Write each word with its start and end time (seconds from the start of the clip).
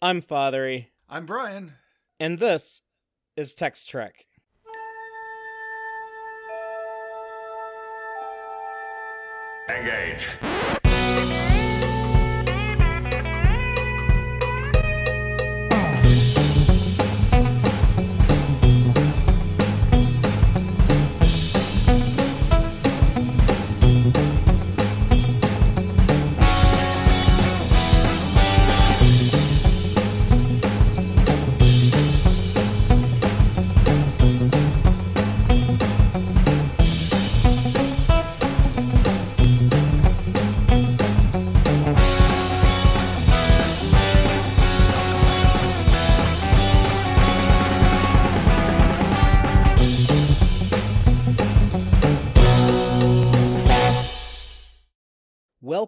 I'm 0.00 0.20
Fathery, 0.20 0.92
I'm 1.08 1.26
Brian. 1.26 1.72
and 2.20 2.38
this 2.38 2.82
is 3.36 3.54
Text 3.56 3.88
Trek. 3.88 4.26
Engage. 9.68 10.28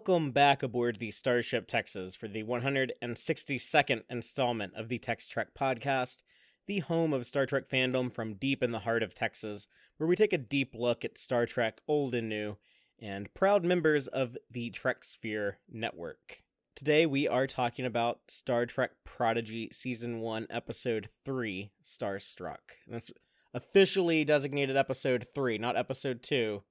Welcome 0.03 0.31
back 0.31 0.63
aboard 0.63 0.95
the 0.97 1.11
Starship 1.11 1.67
Texas 1.67 2.15
for 2.15 2.27
the 2.27 2.41
162nd 2.41 4.01
installment 4.09 4.73
of 4.75 4.89
the 4.89 4.97
Text 4.97 5.29
Trek 5.29 5.49
podcast, 5.53 6.23
the 6.65 6.79
home 6.79 7.13
of 7.13 7.27
Star 7.27 7.45
Trek 7.45 7.69
fandom 7.69 8.11
from 8.11 8.33
deep 8.33 8.63
in 8.63 8.71
the 8.71 8.79
heart 8.79 9.03
of 9.03 9.13
Texas, 9.13 9.67
where 9.97 10.07
we 10.07 10.15
take 10.15 10.33
a 10.33 10.39
deep 10.39 10.73
look 10.73 11.05
at 11.05 11.19
Star 11.19 11.45
Trek 11.45 11.81
old 11.87 12.15
and 12.15 12.27
new, 12.27 12.57
and 12.97 13.31
proud 13.35 13.63
members 13.63 14.07
of 14.07 14.35
the 14.49 14.71
Trek 14.71 15.03
Sphere 15.03 15.59
network. 15.71 16.41
Today 16.75 17.05
we 17.05 17.27
are 17.27 17.45
talking 17.45 17.85
about 17.85 18.21
Star 18.27 18.65
Trek 18.65 18.93
Prodigy 19.05 19.69
Season 19.71 20.19
1, 20.19 20.47
Episode 20.49 21.09
3, 21.25 21.69
Starstruck. 21.83 22.57
That's 22.87 23.11
officially 23.53 24.25
designated 24.25 24.75
Episode 24.75 25.27
3, 25.35 25.59
not 25.59 25.77
Episode 25.77 26.23
2 26.23 26.63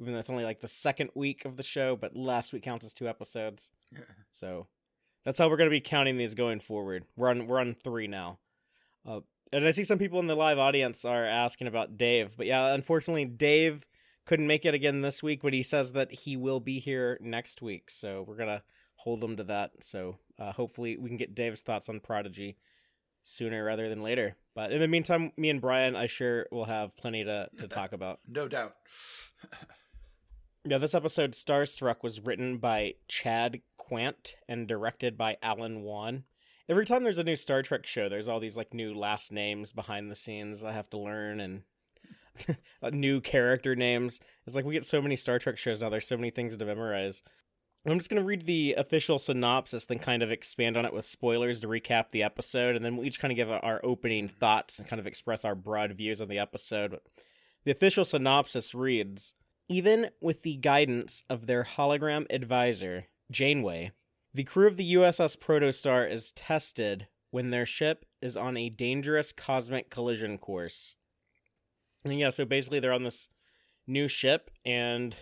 even 0.00 0.14
though 0.14 0.18
it's 0.18 0.30
only 0.30 0.44
like 0.44 0.60
the 0.60 0.68
second 0.68 1.10
week 1.14 1.44
of 1.44 1.56
the 1.56 1.62
show, 1.62 1.94
but 1.94 2.16
last 2.16 2.52
week 2.52 2.62
counts 2.62 2.86
as 2.86 2.94
two 2.94 3.06
episodes. 3.08 3.68
So 4.32 4.66
that's 5.24 5.38
how 5.38 5.48
we're 5.48 5.58
going 5.58 5.68
to 5.68 5.74
be 5.74 5.80
counting 5.80 6.16
these 6.16 6.34
going 6.34 6.60
forward. 6.60 7.04
We're 7.16 7.28
on 7.28 7.46
we're 7.46 7.60
on 7.60 7.74
three 7.74 8.06
now. 8.06 8.38
Uh, 9.06 9.20
and 9.52 9.66
I 9.66 9.72
see 9.72 9.84
some 9.84 9.98
people 9.98 10.20
in 10.20 10.26
the 10.26 10.36
live 10.36 10.58
audience 10.58 11.04
are 11.04 11.24
asking 11.24 11.66
about 11.66 11.96
Dave, 11.98 12.36
but 12.36 12.46
yeah, 12.46 12.72
unfortunately, 12.72 13.24
Dave 13.24 13.84
couldn't 14.24 14.46
make 14.46 14.64
it 14.64 14.74
again 14.74 15.00
this 15.00 15.22
week, 15.22 15.40
but 15.42 15.52
he 15.52 15.62
says 15.62 15.92
that 15.92 16.12
he 16.12 16.36
will 16.36 16.60
be 16.60 16.78
here 16.78 17.18
next 17.20 17.60
week. 17.60 17.90
So 17.90 18.24
we're 18.26 18.36
gonna 18.36 18.62
hold 18.96 19.22
him 19.22 19.36
to 19.36 19.44
that. 19.44 19.72
So 19.80 20.16
uh, 20.38 20.52
hopefully, 20.52 20.96
we 20.96 21.08
can 21.08 21.16
get 21.18 21.34
Dave's 21.34 21.62
thoughts 21.62 21.88
on 21.88 22.00
Prodigy 22.00 22.56
sooner 23.24 23.64
rather 23.64 23.88
than 23.88 24.02
later. 24.02 24.36
But 24.54 24.72
in 24.72 24.80
the 24.80 24.88
meantime, 24.88 25.32
me 25.36 25.50
and 25.50 25.60
Brian, 25.60 25.96
I 25.96 26.06
sure 26.06 26.46
will 26.50 26.66
have 26.66 26.96
plenty 26.96 27.24
to 27.24 27.48
to 27.58 27.68
talk 27.68 27.92
about. 27.92 28.20
No 28.26 28.48
doubt. 28.48 28.74
Yeah, 30.66 30.76
this 30.76 30.94
episode, 30.94 31.32
Starstruck, 31.32 32.02
was 32.02 32.20
written 32.20 32.58
by 32.58 32.96
Chad 33.08 33.62
Quandt 33.78 34.36
and 34.46 34.68
directed 34.68 35.16
by 35.16 35.38
Alan 35.42 35.80
Wan. 35.80 36.24
Every 36.68 36.84
time 36.84 37.02
there's 37.02 37.16
a 37.16 37.24
new 37.24 37.36
Star 37.36 37.62
Trek 37.62 37.86
show, 37.86 38.10
there's 38.10 38.28
all 38.28 38.40
these 38.40 38.58
like 38.58 38.74
new 38.74 38.92
last 38.92 39.32
names 39.32 39.72
behind 39.72 40.10
the 40.10 40.14
scenes 40.14 40.62
I 40.62 40.72
have 40.72 40.90
to 40.90 40.98
learn 40.98 41.40
and 41.40 41.62
uh, 42.82 42.90
new 42.90 43.22
character 43.22 43.74
names. 43.74 44.20
It's 44.46 44.54
like 44.54 44.66
we 44.66 44.74
get 44.74 44.84
so 44.84 45.00
many 45.00 45.16
Star 45.16 45.38
Trek 45.38 45.56
shows 45.56 45.80
now, 45.80 45.88
there's 45.88 46.06
so 46.06 46.18
many 46.18 46.30
things 46.30 46.58
to 46.58 46.66
memorize. 46.66 47.22
I'm 47.86 47.98
just 47.98 48.10
going 48.10 48.20
to 48.20 48.28
read 48.28 48.44
the 48.44 48.74
official 48.74 49.18
synopsis, 49.18 49.86
then 49.86 49.98
kind 49.98 50.22
of 50.22 50.30
expand 50.30 50.76
on 50.76 50.84
it 50.84 50.92
with 50.92 51.06
spoilers 51.06 51.60
to 51.60 51.68
recap 51.68 52.10
the 52.10 52.22
episode, 52.22 52.76
and 52.76 52.84
then 52.84 52.98
we'll 52.98 53.06
each 53.06 53.18
kind 53.18 53.32
of 53.32 53.36
give 53.36 53.50
our 53.50 53.80
opening 53.82 54.28
thoughts 54.28 54.78
and 54.78 54.86
kind 54.86 55.00
of 55.00 55.06
express 55.06 55.46
our 55.46 55.54
broad 55.54 55.92
views 55.92 56.20
on 56.20 56.28
the 56.28 56.38
episode. 56.38 56.98
The 57.64 57.72
official 57.72 58.04
synopsis 58.04 58.74
reads 58.74 59.32
even 59.70 60.10
with 60.20 60.42
the 60.42 60.56
guidance 60.56 61.22
of 61.30 61.46
their 61.46 61.62
hologram 61.62 62.26
advisor, 62.28 63.06
Janeway, 63.30 63.92
the 64.34 64.42
crew 64.42 64.66
of 64.66 64.76
the 64.76 64.94
USS 64.94 65.38
Protostar 65.38 66.10
is 66.10 66.32
tested 66.32 67.06
when 67.30 67.50
their 67.50 67.64
ship 67.64 68.04
is 68.20 68.36
on 68.36 68.56
a 68.56 68.68
dangerous 68.68 69.30
cosmic 69.30 69.88
collision 69.88 70.38
course. 70.38 70.96
And 72.04 72.18
yeah, 72.18 72.30
so 72.30 72.44
basically 72.44 72.80
they're 72.80 72.92
on 72.92 73.04
this 73.04 73.28
new 73.86 74.08
ship, 74.08 74.50
and 74.66 75.14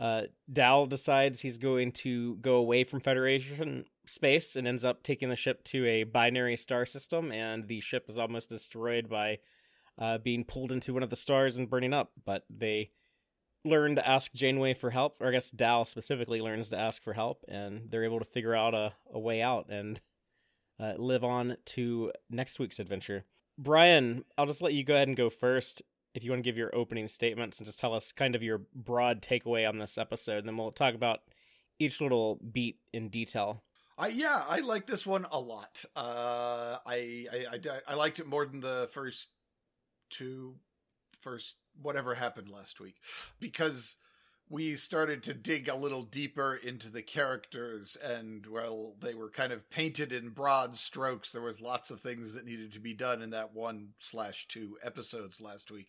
uh, 0.00 0.22
Dal 0.50 0.86
decides 0.86 1.40
he's 1.40 1.58
going 1.58 1.92
to 1.92 2.36
go 2.36 2.54
away 2.54 2.84
from 2.84 3.00
Federation 3.00 3.84
space 4.06 4.56
and 4.56 4.66
ends 4.66 4.86
up 4.86 5.02
taking 5.02 5.28
the 5.28 5.36
ship 5.36 5.64
to 5.64 5.86
a 5.86 6.04
binary 6.04 6.56
star 6.56 6.86
system, 6.86 7.30
and 7.30 7.68
the 7.68 7.80
ship 7.80 8.06
is 8.08 8.16
almost 8.16 8.48
destroyed 8.48 9.10
by 9.10 9.38
uh, 9.98 10.16
being 10.16 10.44
pulled 10.44 10.72
into 10.72 10.94
one 10.94 11.02
of 11.02 11.10
the 11.10 11.16
stars 11.16 11.58
and 11.58 11.68
burning 11.68 11.92
up. 11.92 12.12
But 12.24 12.46
they 12.48 12.90
learn 13.64 13.96
to 13.96 14.08
ask 14.08 14.32
Janeway 14.32 14.74
for 14.74 14.90
help, 14.90 15.16
or 15.20 15.28
I 15.28 15.32
guess 15.32 15.50
Dal 15.50 15.84
specifically 15.84 16.40
learns 16.40 16.68
to 16.70 16.78
ask 16.78 17.02
for 17.02 17.12
help, 17.12 17.44
and 17.48 17.90
they're 17.90 18.04
able 18.04 18.18
to 18.18 18.24
figure 18.24 18.54
out 18.54 18.74
a, 18.74 18.92
a 19.12 19.18
way 19.18 19.40
out 19.42 19.68
and 19.68 20.00
uh, 20.80 20.94
live 20.96 21.24
on 21.24 21.56
to 21.66 22.12
next 22.28 22.58
week's 22.58 22.78
adventure. 22.78 23.24
Brian, 23.58 24.24
I'll 24.36 24.46
just 24.46 24.62
let 24.62 24.72
you 24.72 24.84
go 24.84 24.94
ahead 24.94 25.08
and 25.08 25.16
go 25.16 25.30
first 25.30 25.82
if 26.14 26.24
you 26.24 26.30
want 26.30 26.42
to 26.42 26.48
give 26.48 26.58
your 26.58 26.74
opening 26.74 27.08
statements 27.08 27.58
and 27.58 27.66
just 27.66 27.78
tell 27.78 27.94
us 27.94 28.12
kind 28.12 28.34
of 28.34 28.42
your 28.42 28.62
broad 28.74 29.22
takeaway 29.22 29.68
on 29.68 29.78
this 29.78 29.96
episode, 29.96 30.38
and 30.38 30.48
then 30.48 30.56
we'll 30.56 30.72
talk 30.72 30.94
about 30.94 31.20
each 31.78 32.00
little 32.00 32.40
beat 32.52 32.78
in 32.92 33.08
detail. 33.08 33.62
I 33.96 34.08
yeah, 34.08 34.42
I 34.48 34.60
like 34.60 34.86
this 34.86 35.06
one 35.06 35.26
a 35.30 35.38
lot. 35.38 35.84
Uh, 35.94 36.78
I, 36.84 37.26
I 37.32 37.46
I 37.52 37.60
I 37.88 37.94
liked 37.94 38.18
it 38.18 38.26
more 38.26 38.44
than 38.46 38.60
the 38.60 38.88
first 38.92 39.28
two, 40.10 40.56
first 41.20 41.56
whatever 41.80 42.14
happened 42.14 42.48
last 42.48 42.80
week, 42.80 42.96
because 43.40 43.96
we 44.52 44.76
started 44.76 45.22
to 45.22 45.32
dig 45.32 45.66
a 45.66 45.74
little 45.74 46.02
deeper 46.02 46.56
into 46.56 46.90
the 46.90 47.00
characters 47.00 47.96
and 48.04 48.46
well 48.46 48.94
they 49.00 49.14
were 49.14 49.30
kind 49.30 49.50
of 49.50 49.68
painted 49.70 50.12
in 50.12 50.28
broad 50.28 50.76
strokes. 50.76 51.32
There 51.32 51.40
was 51.40 51.62
lots 51.62 51.90
of 51.90 52.00
things 52.00 52.34
that 52.34 52.44
needed 52.44 52.72
to 52.74 52.80
be 52.80 52.92
done 52.92 53.22
in 53.22 53.30
that 53.30 53.54
one 53.54 53.94
slash 53.98 54.46
two 54.48 54.76
episodes 54.82 55.40
last 55.40 55.70
week. 55.70 55.88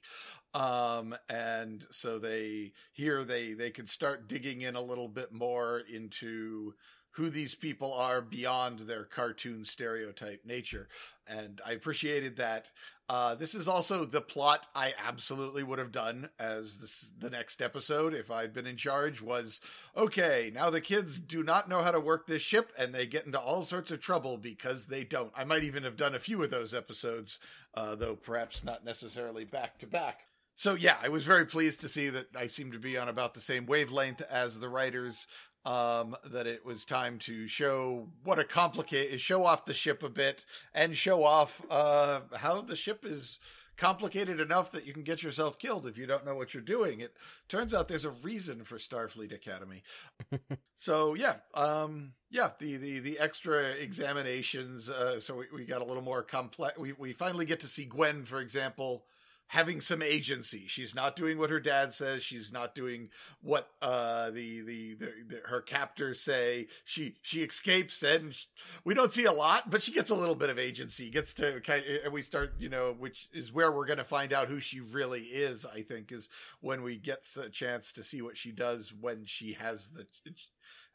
Um 0.53 1.13
and 1.27 1.85
so 1.91 2.19
they 2.19 2.71
here 2.93 3.25
they 3.25 3.53
they 3.53 3.69
could 3.69 3.89
start 3.89 4.29
digging 4.29 4.61
in 4.61 4.75
a 4.75 4.81
little 4.81 5.09
bit 5.09 5.33
more 5.33 5.81
into 5.91 6.73
who 7.13 7.29
these 7.29 7.53
people 7.53 7.93
are 7.93 8.21
beyond 8.21 8.79
their 8.79 9.03
cartoon 9.03 9.63
stereotype 9.63 10.43
nature. 10.45 10.87
And 11.27 11.61
I 11.65 11.73
appreciated 11.73 12.37
that. 12.37 12.71
Uh, 13.07 13.35
this 13.35 13.53
is 13.53 13.67
also 13.67 14.05
the 14.05 14.21
plot 14.21 14.67
I 14.73 14.93
absolutely 15.05 15.61
would 15.61 15.77
have 15.77 15.91
done 15.91 16.29
as 16.39 16.77
this, 16.77 17.11
the 17.19 17.29
next 17.29 17.61
episode 17.61 18.13
if 18.13 18.31
I'd 18.31 18.53
been 18.53 18.65
in 18.65 18.77
charge 18.77 19.21
was 19.21 19.61
okay, 19.95 20.51
now 20.53 20.69
the 20.69 20.81
kids 20.81 21.19
do 21.19 21.43
not 21.43 21.69
know 21.69 21.81
how 21.81 21.91
to 21.91 21.99
work 21.99 22.25
this 22.25 22.41
ship 22.41 22.71
and 22.77 22.95
they 22.95 23.05
get 23.05 23.25
into 23.25 23.39
all 23.39 23.61
sorts 23.61 23.91
of 23.91 23.99
trouble 23.99 24.37
because 24.37 24.85
they 24.85 25.03
don't. 25.03 25.31
I 25.35 25.43
might 25.43 25.63
even 25.63 25.83
have 25.83 25.97
done 25.97 26.15
a 26.15 26.19
few 26.19 26.41
of 26.41 26.49
those 26.49 26.73
episodes, 26.73 27.39
uh, 27.75 27.93
though 27.95 28.15
perhaps 28.15 28.63
not 28.63 28.83
necessarily 28.83 29.45
back 29.45 29.77
to 29.79 29.87
back. 29.87 30.25
So 30.55 30.75
yeah, 30.75 30.97
I 31.03 31.09
was 31.09 31.25
very 31.25 31.45
pleased 31.45 31.81
to 31.81 31.89
see 31.89 32.09
that 32.09 32.35
I 32.35 32.47
seem 32.47 32.71
to 32.71 32.79
be 32.79 32.97
on 32.97 33.09
about 33.09 33.33
the 33.33 33.41
same 33.41 33.65
wavelength 33.65 34.21
as 34.21 34.59
the 34.59 34.69
writers 34.69 35.27
um, 35.65 36.15
that 36.25 36.47
it 36.47 36.65
was 36.65 36.85
time 36.85 37.19
to 37.19 37.47
show 37.47 38.07
what 38.23 38.39
a 38.39 38.43
complicated 38.43 39.21
show 39.21 39.45
off 39.45 39.65
the 39.65 39.73
ship 39.73 40.03
a 40.03 40.09
bit 40.09 40.45
and 40.73 40.95
show 40.95 41.23
off 41.23 41.61
uh, 41.69 42.21
how 42.37 42.61
the 42.61 42.75
ship 42.75 43.05
is 43.05 43.39
complicated 43.77 44.39
enough 44.39 44.71
that 44.71 44.85
you 44.85 44.93
can 44.93 45.03
get 45.03 45.23
yourself 45.23 45.57
killed 45.57 45.87
if 45.87 45.97
you 45.97 46.05
don't 46.05 46.25
know 46.25 46.35
what 46.35 46.53
you're 46.53 46.61
doing. 46.61 46.99
It 46.99 47.15
turns 47.47 47.73
out 47.73 47.87
there's 47.87 48.05
a 48.05 48.11
reason 48.11 48.63
for 48.63 48.77
Starfleet 48.77 49.33
Academy. 49.33 49.83
so 50.75 51.15
yeah, 51.15 51.35
um, 51.53 52.13
yeah, 52.29 52.49
the, 52.59 52.77
the, 52.77 52.99
the 52.99 53.19
extra 53.19 53.71
examinations. 53.71 54.89
Uh, 54.89 55.19
so 55.19 55.37
we, 55.37 55.45
we 55.53 55.65
got 55.65 55.81
a 55.81 55.85
little 55.85 56.03
more 56.03 56.21
complex. 56.23 56.77
We, 56.77 56.93
we 56.93 57.13
finally 57.13 57.45
get 57.45 57.59
to 57.61 57.67
see 57.67 57.85
Gwen, 57.85 58.25
for 58.25 58.41
example, 58.41 59.05
having 59.53 59.79
some 59.79 60.01
agency. 60.01 60.65
She's 60.65 60.95
not 60.95 61.15
doing 61.15 61.37
what 61.37 61.51
her 61.51 61.59
dad 61.59 61.93
says. 61.93 62.23
She's 62.23 62.51
not 62.51 62.73
doing 62.73 63.09
what 63.39 63.69
uh, 63.83 64.31
the, 64.31 64.61
the, 64.61 64.95
the 64.95 65.13
the 65.27 65.41
her 65.45 65.61
captors 65.61 66.19
say. 66.19 66.69
She 66.85 67.17
she 67.21 67.43
escapes, 67.43 68.01
and 68.01 68.33
she, 68.33 68.47
we 68.83 68.95
don't 68.95 69.11
see 69.11 69.25
a 69.25 69.31
lot, 69.31 69.69
but 69.69 69.83
she 69.83 69.91
gets 69.91 70.09
a 70.09 70.15
little 70.15 70.33
bit 70.33 70.49
of 70.49 70.57
agency. 70.57 71.11
Gets 71.11 71.35
to 71.35 71.61
kind, 71.61 71.83
of, 71.85 72.05
and 72.05 72.13
we 72.13 72.23
start, 72.23 72.55
you 72.57 72.67
know, 72.67 72.95
which 72.97 73.29
is 73.31 73.53
where 73.53 73.71
we're 73.71 73.85
going 73.85 73.99
to 73.99 74.03
find 74.03 74.33
out 74.33 74.47
who 74.47 74.59
she 74.59 74.79
really 74.79 75.21
is. 75.21 75.67
I 75.67 75.83
think 75.83 76.11
is 76.11 76.29
when 76.59 76.81
we 76.81 76.97
get 76.97 77.23
a 77.39 77.47
chance 77.49 77.91
to 77.91 78.03
see 78.03 78.23
what 78.23 78.37
she 78.37 78.51
does 78.51 78.91
when 78.99 79.25
she 79.25 79.53
has 79.53 79.91
the. 79.91 80.07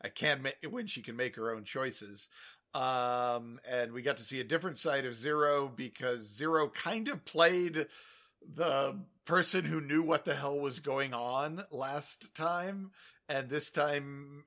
I 0.02 0.08
can 0.08 0.43
make 0.43 0.56
when 0.69 0.88
she 0.88 1.00
can 1.00 1.14
make 1.14 1.37
her 1.37 1.55
own 1.55 1.62
choices. 1.62 2.28
Um, 2.75 3.60
and 3.69 3.93
we 3.93 4.02
got 4.02 4.19
to 4.19 4.25
see 4.25 4.40
a 4.40 4.44
different 4.44 4.78
side 4.78 5.06
of 5.06 5.14
Zero 5.14 5.72
because 5.75 6.22
Zero 6.22 6.69
kind 6.69 7.08
of 7.08 7.25
played 7.25 7.87
the 8.43 8.99
person 9.25 9.64
who 9.64 9.81
knew 9.81 10.02
what 10.02 10.25
the 10.25 10.35
hell 10.35 10.58
was 10.58 10.79
going 10.79 11.14
on 11.14 11.64
last 11.70 12.35
time, 12.35 12.90
and 13.29 13.49
this 13.49 13.70
time 13.70 14.44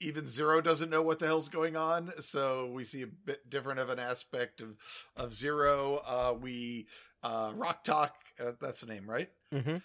even 0.00 0.26
Zero 0.26 0.60
doesn't 0.60 0.90
know 0.90 1.02
what 1.02 1.18
the 1.18 1.26
hell's 1.26 1.48
going 1.48 1.76
on. 1.76 2.12
So 2.20 2.70
we 2.72 2.84
see 2.84 3.02
a 3.02 3.06
bit 3.06 3.48
different 3.48 3.80
of 3.80 3.90
an 3.90 3.98
aspect 3.98 4.60
of 4.60 4.76
of 5.16 5.32
Zero. 5.32 6.02
Uh, 6.04 6.34
we 6.38 6.86
uh, 7.22 7.52
Rok-Tahk, 7.54 8.12
uh, 8.38 8.52
that's 8.60 8.82
the 8.82 8.92
name, 8.92 9.08
right? 9.08 9.30
Mm-hmm. 9.52 9.76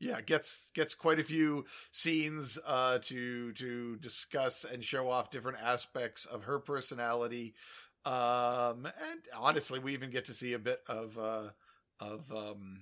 Yeah, 0.00 0.20
gets 0.20 0.70
gets 0.74 0.94
quite 0.94 1.18
a 1.18 1.24
few 1.24 1.64
scenes 1.92 2.58
uh, 2.66 2.98
to 3.02 3.52
to 3.52 3.96
discuss 3.96 4.64
and 4.64 4.84
show 4.84 5.10
off 5.10 5.30
different 5.30 5.58
aspects 5.62 6.24
of 6.24 6.44
her 6.44 6.58
personality. 6.58 7.54
Um, 8.04 8.86
and 8.86 9.20
honestly, 9.34 9.78
we 9.78 9.94
even 9.94 10.10
get 10.10 10.26
to 10.26 10.34
see 10.34 10.52
a 10.52 10.58
bit 10.58 10.80
of 10.88 11.18
uh, 11.18 11.48
of 12.00 12.30
um, 12.32 12.80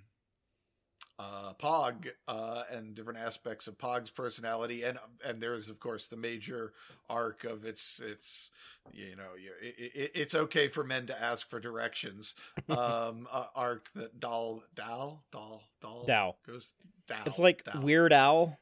uh, 1.19 1.53
Pog 1.55 2.09
uh, 2.27 2.65
and 2.71 2.95
different 2.95 3.19
aspects 3.19 3.67
of 3.69 3.79
Pog's 3.79 4.11
personality, 4.11 4.83
and 4.83 4.99
and 5.25 5.41
there's 5.41 5.69
of 5.69 5.79
course 5.79 6.09
the 6.09 6.17
major 6.17 6.73
arc 7.09 7.45
of 7.45 7.65
it's 7.65 8.01
it's 8.05 8.51
you 8.93 9.15
know 9.17 9.31
it, 9.61 9.75
it, 9.95 10.11
it's 10.15 10.35
okay 10.35 10.69
for 10.69 10.83
men 10.83 11.07
to 11.07 11.23
ask 11.23 11.49
for 11.49 11.61
directions 11.61 12.35
um, 12.69 13.29
uh, 13.31 13.47
arc 13.55 13.91
that 13.95 14.19
Dal 14.19 14.63
Dal 14.75 15.23
Dal 15.31 15.63
Dal 15.81 16.05
Dal 16.07 16.37
goes 16.47 16.73
Dal. 17.07 17.19
It's 17.27 17.39
like 17.39 17.65
Dal. 17.65 17.83
Weird 17.83 18.13
Owl. 18.13 18.59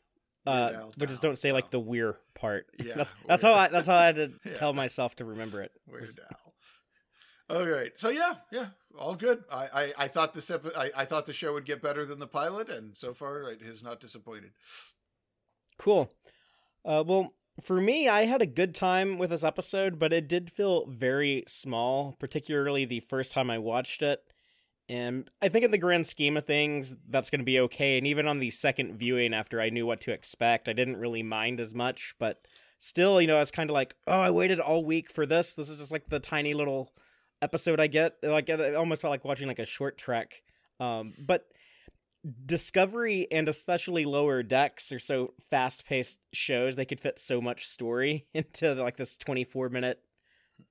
Uh, 0.46 0.68
Weird 0.70 0.80
Al, 0.82 0.92
but 0.98 1.08
just 1.08 1.22
don't 1.22 1.38
say 1.38 1.48
Dal. 1.50 1.54
like 1.54 1.70
the 1.70 1.80
weir 1.80 2.16
part. 2.34 2.66
Yeah, 2.78 2.94
that's, 2.96 3.14
that's 3.26 3.42
how 3.42 3.54
I 3.54 3.68
that's 3.68 3.86
how 3.86 3.94
I 3.96 4.06
had 4.06 4.16
to 4.16 4.32
Yeah. 4.44 4.54
tell 4.54 4.72
myself 4.72 5.14
to 5.16 5.24
remember 5.24 5.62
it. 5.62 5.70
Weird 5.86 6.08
Al. 6.30 6.49
All 7.50 7.66
right, 7.66 7.96
so 7.98 8.10
yeah, 8.10 8.34
yeah, 8.52 8.66
all 8.96 9.16
good. 9.16 9.42
I 9.50 9.66
I, 9.72 9.92
I 10.04 10.08
thought 10.08 10.34
this 10.34 10.50
epi- 10.50 10.74
I, 10.76 10.90
I 10.96 11.04
thought 11.04 11.26
the 11.26 11.32
show 11.32 11.52
would 11.52 11.64
get 11.64 11.82
better 11.82 12.04
than 12.04 12.20
the 12.20 12.28
pilot, 12.28 12.68
and 12.68 12.96
so 12.96 13.12
far 13.12 13.42
it 13.50 13.60
has 13.62 13.82
not 13.82 13.98
disappointed. 13.98 14.52
Cool. 15.76 16.12
Uh, 16.84 17.02
well, 17.04 17.34
for 17.60 17.80
me, 17.80 18.08
I 18.08 18.26
had 18.26 18.40
a 18.40 18.46
good 18.46 18.74
time 18.74 19.18
with 19.18 19.30
this 19.30 19.42
episode, 19.42 19.98
but 19.98 20.12
it 20.12 20.28
did 20.28 20.52
feel 20.52 20.86
very 20.86 21.42
small, 21.48 22.12
particularly 22.12 22.84
the 22.84 23.00
first 23.00 23.32
time 23.32 23.50
I 23.50 23.58
watched 23.58 24.02
it. 24.02 24.22
And 24.88 25.28
I 25.42 25.48
think 25.48 25.64
in 25.64 25.70
the 25.70 25.78
grand 25.78 26.06
scheme 26.06 26.36
of 26.36 26.46
things, 26.46 26.96
that's 27.08 27.30
going 27.30 27.40
to 27.40 27.44
be 27.44 27.60
okay. 27.60 27.98
And 27.98 28.06
even 28.06 28.26
on 28.26 28.38
the 28.38 28.50
second 28.50 28.96
viewing, 28.96 29.34
after 29.34 29.60
I 29.60 29.70
knew 29.70 29.86
what 29.86 30.00
to 30.02 30.12
expect, 30.12 30.68
I 30.68 30.72
didn't 30.72 30.96
really 30.96 31.22
mind 31.22 31.60
as 31.60 31.74
much. 31.74 32.14
But 32.18 32.46
still, 32.78 33.20
you 33.20 33.26
know, 33.26 33.36
I 33.36 33.40
was 33.40 33.50
kind 33.50 33.70
of 33.70 33.74
like, 33.74 33.94
oh, 34.06 34.20
I 34.20 34.30
waited 34.30 34.58
all 34.58 34.84
week 34.84 35.10
for 35.10 35.26
this. 35.26 35.54
This 35.54 35.68
is 35.68 35.78
just 35.78 35.92
like 35.92 36.08
the 36.08 36.18
tiny 36.18 36.54
little 36.54 36.92
episode 37.42 37.80
I 37.80 37.86
get. 37.86 38.16
Like, 38.22 38.48
it 38.48 38.74
almost 38.74 39.02
felt 39.02 39.10
like 39.10 39.24
watching 39.24 39.48
like 39.48 39.58
a 39.58 39.64
short 39.64 39.98
trek. 39.98 40.42
Um, 40.78 41.14
but 41.18 41.46
Discovery 42.44 43.26
and 43.30 43.48
especially 43.48 44.04
Lower 44.04 44.42
Decks 44.42 44.92
are 44.92 44.98
so 44.98 45.32
fast 45.48 45.86
paced 45.86 46.18
shows, 46.32 46.76
they 46.76 46.84
could 46.84 47.00
fit 47.00 47.18
so 47.18 47.40
much 47.40 47.66
story 47.66 48.26
into 48.34 48.74
like 48.74 48.96
this 48.96 49.16
24 49.16 49.68
minute 49.68 50.00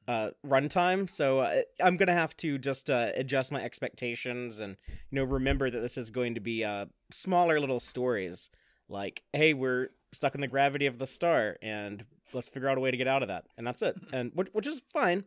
uh 0.08 0.30
runtime 0.46 1.10
so 1.10 1.40
uh, 1.40 1.62
i'm 1.84 1.98
gonna 1.98 2.14
have 2.14 2.38
to 2.38 2.60
just 2.60 2.92
uh 2.92 3.10
adjust 3.16 3.52
my 3.52 3.60
expectations 3.64 4.60
and 4.60 4.78
you 4.88 5.16
know 5.16 5.24
remember 5.24 5.70
that 5.70 5.80
this 5.80 5.98
is 5.98 6.12
going 6.12 6.36
to 6.36 6.40
be 6.40 6.64
uh 6.64 6.86
smaller 7.12 7.60
little 7.60 7.80
stories 7.80 8.52
like 8.88 9.24
hey 9.34 9.56
we're 9.56 9.88
stuck 10.14 10.36
in 10.36 10.42
the 10.42 10.48
gravity 10.48 10.86
of 10.86 11.00
the 11.00 11.08
star 11.08 11.58
and 11.64 12.06
let's 12.34 12.48
figure 12.48 12.70
out 12.70 12.78
a 12.78 12.82
way 12.82 12.92
to 12.92 12.98
get 12.98 13.08
out 13.08 13.24
of 13.24 13.30
that 13.30 13.46
and 13.58 13.66
that's 13.66 13.82
it 13.82 13.96
and 14.14 14.32
which, 14.36 14.50
which 14.54 14.68
is 14.68 14.82
fine 14.94 15.24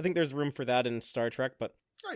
i 0.00 0.02
think 0.02 0.14
there's 0.14 0.32
room 0.34 0.50
for 0.50 0.64
that 0.64 0.86
in 0.86 1.00
star 1.00 1.28
trek 1.30 1.52
but. 1.58 1.74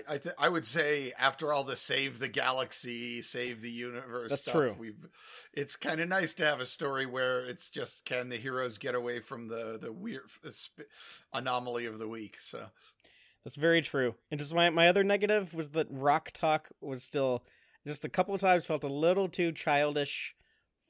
I 0.08 0.16
th- 0.16 0.34
I 0.38 0.48
would 0.48 0.66
say 0.66 1.12
after 1.18 1.52
all 1.52 1.62
the 1.62 1.76
save 1.76 2.18
the 2.18 2.26
galaxy, 2.26 3.20
save 3.20 3.60
the 3.60 3.70
universe 3.70 4.30
That's 4.30 4.40
stuff, 4.40 4.54
true. 4.54 4.76
we've 4.78 5.06
it's 5.52 5.76
kind 5.76 6.00
of 6.00 6.08
nice 6.08 6.32
to 6.34 6.44
have 6.46 6.60
a 6.62 6.66
story 6.66 7.04
where 7.04 7.44
it's 7.44 7.68
just 7.68 8.06
can 8.06 8.30
the 8.30 8.38
heroes 8.38 8.78
get 8.78 8.94
away 8.94 9.20
from 9.20 9.48
the 9.48 9.78
the 9.78 9.92
weird 9.92 10.22
anomaly 11.34 11.84
of 11.84 11.98
the 11.98 12.08
week. 12.08 12.36
So 12.40 12.66
That's 13.44 13.56
very 13.56 13.82
true. 13.82 14.14
And 14.30 14.40
just 14.40 14.54
my 14.54 14.70
my 14.70 14.88
other 14.88 15.04
negative 15.04 15.52
was 15.52 15.68
that 15.70 15.88
Rok-Tahk 15.90 16.70
was 16.80 17.02
still 17.02 17.44
just 17.86 18.06
a 18.06 18.08
couple 18.08 18.34
of 18.34 18.40
times 18.40 18.64
felt 18.64 18.84
a 18.84 18.88
little 18.88 19.28
too 19.28 19.52
childish 19.52 20.34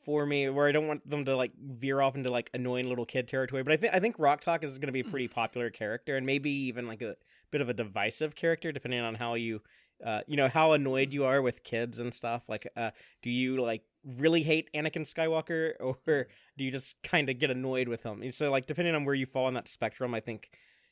for 0.04 0.26
me, 0.26 0.48
where 0.48 0.68
I 0.68 0.72
don't 0.72 0.86
want 0.86 1.08
them 1.08 1.24
to 1.24 1.36
like 1.36 1.52
veer 1.58 2.00
off 2.00 2.14
into 2.16 2.30
like 2.30 2.50
annoying 2.54 2.88
little 2.88 3.06
kid 3.06 3.28
territory. 3.28 3.62
But 3.62 3.72
I 3.72 3.76
think 3.76 3.94
I 3.94 4.00
think 4.00 4.16
Rok-Tahk 4.18 4.64
is 4.64 4.78
going 4.78 4.88
to 4.88 4.92
be 4.92 5.00
a 5.00 5.04
pretty 5.04 5.28
popular 5.28 5.70
character, 5.70 6.16
and 6.16 6.26
maybe 6.26 6.50
even 6.50 6.86
like 6.86 7.02
a 7.02 7.16
bit 7.50 7.60
of 7.60 7.68
a 7.68 7.74
divisive 7.74 8.34
character, 8.34 8.72
depending 8.72 9.00
on 9.00 9.14
how 9.14 9.34
you. 9.34 9.60
Uh, 10.04 10.20
you 10.26 10.36
know 10.36 10.48
how 10.48 10.72
annoyed 10.72 11.12
you 11.12 11.24
are 11.24 11.40
with 11.40 11.62
kids 11.62 12.00
and 12.00 12.12
stuff. 12.12 12.42
Like, 12.48 12.68
uh, 12.76 12.90
do 13.22 13.30
you 13.30 13.62
like 13.62 13.82
really 14.18 14.42
hate 14.42 14.68
Anakin 14.74 15.02
Skywalker, 15.02 15.74
or 15.80 16.26
do 16.58 16.64
you 16.64 16.72
just 16.72 17.00
kind 17.04 17.30
of 17.30 17.38
get 17.38 17.50
annoyed 17.50 17.86
with 17.86 18.02
him? 18.02 18.20
And 18.20 18.34
So, 18.34 18.50
like, 18.50 18.66
depending 18.66 18.96
on 18.96 19.04
where 19.04 19.14
you 19.14 19.24
fall 19.24 19.46
on 19.46 19.54
that 19.54 19.68
spectrum, 19.68 20.12
I 20.12 20.20
think 20.20 20.50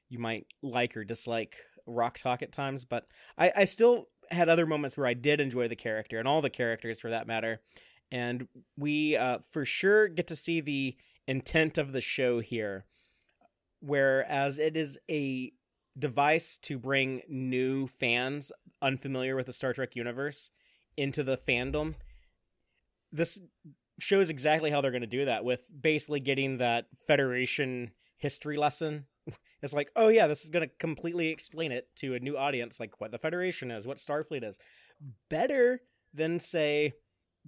you 0.08 0.20
might 0.20 0.46
like 0.62 0.96
or 0.96 1.04
dislike 1.04 1.56
Rok-Tahk 1.86 2.42
at 2.42 2.52
times, 2.52 2.84
but 2.84 3.06
I, 3.36 3.52
I 3.56 3.64
still 3.64 4.08
had 4.30 4.48
other 4.48 4.66
moments 4.66 4.96
where 4.96 5.06
I 5.06 5.14
did 5.14 5.40
enjoy 5.40 5.68
the 5.68 5.76
character 5.76 6.18
and 6.18 6.28
all 6.28 6.42
the 6.42 6.50
characters 6.50 7.00
for 7.00 7.10
that 7.10 7.26
matter. 7.26 7.60
And 8.12 8.46
we 8.76 9.16
uh, 9.16 9.38
for 9.50 9.64
sure 9.64 10.06
get 10.06 10.28
to 10.28 10.36
see 10.36 10.60
the 10.60 10.96
intent 11.26 11.78
of 11.78 11.92
the 11.92 12.00
show 12.00 12.38
here, 12.40 12.84
whereas 13.80 14.58
it 14.58 14.76
is 14.76 14.98
a 15.10 15.52
device 15.98 16.58
to 16.58 16.78
bring 16.78 17.22
new 17.28 17.86
fans 17.86 18.52
unfamiliar 18.80 19.34
with 19.34 19.46
the 19.46 19.52
Star 19.52 19.72
Trek 19.72 19.96
universe 19.96 20.50
into 20.96 21.24
the 21.24 21.36
fandom. 21.36 21.94
This 23.10 23.40
shows 23.98 24.30
exactly 24.30 24.70
how 24.70 24.80
they're 24.80 24.90
going 24.90 25.00
to 25.00 25.06
do 25.06 25.24
that 25.24 25.44
with 25.44 25.68
basically 25.80 26.20
getting 26.20 26.58
that 26.58 26.86
Federation 27.06 27.92
history 28.18 28.56
lesson 28.56 29.06
it's 29.62 29.72
like, 29.72 29.90
oh 29.96 30.08
yeah, 30.08 30.26
this 30.26 30.44
is 30.44 30.50
going 30.50 30.68
to 30.68 30.74
completely 30.78 31.28
explain 31.28 31.72
it 31.72 31.88
to 31.96 32.14
a 32.14 32.20
new 32.20 32.36
audience, 32.36 32.80
like 32.80 33.00
what 33.00 33.10
the 33.10 33.18
Federation 33.18 33.70
is, 33.70 33.86
what 33.86 33.98
Starfleet 33.98 34.44
is. 34.44 34.58
Better 35.28 35.80
than 36.12 36.38
say 36.38 36.94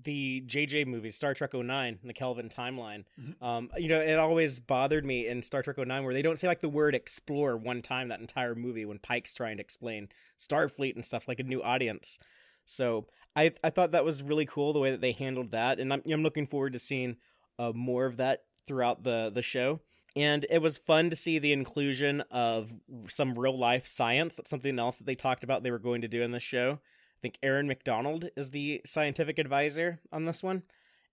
the 0.02 0.43
JJ 0.46 0.87
movies, 0.87 1.14
Star 1.14 1.35
Trek 1.35 1.55
09, 1.55 2.00
the 2.02 2.12
Kelvin 2.12 2.49
timeline. 2.49 3.05
Mhm. 3.20 3.41
Um, 3.43 3.70
you 3.76 3.88
know, 3.88 4.00
it 4.00 4.19
always 4.19 4.58
bothered 4.58 5.05
me 5.05 5.26
in 5.29 5.43
Star 5.43 5.62
Trek 5.62 5.79
09 5.79 6.05
where 6.05 6.14
they 6.14 6.23
don't 6.23 6.38
say 6.38 6.49
like 6.49 6.61
the 6.61 6.69
word 6.69 6.94
explore 6.94 7.56
one 7.56 7.81
time 7.81 8.08
that 8.08 8.20
entire 8.20 8.55
movie 8.55 8.85
when 8.85 8.99
Pike's 8.99 9.35
trying 9.35 9.58
to 9.58 9.62
explain 9.62 10.08
Starfleet 10.38 10.94
and 10.96 11.05
stuff 11.05 11.28
like 11.28 11.38
a 11.38 11.45
new 11.45 11.62
audience. 11.62 12.19
So 12.66 13.07
I 13.37 13.52
I 13.62 13.71
thought 13.71 13.92
that 13.92 14.04
was 14.04 14.23
really 14.23 14.47
cool 14.47 14.73
the 14.73 14.80
way 14.80 14.90
that 14.90 15.00
they 15.00 15.12
handled 15.12 15.52
that, 15.52 15.78
and 15.78 15.92
I'm 15.92 16.02
I'm 16.11 16.23
looking 16.23 16.47
forward 16.47 16.73
to 16.73 16.78
seeing 16.78 17.16
uh, 17.59 17.73
more 17.73 18.07
of 18.07 18.16
that 18.16 18.45
throughout 18.66 19.04
the 19.04 19.30
the 19.33 19.42
show. 19.42 19.80
And 20.16 20.47
it 20.49 20.62
was 20.62 20.78
fun 20.78 21.11
to 21.11 21.16
see 21.16 21.40
the 21.40 21.52
inclusion 21.52 22.21
of 22.30 22.73
some 23.09 23.37
real 23.37 23.59
life 23.59 23.87
science. 23.87 24.37
That's 24.37 24.49
something 24.50 24.78
else 24.78 24.99
that 24.99 25.07
they 25.07 25.16
talked 25.16 25.42
about 25.42 25.64
they 25.64 25.73
were 25.73 25.78
going 25.80 26.02
to 26.02 26.09
do 26.09 26.23
in 26.23 26.30
this 26.30 26.42
show. 26.42 26.78
I 27.25 27.26
think 27.26 27.38
Erin 27.43 27.66
Macdonald 27.66 28.28
is 28.37 28.50
the 28.50 28.83
scientific 28.85 29.38
advisor 29.38 29.99
on 30.12 30.26
this 30.26 30.43
one. 30.43 30.62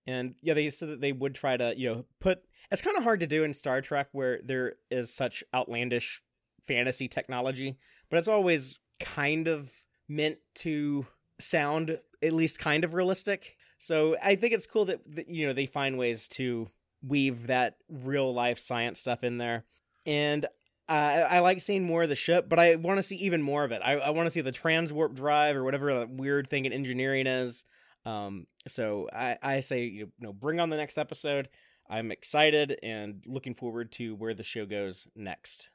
And 0.06 0.36
yeah, 0.42 0.56
they 0.56 0.70
said 0.70 0.90
that 0.90 1.00
they 1.00 1.14
would 1.14 1.34
try 1.34 1.56
to, 1.56 1.74
you 1.78 1.90
know, 1.90 2.06
put 2.20 2.40
it's 2.70 2.82
kind 2.82 2.98
of 2.98 3.04
hard 3.04 3.22
to 3.22 3.28
do 3.28 3.46
in 3.46 3.54
Star 3.54 3.80
Trek 3.80 4.10
where 4.12 4.42
there 4.44 4.74
is 4.90 5.14
such 5.14 5.42
outlandish 5.54 6.22
fantasy 6.68 7.08
technology, 7.08 7.78
but 8.10 8.18
it's 8.18 8.28
always 8.28 8.80
kind 9.00 9.48
of 9.48 9.72
meant 10.10 10.40
to 10.56 11.06
sound 11.40 11.98
at 12.22 12.34
least 12.34 12.60
kind 12.60 12.84
of 12.84 12.94
realistic. 12.94 13.56
So 13.78 14.18
I 14.22 14.36
think 14.36 14.54
it's 14.54 14.68
cool 14.68 14.84
that, 14.84 15.16
that 15.16 15.30
you 15.30 15.48
know 15.48 15.54
they 15.54 15.66
find 15.66 15.98
ways 15.98 16.28
to 16.30 16.68
weave 17.02 17.48
that 17.48 17.78
real 17.88 18.34
life 18.34 18.60
science 18.60 19.00
stuff 19.00 19.24
in 19.24 19.38
there. 19.38 19.64
And 20.06 20.46
uh, 20.92 21.28
I, 21.30 21.38
I 21.38 21.40
like 21.40 21.62
seeing 21.62 21.84
more 21.86 22.04
of 22.04 22.10
the 22.10 22.16
ship, 22.16 22.50
but 22.50 22.60
I 22.60 22.76
want 22.76 22.98
to 22.98 23.04
see 23.04 23.16
even 23.18 23.42
more 23.42 23.64
of 23.64 23.72
it. 23.72 23.82
I, 23.84 23.94
I 23.94 24.10
want 24.10 24.28
to 24.28 24.32
see 24.32 24.42
the 24.42 24.52
transwarp 24.52 25.14
drive 25.16 25.56
or 25.56 25.64
whatever 25.64 25.94
that 26.00 26.10
weird 26.10 26.50
thing 26.50 26.66
in 26.66 26.74
engineering 26.74 27.28
is. 27.28 27.64
Um, 28.06 28.48
so 28.68 29.08
I, 29.14 29.38
I 29.42 29.60
say, 29.62 29.86
you 29.86 30.12
know, 30.20 30.34
bring 30.34 30.60
on 30.60 30.70
the 30.70 30.78
next 30.78 30.98
episode. 30.98 31.50
I'm 31.90 32.12
excited 32.12 32.78
and 32.84 33.24
looking 33.28 33.54
forward 33.54 33.92
to 33.94 34.16
where 34.16 34.34
the 34.34 34.44
show 34.44 34.66
goes 34.66 35.08
next. 35.16 35.70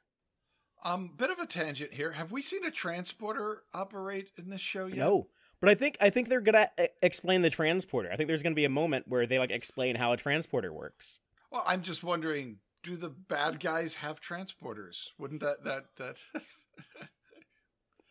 um 0.83 1.11
bit 1.17 1.29
of 1.29 1.39
a 1.39 1.45
tangent 1.45 1.93
here. 1.93 2.11
Have 2.11 2.31
we 2.31 2.41
seen 2.41 2.65
a 2.65 2.71
transporter 2.71 3.63
operate 3.73 4.29
in 4.37 4.49
this 4.49 4.61
show 4.61 4.87
yet? 4.87 4.97
No, 4.97 5.27
but 5.59 5.69
I 5.69 5.75
think 5.75 5.97
I 6.01 6.09
think 6.09 6.27
they're 6.29 6.41
gonna 6.41 6.69
e- 6.81 6.87
explain 7.01 7.41
the 7.41 7.49
transporter. 7.49 8.09
I 8.11 8.15
think 8.15 8.27
there's 8.27 8.43
gonna 8.43 8.55
be 8.55 8.65
a 8.65 8.69
moment 8.69 9.05
where 9.07 9.25
they 9.25 9.39
like 9.39 9.51
explain 9.51 9.95
how 9.95 10.11
a 10.13 10.17
transporter 10.17 10.71
works. 10.73 11.19
Well, 11.51 11.63
I'm 11.65 11.81
just 11.81 12.03
wondering, 12.03 12.57
do 12.91 12.97
the 12.97 13.09
bad 13.09 13.59
guys 13.59 13.95
have 13.95 14.21
transporters? 14.21 15.07
Wouldn't 15.17 15.41
that 15.41 15.63
that 15.63 15.85
that 15.97 16.17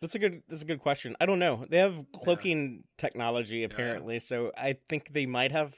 That's 0.01 0.13
a 0.13 0.19
good. 0.19 0.43
That's 0.47 0.61
a 0.61 0.65
good 0.65 0.79
question. 0.79 1.15
I 1.19 1.25
don't 1.25 1.39
know. 1.39 1.65
They 1.67 1.77
have 1.79 2.05
cloaking 2.13 2.83
technology 2.97 3.63
apparently, 3.63 4.19
so 4.19 4.51
I 4.55 4.77
think 4.89 5.11
they 5.13 5.25
might 5.25 5.51
have 5.51 5.73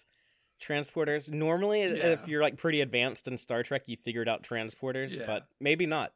transporters. 0.62 1.32
Normally, 1.32 1.84
Yeah. 1.84 2.08
if 2.14 2.28
you're 2.28 2.42
like 2.42 2.58
pretty 2.58 2.82
advanced 2.82 3.30
in 3.30 3.38
Star 3.38 3.64
Trek, 3.64 3.84
you 3.86 3.96
figured 3.96 4.28
out 4.28 4.44
transporters, 4.44 5.16
Yeah. 5.16 5.26
but 5.26 5.48
maybe 5.62 5.86
not. 5.86 6.12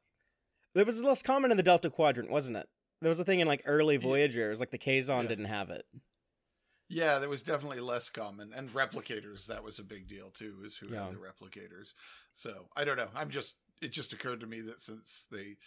It 0.76 0.86
was 0.86 1.02
less 1.02 1.22
common 1.22 1.50
in 1.52 1.56
the 1.56 1.64
Delta 1.64 1.90
Quadrant, 1.90 2.30
wasn't 2.30 2.58
it? 2.58 2.68
There 3.02 3.10
was 3.10 3.20
a 3.20 3.24
thing 3.26 3.40
in 3.40 3.48
like 3.48 3.62
early 3.66 3.96
Voyager, 3.96 4.08
Yeah. 4.08 4.10
Voyagers, 4.48 4.60
like 4.60 4.72
the 4.72 4.78
Kazon 4.78 5.24
Yeah. 5.24 5.30
didn't 5.30 5.46
have 5.46 5.70
it. 5.70 5.86
Yeah, 6.90 7.20
that 7.20 7.30
was 7.30 7.44
definitely 7.44 7.80
less 7.80 8.10
common, 8.10 8.52
and 8.54 8.70
replicators 8.70 9.48
that 9.48 9.64
was 9.64 9.80
a 9.80 9.84
big 9.84 10.08
deal 10.08 10.30
too. 10.30 10.58
Is 10.64 10.78
who 10.78 10.88
Yeah. 10.90 11.06
had 11.06 11.14
the 11.14 11.18
replicators. 11.20 11.94
So 12.32 12.68
I 12.76 12.84
don't 12.84 12.98
know. 12.98 13.10
I'm 13.16 13.30
just 13.30 13.56
it 13.82 13.92
just 13.92 14.14
occurred 14.14 14.40
to 14.40 14.46
me 14.48 14.62
that 14.62 14.82
since 14.82 15.28
they 15.32 15.58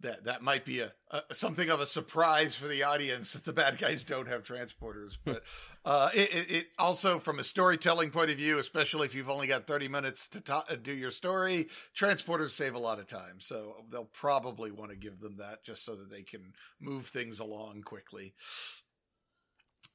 that 0.00 0.24
that 0.24 0.42
might 0.42 0.64
be 0.64 0.80
a, 0.80 0.92
a 1.10 1.34
something 1.34 1.68
of 1.68 1.80
a 1.80 1.86
surprise 1.86 2.54
for 2.56 2.66
the 2.68 2.82
audience 2.82 3.32
that 3.34 3.44
the 3.44 3.52
bad 3.52 3.78
guys 3.78 4.02
don't 4.02 4.28
have 4.28 4.42
transporters, 4.42 5.18
but 5.24 5.42
uh, 5.84 6.10
it, 6.14 6.50
it, 6.50 6.66
also 6.78 7.18
from 7.18 7.38
a 7.38 7.44
storytelling 7.44 8.10
point 8.10 8.30
of 8.30 8.36
view, 8.36 8.58
especially 8.58 9.06
if 9.06 9.14
you've 9.14 9.30
only 9.30 9.46
got 9.46 9.66
30 9.66 9.88
minutes 9.88 10.28
to 10.28 10.40
ta- 10.40 10.64
do 10.82 10.92
your 10.92 11.10
story, 11.10 11.68
transporters 11.94 12.50
save 12.50 12.74
a 12.74 12.78
lot 12.78 12.98
of 12.98 13.06
time. 13.06 13.38
So 13.38 13.84
they'll 13.90 14.04
probably 14.04 14.70
want 14.70 14.90
to 14.90 14.96
give 14.96 15.20
them 15.20 15.36
that 15.36 15.62
just 15.64 15.84
so 15.84 15.94
that 15.96 16.10
they 16.10 16.22
can 16.22 16.54
move 16.80 17.06
things 17.06 17.40
along 17.40 17.82
quickly. 17.82 18.34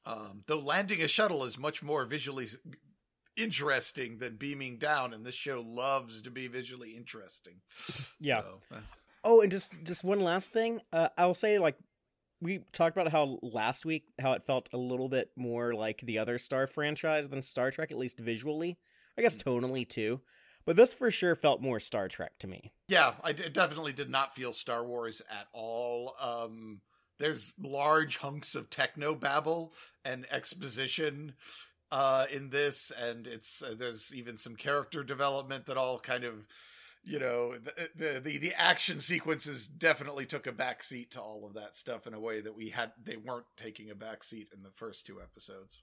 Um, 0.04 0.40
though 0.46 0.58
landing 0.58 1.02
a 1.02 1.08
shuttle 1.08 1.44
is 1.44 1.58
much 1.58 1.82
more 1.82 2.04
visually 2.04 2.48
interesting 3.36 4.18
than 4.18 4.36
beaming 4.36 4.78
down, 4.78 5.12
and 5.14 5.24
this 5.24 5.34
show 5.34 5.62
loves 5.66 6.22
to 6.22 6.30
be 6.30 6.48
visually 6.48 6.90
interesting. 6.96 7.60
Yeah. 8.20 8.42
So, 8.42 8.60
that's- 8.70 8.90
Oh, 9.24 9.40
and 9.40 9.52
just 9.52 9.70
just 9.84 10.02
one 10.02 10.18
last 10.20 10.52
thing. 10.52 10.80
Uh, 10.92 11.08
I'll 11.16 11.32
say 11.34 11.60
like 11.60 11.76
we 12.40 12.64
talked 12.72 12.96
about 12.96 13.12
how 13.12 13.38
last 13.40 13.84
week 13.84 14.02
how 14.20 14.32
it 14.32 14.44
felt 14.44 14.68
a 14.72 14.76
little 14.76 15.08
bit 15.08 15.30
more 15.36 15.74
like 15.74 16.00
the 16.02 16.18
other 16.18 16.38
Star 16.38 16.66
franchise 16.66 17.28
than 17.28 17.40
Star 17.40 17.70
Trek, 17.70 17.92
at 17.92 17.98
least 17.98 18.18
visually. 18.18 18.78
I 19.16 19.22
guess 19.22 19.36
tonally 19.36 19.88
too. 19.88 20.20
But 20.64 20.74
this 20.74 20.92
for 20.92 21.08
sure 21.12 21.36
felt 21.36 21.60
more 21.62 21.78
Star 21.78 22.08
Trek 22.08 22.32
to 22.40 22.48
me. 22.48 22.72
yeah, 22.88 23.14
I 23.22 23.30
d- 23.32 23.48
definitely 23.48 23.92
did 23.92 24.10
not 24.10 24.34
feel 24.34 24.52
Star 24.52 24.84
Wars 24.84 25.22
at 25.30 25.46
all. 25.52 26.16
Um, 26.20 26.80
there's 27.22 27.52
large 27.56 28.16
hunks 28.16 28.56
of 28.56 28.68
techno 28.68 29.14
babble 29.14 29.72
and 30.04 30.26
exposition 30.28 31.34
uh, 31.92 32.26
in 32.32 32.50
this, 32.50 32.90
and 33.00 33.28
it's 33.28 33.62
uh, 33.62 33.74
there's 33.78 34.12
even 34.12 34.36
some 34.36 34.56
character 34.56 35.04
development 35.04 35.66
that 35.66 35.76
all 35.76 36.00
kind 36.00 36.24
of 36.24 36.46
you 37.04 37.20
know 37.20 37.54
the, 37.94 38.20
the 38.24 38.38
the 38.38 38.52
action 38.56 38.98
sequences 38.98 39.66
definitely 39.66 40.26
took 40.26 40.48
a 40.48 40.52
backseat 40.52 41.10
to 41.10 41.20
all 41.20 41.46
of 41.46 41.54
that 41.54 41.76
stuff 41.76 42.08
in 42.08 42.14
a 42.14 42.20
way 42.20 42.40
that 42.40 42.56
we 42.56 42.70
had 42.70 42.90
they 43.00 43.16
weren't 43.16 43.46
taking 43.56 43.88
a 43.90 43.94
backseat 43.94 44.52
in 44.52 44.64
the 44.64 44.72
first 44.74 45.06
two 45.06 45.20
episodes. 45.20 45.80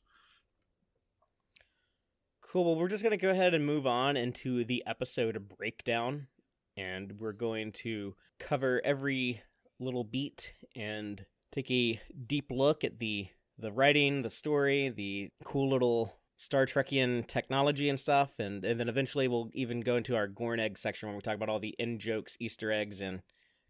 Cool. 2.41 2.65
Well, 2.65 2.75
we're 2.75 2.89
just 2.89 3.03
going 3.03 3.17
to 3.17 3.25
go 3.25 3.29
ahead 3.29 3.53
and 3.53 3.65
move 3.65 3.85
on 3.87 4.17
into 4.17 4.65
the 4.65 4.83
episode 4.87 5.47
breakdown. 5.55 6.27
And 6.75 7.19
we're 7.19 7.33
going 7.33 7.73
to 7.73 8.15
cover 8.39 8.81
every 8.83 9.43
little 9.79 10.03
beat 10.03 10.53
and 10.75 11.25
take 11.51 11.69
a 11.71 11.99
deep 12.27 12.51
look 12.51 12.83
at 12.83 12.99
the 12.99 13.27
the 13.57 13.71
writing, 13.71 14.21
the 14.21 14.29
story, 14.29 14.89
the 14.89 15.29
cool 15.43 15.69
little 15.69 16.19
Star 16.37 16.65
Trekian 16.65 17.27
technology 17.27 17.89
and 17.89 17.99
stuff, 17.99 18.39
and, 18.39 18.63
and 18.63 18.79
then 18.79 18.87
eventually 18.87 19.27
we'll 19.27 19.49
even 19.53 19.81
go 19.81 19.97
into 19.97 20.15
our 20.15 20.27
Gorn 20.27 20.61
egg 20.61 20.77
section 20.77 21.09
when 21.09 21.17
we 21.17 21.21
talk 21.21 21.35
about 21.35 21.49
all 21.49 21.59
the 21.59 21.75
in 21.77 21.99
jokes, 21.99 22.37
Easter 22.39 22.71
eggs, 22.71 23.01
and 23.01 23.21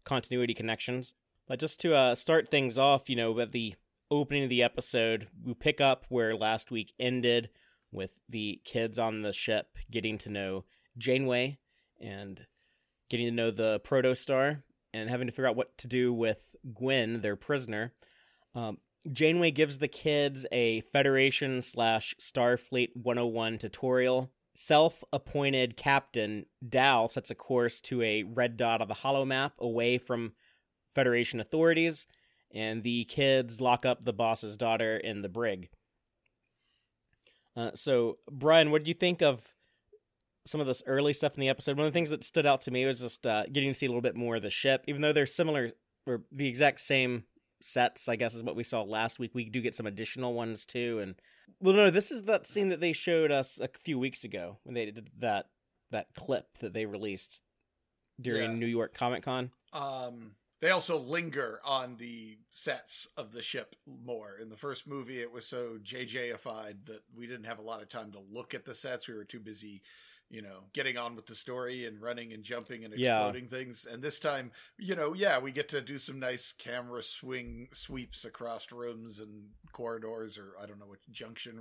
continuity 0.04 0.54
connections. 0.54 1.14
But 1.48 1.58
just 1.58 1.80
to 1.80 1.96
uh, 1.96 2.14
start 2.14 2.48
things 2.48 2.78
off, 2.78 3.10
you 3.10 3.16
know, 3.16 3.36
at 3.40 3.50
the 3.50 3.74
opening 4.08 4.44
of 4.44 4.50
the 4.50 4.62
episode, 4.62 5.26
we 5.44 5.52
pick 5.54 5.80
up 5.80 6.06
where 6.08 6.36
last 6.36 6.70
week 6.70 6.92
ended 7.00 7.50
with 7.90 8.20
the 8.28 8.60
kids 8.64 9.00
on 9.00 9.22
the 9.22 9.32
ship 9.32 9.76
getting 9.90 10.16
to 10.18 10.28
know 10.28 10.64
Janeway 10.96 11.58
and 12.00 12.46
getting 13.08 13.26
to 13.26 13.32
know 13.32 13.50
the 13.50 13.80
Protostar 13.80 14.62
and 14.92 15.08
having 15.08 15.26
to 15.26 15.32
figure 15.32 15.48
out 15.48 15.56
what 15.56 15.76
to 15.78 15.86
do 15.86 16.12
with 16.12 16.54
Gwen, 16.74 17.20
their 17.20 17.36
prisoner. 17.36 17.92
Um, 18.54 18.78
Janeway 19.10 19.50
gives 19.50 19.78
the 19.78 19.88
kids 19.88 20.44
a 20.52 20.80
Federation 20.82 21.62
slash 21.62 22.14
Starfleet 22.20 22.90
101 22.94 23.58
tutorial. 23.58 24.30
Self 24.54 25.02
appointed 25.12 25.76
captain 25.76 26.46
Dal 26.66 27.08
sets 27.08 27.30
a 27.30 27.34
course 27.34 27.80
to 27.82 28.02
a 28.02 28.24
red 28.24 28.56
dot 28.56 28.82
on 28.82 28.88
the 28.88 28.94
holo 28.94 29.24
map 29.24 29.54
away 29.58 29.96
from 29.96 30.32
Federation 30.94 31.40
authorities, 31.40 32.06
and 32.52 32.82
the 32.82 33.04
kids 33.04 33.60
lock 33.60 33.86
up 33.86 34.04
the 34.04 34.12
boss's 34.12 34.56
daughter 34.56 34.96
in 34.96 35.22
the 35.22 35.28
brig. 35.28 35.70
Uh, 37.56 37.70
so, 37.74 38.18
Brian, 38.30 38.70
what 38.70 38.84
do 38.84 38.88
you 38.88 38.94
think 38.94 39.22
of 39.22 39.54
some 40.46 40.60
of 40.60 40.66
this 40.66 40.82
early 40.86 41.12
stuff 41.12 41.34
in 41.34 41.40
the 41.40 41.48
episode? 41.48 41.76
One 41.76 41.86
of 41.86 41.92
the 41.92 41.96
things 41.96 42.10
that 42.10 42.24
stood 42.24 42.46
out 42.46 42.60
to 42.62 42.70
me 42.70 42.84
was 42.86 43.00
just 43.00 43.26
uh, 43.26 43.44
getting 43.52 43.70
to 43.70 43.74
see 43.74 43.86
a 43.86 43.88
little 43.88 44.02
bit 44.02 44.16
more 44.16 44.36
of 44.36 44.42
the 44.42 44.50
ship, 44.50 44.84
even 44.86 45.02
though 45.02 45.12
they're 45.12 45.26
similar 45.26 45.70
or 46.06 46.22
the 46.32 46.46
exact 46.48 46.80
same 46.80 47.24
sets. 47.62 48.08
I 48.08 48.16
guess 48.16 48.34
is 48.34 48.42
what 48.42 48.56
we 48.56 48.64
saw 48.64 48.82
last 48.82 49.18
week. 49.18 49.34
We 49.34 49.48
do 49.50 49.60
get 49.60 49.74
some 49.74 49.86
additional 49.86 50.34
ones 50.34 50.64
too, 50.66 50.98
and 51.00 51.14
well, 51.60 51.74
no, 51.74 51.90
this 51.90 52.10
is 52.10 52.22
that 52.22 52.46
scene 52.46 52.68
that 52.70 52.80
they 52.80 52.92
showed 52.92 53.30
us 53.30 53.58
a 53.60 53.68
few 53.84 53.98
weeks 53.98 54.24
ago 54.24 54.58
when 54.62 54.74
they 54.74 54.86
did 54.86 55.10
that 55.18 55.46
that 55.90 56.06
clip 56.14 56.46
that 56.60 56.72
they 56.72 56.86
released 56.86 57.42
during 58.20 58.52
Yeah. 58.52 58.56
New 58.56 58.66
York 58.66 58.94
Comic 58.94 59.24
Con. 59.24 59.50
Um, 59.72 60.32
they 60.60 60.70
also 60.70 60.98
linger 60.98 61.60
on 61.64 61.96
the 61.96 62.38
sets 62.50 63.08
of 63.16 63.32
the 63.32 63.42
ship 63.42 63.74
more. 63.86 64.36
In 64.40 64.50
the 64.50 64.56
first 64.56 64.86
movie, 64.86 65.20
it 65.20 65.32
was 65.32 65.46
so 65.46 65.78
JJified 65.82 66.84
that 66.86 67.00
we 67.16 67.26
didn't 67.26 67.46
have 67.46 67.58
a 67.58 67.62
lot 67.62 67.82
of 67.82 67.88
time 67.88 68.12
to 68.12 68.20
look 68.30 68.54
at 68.54 68.64
the 68.64 68.74
sets. 68.74 69.08
We 69.08 69.14
were 69.14 69.24
too 69.24 69.40
busy, 69.40 69.82
you 70.30 70.42
know, 70.42 70.60
getting 70.72 70.96
on 70.96 71.16
with 71.16 71.26
the 71.26 71.34
story 71.34 71.86
and 71.86 72.00
running 72.00 72.32
and 72.32 72.44
jumping 72.44 72.84
and 72.84 72.94
Yeah. 72.94 73.18
exploding 73.18 73.48
things. 73.48 73.84
And 73.84 74.00
this 74.02 74.20
time, 74.20 74.52
you 74.78 74.94
know, 74.94 75.12
yeah, 75.12 75.38
we 75.38 75.50
get 75.50 75.68
to 75.70 75.80
do 75.80 75.98
some 75.98 76.20
nice 76.20 76.52
camera 76.52 77.02
swing 77.02 77.68
sweeps 77.72 78.24
across 78.24 78.70
rooms 78.70 79.18
and 79.18 79.50
corridors, 79.72 80.38
or 80.38 80.54
I 80.60 80.66
don't 80.66 80.78
know 80.78 80.86
what 80.86 81.00
junction 81.10 81.60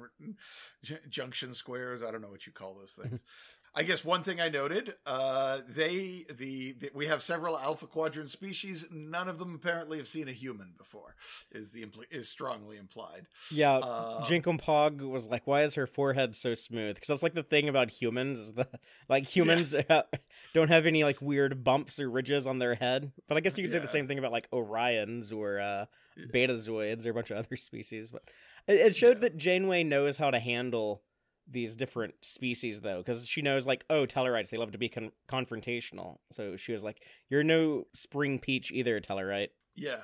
junction 1.09 1.53
squares. 1.53 2.03
I 2.03 2.11
don't 2.11 2.21
know 2.21 2.29
what 2.29 2.45
you 2.45 2.53
call 2.53 2.75
those 2.75 2.93
things. 2.93 3.23
I 3.75 3.83
guess 3.83 4.03
one 4.03 4.23
thing 4.23 4.41
I 4.41 4.49
noted, 4.49 4.95
uh, 5.05 5.59
they 5.67 6.25
the, 6.33 6.73
the 6.73 6.91
we 6.93 7.05
have 7.07 7.21
several 7.21 7.57
alpha 7.57 7.87
quadrant 7.87 8.29
species. 8.29 8.85
None 8.91 9.29
of 9.29 9.37
them 9.39 9.53
apparently 9.55 9.97
have 9.97 10.07
seen 10.07 10.27
a 10.27 10.31
human 10.31 10.73
before. 10.77 11.15
Is 11.51 11.71
the 11.71 11.85
impl- 11.85 12.11
is 12.11 12.27
strongly 12.29 12.77
implied. 12.77 13.27
Yeah, 13.51 13.75
Uh, 13.77 14.23
Jankum 14.25 14.59
Pog 14.59 15.01
was 15.07 15.27
like, 15.29 15.45
"Why 15.45 15.63
is 15.63 15.75
her 15.75 15.85
forehead 15.87 16.35
so 16.35 16.53
smooth?" 16.55 16.95
Because 16.95 17.07
that's 17.07 17.23
like 17.23 17.35
the 17.35 17.43
thing 17.43 17.69
about 17.69 17.91
humans 17.91 18.39
is 18.39 18.53
that 18.53 18.79
like 19.07 19.25
humans 19.27 19.75
don't 20.53 20.69
have 20.69 20.85
any 20.85 21.03
like 21.03 21.21
weird 21.21 21.63
bumps 21.63 21.99
or 21.99 22.09
ridges 22.09 22.45
on 22.45 22.59
their 22.59 22.75
head. 22.75 23.11
But 23.27 23.37
I 23.37 23.41
guess 23.41 23.57
you 23.57 23.63
could 23.63 23.71
say 23.71 23.79
the 23.79 23.87
same 23.87 24.07
thing 24.07 24.19
about 24.19 24.31
like 24.31 24.49
Orions 24.51 25.31
or 25.35 25.59
uh, 25.59 25.85
Yeah. 26.17 26.25
Betazoids 26.33 27.05
or 27.05 27.11
a 27.11 27.13
bunch 27.13 27.31
of 27.31 27.37
other 27.37 27.55
species. 27.55 28.11
But 28.11 28.23
it, 28.67 28.77
it 28.79 28.95
showed 28.95 29.17
Yeah. 29.17 29.21
that 29.21 29.37
Janeway 29.37 29.83
knows 29.83 30.17
how 30.17 30.31
to 30.31 30.39
handle 30.39 31.03
these 31.49 31.75
different 31.75 32.13
species 32.21 32.81
though 32.81 32.99
because 32.99 33.27
she 33.27 33.41
knows 33.41 33.65
like 33.65 33.83
oh 33.89 34.05
tellarites 34.05 34.49
they 34.49 34.57
love 34.57 34.71
to 34.71 34.77
be 34.77 34.87
con- 34.87 35.11
confrontational 35.27 36.17
so 36.31 36.55
she 36.55 36.71
was 36.71 36.83
like 36.83 37.01
you're 37.29 37.43
no 37.43 37.85
spring 37.93 38.37
peach 38.37 38.71
either 38.71 38.99
tellarite 38.99 39.49
yeah, 39.75 39.95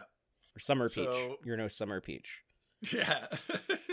or 0.55 0.59
summer 0.59 0.89
peach 0.89 1.15
you're 1.43 1.57
no 1.57 1.67
summer 1.67 2.01
peach 2.01 2.41
yeah. 2.93 3.27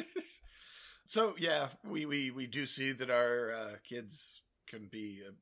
so 1.07 1.35
yeah, 1.39 1.69
we 1.85 2.07
we 2.07 2.31
we 2.31 2.47
do 2.47 2.67
see 2.67 2.93
that 2.93 3.11
our 3.11 3.53
uh, 3.53 3.73
kids 3.89 4.43
can 4.67 4.87
be. 4.87 5.23
Uh, 5.27 5.33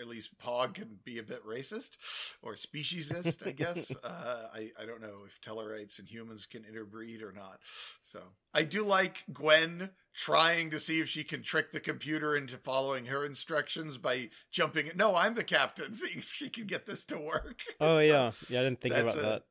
at 0.00 0.06
least 0.06 0.38
Pog 0.38 0.74
can 0.74 1.00
be 1.04 1.18
a 1.18 1.24
bit 1.24 1.44
racist 1.44 1.96
or 2.40 2.54
speciesist, 2.54 3.44
I 3.44 3.50
guess. 3.50 3.90
uh, 4.04 4.46
I, 4.54 4.70
I 4.80 4.86
don't 4.86 5.02
know 5.02 5.24
if 5.26 5.40
Tellarites 5.40 5.98
and 5.98 6.08
humans 6.08 6.46
can 6.46 6.64
interbreed 6.64 7.20
or 7.20 7.32
not. 7.32 7.58
So 8.04 8.20
I 8.54 8.62
do 8.62 8.84
like 8.84 9.24
Gwen 9.32 9.90
trying 10.14 10.70
to 10.70 10.78
see 10.80 11.00
if 11.00 11.08
she 11.08 11.24
can 11.24 11.42
trick 11.42 11.72
the 11.72 11.80
computer 11.80 12.36
into 12.36 12.56
following 12.58 13.06
her 13.06 13.24
instructions 13.24 13.96
by 13.96 14.28
jumping. 14.50 14.90
No, 14.94 15.16
I'm 15.16 15.34
the 15.34 15.44
captain. 15.44 15.94
See 16.02 16.10
if 16.16 16.30
she 16.32 16.48
can 16.50 16.66
get 16.66 16.86
this 16.86 17.04
to 17.04 17.18
work. 17.18 17.62
oh 17.80 17.96
So- 17.96 17.98
yeah 18.00 18.32
yeah 18.48 18.60
i 18.60 18.62
didn't 18.64 18.80
think 18.80 18.94
about 18.94 19.16
a- 19.16 19.20
that 19.20 19.42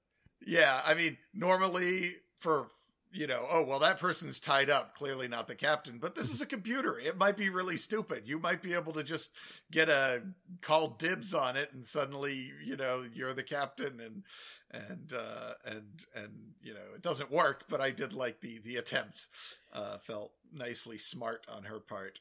yeah, 0.44 0.82
I 0.84 0.96
mean, 0.96 1.18
normally 1.36 2.10
for 2.40 2.66
you 3.14 3.28
know, 3.28 3.46
oh 3.50 3.64
well, 3.64 3.80
that 3.80 4.00
person's 4.00 4.40
tied 4.40 4.70
up. 4.70 4.96
Clearly 4.96 5.28
not 5.28 5.48
the 5.48 5.56
captain, 5.56 5.98
but 6.00 6.16
this 6.16 6.30
is 6.30 6.42
a 6.42 6.46
computer. 6.46 6.98
It 6.98 7.18
might 7.18 7.38
be 7.38 7.50
really 7.50 7.78
stupid. 7.78 8.24
You 8.26 8.40
might 8.40 8.62
be 8.62 8.74
able 8.74 8.94
to 8.94 9.04
just 9.04 9.32
get 9.72 9.90
a 9.90 10.22
call 10.62 10.90
dibs 10.90 11.34
on 11.34 11.58
it, 11.58 11.74
and 11.74 11.86
suddenly 11.86 12.52
you 12.64 12.78
know 12.78 13.04
you're 13.14 13.34
the 13.34 13.44
captain, 13.44 14.00
and 14.00 14.24
and 14.72 15.14
uh, 15.14 15.54
and 15.66 16.06
and 16.16 16.32
you 16.62 16.74
know 16.74 16.96
it 16.96 17.02
doesn't 17.02 17.32
work. 17.32 17.66
But 17.70 17.82
I 17.82 17.92
did 17.92 18.14
like 18.14 18.42
the 18.42 18.60
the 18.60 18.78
attempt. 18.78 19.28
Uh, 19.74 19.98
felt 19.98 20.34
nicely 20.54 20.98
smart 20.98 21.46
on 21.50 21.64
her 21.64 21.80
part. 21.80 22.20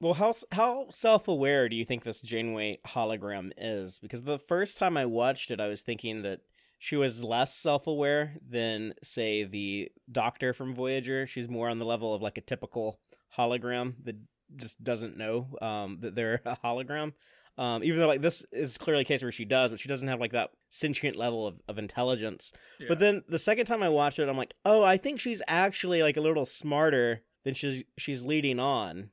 Well, 0.00 0.14
how 0.14 0.32
how 0.52 0.86
self 0.90 1.28
aware 1.28 1.68
do 1.68 1.76
you 1.76 1.84
think 1.84 2.04
this 2.04 2.22
Janeway 2.22 2.78
hologram 2.86 3.50
is? 3.58 3.98
Because 3.98 4.22
the 4.22 4.38
first 4.38 4.78
time 4.78 4.96
I 4.96 5.04
watched 5.04 5.50
it, 5.50 5.60
I 5.60 5.68
was 5.68 5.82
thinking 5.82 6.22
that 6.22 6.40
she 6.82 6.96
was 6.96 7.22
less 7.22 7.54
self 7.54 7.86
aware 7.86 8.38
than, 8.48 8.94
say, 9.02 9.44
the 9.44 9.92
Doctor 10.10 10.54
from 10.54 10.74
Voyager. 10.74 11.26
She's 11.26 11.46
more 11.46 11.68
on 11.68 11.78
the 11.78 11.84
level 11.84 12.14
of 12.14 12.22
like 12.22 12.38
a 12.38 12.40
typical 12.40 12.98
hologram 13.36 13.96
that 14.04 14.16
just 14.56 14.82
doesn't 14.82 15.18
know 15.18 15.58
um, 15.60 15.98
that 16.00 16.14
they're 16.14 16.40
a 16.46 16.56
hologram. 16.64 17.12
Um, 17.58 17.84
even 17.84 18.00
though 18.00 18.06
like 18.06 18.22
this 18.22 18.46
is 18.50 18.78
clearly 18.78 19.02
a 19.02 19.04
case 19.04 19.22
where 19.22 19.30
she 19.30 19.44
does, 19.44 19.72
but 19.72 19.78
she 19.78 19.90
doesn't 19.90 20.08
have 20.08 20.20
like 20.20 20.32
that 20.32 20.52
sentient 20.70 21.16
level 21.16 21.46
of, 21.46 21.60
of 21.68 21.78
intelligence. 21.78 22.50
Yeah. 22.78 22.86
But 22.88 22.98
then 22.98 23.24
the 23.28 23.38
second 23.38 23.66
time 23.66 23.82
I 23.82 23.90
watched 23.90 24.18
it, 24.18 24.30
I'm 24.30 24.38
like, 24.38 24.54
oh, 24.64 24.82
I 24.82 24.96
think 24.96 25.20
she's 25.20 25.42
actually 25.46 26.02
like 26.02 26.16
a 26.16 26.22
little 26.22 26.46
smarter 26.46 27.24
than 27.44 27.52
she's 27.52 27.84
she's 27.98 28.24
leading 28.24 28.58
on. 28.58 29.10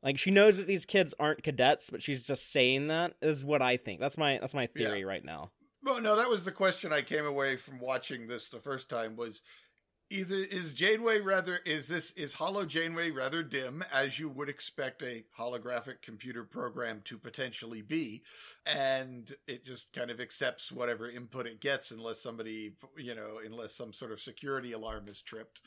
Like 0.00 0.20
she 0.20 0.30
knows 0.30 0.56
that 0.58 0.68
these 0.68 0.86
kids 0.86 1.12
aren't 1.18 1.42
cadets, 1.42 1.90
but 1.90 2.04
she's 2.04 2.22
just 2.22 2.52
saying 2.52 2.86
that 2.86 3.14
is 3.20 3.44
what 3.44 3.62
I 3.62 3.78
think. 3.78 3.98
That's 3.98 4.16
my 4.16 4.38
that's 4.38 4.54
my 4.54 4.68
theory 4.68 5.04
right 5.04 5.24
now. 5.24 5.50
Well, 5.84 6.00
no, 6.00 6.16
that 6.16 6.30
was 6.30 6.46
the 6.46 6.52
question 6.52 6.94
I 6.94 7.02
came 7.02 7.26
away 7.26 7.56
from 7.56 7.78
watching 7.78 8.26
this 8.26 8.46
the 8.46 8.58
first 8.58 8.88
time 8.88 9.16
was 9.16 9.42
either 10.08 10.36
is 10.36 10.72
Janeway 10.72 11.20
rather 11.20 11.58
is 11.66 11.88
this 11.88 12.12
is 12.12 12.32
Holo 12.34 12.64
Janeway 12.64 13.10
rather 13.10 13.42
dim 13.42 13.84
as 13.92 14.18
you 14.18 14.30
would 14.30 14.48
expect 14.48 15.02
a 15.02 15.24
holographic 15.38 16.00
computer 16.02 16.42
program 16.42 17.02
to 17.04 17.18
potentially 17.18 17.82
be 17.82 18.22
and 18.64 19.34
it 19.46 19.64
just 19.66 19.92
kind 19.92 20.10
of 20.10 20.20
accepts 20.20 20.72
whatever 20.72 21.08
input 21.08 21.46
it 21.46 21.60
gets 21.60 21.90
unless 21.90 22.20
somebody 22.20 22.74
you 22.96 23.14
know 23.14 23.40
unless 23.44 23.74
some 23.74 23.92
sort 23.92 24.12
of 24.12 24.20
security 24.20 24.72
alarm 24.72 25.06
is 25.06 25.20
tripped? 25.20 25.60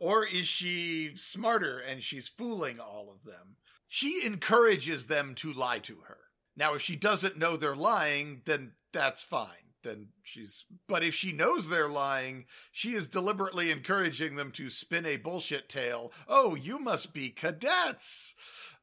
Or 0.00 0.26
is 0.26 0.48
she 0.48 1.12
smarter 1.14 1.78
and 1.78 2.02
she's 2.02 2.28
fooling 2.28 2.80
all 2.80 3.12
of 3.14 3.24
them? 3.24 3.56
She 3.86 4.26
encourages 4.26 5.06
them 5.06 5.36
to 5.36 5.52
lie 5.52 5.78
to 5.80 5.98
her. 6.08 6.18
Now 6.56 6.74
if 6.74 6.82
she 6.82 6.96
doesn't 6.96 7.38
know 7.38 7.56
they're 7.56 7.76
lying 7.76 8.42
then 8.44 8.72
that's 8.92 9.24
fine. 9.24 9.48
Then 9.82 10.08
she's 10.22 10.64
but 10.86 11.02
if 11.02 11.14
she 11.14 11.32
knows 11.32 11.68
they're 11.68 11.88
lying 11.88 12.46
she 12.70 12.92
is 12.92 13.08
deliberately 13.08 13.70
encouraging 13.70 14.36
them 14.36 14.52
to 14.52 14.70
spin 14.70 15.04
a 15.04 15.16
bullshit 15.16 15.68
tale. 15.68 16.12
Oh 16.28 16.54
you 16.54 16.78
must 16.78 17.12
be 17.12 17.30
cadets! 17.30 18.34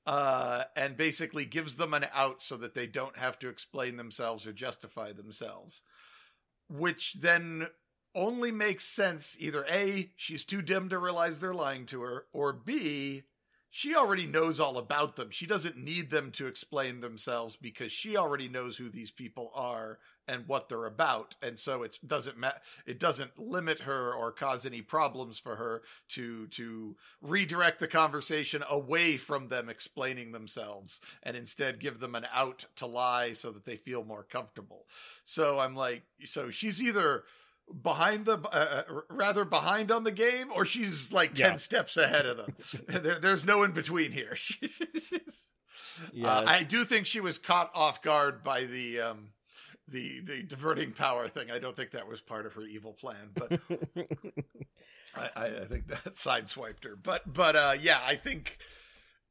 Uh, 0.06 0.64
and 0.76 0.98
basically 0.98 1.46
gives 1.46 1.76
them 1.76 1.94
an 1.94 2.06
out 2.14 2.42
so 2.42 2.58
that 2.58 2.74
they 2.74 2.88
don't 2.88 3.18
have 3.18 3.38
to 3.38 3.48
explain 3.48 3.96
themselves 3.96 4.48
or 4.48 4.52
justify 4.52 5.14
themselves. 5.14 5.82
Which 6.68 7.14
then 7.20 7.68
only 8.16 8.52
makes 8.52 8.84
sense 8.84 9.38
either 9.40 9.66
a 9.70 10.12
she's 10.16 10.44
too 10.44 10.62
dim 10.62 10.90
to 10.90 10.98
realize 10.98 11.40
they're 11.40 11.54
lying 11.54 11.86
to 11.86 12.02
her 12.02 12.26
or 12.34 12.52
b 12.52 13.24
she 13.70 13.96
already 13.96 14.26
knows 14.26 14.60
all 14.60 14.78
about 14.78 15.16
them. 15.16 15.30
She 15.30 15.46
doesn't 15.46 15.78
need 15.78 16.10
them 16.10 16.32
to 16.32 16.48
explain 16.48 17.02
themselves 17.02 17.56
because 17.56 17.92
she 17.92 18.18
already 18.18 18.48
knows 18.48 18.78
who 18.78 18.90
these 18.90 19.12
people 19.12 19.52
are 19.54 20.00
and 20.28 20.48
what 20.48 20.70
they're 20.70 20.86
about. 20.86 21.36
And 21.42 21.58
so 21.58 21.84
it 21.84 22.00
doesn't 22.06 22.38
ma- 22.38 22.52
it 22.86 23.00
doesn't 23.00 23.38
limit 23.38 23.82
her 23.82 24.14
or 24.14 24.32
cause 24.32 24.66
any 24.66 24.82
problems 24.82 25.40
for 25.40 25.56
her 25.56 25.84
to 26.10 26.48
to 26.48 26.96
redirect 27.22 27.80
the 27.80 27.88
conversation 27.88 28.64
away 28.70 29.18
from 29.18 29.48
them 29.48 29.70
explaining 29.70 30.32
themselves 30.32 31.00
and 31.24 31.38
instead 31.38 31.80
give 31.80 32.00
them 32.00 32.16
an 32.16 32.26
out 32.34 32.66
to 32.78 32.86
lie 32.88 33.34
so 33.34 33.52
that 33.52 33.66
they 33.66 33.76
feel 33.76 34.04
more 34.04 34.24
comfortable. 34.24 34.86
So 35.26 35.60
I'm 35.60 35.76
like 35.76 36.04
so 36.26 36.50
she's 36.50 36.82
either 36.82 37.24
behind 37.84 38.26
the 38.26 38.38
uh, 38.40 38.84
rather 39.10 39.46
behind 39.46 39.92
on 39.92 40.04
the 40.04 40.12
game 40.12 40.52
or 40.54 40.66
she's 40.66 41.12
like 41.14 41.34
10 41.36 41.52
Yeah. 41.52 41.56
steps 41.58 41.98
ahead 41.98 42.26
of 42.26 42.38
them 42.38 42.56
there, 42.88 43.20
there's 43.20 43.46
no 43.46 43.64
in 43.64 43.72
between 43.72 44.12
here 44.12 44.36
Yeah, 46.14 46.30
uh, 46.30 46.44
i 46.48 46.64
do 46.64 46.86
think 46.86 47.06
she 47.06 47.20
was 47.20 47.38
caught 47.38 47.72
off 47.76 48.02
guard 48.02 48.44
by 48.44 48.64
the 48.64 49.02
um 49.02 49.30
the 49.88 50.22
the 50.22 50.44
diverting 50.44 50.94
power 50.94 51.28
thing 51.28 51.52
i 51.52 51.60
don't 51.60 51.76
think 51.76 51.92
that 51.92 52.08
was 52.08 52.22
part 52.22 52.46
of 52.46 52.54
her 52.54 52.62
evil 52.64 52.94
plan 52.94 53.32
but 53.34 53.60
I, 55.16 55.30
I, 55.36 55.46
I 55.62 55.66
think 55.66 55.88
that 55.88 56.14
sideswiped 56.16 56.84
her. 56.84 56.96
But 56.96 57.32
but 57.34 57.56
uh 57.56 57.74
yeah, 57.82 58.00
I 58.06 58.16
think 58.16 58.58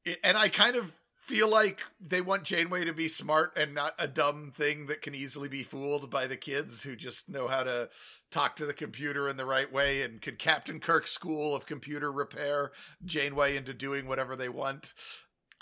it, 0.05 0.19
and 0.25 0.37
I 0.37 0.49
kind 0.49 0.75
of 0.75 0.93
feel 1.29 1.49
like 1.49 1.83
they 2.01 2.23
want 2.23 2.43
Janeway 2.45 2.85
to 2.87 2.93
be 2.95 3.07
smart 3.07 3.53
and 3.55 3.75
not 3.75 3.95
a 3.99 4.09
dumb 4.09 4.51
thing 4.55 4.87
that 4.87 5.03
can 5.03 5.15
easily 5.15 5.47
be 5.47 5.63
fooled 5.63 6.09
by 6.11 6.27
the 6.27 6.37
kids 6.39 6.83
who 6.83 6.97
just 6.97 7.29
know 7.29 7.49
how 7.49 7.63
to 7.63 7.91
talk 8.31 8.57
to 8.57 8.65
the 8.65 8.73
computer 8.73 9.29
in 9.29 9.37
the 9.37 9.45
right 9.45 9.71
way 9.71 10.01
and 10.01 10.23
could 10.23 10.39
Captain 10.39 10.81
Kirk's 10.81 11.11
school 11.13 11.55
of 11.55 11.67
computer 11.67 12.11
repair 12.11 12.73
Janeway 13.05 13.57
into 13.59 13.75
doing 13.75 14.07
whatever 14.09 14.37
they 14.37 14.49
want. 14.49 14.95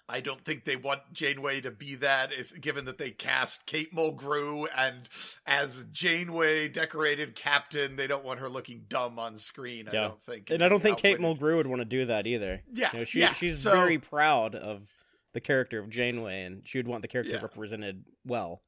I 0.08 0.20
don't 0.20 0.44
think 0.44 0.64
they 0.64 0.76
want 0.76 1.00
Janeway 1.12 1.62
to 1.62 1.72
be 1.72 1.96
that, 1.96 2.32
is 2.32 2.52
given 2.52 2.84
that 2.84 2.96
they 2.96 3.10
cast 3.10 3.66
Kate 3.66 3.92
Mulgrew 3.92 4.68
and 4.76 5.08
as 5.48 5.84
Janeway 5.90 6.68
decorated 6.68 7.34
captain, 7.34 7.96
they 7.96 8.06
don't 8.06 8.24
want 8.24 8.38
her 8.38 8.48
looking 8.48 8.84
dumb 8.88 9.18
on 9.18 9.36
screen. 9.36 9.88
I 9.88 9.92
Yeah. 9.92 10.00
don't 10.02 10.22
think, 10.22 10.50
and 10.50 10.62
I 10.62 10.68
don't 10.68 10.80
think 10.80 10.98
Kate 10.98 11.18
Mulgrew 11.18 11.56
would 11.56 11.66
want 11.66 11.80
to 11.80 11.84
do 11.86 12.04
that 12.06 12.28
either. 12.28 12.62
Yeah, 12.72 12.90
You 12.92 12.98
know, 13.00 13.04
she 13.04 13.18
yeah. 13.18 13.32
she's 13.32 13.58
So- 13.60 13.72
very 13.72 13.98
proud 13.98 14.54
of 14.54 14.88
the 15.36 15.40
character 15.40 15.78
of 15.78 15.88
Janeway, 15.88 16.42
and 16.42 16.66
she 16.66 16.78
would 16.78 16.88
want 16.88 17.02
the 17.02 17.08
character 17.08 17.34
Yeah. 17.34 17.42
represented 17.42 18.04
well. 18.24 18.62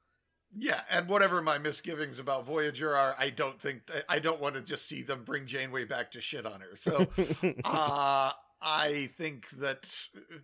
Yeah, 0.57 0.81
and 0.91 1.09
whatever 1.09 1.43
my 1.43 1.59
misgivings 1.59 2.19
about 2.19 2.47
Voyager 2.47 2.97
are, 2.97 3.15
I 3.19 3.31
don't 3.31 3.61
think 3.61 3.83
I 4.09 4.19
don't 4.19 4.41
want 4.41 4.55
to 4.55 4.63
just 4.63 4.87
see 4.87 5.03
them 5.03 5.25
bring 5.25 5.47
Janeway 5.47 5.85
back 5.85 6.11
to 6.13 6.21
shit 6.23 6.47
on 6.47 6.61
her. 6.61 6.75
So, 6.75 7.07
uh, 7.65 8.33
I 8.63 9.11
think 9.19 9.51
that 9.51 9.87
uh, 10.17 10.39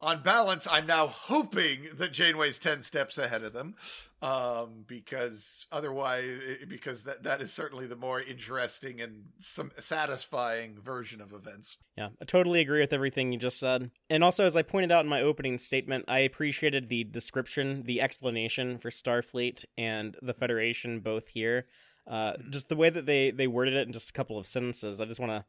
on 0.00 0.22
balance, 0.22 0.68
I'm 0.70 0.86
now 0.86 1.08
hoping 1.08 1.88
that 1.94 2.12
Janeway's 2.12 2.58
ten 2.60 2.82
steps 2.82 3.18
ahead 3.18 3.42
of 3.42 3.52
them, 3.52 3.74
um, 4.20 4.84
because 4.86 5.66
otherwise, 5.70 6.40
because 6.68 7.04
that 7.04 7.22
that 7.22 7.40
is 7.40 7.52
certainly 7.52 7.86
the 7.86 7.96
more 7.96 8.20
interesting 8.20 9.00
and 9.00 9.26
some 9.38 9.70
satisfying 9.78 10.76
version 10.80 11.20
of 11.20 11.32
events. 11.32 11.76
Yeah, 11.96 12.08
I 12.20 12.24
totally 12.24 12.60
agree 12.60 12.80
with 12.80 12.92
everything 12.92 13.32
you 13.32 13.38
just 13.38 13.60
said. 13.60 13.90
And 14.10 14.24
also, 14.24 14.44
as 14.44 14.56
I 14.56 14.62
pointed 14.62 14.90
out 14.90 15.04
in 15.04 15.08
my 15.08 15.22
opening 15.22 15.58
statement, 15.58 16.04
I 16.08 16.20
appreciated 16.20 16.88
the 16.88 17.04
description, 17.04 17.84
the 17.84 18.00
explanation 18.00 18.78
for 18.78 18.90
Starfleet 18.90 19.64
and 19.76 20.16
the 20.20 20.34
Federation 20.34 21.00
both 21.00 21.28
here. 21.28 21.66
Uh, 22.06 22.32
just 22.50 22.68
the 22.68 22.76
way 22.76 22.90
that 22.90 23.06
they 23.06 23.30
they 23.30 23.46
worded 23.46 23.74
it 23.74 23.86
in 23.86 23.92
just 23.92 24.10
a 24.10 24.14
couple 24.14 24.38
of 24.38 24.46
sentences. 24.46 25.00
I 25.00 25.04
just 25.04 25.20
want 25.20 25.32
to 25.32 25.44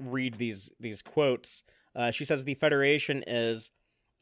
read 0.00 0.34
these 0.34 0.70
these 0.80 1.02
quotes. 1.02 1.62
Uh, 1.94 2.10
she 2.10 2.24
says 2.24 2.44
the 2.44 2.54
Federation 2.54 3.22
is 3.26 3.70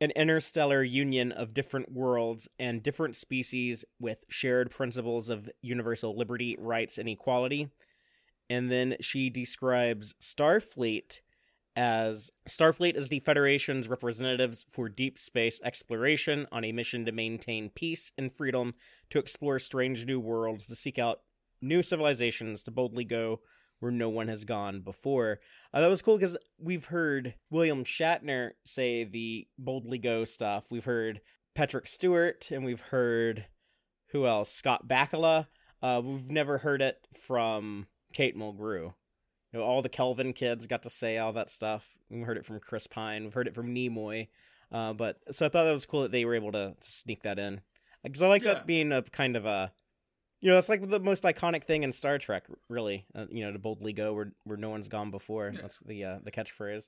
an 0.01 0.11
interstellar 0.11 0.83
union 0.83 1.33
of 1.33 1.55
different 1.55 1.91
worlds 1.91 2.49
and 2.59 2.83
different 2.83 3.17
species 3.17 3.85
with 3.99 4.25
shared 4.29 4.71
principles 4.71 5.29
of 5.29 5.49
universal 5.63 6.17
liberty, 6.17 6.57
rights, 6.59 6.99
and 6.99 7.09
equality. 7.09 7.69
And 8.51 8.71
then 8.71 8.97
she 9.01 9.31
describes 9.31 10.15
Starfleet 10.21 11.21
as 11.77 12.31
Starfleet 12.49 12.97
is 12.97 13.09
the 13.09 13.21
Federation's 13.21 13.89
representatives 13.89 14.65
for 14.71 14.89
deep 14.89 15.19
space 15.19 15.61
exploration 15.63 16.47
on 16.51 16.65
a 16.65 16.73
mission 16.73 17.05
to 17.05 17.13
maintain 17.13 17.69
peace 17.69 18.13
and 18.17 18.33
freedom, 18.33 18.75
to 19.11 19.19
explore 19.19 19.59
strange 19.59 20.07
new 20.07 20.19
worlds, 20.19 20.67
to 20.67 20.75
seek 20.75 20.99
out 20.99 21.21
new 21.61 21.83
civilizations, 21.83 22.63
to 22.63 22.71
boldly 22.71 23.05
go 23.05 23.41
where 23.81 23.93
no 23.93 24.09
one 24.09 24.29
has 24.29 24.45
gone 24.45 24.81
before. 24.81 25.41
Uh, 25.73 25.81
that 25.81 25.89
was 25.89 26.03
cool 26.03 26.17
because 26.17 26.37
we've 26.59 26.87
heard 26.87 27.35
William 27.51 27.85
Shatner 27.85 28.51
say 28.65 29.05
the 29.05 29.47
boldly 29.59 29.99
go 29.99 30.25
stuff. 30.25 30.65
We've 30.71 30.85
heard 30.85 31.21
Patrick 31.55 31.87
Stewart, 31.87 32.51
and 32.51 32.65
we've 32.65 32.81
heard 32.81 33.47
who 34.13 34.27
else? 34.27 34.51
Scott 34.51 34.87
Bakula. 34.89 35.47
Uh, 35.83 36.01
we've 36.05 36.31
never 36.31 36.59
heard 36.59 36.81
it 36.81 37.07
from 37.27 37.87
Kate 38.13 38.37
Mulgrew. 38.37 38.95
You 39.53 39.59
know, 39.61 39.63
all 39.63 39.83
the 39.83 39.89
Kelvin 39.89 40.33
kids 40.33 40.67
got 40.67 40.83
to 40.85 40.91
say 40.91 41.19
all 41.19 41.33
that 41.35 41.51
stuff. 41.51 41.87
We've 42.11 42.25
heard 42.27 42.37
it 42.39 42.47
from 42.47 42.61
Chris 42.61 42.87
Pine. 42.87 43.25
We've 43.25 43.35
heard 43.35 43.47
it 43.49 43.55
from 43.55 43.75
Nimoy. 43.75 44.29
Uh, 44.73 44.93
but 44.95 45.19
so 45.31 45.47
I 45.47 45.49
thought 45.49 45.65
that 45.65 45.73
was 45.73 45.87
cool 45.87 46.03
that 46.03 46.13
they 46.13 46.25
were 46.25 46.35
able 46.35 46.53
to, 46.53 46.75
to 46.81 46.91
sneak 46.93 47.23
that 47.23 47.39
in 47.39 47.61
because 48.03 48.23
I 48.23 48.27
like 48.29 48.43
Yeah. 48.43 48.55
that 48.55 48.67
being 48.67 48.91
a 48.93 49.03
kind 49.03 49.37
of 49.37 49.45
a, 49.47 49.71
you 50.47 50.53
know, 50.53 50.59
that's 50.59 50.69
like 50.69 50.89
the 50.89 51.01
most 51.01 51.25
iconic 51.25 51.65
thing 51.65 51.83
in 51.83 51.91
Star 51.91 52.19
Trek, 52.19 52.45
really. 52.69 53.05
Uh, 53.17 53.27
you 53.29 53.45
know, 53.45 53.51
to 53.51 53.59
boldly 53.59 53.93
go 53.93 54.15
where 54.15 54.33
where 54.45 54.57
no 54.57 54.71
one's 54.71 54.87
gone 54.87 55.11
before. 55.11 55.51
Yeah. 55.53 55.61
That's 55.63 55.81
the 55.81 56.05
uh, 56.05 56.19
the 56.23 56.31
catchphrase. 56.31 56.87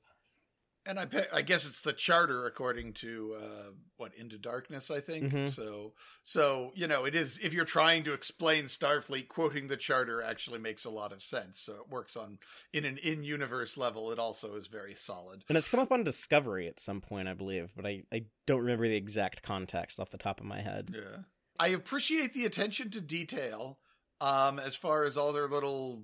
And 0.87 0.99
I, 0.99 1.07
pe- 1.07 1.27
I 1.33 1.43
guess 1.43 1.67
it's 1.67 1.81
the 1.83 1.93
charter 1.93 2.47
according 2.47 2.93
to 2.95 3.37
uh, 3.43 3.71
what 3.97 4.15
into 4.15 4.39
darkness. 4.39 4.93
I 4.93 5.01
think 5.01 5.33
Mhm. 5.33 5.49
so. 5.49 5.95
So 6.23 6.71
you 6.77 6.87
know, 6.87 7.05
it 7.05 7.17
is 7.17 7.41
if 7.43 7.53
you're 7.53 7.65
trying 7.65 8.05
to 8.05 8.13
explain 8.13 8.67
Starfleet, 8.67 9.27
quoting 9.27 9.67
the 9.67 9.77
charter 9.77 10.23
actually 10.23 10.61
makes 10.61 10.85
a 10.85 10.91
lot 10.91 11.13
of 11.13 11.21
sense. 11.21 11.59
So 11.59 11.73
it 11.75 11.89
works 11.91 12.17
on 12.17 12.39
in 12.73 12.85
an 12.85 12.97
in-universe 12.99 13.77
level. 13.77 14.13
It 14.13 14.21
also 14.21 14.55
is 14.55 14.69
very 14.69 14.95
solid. 14.95 15.43
And 15.49 15.59
it's 15.59 15.69
come 15.69 15.81
up 15.81 15.91
on 15.91 16.05
Discovery 16.05 16.69
at 16.69 16.79
some 16.79 17.01
point, 17.01 17.27
I 17.27 17.35
believe, 17.35 17.73
but 17.75 17.85
I, 17.85 18.05
I 18.13 18.27
don't 18.47 18.61
remember 18.61 18.87
the 18.89 18.95
exact 18.97 19.43
context 19.43 19.99
off 19.99 20.11
the 20.11 20.17
top 20.17 20.39
of 20.39 20.47
my 20.47 20.61
head. 20.63 20.93
Yeah, 20.95 21.23
I 21.59 21.69
appreciate 21.69 22.35
the 22.35 22.45
attention 22.45 22.91
to 22.91 23.01
detail. 23.01 23.79
Um, 24.21 24.59
as 24.59 24.75
far 24.75 25.05
as 25.05 25.17
all 25.17 25.33
their 25.33 25.47
little 25.47 26.03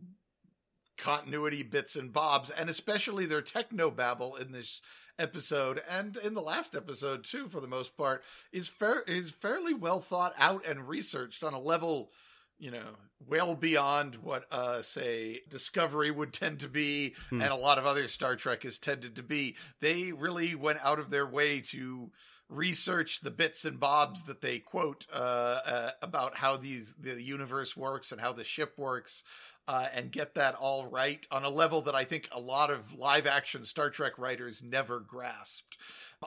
continuity 0.97 1.63
bits 1.65 1.97
and 1.97 2.13
bobs, 2.13 2.51
and 2.51 2.71
especially 2.71 3.27
their 3.27 3.43
techno 3.43 3.91
babble 3.91 4.37
in 4.37 4.53
this 4.53 4.81
episode 5.19 5.81
and 5.89 6.17
in 6.19 6.35
the 6.35 6.43
last 6.43 6.75
episode 6.77 7.25
too, 7.25 7.49
for 7.49 7.61
the 7.61 7.67
most 7.67 7.97
part, 7.97 8.23
is 8.53 8.69
fair 8.69 9.03
is 9.07 9.31
fairly 9.31 9.75
well 9.75 10.01
thought 10.01 10.33
out 10.39 10.65
and 10.67 10.89
researched 10.89 11.43
on 11.43 11.55
a 11.55 11.59
level, 11.59 12.13
you 12.59 12.71
know, 12.71 12.97
well 13.27 13.57
beyond 13.57 14.15
what 14.17 14.45
uh 14.53 14.81
say 14.83 15.41
Discovery 15.49 16.13
would 16.13 16.33
tend 16.33 16.61
to 16.61 16.69
be 16.69 17.15
Hmm. 17.31 17.41
and 17.41 17.51
a 17.51 17.57
lot 17.57 17.79
of 17.79 17.87
other 17.87 18.07
Star 18.07 18.37
Trek 18.37 18.63
has 18.63 18.79
tended 18.79 19.17
to 19.17 19.23
be. 19.25 19.57
They 19.81 20.13
really 20.13 20.55
went 20.55 20.79
out 20.83 21.01
of 21.01 21.11
their 21.11 21.27
way 21.27 21.61
to 21.73 22.13
research 22.49 23.21
the 23.21 23.31
bits 23.31 23.65
and 23.65 23.81
bobs 23.81 24.25
that 24.25 24.41
they 24.41 24.59
quote 24.59 25.07
uh, 25.13 25.17
uh, 25.67 25.91
about 26.03 26.37
how 26.37 26.57
these 26.57 26.95
the 27.01 27.23
universe 27.23 27.77
works 27.77 28.13
and 28.13 28.21
how 28.21 28.33
the 28.33 28.45
ship 28.45 28.75
works 28.77 29.25
uh, 29.67 29.87
and 29.95 30.13
get 30.13 30.35
that 30.35 30.55
all 30.57 30.87
right 30.87 31.27
on 31.31 31.45
a 31.45 31.49
level 31.49 31.81
that 31.83 31.95
I 31.95 32.05
think 32.05 32.29
a 32.33 32.41
lot 32.41 32.71
of 32.71 32.93
live 32.95 33.27
action 33.27 33.65
Star 33.65 33.89
Trek 33.89 34.19
writers 34.19 34.63
never 34.63 35.01
grasped. 35.01 35.79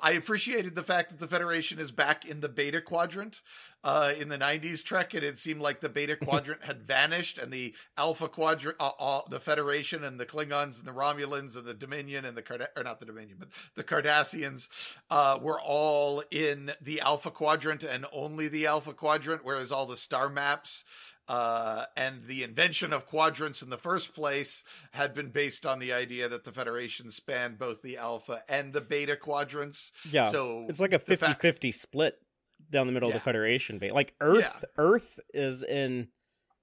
I 0.01 0.11
appreciated 0.11 0.75
the 0.75 0.83
fact 0.83 1.09
that 1.09 1.19
the 1.19 1.27
Federation 1.27 1.79
is 1.79 1.91
back 1.91 2.25
in 2.25 2.39
the 2.39 2.49
Beta 2.49 2.81
Quadrant. 2.81 3.41
Uh, 3.83 4.11
in 4.19 4.27
the 4.27 4.37
'90s 4.37 4.83
Trek, 4.83 5.13
and 5.13 5.23
it 5.23 5.37
seemed 5.37 5.61
like 5.61 5.79
the 5.79 5.87
Beta 5.87 6.15
Quadrant 6.21 6.63
had 6.63 6.81
vanished, 6.81 7.37
and 7.37 7.53
the 7.53 7.73
Alpha 7.97 8.27
Quadrant, 8.27 8.75
uh, 8.81 8.91
uh, 8.99 9.21
the 9.29 9.39
Federation, 9.39 10.03
and 10.03 10.19
the 10.19 10.25
Klingons, 10.25 10.79
and 10.79 10.87
the 10.87 10.91
Romulans, 10.91 11.55
and 11.55 11.63
the 11.63 11.73
Dominion, 11.73 12.25
and 12.25 12.35
the 12.35 12.41
Card- 12.41 12.67
or 12.75 12.83
not 12.83 12.99
the 12.99 13.05
Dominion, 13.05 13.37
but 13.39 13.49
the 13.75 13.83
Cardassians 13.83 14.67
uh, 15.09 15.39
were 15.41 15.61
all 15.61 16.21
in 16.31 16.71
the 16.81 16.99
Alpha 16.99 17.31
Quadrant 17.31 17.83
and 17.83 18.05
only 18.11 18.47
the 18.47 18.65
Alpha 18.65 18.93
Quadrant, 18.93 19.45
whereas 19.45 19.71
all 19.71 19.85
the 19.85 19.95
star 19.95 20.27
maps 20.27 20.83
uh, 21.27 21.83
and 21.95 22.23
the 22.25 22.43
invention 22.43 22.93
of 22.93 23.05
quadrants 23.05 23.61
in 23.61 23.69
the 23.69 23.77
first 23.77 24.13
place 24.13 24.63
had 24.91 25.13
been 25.13 25.29
based 25.29 25.65
on 25.65 25.79
the 25.79 25.91
idea 25.93 26.29
that 26.29 26.43
the 26.43 26.51
Federation 26.51 27.11
spanned 27.11 27.57
both 27.57 27.81
the 27.81 27.97
Alpha 27.97 28.41
and 28.47 28.73
the 28.73 28.81
Beta 28.81 29.15
quadrants. 29.15 29.91
Yeah. 30.09 30.29
So 30.29 30.65
it's 30.69 30.79
like 30.79 30.93
a 30.93 30.99
50 30.99 31.15
fact- 31.17 31.41
50 31.41 31.71
split 31.71 32.17
down 32.69 32.87
the 32.87 32.93
middle 32.93 33.09
Yeah. 33.09 33.15
of 33.15 33.21
the 33.21 33.25
Federation. 33.25 33.79
Like 33.91 34.13
Earth, 34.21 34.65
Earth 34.77 35.19
is 35.33 35.63
in 35.63 36.07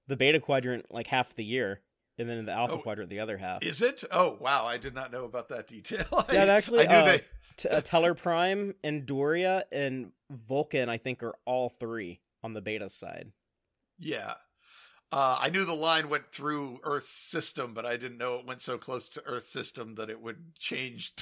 the 0.06 0.16
Beta 0.16 0.40
Quadrant 0.40 0.86
like 0.90 1.06
half 1.06 1.34
the 1.34 1.44
year, 1.44 1.80
and 2.18 2.28
then 2.28 2.38
in 2.38 2.46
the 2.46 2.52
Alpha 2.52 2.74
Oh, 2.74 2.78
Quadrant 2.78 3.10
the 3.10 3.20
other 3.20 3.36
half. 3.38 3.62
Is 3.62 3.80
it? 3.82 4.04
Oh, 4.10 4.36
wow. 4.40 4.66
I 4.66 4.76
did 4.78 4.94
not 4.94 5.12
know 5.12 5.24
about 5.24 5.48
that 5.50 5.66
detail. 5.66 6.04
Yeah, 6.32 6.44
actually, 6.44 6.86
I 6.86 6.90
knew 6.90 6.98
uh, 6.98 7.04
they. 7.04 7.20
T- 7.56 7.68
uh, 7.68 7.80
Tellar 7.82 8.16
Prime 8.16 8.74
Andoria 8.82 9.62
and 9.70 10.10
Vulcan, 10.30 10.88
I 10.88 10.98
think, 10.98 11.22
are 11.22 11.34
all 11.46 11.68
three 11.68 12.20
on 12.42 12.52
the 12.52 12.60
Beta 12.60 12.88
side. 12.88 13.30
Yeah. 13.98 14.34
Uh, 15.14 15.38
I 15.40 15.48
knew 15.48 15.64
the 15.64 15.76
line 15.76 16.08
went 16.08 16.32
through 16.32 16.80
Earth's 16.82 17.08
system, 17.08 17.72
but 17.72 17.86
I 17.86 17.96
didn't 17.96 18.18
know 18.18 18.34
it 18.34 18.46
went 18.46 18.62
so 18.62 18.76
close 18.76 19.08
to 19.10 19.22
Earth's 19.24 19.48
system 19.48 19.94
that 19.94 20.10
it 20.10 20.20
would 20.20 20.56
change 20.58 21.12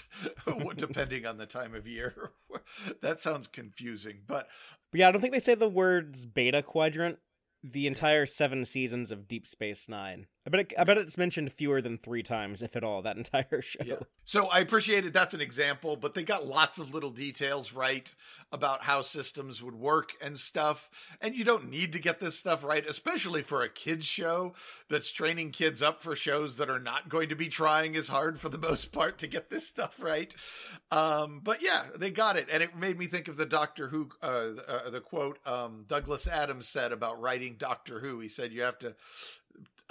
depending 0.76 1.26
on 1.26 1.36
the 1.36 1.44
time 1.44 1.74
of 1.74 1.86
year. 1.86 2.30
that 3.02 3.20
sounds 3.20 3.48
confusing, 3.48 4.20
but 4.26 4.48
But 4.90 5.00
yeah, 5.00 5.08
I 5.08 5.12
don't 5.12 5.20
think 5.20 5.34
they 5.34 5.38
say 5.38 5.54
the 5.54 5.68
words 5.68 6.24
Beta 6.24 6.62
Quadrant 6.62 7.18
the 7.62 7.86
entire 7.86 8.24
seven 8.24 8.64
seasons 8.64 9.10
of 9.10 9.28
Deep 9.28 9.46
Space 9.46 9.86
Nine. 9.90 10.26
I 10.44 10.50
bet 10.50 10.60
it, 10.60 10.72
I 10.76 10.84
bet 10.84 10.98
it's 10.98 11.16
mentioned 11.16 11.52
fewer 11.52 11.80
than 11.80 11.98
three 11.98 12.24
times, 12.24 12.62
if 12.62 12.74
at 12.74 12.82
all, 12.82 13.02
that 13.02 13.16
entire 13.16 13.62
show. 13.62 13.84
Yeah. 13.84 13.96
So 14.24 14.46
I 14.46 14.58
appreciate 14.58 15.06
it. 15.06 15.12
that's 15.12 15.34
an 15.34 15.40
example, 15.40 15.96
but 15.96 16.14
they 16.14 16.24
got 16.24 16.46
lots 16.46 16.78
of 16.78 16.92
little 16.92 17.10
details 17.10 17.72
right 17.72 18.12
about 18.50 18.82
how 18.82 19.02
systems 19.02 19.62
would 19.62 19.74
work 19.74 20.12
and 20.20 20.36
stuff. 20.36 20.90
And 21.20 21.36
you 21.36 21.44
don't 21.44 21.70
need 21.70 21.92
to 21.92 22.00
get 22.00 22.18
this 22.18 22.38
stuff 22.38 22.64
right, 22.64 22.84
especially 22.86 23.42
for 23.42 23.62
a 23.62 23.68
kids 23.68 24.04
show 24.04 24.54
that's 24.88 25.10
training 25.12 25.52
kids 25.52 25.80
up 25.80 26.02
for 26.02 26.16
shows 26.16 26.56
that 26.56 26.68
are 26.68 26.80
not 26.80 27.08
going 27.08 27.28
to 27.28 27.36
be 27.36 27.48
trying 27.48 27.96
as 27.96 28.08
hard 28.08 28.40
for 28.40 28.48
the 28.48 28.58
most 28.72 28.90
part 28.90 29.18
to 29.18 29.28
get 29.28 29.48
this 29.48 29.66
stuff 29.66 30.02
right. 30.02 30.34
Um, 30.90 31.40
but 31.42 31.62
yeah, 31.62 31.84
they 31.96 32.10
got 32.10 32.36
it, 32.36 32.48
and 32.50 32.62
it 32.62 32.76
made 32.76 32.98
me 32.98 33.06
think 33.06 33.28
of 33.28 33.36
the 33.36 33.46
Doctor 33.46 33.88
Who, 33.88 34.08
uh, 34.22 34.50
uh, 34.68 34.90
the 34.90 35.00
quote 35.00 35.38
um, 35.46 35.84
Douglas 35.86 36.26
Adams 36.26 36.68
said 36.68 36.92
about 36.92 37.20
writing 37.20 37.56
Doctor 37.58 38.00
Who. 38.00 38.20
He 38.20 38.28
said 38.28 38.52
you 38.52 38.62
have 38.62 38.78
to 38.80 38.94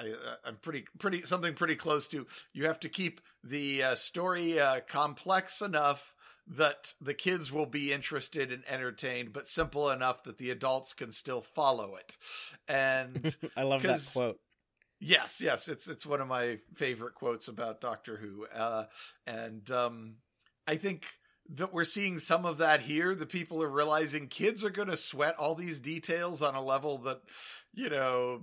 I, 0.02 0.14
I'm 0.46 0.58
pretty, 0.58 0.86
pretty 1.00 1.24
something 1.26 1.54
pretty 1.54 1.76
close 1.76 2.08
to. 2.10 2.26
You 2.54 2.66
have 2.66 2.80
to 2.82 2.90
keep 2.90 3.22
the 3.44 3.84
uh, 3.84 3.96
story 3.96 4.60
uh, 4.60 4.82
complex 4.88 5.62
enough 5.62 6.16
that 6.48 6.94
the 7.00 7.14
kids 7.14 7.52
will 7.52 7.66
be 7.66 7.94
interested 7.94 8.52
and 8.52 8.64
entertained, 8.68 9.32
but 9.34 9.48
simple 9.48 9.90
enough 9.90 10.24
that 10.24 10.38
the 10.38 10.50
adults 10.50 10.94
can 10.94 11.12
still 11.12 11.42
follow 11.42 11.96
it. 11.96 12.18
And 12.68 13.36
I 13.58 13.64
love 13.64 13.84
that 13.84 14.10
quote. 14.14 14.40
yes, 15.00 15.40
yes, 15.42 15.68
it's 15.68 15.88
it's 15.88 16.06
one 16.06 16.22
of 16.22 16.28
my 16.28 16.60
favorite 16.76 17.16
quotes 17.16 17.48
about 17.48 17.82
Doctor 17.82 18.18
Who, 18.18 18.48
uh, 18.54 18.86
and 19.28 19.70
um, 19.72 20.16
I 20.68 20.76
think 20.76 21.06
that 21.54 21.74
we're 21.74 21.84
seeing 21.84 22.20
some 22.20 22.46
of 22.46 22.58
that 22.58 22.82
here. 22.82 23.16
The 23.16 23.26
people 23.26 23.62
are 23.62 23.70
realizing 23.70 24.28
kids 24.28 24.64
are 24.64 24.70
going 24.70 24.88
to 24.88 24.98
sweat 24.98 25.36
all 25.38 25.56
these 25.56 25.80
details 25.80 26.42
on 26.42 26.56
a 26.56 26.64
level 26.64 26.98
that 27.00 27.22
you 27.74 27.90
know 27.90 28.42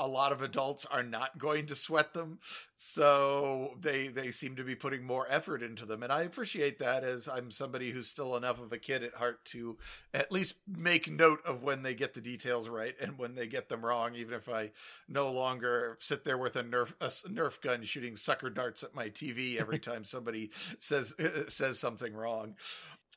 a 0.00 0.06
lot 0.06 0.32
of 0.32 0.40
adults 0.40 0.86
are 0.86 1.02
not 1.02 1.36
going 1.38 1.66
to 1.66 1.74
sweat 1.74 2.14
them 2.14 2.38
so 2.78 3.74
they 3.78 4.08
they 4.08 4.30
seem 4.30 4.56
to 4.56 4.64
be 4.64 4.74
putting 4.74 5.04
more 5.04 5.26
effort 5.28 5.62
into 5.62 5.84
them 5.84 6.02
and 6.02 6.10
i 6.10 6.22
appreciate 6.22 6.78
that 6.78 7.04
as 7.04 7.28
i'm 7.28 7.50
somebody 7.50 7.90
who's 7.90 8.08
still 8.08 8.34
enough 8.34 8.58
of 8.58 8.72
a 8.72 8.78
kid 8.78 9.04
at 9.04 9.14
heart 9.14 9.44
to 9.44 9.76
at 10.14 10.32
least 10.32 10.54
make 10.66 11.10
note 11.10 11.40
of 11.44 11.62
when 11.62 11.82
they 11.82 11.94
get 11.94 12.14
the 12.14 12.20
details 12.20 12.66
right 12.66 12.94
and 12.98 13.18
when 13.18 13.34
they 13.34 13.46
get 13.46 13.68
them 13.68 13.84
wrong 13.84 14.14
even 14.14 14.32
if 14.32 14.48
i 14.48 14.70
no 15.06 15.30
longer 15.30 15.98
sit 16.00 16.24
there 16.24 16.38
with 16.38 16.56
a 16.56 16.64
nerf 16.64 16.94
a 17.02 17.08
nerf 17.28 17.60
gun 17.60 17.82
shooting 17.82 18.16
sucker 18.16 18.48
darts 18.48 18.82
at 18.82 18.94
my 18.94 19.10
tv 19.10 19.60
every 19.60 19.78
time 19.90 20.04
somebody 20.04 20.50
says 20.78 21.14
says 21.48 21.78
something 21.78 22.14
wrong 22.14 22.54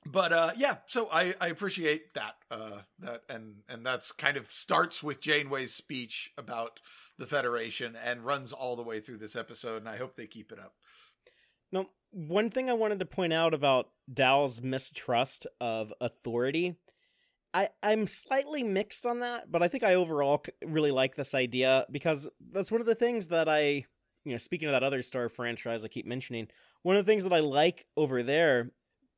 but 0.06 0.34
uh 0.34 0.52
yeah 0.58 0.78
so 0.88 1.10
i 1.12 1.34
i 1.40 1.48
appreciate 1.48 2.14
that 2.14 2.36
uh 2.52 2.80
that 3.00 3.22
and 3.30 3.56
and 3.70 3.86
that's 3.86 4.12
kind 4.12 4.38
of 4.38 4.48
starts 4.48 5.02
with 5.02 5.22
janeway's 5.22 5.74
speech 5.74 6.32
about 6.38 6.80
the 7.18 7.26
federation 7.26 7.96
and 7.96 8.26
runs 8.26 8.52
all 8.52 8.76
the 8.76 8.84
way 8.84 9.00
through 9.00 9.18
this 9.18 9.36
episode 9.36 9.78
and 9.78 9.90
i 9.90 9.98
hope 9.98 10.16
they 10.16 10.28
keep 10.28 10.52
it 10.52 10.60
up. 10.60 10.74
No, 11.74 11.88
one 12.12 12.52
thing 12.52 12.70
I 12.70 12.74
wanted 12.74 13.00
to 13.00 13.06
point 13.06 13.34
out 13.34 13.56
about 13.56 13.90
Dal's 14.14 14.62
mistrust 14.62 15.48
of 15.60 15.92
authority, 16.00 16.76
I 17.52 17.70
I'm 17.82 18.06
slightly 18.06 18.62
mixed 18.62 19.08
on 19.08 19.22
that, 19.22 19.52
but 19.52 19.64
I 19.64 19.68
think 19.68 19.84
I 19.84 19.96
overall 19.96 20.44
really 20.64 20.92
like 20.92 21.16
this 21.16 21.34
idea 21.34 21.88
because 21.92 22.30
that's 22.52 22.72
one 22.72 22.80
of 22.80 22.86
the 22.86 22.94
things 22.96 23.28
that 23.28 23.50
I, 23.50 23.86
you 24.24 24.32
know, 24.32 24.38
speaking 24.38 24.68
of 24.68 24.74
that 24.74 24.84
other 24.84 25.02
Star 25.02 25.30
franchise 25.30 25.84
I 25.84 25.88
keep 25.88 26.06
mentioning, 26.06 26.48
one 26.84 26.96
of 26.96 27.04
the 27.04 27.12
things 27.12 27.24
that 27.24 27.34
I 27.34 27.40
like 27.40 27.88
over 27.98 28.22
there, 28.22 28.70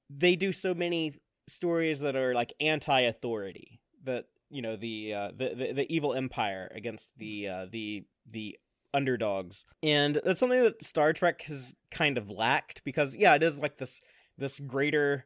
they 0.10 0.36
do 0.36 0.52
so 0.52 0.74
many 0.74 1.13
stories 1.48 2.00
that 2.00 2.15
are 2.15 2.34
like 2.34 2.54
anti-authority, 2.60 3.80
that 4.04 4.26
you 4.50 4.62
know 4.62 4.76
the 4.76 5.13
uh, 5.13 5.32
the, 5.36 5.56
the 5.56 5.74
the 5.74 5.96
evil 5.96 6.13
empire 6.13 6.72
against 6.76 7.18
the 7.18 7.48
uh, 7.48 7.65
the 7.72 8.06
the 8.32 8.58
underdogs. 8.94 9.65
And 9.84 10.22
that's 10.24 10.39
something 10.39 10.63
that 10.63 10.84
star 10.84 11.12
trek 11.13 11.41
has 11.44 11.76
kind 11.91 12.18
of 12.18 12.30
lacked 12.30 12.84
because 12.86 13.15
yeah 13.15 13.36
it 13.36 13.44
is 13.44 13.60
like 13.60 13.78
this 13.78 14.02
this 14.38 14.60
greater 14.60 15.26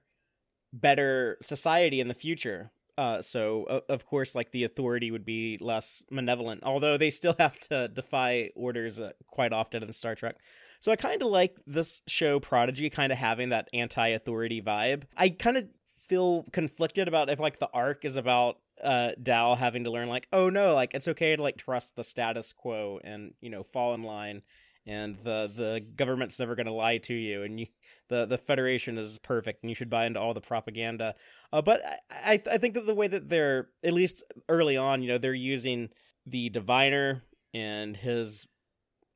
better 0.74 1.38
society 1.42 2.00
in 2.02 2.08
the 2.08 2.14
future. 2.14 2.72
Uh 2.98 3.22
so 3.22 3.66
o- 3.70 3.94
of 3.94 4.06
course 4.06 4.36
like 4.36 4.52
the 4.52 4.64
authority 4.64 5.12
would 5.12 5.24
be 5.24 5.58
less 5.62 6.04
malevolent 6.12 6.62
although 6.64 6.98
they 6.98 7.10
still 7.10 7.36
have 7.40 7.58
to 7.60 7.88
defy 7.88 8.50
orders 8.56 9.00
uh, 9.00 9.12
quite 9.28 9.54
often 9.54 9.84
in 9.84 9.94
star 9.94 10.16
trek 10.16 10.36
so 10.80 10.92
i 10.92 10.96
kind 10.96 11.22
of 11.22 11.30
like 11.30 11.56
this 11.66 12.02
show 12.08 12.40
prodigy 12.40 12.90
kind 12.90 13.12
of 13.12 13.18
having 13.18 13.50
that 13.50 13.70
anti-authority 13.74 14.62
vibe. 14.62 15.04
I 15.16 15.30
kind 15.30 15.58
of 15.58 15.66
feel 16.08 16.44
conflicted 16.52 17.08
about 17.08 17.30
if 17.30 17.40
like 17.40 17.60
the 17.60 17.70
arc 17.74 18.04
is 18.04 18.16
about 18.16 18.58
uh 18.84 19.12
Dal 19.22 19.56
having 19.56 19.84
to 19.84 19.92
learn 19.92 20.08
like 20.08 20.28
oh 20.32 20.50
no 20.50 20.74
like 20.74 20.94
it's 20.94 21.08
okay 21.08 21.36
to 21.36 21.42
like 21.42 21.58
trust 21.58 21.96
the 21.96 22.04
status 22.04 22.54
quo 22.54 23.00
and 23.04 23.34
you 23.42 23.50
know 23.50 23.64
fall 23.64 23.94
in 23.94 24.04
line 24.04 24.42
and 24.90 25.18
the 25.24 25.52
the 25.56 25.86
government's 25.96 26.40
never 26.40 26.56
going 26.56 26.66
to 26.66 26.72
lie 26.74 26.98
to 26.98 27.14
you 27.14 27.44
and 27.44 27.60
you 27.60 27.68
the 28.10 28.26
the 28.26 28.38
federation 28.38 28.98
is 28.98 29.20
perfect 29.20 29.62
and 29.62 29.70
you 29.70 29.76
should 29.76 29.90
buy 29.90 30.06
into 30.06 30.20
all 30.20 30.34
the 30.34 30.42
propaganda. 30.42 31.16
Uh, 31.54 31.62
but 31.62 31.82
I, 31.86 32.34
I 32.34 32.42
I 32.54 32.58
think 32.58 32.74
that 32.74 32.86
the 32.86 32.96
way 32.96 33.08
that 33.08 33.30
they're 33.30 33.70
at 33.84 33.94
least 33.94 34.24
early 34.48 34.78
on 34.78 35.02
you 35.02 35.08
know 35.08 35.18
they're 35.18 35.34
using 35.34 35.90
the 36.26 36.50
diviner 36.50 37.24
and 37.54 37.96
his 37.96 38.48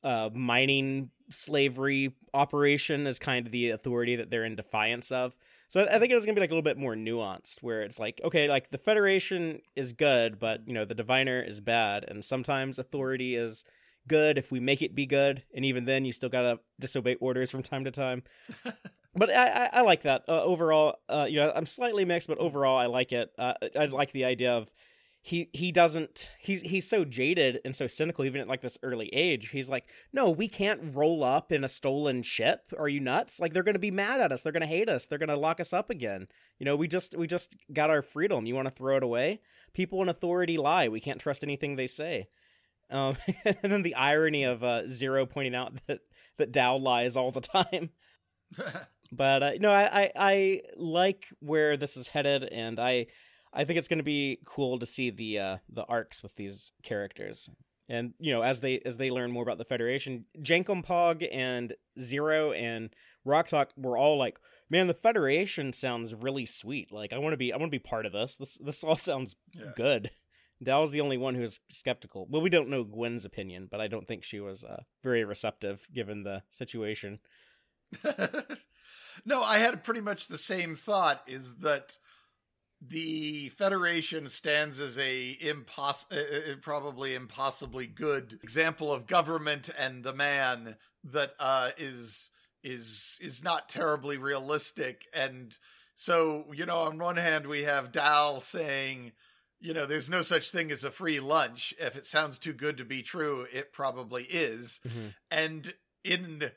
uh 0.04 0.30
mining 0.34 1.10
slavery 1.30 2.14
operation 2.34 3.08
is 3.08 3.20
kind 3.20 3.46
of 3.46 3.52
the 3.52 3.70
authority 3.70 4.16
that 4.16 4.30
they're 4.30 4.46
in 4.46 4.56
defiance 4.56 5.12
of 5.12 5.36
so 5.74 5.88
I 5.90 5.98
think 5.98 6.12
it's 6.12 6.24
gonna 6.24 6.36
be 6.36 6.42
like 6.42 6.52
a 6.52 6.54
little 6.54 6.62
bit 6.62 6.78
more 6.78 6.94
nuanced, 6.94 7.64
where 7.64 7.82
it's 7.82 7.98
like, 7.98 8.22
okay, 8.24 8.48
like 8.48 8.70
the 8.70 8.78
Federation 8.78 9.60
is 9.76 9.92
good, 9.92 10.38
but 10.38 10.68
you 10.68 10.74
know 10.76 10.86
the 10.86 10.94
Diviner 10.94 11.42
is 11.42 11.62
bad, 11.62 12.06
and 12.08 12.24
sometimes 12.24 12.78
authority 12.78 13.36
is 13.36 13.64
good 14.08 14.38
if 14.38 14.52
we 14.52 14.60
make 14.60 14.84
it 14.84 14.94
be 14.94 15.08
good, 15.08 15.42
and 15.52 15.66
even 15.66 15.86
then 15.86 16.06
you 16.06 16.12
still 16.12 16.30
gotta 16.30 16.60
disobey 16.80 17.16
orders 17.16 17.50
from 17.50 17.64
time 17.64 17.86
to 17.86 17.90
time. 17.90 18.22
but 19.16 19.32
I, 19.32 19.48
I, 19.48 19.70
I 19.74 19.82
like 19.82 20.04
that 20.04 20.22
uh, 20.28 20.44
overall. 20.44 20.98
Uh, 21.10 21.26
you 21.28 21.38
know, 21.38 21.52
I'm 21.56 21.66
slightly 21.66 22.06
mixed, 22.06 22.28
but 22.28 22.38
overall 22.38 22.78
I 22.78 22.86
like 22.86 23.12
it. 23.12 23.32
Uh, 23.36 23.56
I 23.76 23.86
like 23.86 24.12
the 24.12 24.26
idea 24.26 24.52
of 24.52 24.72
he 25.26 25.50
he 25.54 25.72
doesn't 25.72 26.30
he's 26.38 26.62
he's 26.64 26.86
so 26.86 27.06
jaded 27.06 27.62
and 27.64 27.74
so 27.74 27.88
cynical 27.88 28.26
even 28.26 28.42
at 28.42 28.48
like 28.50 28.60
this 28.60 28.78
early 28.84 29.08
age 29.14 29.52
he's 29.52 29.70
like 29.70 29.86
no 30.12 30.30
we 30.30 30.50
can't 30.50 30.82
roll 30.94 31.24
up 31.24 31.50
in 31.54 31.64
a 31.64 31.70
stolen 31.70 32.22
ship. 32.24 32.66
Are 32.78 32.90
you 32.90 33.00
nuts? 33.00 33.40
Like 33.40 33.54
they're 33.54 33.64
gonna 33.64 33.80
be 33.80 33.90
mad 33.90 34.20
at 34.20 34.34
us. 34.34 34.42
They're 34.42 34.52
gonna 34.52 34.68
hate 34.68 34.90
us. 34.90 35.08
They're 35.08 35.18
gonna 35.18 35.38
lock 35.38 35.62
us 35.62 35.72
up 35.72 35.90
again. 35.90 36.28
You 36.60 36.66
know 36.66 36.76
we 36.76 36.90
just 36.90 37.18
we 37.18 37.26
just 37.26 37.56
got 37.72 37.90
our 37.90 38.02
freedom. 38.02 38.46
You 38.46 38.54
want 38.54 38.68
to 38.68 38.74
throw 38.74 38.98
it 38.98 39.04
away? 39.04 39.40
People 39.74 40.02
in 40.02 40.10
authority 40.10 40.58
lie. 40.58 40.90
We 40.90 41.00
can't 41.00 41.22
trust 41.22 41.42
anything 41.42 41.78
they 41.78 41.88
say. 41.88 42.28
Um 42.92 43.16
and 43.46 43.72
then 43.72 43.84
the 43.84 43.96
irony 43.96 44.44
of 44.44 44.62
uh 44.62 44.90
zero 44.90 45.26
pointing 45.26 45.56
out 45.56 45.74
that 45.88 46.02
that 46.38 46.52
Dal 46.52 46.82
lies 46.82 47.16
all 47.16 47.32
the 47.32 47.42
time. 47.42 47.92
But 49.16 49.44
uh, 49.44 49.52
no, 49.60 49.72
I, 49.72 49.84
I 50.02 50.12
I 50.16 50.62
like 50.76 51.28
where 51.40 51.78
this 51.78 51.98
is 51.98 52.08
headed, 52.08 52.44
and 52.46 52.80
I 52.80 53.06
I 53.54 53.64
think 53.66 53.78
it's 53.78 53.88
going 53.88 54.00
to 54.00 54.04
be 54.04 54.40
cool 54.46 54.80
to 54.80 54.86
see 54.86 55.10
the 55.10 55.40
uh, 55.40 55.58
the 55.70 55.84
arcs 55.84 56.24
with 56.24 56.36
these 56.36 56.72
characters. 56.84 57.50
And 57.90 58.14
you 58.20 58.34
know, 58.34 58.42
as 58.42 58.62
they 58.62 58.80
as 58.80 58.98
they 58.98 59.10
learn 59.10 59.32
more 59.32 59.44
about 59.44 59.58
the 59.58 59.66
Federation, 59.66 60.26
Jankum 60.42 60.86
Pog 60.86 61.28
and 61.32 61.74
Zero 62.00 62.52
and 62.54 62.90
Rok-Tahk 63.26 63.70
were 63.78 63.98
all 63.98 64.18
like, 64.18 64.40
"Man, 64.70 64.88
the 64.88 64.94
Federation 64.94 65.74
sounds 65.74 66.16
really 66.16 66.46
sweet. 66.46 66.92
Like, 66.92 67.14
I 67.14 67.18
want 67.18 67.34
to 67.34 67.38
be 67.38 67.52
I 67.54 67.58
want 67.58 67.70
to 67.72 67.76
be 67.78 67.80
part 67.80 68.06
of 68.06 68.14
this. 68.14 68.38
This 68.38 68.58
this 68.58 68.84
all 68.84 68.96
sounds 68.96 69.36
Yeah. 69.54 69.72
good." 69.76 70.12
Dal's 70.62 70.92
the 70.92 71.02
only 71.02 71.18
one 71.18 71.36
who's 71.36 71.60
skeptical. 71.68 72.26
Well, 72.30 72.42
we 72.42 72.50
don't 72.50 72.70
know 72.70 72.86
Gwen's 72.86 73.26
opinion, 73.26 73.68
but 73.70 73.82
I 73.82 73.88
don't 73.88 74.08
think 74.08 74.24
she 74.24 74.40
was 74.40 74.64
uh, 74.64 74.84
very 75.04 75.26
receptive 75.26 75.86
given 75.94 76.24
the 76.24 76.44
situation. 76.52 77.20
no, 79.26 79.44
I 79.44 79.58
had 79.58 79.84
pretty 79.84 80.02
much 80.02 80.28
the 80.28 80.38
same 80.38 80.76
thought 80.76 81.22
is 81.28 81.56
that 81.58 81.98
the 82.90 83.50
Federation 83.50 84.28
stands 84.30 84.80
as 84.80 84.98
a 84.98 85.38
impos- 85.42 86.12
uh, 86.12 86.56
probably 86.62 87.16
impossibly 87.16 87.88
good 87.88 88.40
example 88.44 88.92
of 88.92 89.08
government 89.08 89.70
and 89.78 90.04
the 90.04 90.14
man 90.14 90.76
that 91.06 91.34
uh, 91.40 91.70
is 91.78 92.30
is 92.64 93.18
is 93.22 93.44
not 93.44 93.70
terribly 93.70 94.18
realistic. 94.18 95.08
And 95.14 95.56
so 95.96 96.46
you 96.54 96.66
know 96.66 96.78
on 96.80 96.98
one 96.98 97.18
hand 97.18 97.48
we 97.48 97.64
have 97.64 97.92
Dal 97.92 98.42
saying 98.42 99.14
you 99.60 99.74
know 99.74 99.86
there's 99.86 100.10
no 100.10 100.22
such 100.22 100.52
thing 100.52 100.72
as 100.72 100.84
a 100.84 100.92
free 100.92 101.20
lunch. 101.20 101.74
If 101.80 101.96
it 101.96 102.06
sounds 102.06 102.38
too 102.38 102.54
good 102.54 102.78
to 102.78 102.86
be 102.86 103.02
true 103.02 103.48
it 103.52 103.72
probably 103.72 104.24
is. 104.24 104.82
And 105.32 105.74
in 106.04 106.52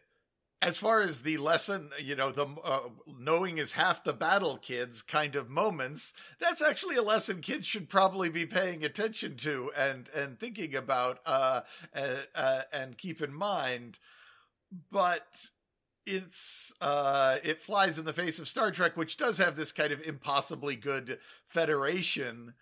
as 0.66 0.78
far 0.78 1.00
as 1.00 1.20
the 1.20 1.38
lesson 1.38 1.90
you 1.98 2.16
know 2.16 2.30
the 2.30 2.46
uh, 2.64 2.80
knowing 3.18 3.58
is 3.58 3.72
half 3.72 4.04
the 4.04 4.12
battle 4.12 4.56
kids 4.56 5.02
kind 5.02 5.36
of 5.36 5.48
moments 5.48 6.12
that's 6.38 6.60
actually 6.60 6.96
a 6.96 7.02
lesson 7.02 7.40
kids 7.40 7.66
should 7.66 7.88
probably 7.88 8.28
be 8.28 8.46
paying 8.46 8.84
attention 8.84 9.36
to 9.36 9.70
and 9.76 10.08
and 10.14 10.38
thinking 10.38 10.74
about 10.74 11.20
uh, 11.26 11.60
uh, 11.94 12.16
uh 12.34 12.60
and 12.72 12.98
keep 12.98 13.22
in 13.22 13.32
mind. 13.32 13.98
But 14.90 15.48
it's 16.04 16.72
uh 16.80 17.38
it 17.42 17.60
flies 17.60 17.98
in 17.98 18.04
the 18.04 18.12
face 18.12 18.38
of 18.38 18.48
Star 18.48 18.70
Trek 18.70 18.96
which 18.96 19.16
does 19.16 19.38
have 19.38 19.56
this 19.56 19.72
kind 19.72 19.92
of 19.92 20.00
impossibly 20.02 20.76
good 20.76 21.18
federation 21.46 22.54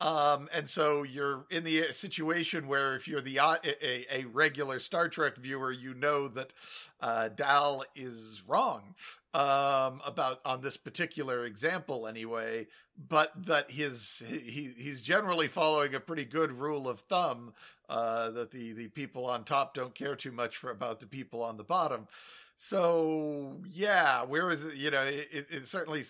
um, 0.00 0.48
and 0.52 0.68
so 0.68 1.02
you're 1.02 1.44
in 1.50 1.62
the 1.64 1.92
situation 1.92 2.66
where 2.66 2.96
if 2.96 3.06
you're 3.06 3.20
the 3.20 3.38
uh, 3.38 3.56
a, 3.64 4.06
a 4.20 4.24
regular 4.26 4.78
Star 4.78 5.08
Trek 5.08 5.36
viewer, 5.36 5.72
you 5.72 5.92
know 5.94 6.26
that 6.28 6.52
uh, 7.00 7.28
Dal 7.28 7.84
is 7.94 8.42
wrong 8.46 8.94
um, 9.34 10.00
about 10.04 10.40
on 10.44 10.62
this 10.62 10.76
particular 10.76 11.44
example, 11.44 12.06
anyway. 12.06 12.66
But 13.08 13.32
that 13.46 13.70
his 13.70 14.22
he 14.28 14.72
he's 14.76 15.02
generally 15.02 15.48
following 15.48 15.94
a 15.94 16.00
pretty 16.00 16.24
good 16.24 16.52
rule 16.52 16.88
of 16.88 17.00
thumb 17.00 17.52
uh, 17.88 18.30
that 18.30 18.50
the 18.50 18.72
the 18.72 18.88
people 18.88 19.26
on 19.26 19.44
top 19.44 19.74
don't 19.74 19.94
care 19.94 20.16
too 20.16 20.32
much 20.32 20.56
for 20.56 20.70
about 20.70 21.00
the 21.00 21.06
people 21.06 21.42
on 21.42 21.56
the 21.56 21.64
bottom. 21.64 22.08
So 22.56 23.56
yeah, 23.70 24.22
where 24.24 24.50
is 24.50 24.64
it? 24.64 24.74
You 24.74 24.90
know, 24.90 25.02
it, 25.02 25.46
it 25.50 25.68
certainly. 25.68 26.04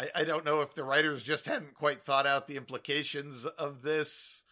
I, 0.00 0.20
I 0.20 0.24
don't 0.24 0.44
know 0.44 0.62
if 0.62 0.74
the 0.74 0.84
writers 0.84 1.22
just 1.22 1.44
hadn't 1.46 1.74
quite 1.74 2.02
thought 2.02 2.26
out 2.26 2.46
the 2.46 2.56
implications 2.56 3.44
of 3.44 3.82
this, 3.82 4.44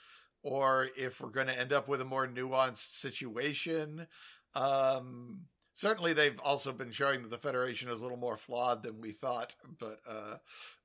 or 0.43 0.89
if 0.97 1.21
we're 1.21 1.31
going 1.31 1.47
to 1.47 1.59
end 1.59 1.73
up 1.73 1.89
with 1.89 2.01
a 2.01 2.05
more 2.05 2.27
nuanced 2.27 2.99
situation. 3.01 4.07
Um, 4.55 5.47
certainly, 5.73 6.13
they've 6.13 6.39
also 6.41 6.73
been 6.73 6.91
showing 6.91 7.23
that 7.23 7.31
the 7.31 7.39
Federation 7.39 7.89
is 7.89 8.01
a 8.01 8.03
little 8.03 8.19
more 8.19 8.37
flawed 8.37 8.83
than 8.83 9.01
we 9.01 9.13
thought, 9.13 9.55
but 9.79 10.01
uh, 10.07 10.37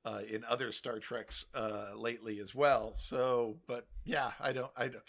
uh, 0.04 0.20
in 0.30 0.44
other 0.48 0.72
Star 0.72 0.98
Treks 0.98 1.44
uh, 1.54 1.90
lately 1.96 2.40
as 2.40 2.54
well. 2.54 2.94
So, 2.96 3.58
but 3.66 3.86
yeah, 4.04 4.32
I 4.40 4.52
don't, 4.52 4.72
I 4.76 4.88
don't. 4.88 5.04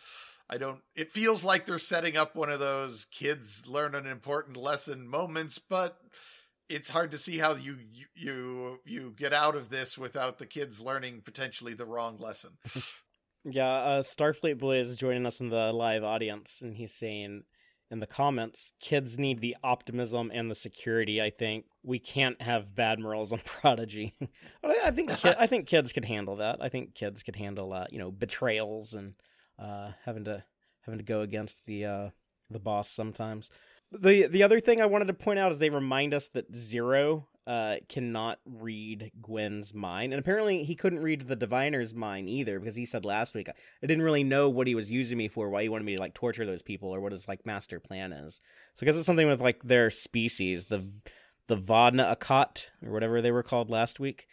I 0.48 0.58
don't. 0.60 0.82
It 0.96 1.12
feels 1.12 1.44
like 1.44 1.66
they're 1.66 1.80
setting 1.80 2.16
up 2.18 2.36
one 2.36 2.52
of 2.52 2.60
those 2.60 3.06
kids 3.06 3.66
learn 3.66 3.96
an 3.96 4.06
important 4.06 4.58
lesson 4.58 5.08
moments, 5.08 5.58
but 5.58 5.98
it's 6.70 6.90
hard 6.90 7.12
to 7.12 7.18
see 7.18 7.38
how 7.38 7.56
you 7.56 7.78
you 8.16 8.80
you, 8.86 9.14
get 9.16 9.34
out 9.34 9.56
of 9.56 9.70
this 9.70 9.98
without 9.98 10.38
the 10.38 10.46
kids 10.46 10.82
learning 10.82 11.22
potentially 11.24 11.74
the 11.74 11.86
wrong 11.86 12.18
lesson. 12.18 12.52
Yeah, 13.48 13.76
uh, 13.76 14.02
Starfleet 14.02 14.58
Boy 14.58 14.78
is 14.78 14.98
joining 14.98 15.28
us 15.28 15.40
in 15.40 15.50
the 15.50 15.72
live 15.72 16.04
audience, 16.04 16.62
and 16.64 16.76
he's 16.76 16.96
saying 16.96 17.44
in 17.92 18.00
the 18.00 18.08
comments, 18.08 18.74
kids 18.82 19.20
need 19.20 19.40
the 19.40 19.56
optimism 19.64 20.32
and 20.34 20.50
the 20.50 20.56
security. 20.56 21.22
I 21.22 21.30
think 21.30 21.66
we 21.84 22.00
can't 22.00 22.42
have 22.42 22.74
bad 22.74 23.00
morals 23.00 23.32
on 23.32 23.40
Prodigy. 23.46 24.16
but 24.62 24.72
I, 24.72 24.88
I 24.88 24.92
think 24.92 25.16
ki- 25.16 25.34
I 25.38 25.46
think 25.46 25.68
kids 25.68 25.94
could 25.94 26.06
handle 26.06 26.38
that. 26.38 26.58
I 26.60 26.70
think 26.70 26.96
kids 26.96 27.22
could 27.22 27.36
handle 27.36 27.72
uh, 27.72 27.86
you 27.92 28.00
know 28.00 28.10
betrayals 28.10 28.94
and 28.94 29.14
uh, 29.60 29.92
having 30.06 30.26
to 30.26 30.44
having 30.82 30.98
to 30.98 31.06
go 31.06 31.22
against 31.22 31.66
the 31.68 31.86
uh, 31.86 32.10
the 32.50 32.60
boss 32.60 32.90
sometimes. 32.90 33.50
The 33.92 34.28
the 34.28 34.44
other 34.44 34.60
thing 34.60 34.82
I 34.82 34.86
wanted 34.86 35.08
to 35.08 35.14
point 35.14 35.40
out 35.40 35.52
is 35.52 35.60
they 35.60 35.70
remind 35.70 36.14
us 36.14 36.28
that 36.30 36.54
Zero 36.54 37.28
uh, 37.48 37.76
cannot 37.88 38.40
read 38.46 39.12
Gwen's 39.22 39.74
mind, 39.74 40.14
and 40.14 40.20
apparently 40.20 40.64
he 40.64 40.76
couldn't 40.76 41.04
read 41.04 41.28
the 41.28 41.36
Diviner's 41.36 41.94
mind 41.94 42.28
either 42.30 42.60
because 42.60 42.76
he 42.76 42.86
said 42.86 43.06
last 43.06 43.36
week 43.36 43.48
I 43.50 43.88
didn't 43.88 44.04
really 44.04 44.24
know 44.24 44.50
what 44.50 44.68
he 44.68 44.76
was 44.76 44.90
using 44.90 45.18
me 45.18 45.28
for, 45.28 45.50
why 45.50 45.64
he 45.64 45.70
wanted 45.70 45.86
me 45.86 45.96
to 45.96 46.02
like 46.02 46.14
torture 46.14 46.46
those 46.46 46.64
people, 46.64 46.90
or 46.90 47.00
what 47.00 47.12
his 47.12 47.28
like 47.28 47.46
master 47.46 47.80
plan 47.80 48.12
is. 48.12 48.42
So 48.74 48.84
I 48.84 48.86
guess 48.86 48.96
it's 48.96 49.06
something 49.06 49.28
with 49.28 49.42
like 49.42 49.64
their 49.64 49.90
species, 49.92 50.66
the 50.66 50.86
the 51.48 51.58
Vodna 51.58 52.16
Akat 52.16 52.66
or 52.84 52.92
whatever 52.92 53.22
they 53.22 53.32
were 53.32 53.44
called 53.44 53.70
last 53.70 54.00
week. 54.00 54.28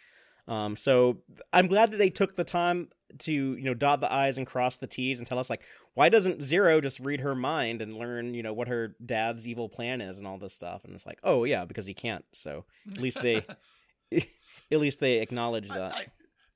Um, 0.47 0.75
so 0.75 1.19
I'm 1.53 1.67
glad 1.67 1.91
that 1.91 1.97
they 1.97 2.09
took 2.09 2.35
the 2.35 2.43
time 2.43 2.89
to 3.19 3.31
you 3.33 3.63
know 3.63 3.73
dot 3.73 3.99
the 3.99 4.11
i's 4.11 4.37
and 4.37 4.47
cross 4.47 4.77
the 4.77 4.87
t's 4.87 5.19
and 5.19 5.27
tell 5.27 5.39
us 5.39 5.49
like 5.49 5.61
why 5.93 6.09
doesn't 6.09 6.41
zero 6.41 6.81
just 6.81 6.99
read 6.99 7.21
her 7.21 7.35
mind 7.35 7.81
and 7.81 7.97
learn 7.97 8.33
you 8.33 8.43
know 8.43 8.53
what 8.53 8.67
her 8.67 8.95
dad's 9.05 9.47
evil 9.47 9.69
plan 9.69 10.01
is 10.01 10.17
and 10.17 10.27
all 10.27 10.37
this 10.37 10.53
stuff 10.53 10.83
and 10.83 10.93
it's 10.93 11.05
like 11.05 11.19
oh 11.23 11.43
yeah 11.43 11.65
because 11.65 11.85
he 11.85 11.93
can't 11.93 12.25
so 12.31 12.65
at 12.91 12.99
least 12.99 13.21
they 13.21 13.45
at 14.11 14.79
least 14.79 14.99
they 14.99 15.19
acknowledge 15.19 15.69
that 15.69 15.93
I- 15.93 16.05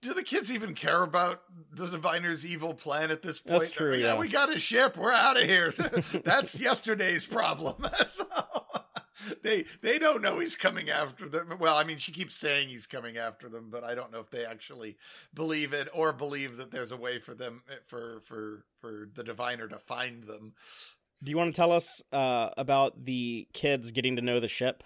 do 0.02 0.14
the 0.14 0.24
kids 0.24 0.52
even 0.52 0.74
care 0.74 1.02
about 1.02 1.42
the 1.72 1.88
diviner's 1.88 2.46
evil 2.46 2.74
plan 2.74 3.10
at 3.12 3.22
this 3.22 3.40
point? 3.40 3.62
That's 3.62 3.72
true, 3.72 3.94
I 3.94 3.98
mean, 3.98 4.06
yeah. 4.06 4.18
we 4.18 4.30
got 4.30 4.54
a 4.54 4.60
ship. 4.60 4.96
We're 4.96 5.12
out 5.12 5.38
of 5.38 5.44
here. 5.44 5.72
That's 6.24 6.60
yesterday's 6.60 7.26
problem. 7.26 7.76
So, 8.08 8.26
they 9.44 9.66
they 9.82 10.00
don't 10.00 10.22
know 10.22 10.40
he's 10.40 10.56
coming 10.56 10.90
after 10.90 11.28
them. 11.28 11.56
Well, 11.60 11.76
I 11.78 11.84
mean, 11.84 11.98
she 11.98 12.12
keeps 12.12 12.36
saying 12.36 12.70
he's 12.70 12.88
coming 12.88 13.18
after 13.18 13.50
them, 13.50 13.70
but 13.70 13.84
I 13.84 13.96
don't 13.96 14.12
know 14.12 14.20
if 14.20 14.30
they 14.30 14.46
actually 14.46 14.98
believe 15.34 15.74
it 15.74 15.88
or 15.94 16.14
believe 16.14 16.58
that 16.58 16.72
there's 16.72 16.92
a 16.92 16.98
way 16.98 17.20
for 17.20 17.34
them 17.34 17.64
for 17.88 18.22
for 18.26 18.64
for 18.80 19.10
the 19.14 19.24
diviner 19.24 19.68
to 19.68 19.80
find 19.80 20.24
them. 20.24 20.54
do 21.24 21.32
you 21.32 21.38
want 21.38 21.54
to 21.54 21.60
tell 21.60 21.72
us 21.72 22.02
uh 22.12 22.50
about 22.58 23.06
the 23.06 23.48
kids 23.54 23.92
getting 23.92 24.16
to 24.16 24.22
know 24.22 24.40
the 24.40 24.48
ship 24.48 24.84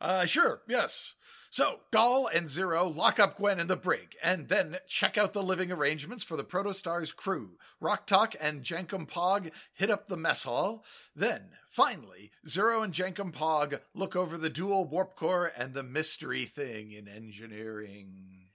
Uh, 0.00 0.24
sure, 0.26 0.62
yes. 0.68 1.14
So, 1.50 1.80
Dal 1.90 2.28
and 2.32 2.46
Zero 2.48 2.86
lock 2.86 3.18
up 3.18 3.36
Gwen 3.36 3.58
in 3.58 3.68
the 3.68 3.76
brig, 3.76 4.16
and 4.22 4.48
then 4.48 4.76
check 4.86 5.16
out 5.16 5.32
the 5.32 5.42
living 5.42 5.72
arrangements 5.72 6.22
for 6.22 6.36
the 6.36 6.44
Protostar's 6.44 7.12
crew. 7.12 7.56
Rok-Tahk 7.80 8.36
and 8.38 8.62
Jankum 8.62 9.08
Pog 9.08 9.50
hit 9.72 9.90
up 9.90 10.08
the 10.08 10.16
mess 10.16 10.42
hall. 10.42 10.84
Then, 11.16 11.50
finally, 11.68 12.30
Zero 12.48 12.82
and 12.82 12.92
Jankum 12.92 13.32
Pog 13.32 13.80
look 13.94 14.16
over 14.16 14.36
the 14.38 14.50
dual 14.50 14.84
warp 14.86 15.16
core 15.16 15.52
and 15.56 15.74
the 15.74 15.82
mystery 15.82 16.44
thing 16.44 16.92
in 16.92 17.08
engineering. 17.08 18.46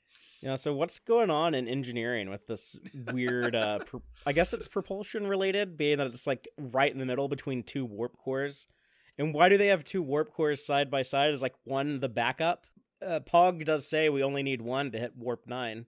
yeah 0.42 0.56
so 0.58 0.74
what's 0.74 1.00
going 1.00 1.30
on 1.30 1.54
in 1.56 1.68
engineering 1.68 2.30
with 2.30 2.46
this 2.48 2.78
weird 3.14 3.56
uh 3.56 3.80
pro- 3.80 4.02
i 4.26 4.34
guess 4.34 4.52
it's 4.54 4.68
propulsion 4.68 5.26
related 5.26 5.78
being 5.78 5.98
that 6.00 6.08
it's 6.08 6.28
like 6.28 6.48
right 6.58 6.92
in 6.92 7.00
the 7.00 7.06
middle 7.06 7.30
between 7.30 7.64
two 7.64 7.86
warp 7.86 8.18
cores 8.18 8.68
and 9.18 9.34
why 9.34 9.48
do 9.48 9.58
they 9.58 9.68
have 9.68 9.86
two 9.86 10.02
warp 10.02 10.34
cores 10.34 10.66
side 10.66 10.92
by 10.92 11.02
side 11.02 11.32
is 11.34 11.42
like 11.42 11.56
one 11.64 12.00
the 12.02 12.10
backup 12.10 12.68
uh, 13.06 13.20
pog 13.22 13.64
does 13.64 13.88
say 13.88 14.10
we 14.10 14.22
only 14.24 14.44
need 14.44 14.62
one 14.62 14.92
to 14.92 14.98
hit 15.00 15.16
warp 15.16 15.46
9 15.48 15.86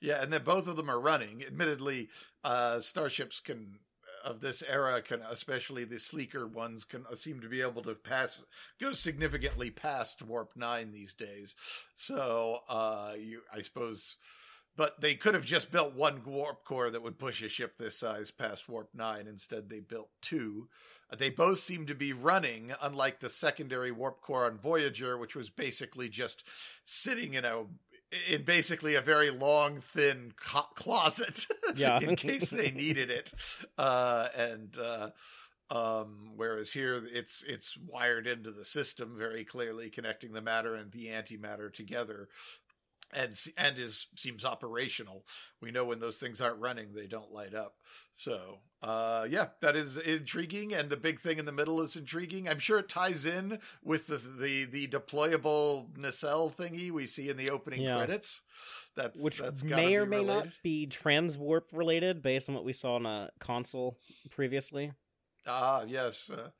Yeah, 0.00 0.22
and 0.22 0.32
then 0.32 0.44
both 0.44 0.66
of 0.68 0.76
them 0.76 0.90
are 0.90 1.00
running. 1.00 1.42
Admittedly, 1.46 2.08
uh, 2.42 2.80
starships 2.80 3.40
can 3.40 3.78
of 4.24 4.40
this 4.40 4.62
era 4.68 5.00
can, 5.02 5.20
especially 5.30 5.84
the 5.84 5.98
sleeker 5.98 6.46
ones, 6.46 6.84
can 6.84 7.04
uh, 7.10 7.14
seem 7.14 7.40
to 7.40 7.48
be 7.48 7.60
able 7.60 7.82
to 7.82 7.94
pass 7.94 8.42
go 8.80 8.92
significantly 8.92 9.70
past 9.70 10.22
warp 10.22 10.52
nine 10.56 10.90
these 10.90 11.14
days. 11.14 11.54
So, 11.94 12.60
uh, 12.68 13.12
you, 13.18 13.42
I 13.52 13.60
suppose, 13.60 14.16
but 14.76 15.00
they 15.00 15.14
could 15.14 15.34
have 15.34 15.44
just 15.44 15.70
built 15.70 15.94
one 15.94 16.22
warp 16.24 16.64
core 16.64 16.90
that 16.90 17.02
would 17.02 17.18
push 17.18 17.42
a 17.42 17.48
ship 17.48 17.76
this 17.76 17.98
size 17.98 18.30
past 18.30 18.68
warp 18.68 18.88
nine. 18.94 19.26
Instead, 19.28 19.68
they 19.68 19.80
built 19.80 20.08
two. 20.20 20.68
They 21.16 21.30
both 21.30 21.60
seem 21.60 21.86
to 21.86 21.94
be 21.94 22.12
running, 22.12 22.72
unlike 22.82 23.20
the 23.20 23.30
secondary 23.30 23.92
warp 23.92 24.20
core 24.20 24.46
on 24.46 24.58
Voyager, 24.58 25.16
which 25.16 25.36
was 25.36 25.50
basically 25.50 26.08
just 26.08 26.42
sitting 26.84 27.34
in 27.34 27.44
a 27.44 27.66
in 28.28 28.44
basically 28.44 28.94
a 28.94 29.00
very 29.00 29.30
long, 29.30 29.80
thin 29.80 30.32
co- 30.36 30.68
closet, 30.74 31.46
Yeah. 31.76 31.98
in 32.00 32.16
case 32.16 32.50
they 32.50 32.70
needed 32.70 33.10
it. 33.10 33.32
Uh, 33.78 34.28
and 34.36 34.76
uh, 34.78 35.10
Um, 35.70 36.32
whereas 36.36 36.70
here 36.72 37.02
it's 37.10 37.42
it's 37.46 37.76
wired 37.78 38.26
into 38.26 38.52
the 38.52 38.64
system 38.66 39.16
very 39.16 39.44
clearly, 39.44 39.88
connecting 39.90 40.32
the 40.32 40.42
matter 40.42 40.74
and 40.74 40.92
the 40.92 41.06
antimatter 41.06 41.72
together, 41.72 42.28
and 43.12 43.32
and 43.56 43.78
is 43.78 44.06
seems 44.16 44.44
operational. 44.44 45.24
We 45.60 45.70
know 45.70 45.84
when 45.84 46.00
those 46.00 46.18
things 46.18 46.40
aren't 46.40 46.58
running, 46.60 46.92
they 46.92 47.06
don't 47.06 47.32
light 47.32 47.54
up. 47.54 47.74
So, 48.12 48.60
uh, 48.82 49.26
yeah, 49.28 49.48
that 49.60 49.76
is 49.76 49.96
intriguing, 49.96 50.74
and 50.74 50.88
the 50.90 50.96
big 50.96 51.20
thing 51.20 51.38
in 51.38 51.44
the 51.44 51.52
middle 51.52 51.80
is 51.80 51.96
intriguing. 51.96 52.48
I'm 52.48 52.58
sure 52.58 52.78
it 52.78 52.88
ties 52.88 53.26
in 53.26 53.58
with 53.82 54.06
the 54.06 54.16
the, 54.16 54.64
the 54.64 54.88
deployable 54.88 55.96
nacelle 55.96 56.50
thingy 56.50 56.90
we 56.90 57.06
see 57.06 57.28
in 57.28 57.36
the 57.36 57.50
opening 57.50 57.82
Yeah. 57.82 57.96
credits. 57.98 58.42
That's 58.96 59.20
which 59.20 59.38
that's 59.38 59.62
may 59.64 59.96
or 59.96 60.06
may 60.06 60.18
not 60.22 60.26
related. 60.44 60.52
be 60.62 60.86
transwarp 60.86 61.62
related 61.72 62.22
based 62.22 62.48
on 62.48 62.54
what 62.54 62.64
we 62.64 62.72
saw 62.72 62.94
on 62.94 63.06
a 63.06 63.30
console 63.40 63.98
previously. 64.30 64.92
Ah, 65.46 65.84
yes. 65.86 66.30
Uh, 66.30 66.50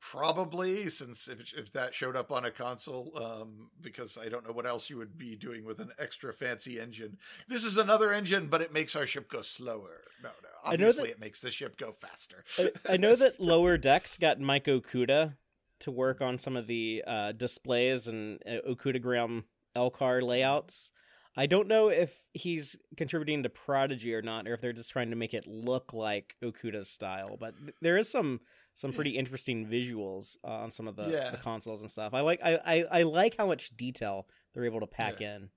probably, 0.00 0.88
since 0.88 1.28
if, 1.28 1.52
if 1.54 1.72
that 1.72 1.94
showed 1.94 2.16
up 2.16 2.30
on 2.30 2.44
a 2.44 2.50
console, 2.50 3.12
um, 3.16 3.70
because 3.80 4.18
I 4.18 4.28
don't 4.28 4.46
know 4.46 4.52
what 4.52 4.66
else 4.66 4.88
you 4.90 4.96
would 4.98 5.18
be 5.18 5.36
doing 5.36 5.64
with 5.64 5.80
an 5.80 5.90
extra 5.98 6.32
fancy 6.32 6.78
engine. 6.80 7.18
This 7.48 7.64
is 7.64 7.76
another 7.76 8.12
engine, 8.12 8.46
but 8.48 8.60
it 8.60 8.72
makes 8.72 8.94
our 8.96 9.06
ship 9.06 9.28
go 9.28 9.42
slower. 9.42 10.02
No, 10.22 10.28
no. 10.28 10.48
Obviously, 10.64 11.04
that- 11.04 11.10
it 11.12 11.20
makes 11.20 11.40
the 11.40 11.50
ship 11.50 11.76
go 11.76 11.92
faster. 11.92 12.44
I, 12.58 12.94
I 12.94 12.96
know 12.96 13.16
that 13.16 13.40
Lower 13.40 13.76
Decks 13.78 14.18
got 14.18 14.40
Mike 14.40 14.66
Okuda 14.66 15.36
to 15.80 15.90
work 15.90 16.20
on 16.20 16.38
some 16.38 16.56
of 16.56 16.66
the 16.66 17.04
uh, 17.06 17.32
displays 17.32 18.06
and 18.06 18.40
uh, 18.46 18.68
Okudagram 18.68 19.44
LCARS 19.76 20.22
layouts. 20.22 20.90
I 21.36 21.46
don't 21.46 21.68
know 21.68 21.88
if 21.90 22.18
he's 22.32 22.76
contributing 22.96 23.42
to 23.42 23.50
Prodigy 23.50 24.14
or 24.14 24.22
not, 24.22 24.48
or 24.48 24.54
if 24.54 24.60
they're 24.62 24.72
just 24.72 24.90
trying 24.90 25.10
to 25.10 25.16
make 25.16 25.34
it 25.34 25.46
look 25.46 25.92
like 25.92 26.34
Okuda's 26.42 26.88
style. 26.88 27.36
But 27.38 27.54
th- 27.58 27.74
there 27.82 27.98
is 27.98 28.08
some 28.10 28.40
some 28.74 28.92
pretty 28.92 29.16
interesting 29.16 29.66
visuals 29.66 30.36
uh, 30.44 30.48
on 30.48 30.70
some 30.70 30.86
of 30.88 30.96
the, 30.96 31.08
Yeah. 31.08 31.30
the 31.30 31.36
consoles 31.38 31.80
and 31.80 31.90
stuff. 31.90 32.12
I 32.14 32.20
like 32.20 32.40
I, 32.42 32.58
I, 32.64 32.84
I 33.00 33.02
like 33.02 33.36
how 33.36 33.46
much 33.46 33.76
detail 33.76 34.26
they're 34.54 34.64
able 34.64 34.80
to 34.80 34.86
pack 34.86 35.20
in. 35.20 35.50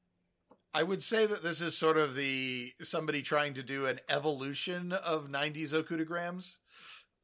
I 0.74 0.84
would 0.84 1.02
say 1.02 1.26
that 1.26 1.44
this 1.44 1.62
is 1.62 1.78
sort 1.78 1.98
of 1.98 2.14
the 2.16 2.72
somebody 2.82 3.22
trying 3.22 3.54
to 3.56 3.64
do 3.64 3.86
an 3.88 4.00
evolution 4.10 4.92
of 4.92 5.28
'90s 5.30 5.72
Okudagrams. 5.74 6.58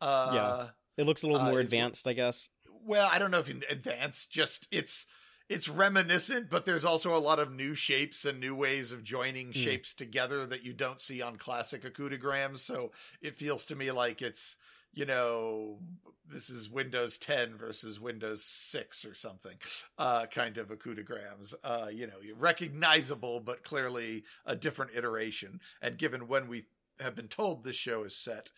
Uh, 0.01 0.31
Yeah. 0.33 0.67
It 0.97 1.05
looks 1.05 1.23
a 1.23 1.27
little 1.27 1.41
Uh, 1.45 1.49
more 1.49 1.59
advanced, 1.59 2.07
I 2.07 2.13
guess. 2.13 2.47
well 2.87 3.09
i 3.11 3.17
don't 3.19 3.31
know 3.31 3.39
if 3.39 3.49
in 3.49 3.63
advanced 3.69 4.31
just 4.31 4.67
it's 4.71 5.05
it's 5.49 5.69
reminiscent 5.69 6.49
but 6.49 6.65
there's 6.65 6.85
also 6.85 7.15
a 7.15 7.19
lot 7.19 7.39
of 7.39 7.51
new 7.53 7.75
shapes 7.75 8.25
and 8.25 8.39
new 8.39 8.55
ways 8.55 8.91
of 8.91 9.03
joining 9.03 9.47
Hmm. 9.47 9.51
shapes 9.53 9.93
together 9.93 10.45
that 10.47 10.63
you 10.63 10.73
don't 10.73 11.01
see 11.01 11.21
on 11.21 11.37
classic 11.37 11.83
Okudagrams 11.83 12.59
so 12.59 12.91
it 13.21 13.35
feels 13.35 13.65
to 13.65 13.75
me 13.75 13.91
like 13.91 14.21
it's 14.21 14.57
you 14.93 15.05
know 15.05 15.79
this 16.27 16.49
is 16.49 16.69
windows 16.69 17.17
10 17.17 17.57
versus 17.57 17.99
windows 17.99 18.43
6 18.43 19.05
or 19.05 19.13
something 19.13 19.55
uh 19.97 20.25
kind 20.27 20.57
of 20.57 20.69
Okudagrams 20.69 21.53
uh 21.63 21.87
you 21.91 22.07
know 22.07 22.17
recognizable 22.37 23.39
but 23.39 23.63
clearly 23.63 24.23
a 24.45 24.55
different 24.55 24.91
iteration. 24.95 25.59
And 25.81 25.97
given 25.97 26.27
when 26.27 26.47
we 26.47 26.65
have 26.99 27.13
been 27.15 27.27
told 27.27 27.63
this 27.63 27.75
show 27.75 28.03
is 28.03 28.15
set 28.15 28.51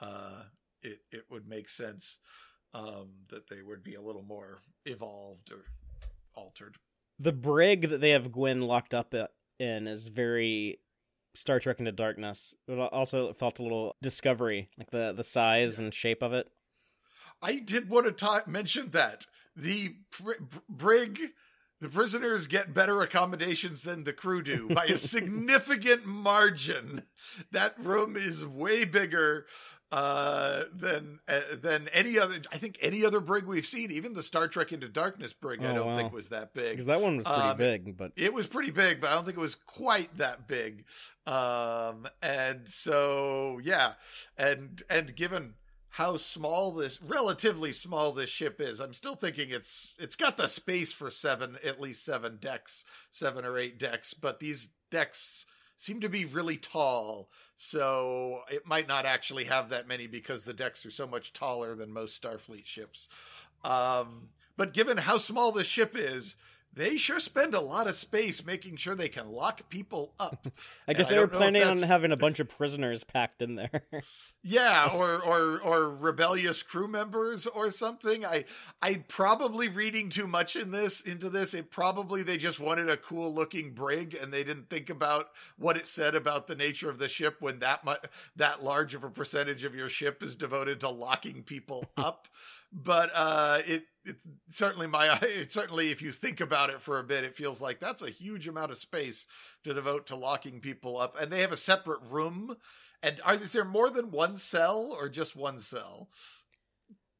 uh 0.00 0.42
it 0.82 1.00
it 1.12 1.24
would 1.30 1.46
make 1.46 1.68
sense 1.68 2.18
um, 2.74 3.10
that 3.28 3.48
they 3.50 3.60
would 3.60 3.82
be 3.84 3.94
a 3.94 4.00
little 4.00 4.22
more 4.22 4.62
evolved 4.86 5.52
or 5.52 5.64
altered. 6.34 6.76
the 7.18 7.32
brig 7.32 7.88
that 7.88 8.00
they 8.00 8.10
have 8.10 8.32
Gwen 8.32 8.60
locked 8.62 8.94
up 8.94 9.14
uh, 9.14 9.26
in 9.58 9.86
is 9.86 10.08
very 10.08 10.78
Star 11.34 11.60
Trek 11.60 11.78
Into 11.78 11.92
Darkness. 11.92 12.54
But 12.66 12.78
al- 12.78 12.88
also 12.88 13.32
felt 13.32 13.58
a 13.58 13.62
little 13.62 13.96
Discovery, 14.02 14.68
like 14.78 14.90
the 14.90 15.12
the 15.12 15.24
size 15.24 15.78
and 15.78 15.94
shape 15.94 16.22
of 16.22 16.32
it. 16.32 16.48
I 17.40 17.58
did 17.58 17.88
want 17.88 18.06
to 18.06 18.12
ta- 18.12 18.42
mention 18.46 18.90
that 18.90 19.26
the 19.56 19.96
pr- 20.10 20.42
brig, 20.68 21.20
the 21.80 21.88
prisoners 21.88 22.46
get 22.46 22.74
better 22.74 23.00
accommodations 23.02 23.82
than 23.82 24.04
the 24.04 24.12
crew 24.12 24.42
do 24.42 24.68
by 24.68 24.84
a 24.84 24.96
significant 25.14 26.06
margin. 26.06 27.04
That 27.50 27.74
room 27.78 28.16
is 28.16 28.46
way 28.46 28.84
bigger 28.84 29.46
uh 29.92 30.62
than 30.74 31.20
uh, 31.28 31.40
than 31.60 31.86
any 31.88 32.18
other 32.18 32.40
i 32.50 32.56
think 32.56 32.78
any 32.80 33.04
other 33.04 33.20
brig 33.20 33.44
we've 33.44 33.66
seen 33.66 33.90
even 33.90 34.14
the 34.14 34.22
star 34.22 34.48
trek 34.48 34.72
into 34.72 34.88
darkness 34.88 35.32
brig 35.34 35.62
i 35.62 35.70
Oh, 35.70 35.74
don't 35.74 35.86
wow. 35.88 35.94
think 35.94 36.12
was 36.12 36.30
that 36.30 36.54
big 36.54 36.70
Because 36.72 36.86
that 36.86 37.00
one 37.02 37.16
was 37.18 37.26
pretty 37.26 37.40
Um, 37.42 37.56
big, 37.58 37.96
but 37.96 38.12
it 38.16 38.32
was 38.32 38.46
pretty 38.46 38.70
big, 38.70 39.00
but 39.02 39.10
I 39.10 39.14
don't 39.14 39.24
think 39.26 39.36
it 39.36 39.40
was 39.40 39.54
quite 39.54 40.16
that 40.16 40.48
big. 40.48 40.84
Um, 41.26 42.06
and 42.22 42.66
so 42.68 43.60
yeah, 43.62 43.94
and 44.36 44.82
and 44.90 45.14
given 45.14 45.54
how 45.96 46.16
small 46.16 46.72
this 46.72 46.98
relatively 47.02 47.72
small 47.72 48.12
this 48.12 48.30
ship 48.30 48.60
is, 48.62 48.80
I'm 48.80 48.94
still 48.94 49.14
thinking 49.14 49.50
it's 49.50 49.94
it's 49.98 50.16
got 50.16 50.36
the 50.38 50.48
space 50.48 50.92
for 50.92 51.10
seven 51.10 51.58
at 51.62 51.80
least 51.82 52.02
seven 52.04 52.38
decks, 52.40 52.84
seven 53.10 53.44
or 53.44 53.58
eight 53.58 53.78
decks, 53.78 54.14
but 54.14 54.40
these 54.40 54.70
decks 54.90 55.44
seem 55.82 56.00
to 56.00 56.08
be 56.08 56.24
really 56.24 56.56
tall, 56.56 57.28
so 57.56 58.42
it 58.48 58.66
might 58.66 58.86
not 58.86 59.04
actually 59.04 59.44
have 59.44 59.68
that 59.70 59.88
many 59.88 60.06
because 60.06 60.44
the 60.44 60.52
decks 60.52 60.86
are 60.86 60.90
so 60.90 61.06
much 61.06 61.32
taller 61.32 61.74
than 61.74 61.92
most 61.92 62.22
Starfleet 62.22 62.66
ships. 62.66 63.08
Um, 63.64 64.28
but 64.56 64.74
given 64.74 64.96
how 64.96 65.18
small 65.18 65.50
the 65.50 65.64
ship 65.64 65.96
is, 65.96 66.36
they 66.74 66.96
sure 66.96 67.20
spend 67.20 67.54
a 67.54 67.60
lot 67.60 67.86
of 67.86 67.94
space 67.94 68.44
making 68.44 68.76
sure 68.76 68.94
they 68.94 69.08
can 69.08 69.30
lock 69.30 69.68
people 69.68 70.14
up. 70.18 70.46
I 70.88 70.94
guess 70.94 71.08
I 71.08 71.10
they 71.10 71.18
were 71.18 71.26
know 71.26 71.32
if 71.32 71.38
planning 71.38 71.62
on 71.64 71.78
having 71.78 72.12
a 72.12 72.16
bunch 72.16 72.40
of 72.40 72.48
prisoners 72.48 73.04
packed 73.04 73.42
in 73.42 73.56
there. 73.56 73.82
Yeah, 74.44 74.90
or 74.96 75.22
or 75.22 75.60
or 75.60 75.88
rebellious 75.88 76.64
crew 76.64 76.88
members 76.88 77.46
or 77.46 77.70
something. 77.70 78.26
I 78.26 78.44
I 78.82 79.04
probably 79.06 79.68
reading 79.68 80.08
too 80.08 80.26
much 80.26 80.56
in 80.56 80.72
this 80.72 81.00
into 81.00 81.30
this. 81.30 81.54
It 81.54 81.70
probably 81.70 82.24
they 82.24 82.38
just 82.38 82.58
wanted 82.58 82.90
a 82.90 82.96
cool 82.96 83.32
looking 83.32 83.70
brig 83.70 84.18
and 84.20 84.32
they 84.32 84.42
didn't 84.42 84.68
think 84.68 84.90
about 84.90 85.28
what 85.58 85.76
it 85.76 85.86
said 85.86 86.16
about 86.16 86.48
the 86.48 86.56
nature 86.56 86.90
of 86.90 86.98
the 86.98 87.08
ship 87.08 87.36
when 87.38 87.60
that 87.60 87.84
much 87.84 88.04
that 88.34 88.64
large 88.64 88.94
of 88.94 89.04
a 89.04 89.10
percentage 89.10 89.62
of 89.62 89.76
your 89.76 89.88
ship 89.88 90.24
is 90.24 90.34
devoted 90.34 90.80
to 90.80 90.88
locking 90.88 91.44
people 91.44 91.84
up. 91.96 92.26
but 92.72 93.12
uh 93.14 93.58
it 93.64 93.84
it's 94.04 94.26
certainly 94.48 94.86
my 94.86 95.18
it 95.22 95.52
certainly 95.52 95.90
if 95.90 96.02
you 96.02 96.10
think 96.12 96.40
about 96.40 96.70
it 96.70 96.80
for 96.80 96.98
a 96.98 97.04
bit 97.04 97.24
it 97.24 97.34
feels 97.36 97.60
like 97.60 97.78
that's 97.80 98.02
a 98.02 98.10
huge 98.10 98.48
amount 98.48 98.70
of 98.70 98.78
space 98.78 99.26
to 99.64 99.72
devote 99.74 100.06
to 100.06 100.16
locking 100.16 100.60
people 100.60 100.96
up 100.98 101.16
and 101.20 101.32
they 101.32 101.40
have 101.40 101.52
a 101.52 101.56
separate 101.56 102.00
room 102.10 102.56
and 103.02 103.20
are, 103.24 103.34
is 103.34 103.52
there 103.52 103.64
more 103.64 103.90
than 103.90 104.10
one 104.10 104.36
cell 104.36 104.96
or 104.98 105.08
just 105.08 105.34
one 105.34 105.58
cell? 105.58 106.08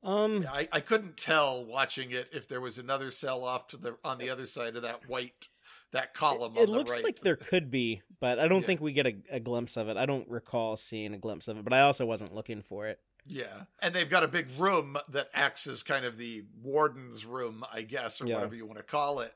um, 0.04 0.46
I, 0.50 0.68
I 0.72 0.80
couldn't 0.80 1.16
tell 1.16 1.64
watching 1.64 2.10
it 2.10 2.28
if 2.32 2.48
there 2.48 2.60
was 2.60 2.78
another 2.78 3.10
cell 3.10 3.44
off 3.44 3.68
to 3.68 3.76
the 3.76 3.96
on 4.04 4.18
the 4.18 4.30
other 4.30 4.46
side 4.46 4.76
of 4.76 4.82
that 4.82 5.08
white 5.08 5.48
that 5.92 6.14
column. 6.14 6.56
it 6.56 6.60
on 6.60 6.66
the 6.66 6.72
looks 6.72 6.92
right. 6.92 7.04
like 7.04 7.20
there 7.20 7.36
could 7.36 7.70
be, 7.70 8.02
but 8.20 8.38
I 8.38 8.48
don't 8.48 8.62
Yeah. 8.62 8.66
think 8.66 8.80
we 8.80 8.92
get 8.92 9.06
a, 9.06 9.14
a 9.30 9.40
glimpse 9.40 9.76
of 9.76 9.88
it. 9.88 9.96
I 9.96 10.06
don't 10.06 10.28
recall 10.28 10.76
seeing 10.76 11.14
a 11.14 11.18
glimpse 11.18 11.48
of 11.48 11.58
it, 11.58 11.64
but 11.64 11.72
I 11.72 11.82
also 11.82 12.06
wasn't 12.06 12.34
looking 12.34 12.62
for 12.62 12.86
it. 12.88 12.98
Yeah, 13.24 13.62
and 13.80 13.94
they've 13.94 14.10
got 14.10 14.24
a 14.24 14.28
big 14.28 14.48
room 14.58 14.96
that 15.10 15.28
acts 15.32 15.66
as 15.68 15.82
kind 15.84 16.04
of 16.04 16.16
the 16.18 16.44
warden's 16.60 17.24
room, 17.24 17.64
I 17.72 17.82
guess, 17.82 18.20
or 18.20 18.26
Yeah. 18.26 18.34
whatever 18.36 18.56
you 18.56 18.66
want 18.66 18.78
to 18.78 18.82
call 18.84 19.20
it. 19.20 19.32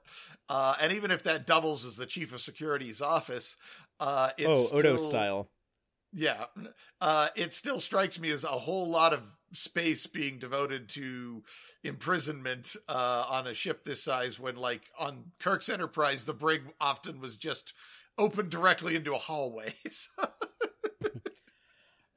Uh, 0.49 0.75
and 0.81 0.92
even 0.92 1.11
if 1.12 1.22
that 1.22 1.46
doubles 1.46 1.85
as 1.85 1.94
the 1.96 2.07
chief 2.07 2.33
of 2.33 2.40
security's 2.40 3.01
office, 3.01 3.57
uh, 4.01 4.31
it's 4.37 4.72
oh, 4.72 4.79
Odo 4.79 4.96
still- 4.96 5.09
style. 5.11 5.51
Yeah. 6.12 6.46
Uh, 7.01 7.29
it 7.37 7.53
still 7.53 7.79
strikes 7.79 8.18
me 8.18 8.31
as 8.31 8.42
a 8.42 8.49
whole 8.49 8.88
lot 8.88 9.12
of 9.12 9.22
space 9.53 10.07
being 10.07 10.38
devoted 10.38 10.88
to 10.90 11.42
imprisonment 11.85 12.75
uh, 12.88 13.27
on 13.29 13.46
a 13.46 13.55
ship 13.55 13.85
this 13.85 14.03
size 14.03 14.40
when, 14.40 14.57
like, 14.57 14.83
on 14.99 15.33
Kirk's 15.38 15.68
Enterprise, 15.68 16.25
the 16.25 16.33
brig 16.33 16.62
often 16.81 17.20
was 17.20 17.37
just 17.37 17.75
open 18.18 18.49
directly 18.49 18.96
into 18.96 19.14
a 19.14 19.18
hallway. 19.18 19.75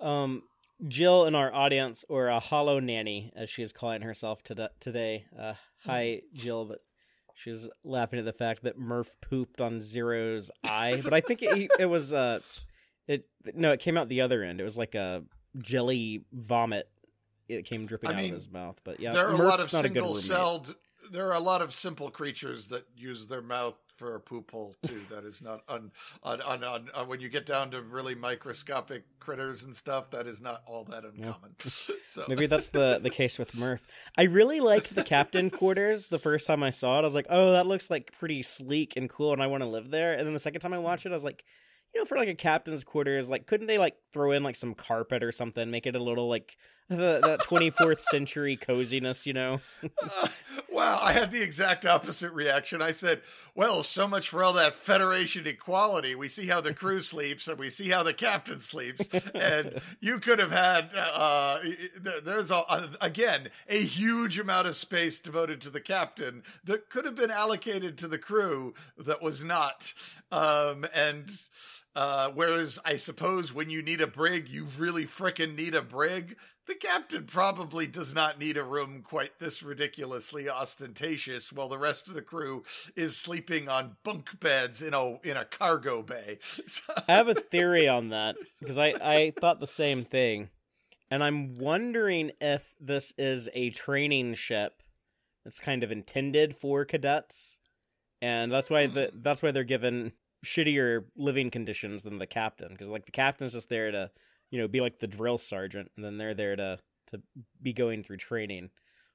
Um, 0.02 0.44
Jill 0.88 1.26
in 1.26 1.36
our 1.36 1.54
audience, 1.54 2.06
or 2.08 2.28
a 2.28 2.40
hollow 2.40 2.80
nanny, 2.80 3.32
as 3.36 3.50
she 3.50 3.62
is 3.62 3.74
calling 3.74 4.02
herself 4.02 4.44
to- 4.44 4.72
today. 4.80 5.26
Uh, 5.38 5.54
hi, 5.84 6.22
Jill, 6.34 6.66
but 6.66 6.80
she's 7.34 7.68
laughing 7.84 8.20
at 8.20 8.26
the 8.26 8.34
fact 8.34 8.64
that 8.64 8.78
Murph 8.78 9.16
pooped 9.22 9.60
on 9.62 9.82
Zero's 9.82 10.52
eye. 10.64 11.02
But 11.04 11.14
I 11.14 11.22
think 11.22 11.42
it, 11.42 11.72
it 11.80 11.86
was 11.86 12.14
uh, 12.14 12.40
it 13.08 13.28
no, 13.54 13.72
it 13.72 13.80
came 13.80 13.98
out 13.98 14.10
the 14.10 14.22
other 14.22 14.44
end. 14.44 14.62
It 14.62 14.64
was 14.64 14.78
like 14.78 14.96
a 14.96 15.24
jelly 15.58 16.24
vomit. 16.32 16.90
It 17.48 17.66
came 17.66 17.86
dripping 17.86 18.12
I 18.12 18.14
out 18.14 18.18
mean, 18.18 18.30
of 18.30 18.36
his 18.36 18.50
mouth. 18.50 18.80
But 18.84 19.00
yeah, 19.00 19.12
there 19.12 19.28
are 19.28 19.34
a 19.34 19.38
lot 19.38 19.60
of 19.60 19.74
not 19.74 19.86
a 19.86 19.90
good 19.90 19.96
single 19.96 20.10
roommate. 20.10 20.24
celled. 20.24 20.76
There 21.12 21.28
are 21.28 21.36
a 21.36 21.40
lot 21.40 21.62
of 21.62 21.74
simple 21.74 22.12
creatures 22.12 22.68
that 22.68 22.86
use 22.96 23.28
their 23.28 23.42
mouth 23.42 23.78
for 24.00 24.16
a 24.16 24.20
poop 24.20 24.50
hole 24.52 24.74
too. 24.88 25.02
that 25.12 25.26
is 25.26 25.42
not 25.42 25.62
on 25.68 25.92
on, 26.24 26.42
on 26.42 26.64
on 26.64 26.64
on 26.64 26.90
uh, 26.96 27.04
when 27.06 27.20
you 27.20 27.28
get 27.28 27.46
down 27.46 27.70
to 27.72 27.82
really 27.82 28.16
microscopic 28.16 29.04
critters 29.20 29.64
and 29.64 29.76
stuff. 29.76 30.10
That 30.12 30.26
is 30.26 30.42
not 30.42 30.64
all 30.66 30.86
that 30.86 31.04
uncommon. 31.04 31.56
so 32.08 32.24
Maybe 32.28 32.48
that's 32.48 32.70
the 32.70 33.00
the 33.04 33.10
case 33.10 33.38
with 33.38 33.56
Murph. 33.56 33.86
I 34.18 34.24
really 34.24 34.62
liked 34.62 34.96
the 34.96 35.04
captain 35.04 35.50
quarters 35.52 36.08
the 36.08 36.18
first 36.18 36.48
time 36.48 36.64
I 36.64 36.70
saw 36.70 36.98
it. 36.98 37.02
I 37.02 37.06
was 37.06 37.14
like, 37.14 37.28
"Oh, 37.30 37.52
that 37.52 37.68
looks 37.68 37.90
like 37.90 38.14
pretty 38.18 38.42
sleek 38.42 38.94
and 38.96 39.10
cool, 39.10 39.34
and 39.34 39.44
I 39.44 39.48
want 39.48 39.62
to 39.62 39.70
live 39.70 39.92
there." 39.92 40.14
And 40.14 40.26
then 40.26 40.34
the 40.34 40.40
second 40.40 40.62
time 40.62 40.74
I 40.74 40.80
watched 40.80 41.06
it, 41.06 41.10
I 41.10 41.14
was 41.14 41.26
like, 41.26 41.44
"You 41.94 42.02
know, 42.02 42.06
for 42.06 42.18
like 42.18 42.30
a 42.30 42.36
captain's 42.36 42.86
quarters, 42.86 43.30
like 43.30 43.46
couldn't 43.46 43.68
they 43.68 43.78
like 43.78 43.96
throw 44.14 44.32
in 44.32 44.44
like 44.44 44.56
some 44.56 44.74
carpet 44.74 45.24
or 45.24 45.34
something, 45.34 45.70
make 45.70 45.86
it 45.86 45.96
a 45.96 46.04
little 46.04 46.30
like 46.30 46.56
the 46.90 47.20
that 47.24 47.40
24th 47.42 48.02
century 48.02 48.56
coziness, 48.56 49.28
you 49.28 49.34
know. 49.34 49.62
Uh, 49.84 50.28
wow, 50.72 51.00
I 51.00 51.14
had 51.14 51.32
the 51.32 51.42
exact 51.42 51.86
opposite 51.86 52.32
reaction. 52.34 52.82
I 52.82 52.92
said, 52.92 53.22
"Well, 53.54 53.84
so 53.84 54.08
much 54.08 54.30
for 54.30 54.44
all 54.44 54.54
that 54.54 54.74
Federation 54.74 55.46
equality. 55.46 56.16
We 56.16 56.28
see 56.28 56.48
how 56.48 56.62
the 56.62 56.74
crew 56.74 57.02
sleeps, 57.02 57.48
and 57.48 57.60
we 57.60 57.70
see 57.70 57.90
how 57.90 58.04
the 58.04 58.14
captain 58.14 58.60
sleeps, 58.60 59.08
and 59.36 59.80
you 60.00 60.20
could 60.20 60.40
have 60.40 60.52
had 60.52 60.90
uh, 60.96 61.60
there's 62.24 62.52
a, 62.52 62.98
again 63.00 63.50
a 63.68 63.80
huge 63.80 64.40
amount 64.40 64.68
of 64.68 64.76
space 64.76 65.20
devoted 65.20 65.62
to 65.62 65.70
the 65.70 65.82
captain 65.82 66.44
that 66.64 66.90
could 66.90 67.06
have 67.06 67.16
been 67.16 67.32
allocated 67.32 67.98
to 68.00 68.08
the 68.08 68.18
crew 68.18 68.74
that 68.98 69.22
was 69.22 69.44
not, 69.44 69.94
um, 70.32 70.86
and." 70.94 71.30
Uh, 72.00 72.30
whereas 72.34 72.80
I 72.86 72.96
suppose 72.96 73.54
when 73.54 73.70
you 73.70 73.82
need 73.82 74.00
a 74.00 74.08
brig, 74.08 74.48
you 74.48 74.68
really 74.78 75.04
fricking 75.04 75.58
need 75.58 75.76
a 75.76 75.82
brig. 75.82 76.38
The 76.66 76.76
captain 76.76 77.26
probably 77.26 77.88
does 77.88 78.14
not 78.14 78.40
need 78.40 78.56
a 78.56 78.64
room 78.64 79.02
quite 79.04 79.38
this 79.38 79.62
ridiculously 79.62 80.48
ostentatious, 80.48 81.52
while 81.52 81.68
the 81.68 81.78
rest 81.78 82.08
of 82.08 82.14
the 82.14 82.22
crew 82.22 82.64
is 82.96 83.18
sleeping 83.18 83.68
on 83.68 83.98
bunk 84.06 84.40
beds 84.40 84.82
in 84.82 84.94
a 84.94 85.20
in 85.28 85.36
a 85.36 85.44
cargo 85.44 86.02
bay. 86.02 86.40
I 87.10 87.16
have 87.16 87.28
a 87.28 87.34
theory 87.34 87.90
on 87.90 88.08
that 88.12 88.38
because 88.62 88.78
I 88.78 88.94
I 89.02 89.34
thought 89.38 89.60
the 89.60 89.68
same 89.68 90.06
thing, 90.06 90.52
and 91.12 91.22
I'm 91.22 91.58
wondering 91.58 92.32
if 92.40 92.76
this 92.80 93.14
is 93.18 93.50
a 93.54 93.72
training 93.72 94.36
ship 94.36 94.84
that's 95.44 95.60
kind 95.60 95.84
of 95.84 95.92
intended 95.92 96.56
for 96.56 96.86
cadets, 96.86 97.58
and 98.22 98.50
that's 98.50 98.70
why 98.70 98.88
the 98.88 99.12
that's 99.14 99.44
why 99.44 99.52
they're 99.52 99.66
given 99.66 100.14
shittier 100.46 101.06
living 101.16 101.50
conditions 101.50 102.04
than 102.04 102.18
the 102.18 102.28
captain 102.28 102.70
because 102.70 102.90
like 102.90 103.06
the 103.06 103.12
captain's 103.12 103.54
just 103.54 103.70
there 103.70 103.92
to 103.92 104.10
you 104.52 104.60
know 104.60 104.68
be 104.68 104.80
like 104.80 105.00
the 105.00 105.08
drill 105.08 105.38
sergeant 105.38 105.92
and 105.96 106.06
then 106.06 106.18
they're 106.18 106.34
there 106.34 106.56
to 106.56 106.80
to 107.08 107.22
be 107.62 107.74
going 107.74 108.04
through 108.04 108.18
training. 108.18 108.70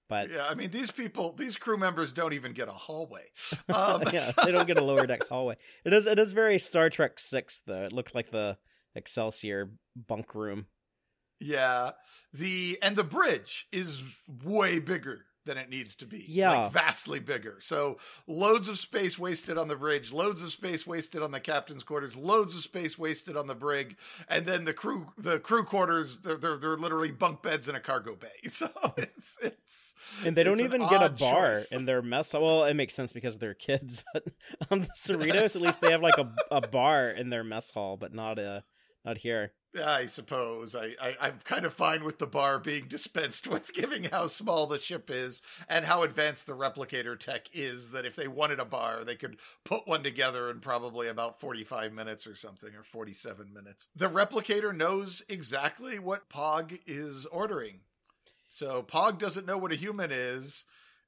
But 0.06 0.30
yeah 0.30 0.46
i 0.48 0.54
mean 0.54 0.70
these 0.70 0.90
people 0.90 1.32
these 1.32 1.56
crew 1.56 1.78
members 1.78 2.12
don't 2.12 2.34
even 2.34 2.52
get 2.52 2.68
a 2.68 2.72
hallway. 2.72 3.24
Um, 3.74 4.02
yeah 4.12 4.30
they 4.44 4.52
don't 4.52 4.66
get 4.66 4.78
a 4.78 4.84
lower 4.84 5.06
decks 5.06 5.28
hallway. 5.28 5.56
It 5.84 5.92
is 5.94 6.06
it 6.06 6.18
is 6.18 6.32
very 6.32 6.58
star 6.58 6.90
trek 6.90 7.18
6 7.18 7.62
though. 7.66 7.84
It 7.84 7.92
looked 7.92 8.14
like 8.14 8.30
the 8.30 8.58
excelsior 8.94 9.70
bunk 9.96 10.34
room. 10.34 10.66
Yeah 11.40 11.92
the 12.32 12.78
and 12.82 12.96
the 12.96 13.04
bridge 13.04 13.66
is 13.72 14.02
way 14.44 14.78
bigger 14.78 15.24
than 15.44 15.58
it 15.58 15.68
needs 15.68 15.94
to 15.96 16.06
be. 16.06 16.24
Yeah. 16.28 16.62
Like 16.62 16.72
vastly 16.72 17.20
bigger. 17.20 17.58
So 17.60 17.98
loads 18.26 18.68
of 18.68 18.78
space 18.78 19.18
wasted 19.18 19.58
on 19.58 19.68
the 19.68 19.76
bridge, 19.76 20.12
loads 20.12 20.42
of 20.42 20.50
space 20.50 20.86
wasted 20.86 21.22
on 21.22 21.30
the 21.30 21.40
captain's 21.40 21.82
quarters, 21.82 22.16
loads 22.16 22.54
of 22.54 22.62
space 22.62 22.98
wasted 22.98 23.36
on 23.36 23.46
the 23.46 23.54
brig, 23.54 23.96
and 24.28 24.46
then 24.46 24.64
the 24.64 24.74
crew 24.74 25.08
the 25.18 25.38
crew 25.38 25.64
quarters 25.64 26.18
they're 26.18 26.36
they're, 26.36 26.56
they're 26.56 26.76
literally 26.76 27.10
bunk 27.10 27.42
beds 27.42 27.68
in 27.68 27.74
a 27.74 27.80
cargo 27.80 28.14
bay. 28.14 28.28
So 28.54 28.68
it's 28.96 29.36
it's 29.42 29.94
and 30.24 30.36
they 30.36 30.44
don't 30.44 30.60
even 30.60 30.86
get 30.88 31.02
a 31.02 31.08
bar 31.08 31.54
choice. 31.54 31.72
in 31.72 31.86
their 31.86 32.02
mess 32.02 32.32
hall. 32.32 32.42
Well, 32.42 32.64
it 32.64 32.74
makes 32.74 32.94
sense 32.94 33.12
because 33.12 33.38
they're 33.38 33.54
kids. 33.54 34.04
But 34.14 34.24
on 34.70 34.80
the 34.82 34.88
Cerritos, 34.96 35.56
at 35.56 35.62
least 35.62 35.80
they 35.80 35.90
have 35.90 36.02
like 36.02 36.18
a, 36.18 36.32
a 36.50 36.60
bar 36.60 37.08
in 37.10 37.30
their 37.30 37.42
mess 37.42 37.70
hall, 37.70 37.96
but 37.96 38.14
not 38.14 38.38
a 38.38 38.62
not 39.04 39.18
here. 39.18 39.52
I 39.76 40.06
suppose 40.06 40.74
I, 40.74 40.94
I 41.00 41.16
I'm 41.20 41.38
kind 41.44 41.64
of 41.64 41.74
fine 41.74 42.04
with 42.04 42.18
the 42.18 42.26
bar 42.26 42.58
being 42.58 42.84
dispensed 42.88 43.46
with, 43.46 43.72
given 43.72 44.04
how 44.04 44.26
small 44.26 44.66
the 44.66 44.78
ship 44.78 45.10
is 45.10 45.42
and 45.68 45.84
how 45.84 46.02
advanced 46.02 46.46
the 46.46 46.56
replicator 46.56 47.18
tech 47.18 47.46
is. 47.52 47.90
That 47.90 48.06
if 48.06 48.16
they 48.16 48.28
wanted 48.28 48.60
a 48.60 48.64
bar, 48.64 49.04
they 49.04 49.16
could 49.16 49.36
put 49.64 49.86
one 49.86 50.02
together 50.02 50.50
in 50.50 50.60
probably 50.60 51.08
about 51.08 51.40
45 51.40 51.92
minutes 51.92 52.26
or 52.26 52.34
something, 52.34 52.74
or 52.74 52.82
47 52.82 53.52
minutes. 53.52 53.88
The 53.96 54.08
replicator 54.08 54.74
knows 54.74 55.22
exactly 55.28 55.98
what 55.98 56.28
Pog 56.28 56.78
is 56.86 57.26
ordering, 57.26 57.80
so 58.48 58.82
Pog 58.82 59.18
doesn't 59.18 59.46
know 59.46 59.58
what 59.58 59.72
a 59.72 59.76
human 59.76 60.10
is. 60.12 60.64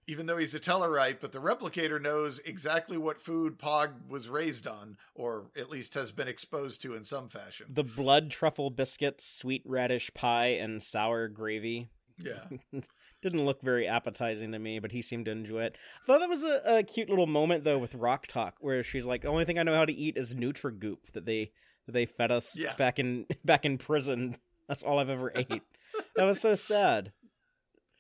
Even 0.08 0.26
though 0.26 0.36
he's 0.36 0.54
a 0.54 0.60
Tellarite, 0.60 1.16
but 1.20 1.32
the 1.32 1.40
replicator 1.40 2.00
knows 2.00 2.38
exactly 2.44 2.96
what 2.96 3.20
food 3.20 3.58
Pog 3.58 3.90
was 4.08 4.28
raised 4.28 4.66
on, 4.66 4.96
or 5.14 5.46
at 5.56 5.68
least 5.68 5.94
has 5.94 6.12
been 6.12 6.28
exposed 6.28 6.80
to 6.82 6.94
in 6.94 7.02
some 7.02 7.28
fashion. 7.28 7.66
The 7.68 7.82
blood 7.82 8.30
truffle 8.30 8.70
biscuits, 8.70 9.26
sweet 9.26 9.62
radish 9.64 10.12
pie, 10.14 10.48
and 10.60 10.80
sour 10.80 11.26
gravy. 11.26 11.88
Yeah. 12.18 12.44
Didn't 13.22 13.44
look 13.44 13.60
very 13.62 13.86
appetizing 13.88 14.52
to 14.52 14.58
me, 14.60 14.78
but 14.78 14.92
he 14.92 15.02
seemed 15.02 15.24
to 15.26 15.32
enjoy 15.32 15.62
it. 15.64 15.76
I 16.02 16.06
thought 16.06 16.20
that 16.20 16.28
was 16.28 16.44
a, 16.44 16.62
a 16.64 16.82
cute 16.84 17.10
little 17.10 17.26
moment 17.26 17.64
though 17.64 17.78
with 17.78 17.94
Rok-Tahk, 17.94 18.54
where 18.60 18.82
she's 18.82 19.06
like, 19.06 19.22
"The 19.22 19.28
only 19.28 19.44
thing 19.44 19.58
I 19.58 19.64
know 19.64 19.74
how 19.74 19.84
to 19.84 19.92
eat 19.92 20.16
is 20.16 20.34
Nutrigoop 20.34 21.10
that 21.14 21.26
they 21.26 21.50
that 21.86 21.92
they 21.92 22.06
fed 22.06 22.30
us 22.30 22.56
Yeah. 22.56 22.74
back 22.76 22.98
in 22.98 23.26
back 23.44 23.64
in 23.64 23.76
prison. 23.76 24.36
That's 24.68 24.82
all 24.82 24.98
I've 24.98 25.10
ever 25.10 25.32
ate." 25.34 25.62
that 26.16 26.24
was 26.24 26.40
so 26.40 26.54
sad. 26.54 27.12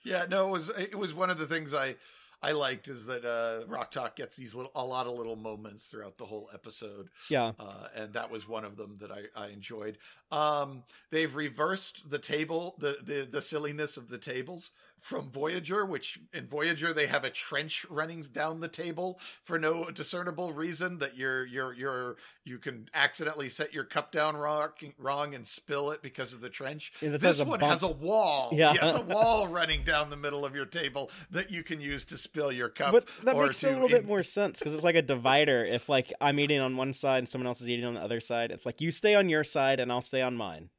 Yeah, 0.06 0.26
no, 0.30 0.48
it 0.48 0.50
was 0.52 0.68
it 0.70 0.98
was 0.98 1.14
one 1.14 1.30
of 1.30 1.38
the 1.38 1.46
things 1.46 1.74
I 1.74 1.96
I 2.42 2.52
liked 2.52 2.86
is 2.86 3.06
that 3.06 3.24
uh, 3.24 3.66
Rok-Tahk 3.66 4.14
gets 4.14 4.36
these 4.36 4.54
little 4.54 4.70
a 4.74 4.84
lot 4.84 5.06
of 5.06 5.14
little 5.14 5.36
moments 5.36 5.86
throughout 5.86 6.16
the 6.16 6.26
whole 6.26 6.48
episode, 6.54 7.08
Yeah, 7.28 7.52
uh, 7.58 7.88
and 7.94 8.12
that 8.12 8.30
was 8.30 8.46
one 8.46 8.64
of 8.64 8.76
them 8.76 8.98
that 9.00 9.10
I, 9.10 9.22
I 9.34 9.48
enjoyed. 9.48 9.98
Um, 10.30 10.84
they've 11.10 11.34
reversed 11.34 12.08
the 12.08 12.18
table, 12.18 12.76
the, 12.78 12.98
the 13.02 13.28
the 13.30 13.42
silliness 13.42 13.96
of 13.96 14.08
the 14.08 14.18
tables 14.18 14.70
from 15.06 15.30
Voyager, 15.30 15.86
which 15.86 16.18
in 16.34 16.48
Voyager 16.48 16.92
they 16.92 17.06
have 17.06 17.22
a 17.22 17.30
trench 17.30 17.86
running 17.88 18.22
down 18.22 18.58
the 18.58 18.66
table 18.66 19.20
for 19.44 19.56
no 19.56 19.84
discernible 19.84 20.52
reason 20.52 20.98
that 20.98 21.16
you're 21.16 21.46
you're 21.46 21.72
you're 21.74 22.16
you 22.44 22.58
can 22.58 22.88
accidentally 22.92 23.48
set 23.48 23.72
your 23.72 23.84
cup 23.84 24.10
down 24.10 24.36
wrong, 24.36 24.70
wrong 24.98 25.36
and 25.36 25.46
spill 25.46 25.92
it 25.92 26.02
because 26.02 26.32
of 26.32 26.40
the 26.40 26.50
trench. 26.50 26.92
Yeah, 27.00 27.10
this 27.10 27.44
one 27.44 27.60
has 27.60 27.84
a 27.84 27.88
wall. 27.88 28.50
Yeah. 28.52 28.72
Yes, 28.72 28.96
a 28.96 29.00
wall 29.14 29.46
running 29.46 29.84
down 29.84 30.10
the 30.10 30.16
middle 30.16 30.44
of 30.44 30.56
your 30.56 30.66
table 30.66 31.12
that 31.30 31.52
you 31.52 31.62
can 31.62 31.80
use 31.80 32.04
to 32.06 32.18
spill 32.18 32.50
your 32.50 32.68
cup. 32.68 32.90
but 32.90 33.06
that 33.22 33.36
makes 33.36 33.62
a 33.62 33.70
little 33.70 33.88
bit 33.88 34.08
more 34.08 34.24
sense 34.24 34.58
because 34.58 34.74
it's 34.74 34.84
like 34.84 34.96
a 34.96 35.02
divider. 35.02 35.64
If 35.64 35.88
like 35.88 36.12
I'm 36.20 36.40
eating 36.40 36.60
on 36.60 36.76
one 36.76 36.92
side 36.92 37.18
and 37.18 37.28
someone 37.28 37.46
else 37.46 37.60
is 37.60 37.68
eating 37.68 37.84
on 37.84 37.94
the 37.94 38.02
other 38.02 38.18
side, 38.18 38.50
it's 38.50 38.66
like 38.66 38.80
you 38.80 38.90
stay 38.90 39.14
on 39.14 39.28
your 39.28 39.44
side 39.44 39.78
and 39.78 39.92
I'll 39.92 40.02
stay 40.02 40.22
on 40.22 40.36
mine. 40.36 40.70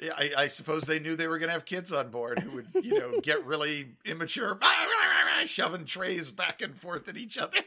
Yeah, 0.00 0.12
I, 0.16 0.32
I 0.38 0.46
suppose 0.48 0.84
they 0.84 0.98
knew 0.98 1.16
they 1.16 1.28
were 1.28 1.38
going 1.38 1.48
to 1.48 1.52
have 1.52 1.64
kids 1.64 1.92
on 1.92 2.10
board 2.10 2.40
who 2.40 2.56
would, 2.56 2.84
you 2.84 2.98
know, 2.98 3.20
get 3.20 3.44
really 3.44 3.90
immature, 4.04 4.58
shoving 5.46 5.84
trays 5.84 6.30
back 6.30 6.62
and 6.62 6.76
forth 6.76 7.08
at 7.08 7.16
each 7.16 7.38
other. 7.38 7.58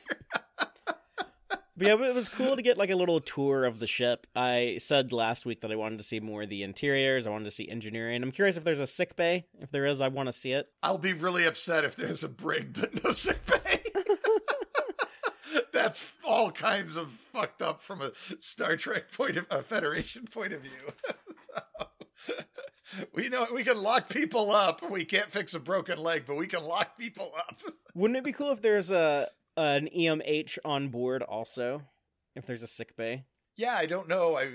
But 1.77 1.85
yeah, 1.87 1.93
it 1.93 2.15
was 2.15 2.27
cool 2.27 2.55
to 2.55 2.63
get 2.63 2.75
like 2.79 2.89
a 2.89 2.95
little 2.95 3.19
tour 3.19 3.63
of 3.63 3.77
the 3.77 3.85
ship. 3.85 4.25
I 4.35 4.77
said 4.79 5.13
last 5.13 5.45
week 5.45 5.61
that 5.61 5.71
I 5.71 5.75
wanted 5.75 5.97
to 5.97 6.03
see 6.03 6.19
more 6.19 6.41
of 6.41 6.49
the 6.49 6.63
interiors. 6.63 7.27
I 7.27 7.29
wanted 7.29 7.45
to 7.45 7.51
see 7.51 7.69
engineering. 7.69 8.23
I'm 8.23 8.31
curious 8.31 8.57
if 8.57 8.63
there's 8.63 8.79
a 8.79 8.87
sick 8.87 9.15
bay. 9.15 9.45
If 9.59 9.69
there 9.69 9.85
is, 9.85 10.01
I 10.01 10.07
want 10.07 10.25
to 10.27 10.33
see 10.33 10.53
it. 10.53 10.69
I'll 10.81 10.97
be 10.97 11.13
really 11.13 11.45
upset 11.45 11.85
if 11.85 11.95
there's 11.95 12.23
a 12.23 12.27
brig 12.27 12.73
but 12.79 13.03
no 13.03 13.11
sick 13.11 13.45
bay. 13.45 13.83
That's 15.71 16.13
all 16.25 16.49
kinds 16.49 16.97
of 16.97 17.11
fucked 17.11 17.61
up 17.61 17.83
from 17.83 18.01
a 18.01 18.11
Star 18.39 18.75
Trek 18.75 19.11
point 19.11 19.37
of 19.37 19.45
a 19.51 19.61
Federation 19.61 20.25
point 20.25 20.53
of 20.53 20.61
view. 20.61 20.71
So, 21.79 21.87
we 23.13 23.29
know 23.29 23.47
we 23.53 23.63
can 23.63 23.77
lock 23.77 24.09
people 24.09 24.51
up. 24.51 24.87
We 24.89 25.05
can't 25.05 25.31
fix 25.31 25.53
a 25.53 25.59
broken 25.59 25.99
leg, 25.99 26.23
but 26.25 26.37
we 26.37 26.47
can 26.47 26.63
lock 26.63 26.97
people 26.97 27.33
up. 27.37 27.57
Wouldn't 27.95 28.17
it 28.17 28.23
be 28.23 28.31
cool 28.31 28.51
if 28.51 28.61
there's 28.61 28.91
a 28.91 29.29
an 29.55 29.89
EMH 29.95 30.59
on 30.63 30.89
board 30.89 31.23
also? 31.23 31.83
If 32.35 32.45
there's 32.45 32.63
a 32.63 32.67
sick 32.67 32.95
bay. 32.95 33.25
Yeah, 33.55 33.75
I 33.75 33.87
don't 33.87 34.07
know. 34.07 34.37
I 34.37 34.49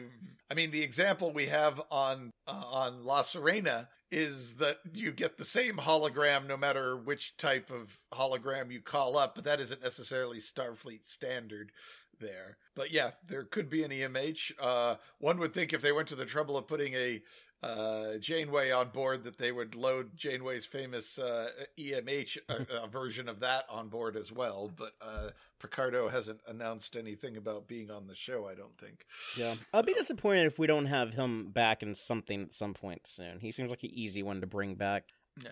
I 0.50 0.54
mean, 0.54 0.70
the 0.70 0.82
example 0.82 1.32
we 1.32 1.46
have 1.46 1.80
on 1.90 2.30
uh, 2.46 2.50
on 2.50 3.04
La 3.04 3.22
Sirena 3.22 3.88
is 4.10 4.56
that 4.56 4.78
you 4.92 5.10
get 5.10 5.38
the 5.38 5.44
same 5.44 5.78
hologram 5.78 6.46
no 6.46 6.56
matter 6.56 6.96
which 6.96 7.36
type 7.38 7.70
of 7.70 7.96
hologram 8.12 8.70
you 8.70 8.80
call 8.80 9.16
up, 9.16 9.34
but 9.34 9.44
that 9.44 9.60
isn't 9.60 9.82
necessarily 9.82 10.38
Starfleet 10.38 11.08
standard 11.08 11.72
there. 12.20 12.58
But 12.74 12.92
yeah, 12.92 13.12
there 13.26 13.44
could 13.44 13.70
be 13.70 13.82
an 13.82 13.90
EMH. 13.90 14.52
Uh, 14.60 14.96
one 15.18 15.38
would 15.38 15.54
think 15.54 15.72
if 15.72 15.80
they 15.80 15.92
went 15.92 16.08
to 16.08 16.14
the 16.14 16.26
trouble 16.26 16.56
of 16.56 16.68
putting 16.68 16.92
a 16.94 17.22
uh, 17.62 18.18
Janeway 18.18 18.70
on 18.70 18.88
board, 18.88 19.24
that 19.24 19.38
they 19.38 19.52
would 19.52 19.74
load 19.74 20.16
Janeway's 20.16 20.66
famous 20.66 21.18
uh, 21.18 21.50
EMH 21.78 22.38
uh, 22.48 22.64
uh, 22.82 22.86
version 22.86 23.28
of 23.28 23.40
that 23.40 23.64
on 23.70 23.88
board 23.88 24.16
as 24.16 24.32
well. 24.32 24.70
But 24.76 24.92
uh, 25.00 25.30
Picardo 25.60 26.08
hasn't 26.08 26.40
announced 26.48 26.96
anything 26.96 27.36
about 27.36 27.68
being 27.68 27.90
on 27.90 28.06
the 28.06 28.14
show. 28.14 28.48
I 28.48 28.54
don't 28.54 28.76
think. 28.78 29.06
Yeah, 29.36 29.54
I'll 29.72 29.82
be 29.82 29.94
disappointed 29.94 30.46
if 30.46 30.58
we 30.58 30.66
don't 30.66 30.86
have 30.86 31.14
him 31.14 31.50
back 31.50 31.82
in 31.82 31.94
something 31.94 32.42
at 32.42 32.54
some 32.54 32.74
point 32.74 33.06
soon. 33.06 33.40
He 33.40 33.52
seems 33.52 33.70
like 33.70 33.84
an 33.84 33.90
easy 33.92 34.22
one 34.22 34.40
to 34.40 34.46
bring 34.46 34.74
back. 34.74 35.04
Yeah. 35.42 35.50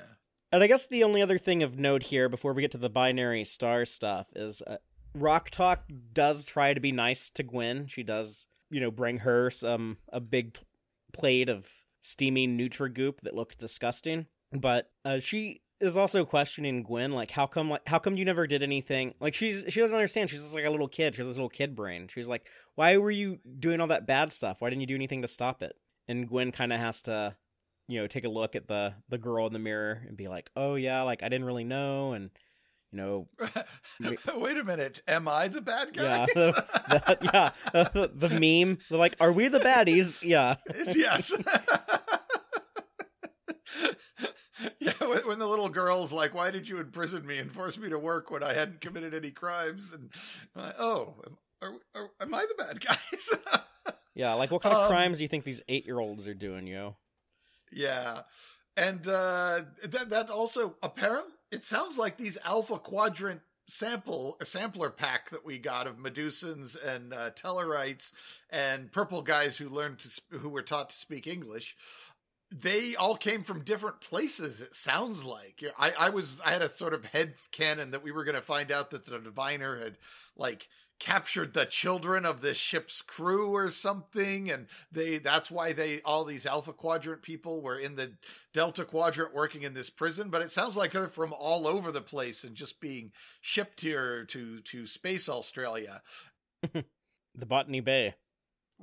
And 0.52 0.64
I 0.64 0.66
guess 0.66 0.86
the 0.86 1.04
only 1.04 1.22
other 1.22 1.38
thing 1.38 1.62
of 1.62 1.78
note 1.78 2.02
here 2.04 2.28
before 2.28 2.52
we 2.52 2.62
get 2.62 2.72
to 2.72 2.78
the 2.78 2.90
binary 2.90 3.44
star 3.44 3.84
stuff 3.84 4.32
is 4.34 4.62
uh, 4.62 4.78
Rok-Tahk 5.14 5.84
does 6.12 6.44
try 6.44 6.74
to 6.74 6.80
be 6.80 6.90
nice 6.90 7.30
to 7.30 7.44
Gwen. 7.44 7.86
She 7.86 8.02
does, 8.02 8.48
you 8.68 8.80
know, 8.80 8.90
bring 8.90 9.18
her 9.18 9.50
some 9.50 9.98
a 10.12 10.18
big 10.18 10.58
plate 11.12 11.48
of 11.48 11.70
steaming 12.00 12.58
Nutrigoop 12.58 13.20
that 13.20 13.34
looked 13.34 13.58
disgusting. 13.58 14.26
But 14.52 14.90
uh, 15.04 15.20
she 15.20 15.62
is 15.80 15.96
also 15.96 16.24
questioning 16.24 16.82
Gwen, 16.82 17.12
like, 17.12 17.30
how 17.30 17.46
come, 17.46 17.70
like, 17.70 17.86
how 17.86 17.98
come 17.98 18.16
you 18.16 18.24
never 18.24 18.46
did 18.46 18.62
anything? 18.62 19.14
Like, 19.20 19.34
she's 19.34 19.64
she 19.68 19.80
doesn't 19.80 19.96
understand. 19.96 20.30
She's 20.30 20.42
just 20.42 20.54
like 20.54 20.64
a 20.64 20.70
little 20.70 20.88
kid. 20.88 21.14
She 21.14 21.20
has 21.20 21.26
this 21.26 21.36
little 21.36 21.48
kid 21.48 21.76
brain. 21.76 22.08
She's 22.08 22.28
like, 22.28 22.48
why 22.74 22.96
were 22.96 23.10
you 23.10 23.38
doing 23.58 23.80
all 23.80 23.86
that 23.88 24.06
bad 24.06 24.32
stuff? 24.32 24.60
Why 24.60 24.70
didn't 24.70 24.80
you 24.80 24.86
do 24.86 24.94
anything 24.94 25.22
to 25.22 25.28
stop 25.28 25.62
it? 25.62 25.76
And 26.08 26.28
Gwen 26.28 26.50
kind 26.50 26.72
of 26.72 26.80
has 26.80 27.02
to 27.02 27.36
you 27.90 28.00
know 28.00 28.06
take 28.06 28.24
a 28.24 28.28
look 28.28 28.54
at 28.54 28.68
the 28.68 28.94
the 29.08 29.18
girl 29.18 29.46
in 29.46 29.52
the 29.52 29.58
mirror 29.58 30.02
and 30.06 30.16
be 30.16 30.28
like, 30.28 30.50
"Oh 30.56 30.76
yeah, 30.76 31.02
like 31.02 31.22
I 31.22 31.28
didn't 31.28 31.46
really 31.46 31.64
know," 31.64 32.12
and 32.12 32.30
you 32.92 32.98
know, 32.98 33.28
wait 34.36 34.56
a 34.56 34.64
minute, 34.64 35.02
am 35.08 35.28
I 35.28 35.48
the 35.48 35.60
bad 35.60 35.92
guy? 35.92 36.02
Yeah, 36.02 36.26
that, 36.88 37.18
yeah, 37.20 37.50
the, 37.92 38.10
the 38.14 38.28
meme. 38.28 38.78
They're 38.88 38.98
like, 38.98 39.16
"Are 39.20 39.32
we 39.32 39.48
the 39.48 39.58
baddies?" 39.58 40.22
Yeah, 40.22 40.56
yes. 40.94 41.32
yeah, 44.78 44.92
when, 45.00 45.26
when, 45.26 45.38
the 45.38 45.46
little 45.46 45.68
girl's 45.68 46.12
like, 46.12 46.34
"Why 46.34 46.50
did 46.50 46.68
you 46.68 46.78
imprison 46.78 47.26
me 47.26 47.38
and 47.38 47.50
force 47.50 47.78
me 47.78 47.88
to 47.88 47.98
work 47.98 48.30
when 48.30 48.42
I 48.42 48.54
hadn't 48.54 48.80
committed 48.80 49.14
any 49.14 49.30
crimes?" 49.30 49.92
and 49.92 50.10
like, 50.54 50.74
oh, 50.78 51.14
are, 51.62 51.72
are, 51.94 52.10
am 52.20 52.34
I 52.34 52.46
the 52.46 52.62
bad 52.62 52.80
guys? 52.80 53.30
yeah, 54.14 54.34
like 54.34 54.50
what 54.50 54.62
kind 54.62 54.74
of 54.74 54.82
um, 54.82 54.88
crimes 54.88 55.18
do 55.18 55.24
you 55.24 55.28
think 55.28 55.44
these 55.44 55.62
eight-year-olds 55.68 56.26
are 56.26 56.34
doing, 56.34 56.66
yo? 56.66 56.96
Yeah, 57.72 58.22
and 58.76 59.06
uh, 59.06 59.62
that 59.84 60.10
that 60.10 60.30
also 60.30 60.76
apparently 60.82 61.32
it 61.50 61.64
sounds 61.64 61.98
like 61.98 62.16
these 62.16 62.38
Alpha 62.44 62.78
Quadrant 62.78 63.40
sample 63.70 64.36
a 64.40 64.46
sampler 64.46 64.90
pack 64.90 65.30
that 65.30 65.44
we 65.44 65.58
got 65.58 65.86
of 65.86 65.96
Medusans 65.96 66.76
and 66.84 67.14
uh, 67.14 67.30
Tellarites 67.30 68.12
and 68.50 68.90
purple 68.90 69.22
guys 69.22 69.56
who 69.56 69.68
learned 69.68 70.00
to 70.00 70.38
who 70.38 70.48
were 70.48 70.62
taught 70.62 70.90
to 70.90 70.96
speak 70.96 71.26
English 71.26 71.76
they 72.50 72.96
all 72.96 73.16
came 73.16 73.44
from 73.44 73.62
different 73.62 74.00
places 74.00 74.60
it 74.60 74.74
sounds 74.74 75.24
like. 75.24 75.62
I 75.78 75.92
i 75.98 76.08
was 76.10 76.40
i 76.44 76.50
had 76.50 76.62
a 76.62 76.68
sort 76.68 76.94
of 76.94 77.04
head 77.04 77.34
canon 77.52 77.92
that 77.92 78.02
we 78.02 78.12
were 78.12 78.24
going 78.24 78.34
to 78.34 78.42
find 78.42 78.70
out 78.70 78.90
that 78.90 79.04
the 79.04 79.18
diviner 79.18 79.78
had 79.78 79.98
like 80.36 80.68
captured 81.00 81.54
the 81.54 81.64
children 81.64 82.26
of 82.26 82.42
the 82.42 82.52
ship's 82.52 83.00
crew 83.00 83.54
or 83.54 83.70
something 83.70 84.50
and 84.50 84.66
they 84.92 85.18
that's 85.18 85.50
why 85.50 85.72
they 85.72 86.00
all 86.02 86.24
these 86.24 86.44
alpha 86.44 86.72
quadrant 86.72 87.22
people 87.22 87.62
were 87.62 87.78
in 87.78 87.96
the 87.96 88.12
delta 88.52 88.84
quadrant 88.84 89.34
working 89.34 89.62
in 89.62 89.72
this 89.72 89.88
prison. 89.90 90.28
But 90.28 90.42
it 90.42 90.50
sounds 90.50 90.76
like 90.76 90.92
they're 90.92 91.08
from 91.08 91.32
all 91.32 91.66
over 91.66 91.90
the 91.90 92.02
place 92.02 92.44
and 92.44 92.54
just 92.54 92.80
being 92.80 93.12
shipped 93.40 93.80
here 93.80 94.24
to 94.26 94.60
to 94.60 94.86
space 94.86 95.28
australia. 95.28 96.02
The 97.32 97.46
botany 97.46 97.78
bay 97.78 98.16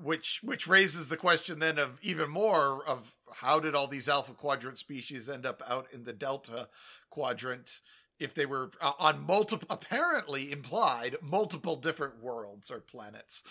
which 0.02 0.40
which 0.44 0.68
raises 0.68 1.08
the 1.08 1.18
question 1.18 1.60
then 1.60 1.78
of 1.78 2.00
even 2.02 2.30
more 2.30 2.86
of 2.88 3.18
how 3.36 3.60
did 3.60 3.76
all 3.76 3.88
these 3.88 4.10
alpha 4.10 4.34
quadrant 4.34 4.78
species 4.78 5.28
end 5.28 5.46
up 5.46 5.62
out 5.68 5.88
in 5.94 6.04
the 6.04 6.14
delta 6.14 6.68
quadrant 7.10 7.82
if 8.20 8.34
they 8.34 8.46
were 8.46 8.72
uh, 8.82 8.94
on 9.00 9.26
multiple 9.26 9.68
apparently 9.70 10.52
implied 10.52 11.16
multiple 11.22 11.76
different 11.76 12.22
worlds 12.22 12.72
or 12.72 12.80
planets. 12.80 13.44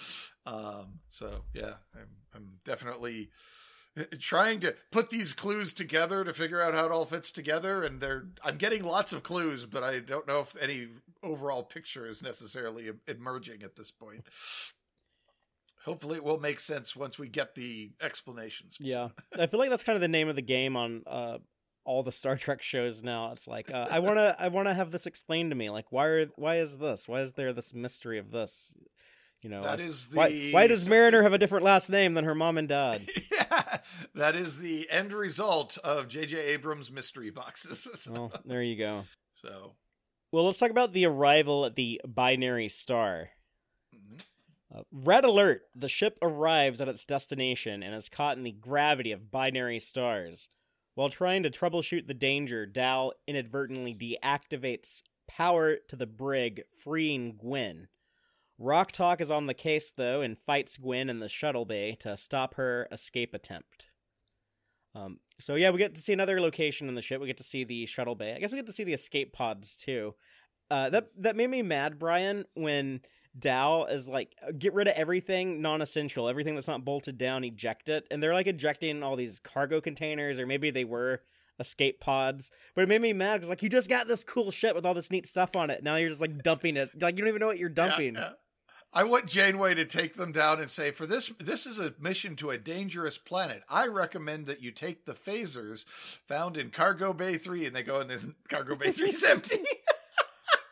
Um 0.45 1.01
so 1.09 1.45
yeah 1.55 1.75
i'm 1.95 2.09
i'm 2.35 2.49
definitely 2.65 3.31
uh, 3.99 4.05
trying 4.19 4.61
to 4.61 4.75
put 4.93 5.11
these 5.11 5.33
clues 5.33 5.73
together 5.73 6.25
to 6.25 6.35
figure 6.35 6.61
out 6.61 6.75
how 6.75 6.87
it 6.87 6.93
all 6.93 7.07
fits 7.07 7.33
together 7.33 7.83
and 7.83 8.01
they're 8.01 8.27
i'm 8.45 8.57
getting 8.57 8.85
lots 8.85 9.13
of 9.13 9.23
clues 9.23 9.67
but 9.67 9.83
i 9.83 9.99
don't 9.99 10.27
know 10.27 10.41
if 10.41 10.55
any 10.61 10.89
overall 11.23 11.63
picture 11.63 12.07
is 12.07 12.23
necessarily 12.23 12.91
emerging 13.09 13.63
at 13.63 13.77
this 13.77 13.91
point 13.91 14.25
hopefully 15.87 16.17
it 16.17 16.25
will 16.25 16.39
make 16.39 16.61
sense 16.61 16.95
once 16.95 17.19
we 17.19 17.29
get 17.29 17.55
the 17.55 17.91
explanations 18.03 18.77
yeah 18.81 19.09
i 19.39 19.47
feel 19.47 19.59
like 19.59 19.71
that's 19.71 19.85
kind 19.85 19.97
of 19.97 20.03
the 20.03 20.09
name 20.09 20.29
of 20.29 20.35
the 20.35 20.43
game 20.43 20.77
on 20.77 21.03
uh 21.07 21.39
all 21.87 22.03
the 22.03 22.11
Star 22.11 22.37
Trek 22.37 22.63
shows 22.63 23.03
now. 23.03 23.31
It's 23.31 23.47
like 23.47 23.73
uh, 23.73 23.87
I 23.89 24.01
want 24.01 24.17
to 24.17 24.37
I 24.39 24.49
want 24.49 24.67
to 24.67 24.75
have 24.75 24.91
this 24.91 25.07
explained 25.07 25.53
to 25.53 25.55
me. 25.55 25.71
Like 25.71 25.93
why 25.93 26.07
are 26.07 26.27
why 26.35 26.59
is 26.59 26.79
this? 26.79 27.07
Why 27.07 27.21
is 27.21 27.35
there 27.35 27.53
this 27.53 27.73
mystery 27.73 28.19
of 28.19 28.33
this? 28.33 28.75
You 29.43 29.51
know, 29.51 29.63
that 29.63 29.81
is 29.81 30.09
the 30.09 30.17
why, 30.17 30.51
why 30.51 30.67
does 30.67 30.89
Mariner 30.89 31.23
have 31.23 31.33
a 31.33 31.39
different 31.39 31.65
last 31.65 31.91
name 31.91 32.15
than 32.15 32.25
her 32.25 32.35
mom 32.35 32.59
and 32.59 32.69
dad? 32.69 33.09
yeah, 33.33 33.79
that 34.15 34.35
is 34.35 34.59
the 34.59 34.89
end 34.91 35.13
result 35.13 35.79
of 35.85 36.09
J.J. 36.09 36.37
Abrams' 36.37 36.91
mystery 36.91 37.31
boxes. 37.31 38.09
well, 38.11 38.33
there 38.45 38.63
you 38.63 38.77
go. 38.77 39.05
So, 39.35 39.75
well, 40.33 40.47
let's 40.47 40.59
talk 40.59 40.71
about 40.71 40.95
the 40.95 41.07
arrival 41.07 41.67
at 41.67 41.77
the 41.77 42.01
binary 42.05 42.69
star. 42.69 43.29
Mm-hmm. 43.95 44.17
Uh, 44.77 44.83
red 44.93 45.25
alert! 45.25 45.63
The 45.75 45.89
ship 45.89 46.19
arrives 46.21 46.81
at 46.81 46.89
its 46.89 47.05
destination 47.05 47.83
and 47.83 47.95
is 47.95 48.09
caught 48.09 48.37
in 48.37 48.43
the 48.43 48.53
gravity 48.53 49.13
of 49.13 49.31
binary 49.31 49.81
stars. 49.81 50.49
While 50.95 51.09
trying 51.09 51.43
to 51.45 51.51
troubleshoot 51.51 52.07
the 52.07 52.15
danger, 52.15 52.67
Dal 52.67 53.13
inadvertently 53.27 53.95
deactivates 53.95 55.03
power 55.29 55.77
to 55.89 55.97
the 55.97 56.07
brig, 56.07 56.63
freeing 56.83 57.37
Gwyn. 57.37 57.89
Rok-Tahk 58.59 59.21
is 59.21 59.31
on 59.31 59.47
the 59.47 59.55
case, 59.55 59.91
though, 59.91 60.23
and 60.23 60.39
fights 60.39 60.79
Gwyn 60.79 61.11
in 61.11 61.21
the 61.21 61.29
shuttle 61.29 61.67
bay 61.67 61.97
to 62.01 62.17
stop 62.17 62.55
her 62.55 62.89
escape 62.91 63.35
attempt. 63.35 63.89
Um, 64.95 65.21
so, 65.39 65.55
yeah, 65.57 65.71
we 65.71 65.79
get 65.79 65.95
to 65.95 66.01
see 66.01 66.15
another 66.15 66.41
location 66.41 66.89
in 66.89 66.95
the 66.95 67.03
ship. 67.03 67.21
We 67.21 67.27
get 67.27 67.37
to 67.37 67.45
see 67.45 67.65
the 67.65 67.85
shuttle 67.85 68.15
bay. 68.15 68.35
I 68.35 68.39
guess 68.39 68.53
we 68.53 68.59
get 68.59 68.67
to 68.67 68.73
see 68.73 68.85
the 68.85 68.95
escape 68.95 69.35
pods, 69.35 69.77
too. 69.77 70.15
Uh, 70.71 70.89
that, 70.89 71.09
that 71.19 71.37
made 71.37 71.51
me 71.51 71.61
mad, 71.61 71.99
Brian, 71.99 72.47
when 72.55 73.03
Dal 73.39 73.87
is 73.87 74.09
like, 74.09 74.35
uh, 74.47 74.53
get 74.57 74.75
rid 74.75 74.89
of 74.89 74.95
everything 74.95 75.61
non 75.61 75.83
essential, 75.83 76.29
everything 76.29 76.55
that's 76.55 76.69
not 76.69 76.85
bolted 76.85 77.19
down, 77.19 77.45
eject 77.45 77.89
it. 77.89 78.07
And 78.11 78.23
they're 78.23 78.35
like 78.35 78.47
ejecting 78.47 79.03
all 79.03 79.17
these 79.17 79.39
cargo 79.39 79.81
containers, 79.81 80.39
or 80.39 80.47
maybe 80.47 80.71
they 80.71 80.85
were 80.85 81.21
escape 81.59 82.01
pods. 82.01 82.51
But 82.75 82.83
it 82.83 82.89
made 82.89 83.01
me 83.01 83.13
mad 83.13 83.37
because, 83.37 83.49
like, 83.49 83.63
you 83.63 83.69
just 83.69 83.89
got 83.89 84.09
this 84.09 84.25
cool 84.25 84.51
shit 84.51 84.75
with 84.75 84.85
all 84.85 84.95
this 84.95 85.11
neat 85.11 85.27
stuff 85.27 85.57
on 85.57 85.71
it. 85.71 85.83
Now 85.83 85.97
you're 85.97 86.11
just 86.11 86.21
like 86.21 86.43
dumping 86.43 86.77
it. 86.77 86.91
Like, 87.01 87.17
you 87.17 87.23
don't 87.23 87.29
even 87.29 87.41
know 87.41 87.47
what 87.47 87.59
you're 87.59 87.69
dumping. 87.69 88.15
Yeah, 88.15 88.21
yeah. 88.21 88.33
I 88.93 89.05
want 89.05 89.27
Janeway 89.27 89.75
to 89.75 89.85
take 89.85 90.15
them 90.15 90.33
down 90.33 90.61
and 90.61 90.71
say, 90.71 90.91
for 90.91 91.07
this, 91.07 91.31
this 91.39 91.67
is 91.67 91.79
a 91.79 91.93
mission 92.01 92.35
to 92.37 92.51
a 92.51 92.59
dangerous 92.59 93.19
planet. 93.19 93.63
I 93.69 93.89
recommend 93.89 94.47
that 94.47 94.63
you 94.63 94.71
take 94.71 95.05
the 95.05 95.13
phasers 95.13 95.85
found 96.27 96.57
in 96.57 96.71
Cargo 96.71 97.13
Bay 97.13 97.37
3, 97.37 97.67
and 97.67 97.77
they 97.77 97.83
go, 97.83 98.01
and 98.01 98.09
this 98.09 98.27
Cargo 98.49 98.75
Bay 98.75 98.93
3 98.93 99.11
is 99.11 99.23
empty. 99.23 99.59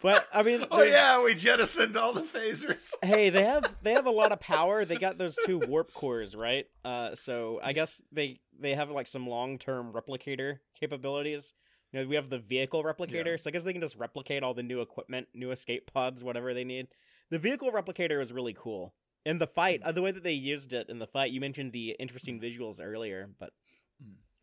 But 0.05 0.29
I 0.35 0.43
mean, 0.43 0.63
oh 0.71 0.83
yeah, 0.83 1.25
we 1.25 1.35
jettisoned 1.35 1.97
all 1.97 2.13
the 2.13 2.21
phasers. 2.21 2.93
hey, 3.03 3.31
they 3.31 3.43
have 3.43 3.75
they 3.83 3.95
have 3.95 4.05
a 4.05 4.11
lot 4.11 4.33
of 4.33 4.41
power. 4.55 4.85
They 4.85 4.97
got 4.97 5.17
those 5.17 5.35
two 5.47 5.59
warp 5.59 5.95
cores, 5.95 6.37
right? 6.37 6.67
Uh, 6.85 7.15
so 7.15 7.59
I 7.63 7.73
guess 7.73 8.03
they 8.13 8.41
they 8.61 8.75
have 8.75 8.91
like 8.91 9.07
some 9.07 9.27
long 9.27 9.57
term 9.57 9.95
replicator 9.95 10.59
capabilities. 10.79 11.55
You 11.91 12.01
know, 12.01 12.07
we 12.07 12.17
have 12.17 12.29
the 12.29 12.39
vehicle 12.39 12.85
replicator, 12.85 13.25
yeah. 13.25 13.37
so 13.39 13.49
I 13.49 13.53
guess 13.53 13.65
they 13.65 13.73
can 13.73 13.81
just 13.81 13.97
replicate 13.97 14.43
all 14.43 14.53
the 14.53 14.63
new 14.63 14.83
equipment, 14.83 15.29
new 15.33 15.53
escape 15.53 15.91
pods, 15.91 16.23
whatever 16.23 16.53
they 16.53 16.65
need. 16.65 16.89
The 17.31 17.39
vehicle 17.39 17.73
replicator 17.73 18.21
is 18.21 18.31
really 18.31 18.53
cool. 18.53 18.93
In 19.25 19.39
the 19.39 19.47
fight, 19.47 19.81
uh, 19.83 19.93
the 19.93 20.03
way 20.03 20.11
that 20.11 20.23
they 20.23 20.33
used 20.33 20.75
it 20.75 20.91
in 20.91 20.99
the 20.99 21.07
fight, 21.07 21.31
you 21.31 21.41
mentioned 21.41 21.73
the 21.73 21.97
interesting 21.99 22.39
visuals 22.39 22.79
earlier, 22.79 23.31
but 23.41 23.53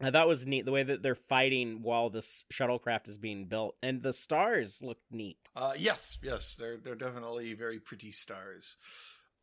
thought 0.09 0.27
was 0.27 0.47
neat 0.47 0.65
the 0.65 0.71
way 0.71 0.81
that 0.81 1.03
they're 1.03 1.13
fighting 1.13 1.83
while 1.83 2.09
this 2.09 2.45
shuttlecraft 2.51 3.07
is 3.07 3.17
being 3.17 3.45
built, 3.45 3.75
and 3.83 4.01
the 4.01 4.13
stars 4.13 4.81
look 4.81 4.97
neat. 5.11 5.37
Uh, 5.55 5.73
yes, 5.77 6.17
yes, 6.23 6.55
they're 6.57 6.77
they're 6.77 6.95
definitely 6.95 7.53
very 7.53 7.79
pretty 7.79 8.11
stars. 8.11 8.77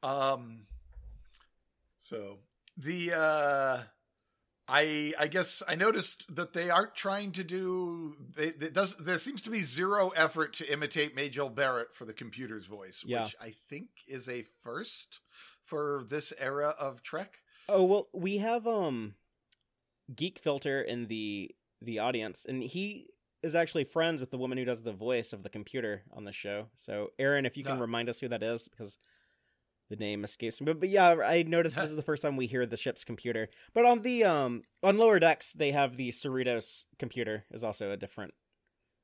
Um, 0.02 0.66
so 2.00 2.38
the 2.76 3.12
uh, 3.14 3.82
I 4.68 5.14
I 5.18 5.28
guess 5.28 5.62
I 5.66 5.74
noticed 5.74 6.34
that 6.34 6.52
they 6.52 6.70
aren't 6.70 6.94
trying 6.94 7.32
to 7.32 7.44
do. 7.44 8.14
They, 8.36 8.46
it 8.48 8.74
does 8.74 8.94
there 8.96 9.18
seems 9.18 9.40
to 9.42 9.50
be 9.50 9.60
zero 9.60 10.10
effort 10.10 10.54
to 10.54 10.72
imitate 10.72 11.14
Majel 11.14 11.48
Barrett 11.48 11.94
for 11.94 12.04
the 12.04 12.12
computer's 12.12 12.66
voice, 12.66 13.02
yeah. 13.06 13.24
which 13.24 13.36
I 13.40 13.54
think 13.68 13.88
is 14.06 14.28
a 14.28 14.44
first 14.60 15.20
for 15.64 16.04
this 16.08 16.32
era 16.38 16.74
of 16.78 17.02
Trek. 17.02 17.38
Oh 17.68 17.84
well, 17.84 18.08
we 18.12 18.38
have 18.38 18.66
um 18.66 19.14
Geek 20.14 20.38
Filter 20.38 20.80
in 20.80 21.06
the 21.06 21.54
the 21.80 21.98
audience, 21.98 22.44
and 22.48 22.62
he 22.62 23.06
is 23.42 23.54
actually 23.54 23.84
friends 23.84 24.20
with 24.20 24.30
the 24.30 24.38
woman 24.38 24.58
who 24.58 24.64
does 24.64 24.82
the 24.82 24.92
voice 24.92 25.32
of 25.32 25.42
the 25.44 25.48
computer 25.48 26.02
on 26.12 26.24
the 26.24 26.32
show. 26.32 26.66
So, 26.76 27.12
Erin, 27.18 27.46
if 27.46 27.56
you 27.56 27.62
can 27.62 27.78
remind 27.78 28.08
us 28.08 28.18
who 28.18 28.26
that 28.28 28.42
is, 28.42 28.66
because 28.66 28.98
the 29.88 29.96
name 29.96 30.24
escapes 30.24 30.60
me. 30.60 30.66
But, 30.66 30.80
but 30.80 30.88
yeah, 30.88 31.14
I 31.24 31.42
noticed 31.44 31.76
this 31.76 31.90
is 31.90 31.96
the 31.96 32.02
first 32.02 32.22
time 32.22 32.36
we 32.36 32.46
hear 32.46 32.66
the 32.66 32.76
ship's 32.76 33.04
computer. 33.04 33.48
But 33.74 33.84
on 33.84 34.02
the 34.02 34.24
um 34.24 34.62
on 34.82 34.98
lower 34.98 35.18
decks, 35.18 35.52
they 35.52 35.72
have 35.72 35.96
the 35.96 36.10
Cerritos 36.10 36.84
computer 36.98 37.44
is 37.50 37.64
also 37.64 37.90
a 37.90 37.96
different 37.96 38.34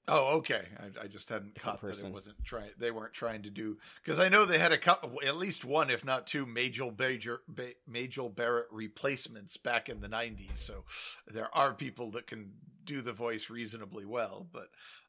Oh, 0.06 0.36
okay. 0.36 0.62
I, 0.78 1.04
I 1.04 1.06
just 1.06 1.30
hadn't 1.30 1.54
caught 1.54 1.80
person. 1.80 2.04
that 2.04 2.08
it 2.10 2.14
wasn't 2.14 2.44
trying. 2.44 2.70
They 2.78 2.90
weren't 2.90 3.14
trying 3.14 3.42
to 3.42 3.50
do 3.50 3.78
because 4.02 4.18
I 4.18 4.28
know 4.28 4.44
they 4.44 4.58
had 4.58 4.72
a 4.72 4.78
couple, 4.78 5.18
at 5.26 5.36
least 5.36 5.64
one, 5.64 5.88
if 5.88 6.04
not 6.04 6.26
two, 6.26 6.44
Majel 6.44 6.94
Major 6.98 7.40
Majel 7.86 8.28
Barrett 8.28 8.66
replacements 8.70 9.56
back 9.56 9.88
in 9.88 10.00
the 10.00 10.08
'90s. 10.08 10.58
So 10.58 10.84
there 11.26 11.54
are 11.54 11.72
people 11.72 12.10
that 12.12 12.26
can 12.26 12.52
do 12.84 13.00
the 13.00 13.14
voice 13.14 13.48
reasonably 13.48 14.04
well, 14.04 14.46
but 14.52 14.68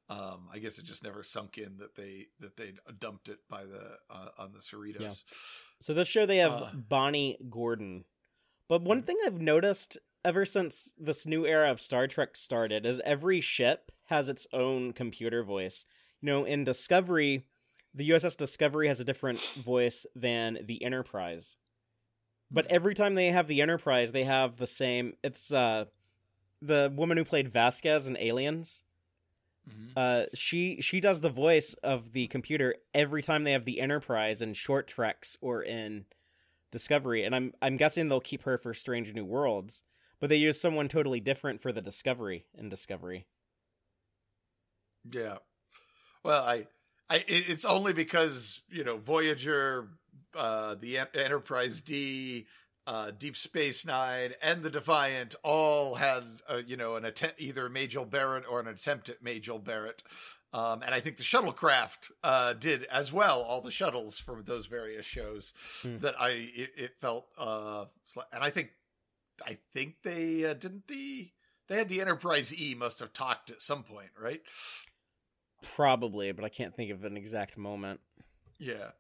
um, 0.09 0.47
I 0.53 0.59
guess 0.59 0.79
it 0.79 0.85
just 0.85 1.03
never 1.03 1.23
sunk 1.23 1.57
in 1.57 1.77
that 1.79 1.95
they 1.95 2.27
that 2.39 2.55
they 2.55 2.73
dumped 2.99 3.27
it 3.27 3.39
by 3.49 3.65
the 3.65 3.97
uh, 4.09 4.29
on 4.37 4.53
the 4.53 4.59
Cerritos. 4.59 4.99
Yeah. 4.99 5.11
So 5.81 5.93
this 5.93 6.07
show 6.07 6.25
they 6.25 6.37
have 6.37 6.53
uh, 6.53 6.69
Bonnie 6.73 7.37
Gordon, 7.49 8.05
but 8.69 8.81
one 8.81 8.99
hmm. 8.99 9.05
thing 9.05 9.17
I've 9.25 9.41
noticed 9.41 9.97
ever 10.25 10.43
since 10.43 10.91
this 10.97 11.25
new 11.25 11.45
era 11.45 11.71
of 11.71 11.79
Star 11.79 12.07
Trek 12.07 12.35
started 12.35 12.85
is 12.85 13.01
every 13.05 13.39
ship 13.39 13.91
has 14.05 14.27
its 14.27 14.47
own 14.51 14.91
computer 14.91 15.43
voice. 15.43 15.85
You 16.19 16.25
know, 16.27 16.45
in 16.45 16.63
Discovery, 16.63 17.45
the 17.93 18.09
USS 18.09 18.35
Discovery 18.35 18.87
has 18.87 18.99
a 18.99 19.05
different 19.05 19.39
voice 19.55 20.05
than 20.15 20.59
the 20.63 20.83
Enterprise. 20.83 21.55
But 22.51 22.67
every 22.67 22.93
time 22.95 23.15
they 23.15 23.27
have 23.27 23.47
the 23.47 23.61
Enterprise, 23.61 24.11
they 24.11 24.23
have 24.23 24.57
the 24.57 24.67
same. 24.67 25.13
It's 25.23 25.51
uh, 25.51 25.85
the 26.61 26.91
woman 26.95 27.17
who 27.17 27.23
played 27.23 27.47
Vasquez 27.47 28.07
in 28.07 28.17
Aliens. 28.17 28.81
Mhm. 29.69 29.91
Uh, 29.95 30.25
she 30.33 30.79
she 30.81 30.99
does 30.99 31.21
the 31.21 31.29
voice 31.29 31.73
of 31.75 32.11
the 32.13 32.27
computer 32.27 32.75
every 32.93 33.23
time 33.23 33.43
they 33.43 33.51
have 33.51 33.65
the 33.65 33.81
Enterprise 33.81 34.41
in 34.41 34.53
Short 34.53 34.87
Treks 34.87 35.37
or 35.41 35.63
in 35.63 36.05
Discovery, 36.71 37.23
and 37.23 37.35
I'm 37.35 37.53
I'm 37.61 37.77
guessing 37.77 38.07
they'll 38.09 38.19
keep 38.19 38.43
her 38.43 38.57
for 38.59 38.73
Strange 38.75 39.13
New 39.13 39.25
Worlds, 39.25 39.81
but 40.19 40.29
they 40.29 40.35
use 40.37 40.59
someone 40.59 40.87
totally 40.87 41.19
different 41.19 41.61
for 41.61 41.71
the 41.71 41.81
Discovery 41.81 42.45
in 42.57 42.69
Discovery. 42.69 43.25
Yeah. 45.11 45.37
Well, 46.23 46.43
I, 46.43 46.67
I, 47.09 47.23
it's 47.27 47.65
only 47.65 47.93
because 47.93 48.63
you 48.69 48.83
know 48.83 48.97
Voyager, 48.97 49.89
uh, 50.35 50.75
the 50.75 50.97
Enterprise 51.13 51.81
D, 51.81 52.47
uh, 52.87 53.11
Deep 53.17 53.37
Space 53.37 53.85
Nine, 53.85 54.33
and 54.41 54.63
the 54.63 54.69
Defiant 54.71 55.35
all 55.43 55.95
had, 55.95 56.23
uh, 56.49 56.61
you 56.65 56.77
know, 56.77 56.95
an 56.95 57.05
attempt 57.05 57.39
either 57.39 57.69
Majel 57.69 58.05
Barrett 58.05 58.45
or 58.49 58.59
an 58.59 58.67
attempt 58.67 59.09
at 59.09 59.21
Majel 59.23 59.59
Barrett. 59.59 60.01
Um, 60.53 60.83
and 60.83 60.95
I 60.95 61.01
think 61.01 61.17
the 61.17 61.23
shuttlecraft 61.23 62.11
uh, 62.23 62.53
did 62.53 62.85
as 62.85 63.11
well. 63.11 63.41
All 63.41 63.59
the 63.59 63.71
shuttles 63.71 64.19
from 64.19 64.43
those 64.45 64.67
various 64.67 65.05
shows 65.05 65.51
Hmm. 65.81 65.97
that 65.97 66.19
I 66.19 66.29
it, 66.29 66.69
it 66.77 66.91
felt, 67.01 67.27
uh, 67.37 67.85
and 68.31 68.41
I 68.41 68.51
think, 68.51 68.71
I 69.45 69.57
think 69.73 69.97
they 70.03 70.45
uh, 70.45 70.53
didn't 70.53 70.87
the 70.87 71.31
they 71.67 71.77
had 71.77 71.89
the 71.89 72.01
Enterprise 72.01 72.53
E 72.53 72.75
must 72.75 72.99
have 72.99 73.13
talked 73.13 73.49
at 73.49 73.61
some 73.61 73.83
point, 73.83 74.09
right? 74.19 74.41
Probably, 75.63 76.31
but 76.31 76.45
I 76.45 76.49
can't 76.49 76.75
think 76.75 76.91
of 76.91 77.03
an 77.03 77.17
exact 77.17 77.57
moment. 77.57 77.99
Yeah. 78.59 78.91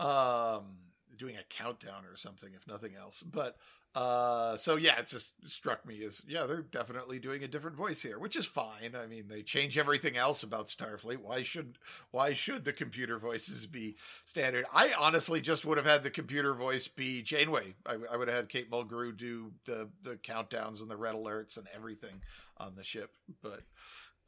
Um 0.00 0.78
doing 1.16 1.36
a 1.36 1.42
countdown 1.48 2.04
or 2.04 2.16
something 2.16 2.50
if 2.54 2.66
nothing 2.66 2.94
else. 2.94 3.22
But 3.22 3.56
uh 3.94 4.56
so 4.56 4.76
yeah, 4.76 4.98
it 4.98 5.06
just 5.06 5.32
struck 5.46 5.84
me 5.86 6.04
as 6.04 6.22
yeah, 6.26 6.44
they're 6.44 6.62
definitely 6.62 7.18
doing 7.18 7.42
a 7.42 7.48
different 7.48 7.76
voice 7.76 8.02
here, 8.02 8.18
which 8.18 8.36
is 8.36 8.46
fine. 8.46 8.94
I 8.94 9.06
mean, 9.06 9.28
they 9.28 9.42
change 9.42 9.78
everything 9.78 10.16
else 10.16 10.42
about 10.42 10.68
Starfleet. 10.68 11.18
Why 11.18 11.42
should 11.42 11.78
why 12.10 12.34
should 12.34 12.64
the 12.64 12.72
computer 12.72 13.18
voices 13.18 13.66
be 13.66 13.96
standard? 14.26 14.66
I 14.72 14.92
honestly 14.98 15.40
just 15.40 15.64
would 15.64 15.78
have 15.78 15.86
had 15.86 16.02
the 16.02 16.10
computer 16.10 16.54
voice 16.54 16.86
be 16.86 17.22
Janeway. 17.22 17.74
I, 17.86 17.96
I 18.12 18.16
would 18.16 18.28
have 18.28 18.36
had 18.36 18.48
Kate 18.48 18.70
Mulgrew 18.70 19.16
do 19.16 19.52
the 19.64 19.88
the 20.02 20.16
countdowns 20.16 20.80
and 20.80 20.90
the 20.90 20.96
red 20.96 21.14
alerts 21.14 21.56
and 21.56 21.66
everything 21.74 22.22
on 22.58 22.74
the 22.74 22.84
ship, 22.84 23.10
but 23.42 23.62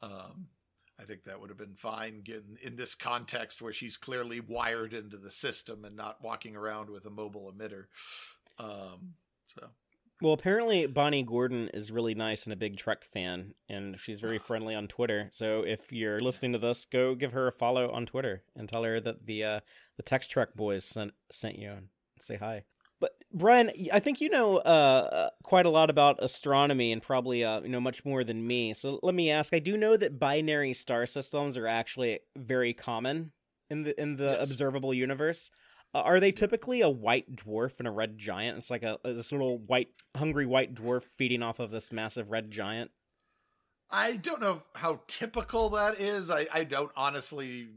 um 0.01 0.47
I 0.99 1.05
think 1.05 1.23
that 1.23 1.39
would 1.39 1.49
have 1.49 1.57
been 1.57 1.75
fine 1.75 2.21
given 2.21 2.57
in 2.61 2.75
this 2.75 2.93
context 2.93 3.61
where 3.61 3.73
she's 3.73 3.97
clearly 3.97 4.39
wired 4.39 4.93
into 4.93 5.17
the 5.17 5.31
system 5.31 5.83
and 5.83 5.95
not 5.95 6.21
walking 6.21 6.55
around 6.55 6.89
with 6.89 7.05
a 7.05 7.09
mobile 7.09 7.51
emitter. 7.51 7.85
Um, 8.59 9.15
so 9.59 9.67
Well, 10.21 10.33
apparently 10.33 10.85
Bonnie 10.85 11.23
Gordon 11.23 11.69
is 11.73 11.91
really 11.91 12.13
nice 12.15 12.43
and 12.45 12.53
a 12.53 12.55
big 12.57 12.77
Trek 12.77 13.03
fan, 13.03 13.53
and 13.67 13.99
she's 13.99 14.19
very 14.19 14.37
friendly 14.47 14.75
on 14.75 14.87
Twitter. 14.87 15.29
So 15.31 15.63
if 15.65 15.91
you're 15.91 16.19
listening 16.19 16.53
to 16.53 16.59
this, 16.59 16.85
go 16.85 17.15
give 17.15 17.31
her 17.33 17.47
a 17.47 17.51
follow 17.51 17.89
on 17.91 18.05
Twitter 18.05 18.43
and 18.55 18.69
tell 18.69 18.83
her 18.83 18.99
that 18.99 19.25
the 19.25 19.43
uh, 19.43 19.59
the 19.97 20.03
Text 20.03 20.31
Trek 20.31 20.55
boys 20.55 20.85
sent 20.85 21.13
sent 21.31 21.57
you 21.57 21.71
and 21.71 21.87
say 22.19 22.37
hi. 22.37 22.63
But 22.99 23.13
Brian, 23.33 23.71
I 23.91 23.99
think 23.99 24.21
you 24.21 24.29
know 24.29 24.57
uh, 24.57 25.29
quite 25.43 25.65
a 25.65 25.71
lot 25.71 25.89
about 25.89 26.23
astronomy 26.23 26.91
and 26.91 27.01
probably 27.01 27.43
uh, 27.43 27.61
you 27.61 27.69
know 27.69 27.81
much 27.81 28.05
more 28.05 28.23
than 28.23 28.45
me. 28.45 28.73
So 28.75 28.99
let 29.01 29.15
me 29.15 29.31
ask: 29.31 29.55
I 29.55 29.59
do 29.59 29.75
know 29.75 29.97
that 29.97 30.19
binary 30.19 30.73
star 30.73 31.07
systems 31.07 31.57
are 31.57 31.65
actually 31.65 32.19
very 32.37 32.73
common 32.75 33.31
in 33.71 33.81
the 33.83 33.99
in 33.99 34.17
the 34.17 34.37
Yes. 34.39 34.49
observable 34.51 34.93
universe. 34.93 35.49
Uh, 35.93 35.99
are 35.99 36.19
they 36.19 36.31
typically 36.31 36.81
a 36.81 36.89
white 36.89 37.35
dwarf 37.35 37.79
and 37.79 37.87
a 37.87 37.91
red 37.91 38.17
giant? 38.17 38.57
It's 38.57 38.69
like 38.69 38.83
a 38.83 38.97
this 39.03 39.31
little 39.31 39.57
white, 39.57 39.89
hungry 40.15 40.45
white 40.45 40.73
dwarf 40.73 41.03
feeding 41.03 41.43
off 41.43 41.59
of 41.59 41.71
this 41.71 41.91
massive 41.91 42.31
red 42.31 42.49
giant. 42.49 42.91
I 43.89 44.15
don't 44.15 44.39
know 44.39 44.63
how 44.73 45.01
typical 45.07 45.69
that 45.71 45.99
is. 45.99 46.31
I, 46.31 46.47
I 46.53 46.63
don't 46.63 46.91
honestly. 46.95 47.67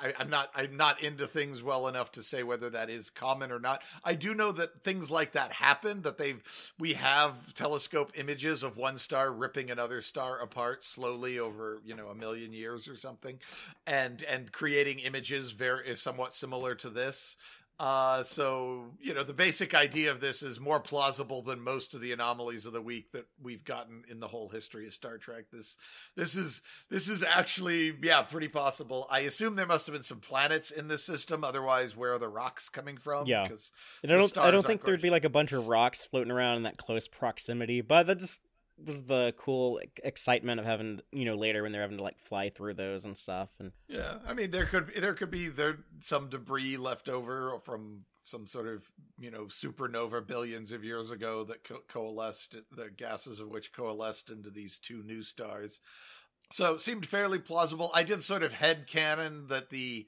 I, 0.00 0.12
I'm 0.18 0.30
not. 0.30 0.50
I'm 0.54 0.76
not 0.76 1.02
into 1.02 1.26
things 1.26 1.62
well 1.62 1.88
enough 1.88 2.12
to 2.12 2.22
say 2.22 2.42
whether 2.42 2.70
that 2.70 2.90
is 2.90 3.10
common 3.10 3.50
or 3.50 3.58
not. 3.58 3.82
I 4.04 4.14
do 4.14 4.34
know 4.34 4.52
that 4.52 4.82
things 4.84 5.10
like 5.10 5.32
that 5.32 5.52
happen. 5.52 6.02
That 6.02 6.18
they've 6.18 6.42
we 6.78 6.94
have 6.94 7.54
telescope 7.54 8.12
images 8.14 8.62
of 8.62 8.76
one 8.76 8.98
star 8.98 9.32
ripping 9.32 9.70
another 9.70 10.00
star 10.00 10.40
apart 10.40 10.84
slowly 10.84 11.38
over 11.38 11.80
you 11.84 11.94
know 11.94 12.08
a 12.08 12.14
million 12.14 12.52
years 12.52 12.88
or 12.88 12.96
something, 12.96 13.38
and 13.86 14.22
and 14.24 14.52
creating 14.52 15.00
images 15.00 15.52
very 15.52 15.94
somewhat 15.96 16.34
similar 16.34 16.74
to 16.76 16.90
this. 16.90 17.36
Uh, 17.78 18.22
so 18.22 18.86
you 19.00 19.12
know 19.12 19.22
the 19.22 19.34
basic 19.34 19.74
idea 19.74 20.10
of 20.10 20.20
this 20.20 20.42
is 20.42 20.58
more 20.58 20.80
plausible 20.80 21.42
than 21.42 21.60
most 21.60 21.92
of 21.92 22.00
the 22.00 22.10
anomalies 22.10 22.64
of 22.64 22.72
the 22.72 22.80
week 22.80 23.12
that 23.12 23.26
we've 23.42 23.64
gotten 23.64 24.02
in 24.08 24.18
the 24.18 24.28
whole 24.28 24.48
history 24.48 24.86
of 24.86 24.94
Star 24.94 25.18
Trek. 25.18 25.44
This 25.52 25.76
this 26.16 26.36
is 26.36 26.62
this 26.88 27.06
is 27.06 27.22
actually 27.22 27.94
yeah 28.02 28.22
pretty 28.22 28.48
possible. 28.48 29.06
I 29.10 29.20
assume 29.20 29.56
there 29.56 29.66
must 29.66 29.84
have 29.86 29.92
been 29.92 30.02
some 30.02 30.20
planets 30.20 30.70
in 30.70 30.88
this 30.88 31.04
system. 31.04 31.44
Otherwise, 31.44 31.94
where 31.94 32.14
are 32.14 32.18
the 32.18 32.28
rocks 32.28 32.70
coming 32.70 32.96
from? 32.96 33.26
Yeah. 33.26 33.42
because 33.42 33.72
And 34.02 34.10
I 34.10 34.16
don't, 34.16 34.38
I 34.38 34.50
don't 34.50 34.64
think 34.64 34.84
there'd 34.84 35.02
be 35.02 35.10
like 35.10 35.26
a 35.26 35.30
bunch 35.30 35.52
of 35.52 35.68
rocks 35.68 36.06
floating 36.06 36.32
around 36.32 36.56
in 36.56 36.62
that 36.62 36.78
close 36.78 37.06
proximity, 37.08 37.82
but 37.82 38.06
that 38.06 38.20
just 38.20 38.40
was 38.84 39.02
the 39.02 39.34
cool 39.38 39.80
excitement 40.02 40.60
of 40.60 40.66
having, 40.66 41.00
you 41.12 41.24
know, 41.24 41.34
later 41.34 41.62
when 41.62 41.72
they're 41.72 41.82
having 41.82 41.98
to 41.98 42.04
like 42.04 42.18
fly 42.18 42.50
through 42.50 42.74
those 42.74 43.04
and 43.04 43.16
stuff. 43.16 43.48
And 43.58 43.72
Yeah, 43.88 44.16
I 44.26 44.34
mean 44.34 44.50
there 44.50 44.66
could 44.66 44.92
be 44.92 45.00
there 45.00 45.14
could 45.14 45.30
be 45.30 45.48
there 45.48 45.78
some 46.00 46.28
debris 46.28 46.76
left 46.76 47.08
over 47.08 47.58
from 47.62 48.04
some 48.22 48.46
sort 48.46 48.66
of 48.66 48.90
you 49.18 49.30
know 49.30 49.44
supernova 49.44 50.26
billions 50.26 50.72
of 50.72 50.84
years 50.84 51.10
ago 51.10 51.44
that 51.44 51.64
co- 51.64 51.82
coalesced 51.88 52.56
the 52.72 52.90
gases 52.90 53.40
of 53.40 53.48
which 53.48 53.72
coalesced 53.72 54.30
into 54.30 54.50
these 54.50 54.78
two 54.78 55.02
new 55.02 55.22
stars. 55.22 55.80
So 56.52 56.74
it 56.74 56.82
seemed 56.82 57.06
fairly 57.06 57.38
plausible. 57.38 57.90
I 57.94 58.02
did 58.02 58.22
sort 58.22 58.42
of 58.42 58.52
head 58.52 58.86
canon 58.86 59.48
that 59.48 59.70
the 59.70 60.06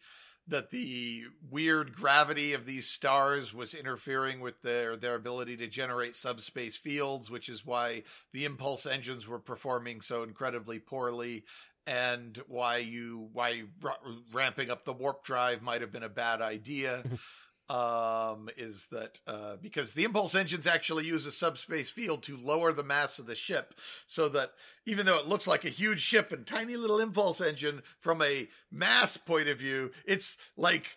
that 0.49 0.70
the 0.70 1.24
weird 1.51 1.94
gravity 1.94 2.53
of 2.55 2.66
these 2.66 2.88
stars 2.88 3.53
was 3.55 3.74
interfering 3.74 4.40
with 4.40 4.61
their 4.62 4.96
their 4.96 5.14
ability 5.14 5.57
to 5.59 5.66
generate 5.66 6.16
subspace 6.16 6.76
fields, 6.76 7.30
which 7.30 7.49
is 7.49 7.66
why 7.66 8.03
the 8.32 8.44
impulse 8.44 8.86
engines 8.86 9.28
were 9.28 9.38
performing 9.38 10.01
so 10.01 10.22
incredibly 10.22 10.78
poorly 10.78 11.44
and 11.86 12.42
why 12.49 12.76
you 12.76 13.28
why 13.32 13.62
ra- 13.80 13.96
ramping 14.32 14.70
up 14.70 14.84
the 14.84 14.92
warp 14.92 15.24
drive 15.24 15.62
might 15.62 15.80
have 15.80 15.92
been 15.92 16.03
a 16.03 16.09
bad 16.09 16.42
idea 16.42 17.03
um 17.71 18.49
is 18.57 18.87
that 18.87 19.21
uh 19.27 19.57
because 19.61 19.93
the 19.93 20.05
impulse 20.05 20.35
engines 20.35 20.66
actually 20.66 21.05
use 21.05 21.27
a 21.27 21.33
subspace 21.33 21.91
field 21.91 22.23
to 22.23 22.37
lower 22.39 22.73
the 22.73 22.83
mass 22.83 23.19
of 23.19 23.27
the 23.27 23.35
ship 23.35 23.75
so 24.07 24.29
that 24.29 24.53
even 24.87 25.05
though 25.05 25.19
it 25.19 25.27
looks 25.27 25.47
like 25.47 25.64
a 25.64 25.71
huge 25.71 26.01
ship 26.01 26.33
and 26.33 26.47
tiny 26.47 26.77
little 26.77 26.99
impulse 26.99 27.41
engine 27.41 27.83
from 27.99 28.23
a 28.23 28.49
mass 28.73 29.16
point 29.19 29.49
of 29.49 29.59
view 29.59 29.91
it's 30.07 30.39
like 30.57 30.97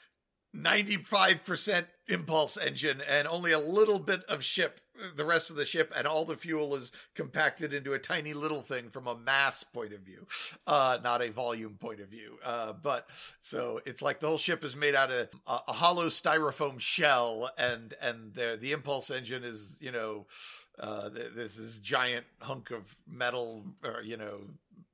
95% 0.56 1.86
impulse 2.10 2.58
engine 2.58 3.02
and 3.08 3.28
only 3.28 3.52
a 3.52 3.60
little 3.60 3.99
bit 3.99 4.24
of 4.26 4.43
ship 4.43 4.82
the 5.16 5.26
rest 5.26 5.49
of 5.49 5.56
the 5.56 5.66
ship 5.66 5.91
and 5.95 6.06
all 6.06 6.26
the 6.26 6.36
fuel 6.36 6.76
is 6.76 6.91
compacted 7.16 7.74
into 7.74 7.93
a 7.93 7.99
tiny 7.99 8.34
little 8.34 8.62
thing 8.62 8.89
from 8.89 9.08
a 9.08 9.18
mass 9.18 9.64
point 9.64 9.93
of 9.93 10.02
view 10.02 10.28
uh 10.68 10.97
not 11.04 11.22
a 11.22 11.32
volume 11.32 11.76
point 11.80 11.99
of 11.99 12.08
view. 12.10 12.38
Uh 12.43 12.74
but 12.74 13.08
so 13.39 13.80
it's 13.86 14.02
like 14.02 14.20
the 14.20 14.28
whole 14.28 14.38
ship 14.38 14.64
is 14.64 14.76
made 14.76 14.93
out 14.95 15.10
of 15.12 15.30
a, 15.47 15.60
a 15.70 15.74
hollow 15.74 16.08
styrofoam 16.08 16.80
shell 16.80 17.49
and 17.58 17.93
and 18.02 18.34
the 18.34 18.58
the 18.60 18.74
impulse 18.74 19.10
engine 19.10 19.43
is 19.43 19.78
you 19.80 19.91
know 19.91 20.26
uh 20.80 21.10
th- 21.10 21.32
this 21.36 21.58
is 21.58 21.80
giant 21.80 22.26
hunk 22.41 22.72
of 22.72 22.95
metal 23.08 23.64
or 23.84 24.02
you 24.04 24.18
know 24.18 24.41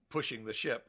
pushing 0.09 0.45
the 0.45 0.53
ship 0.53 0.87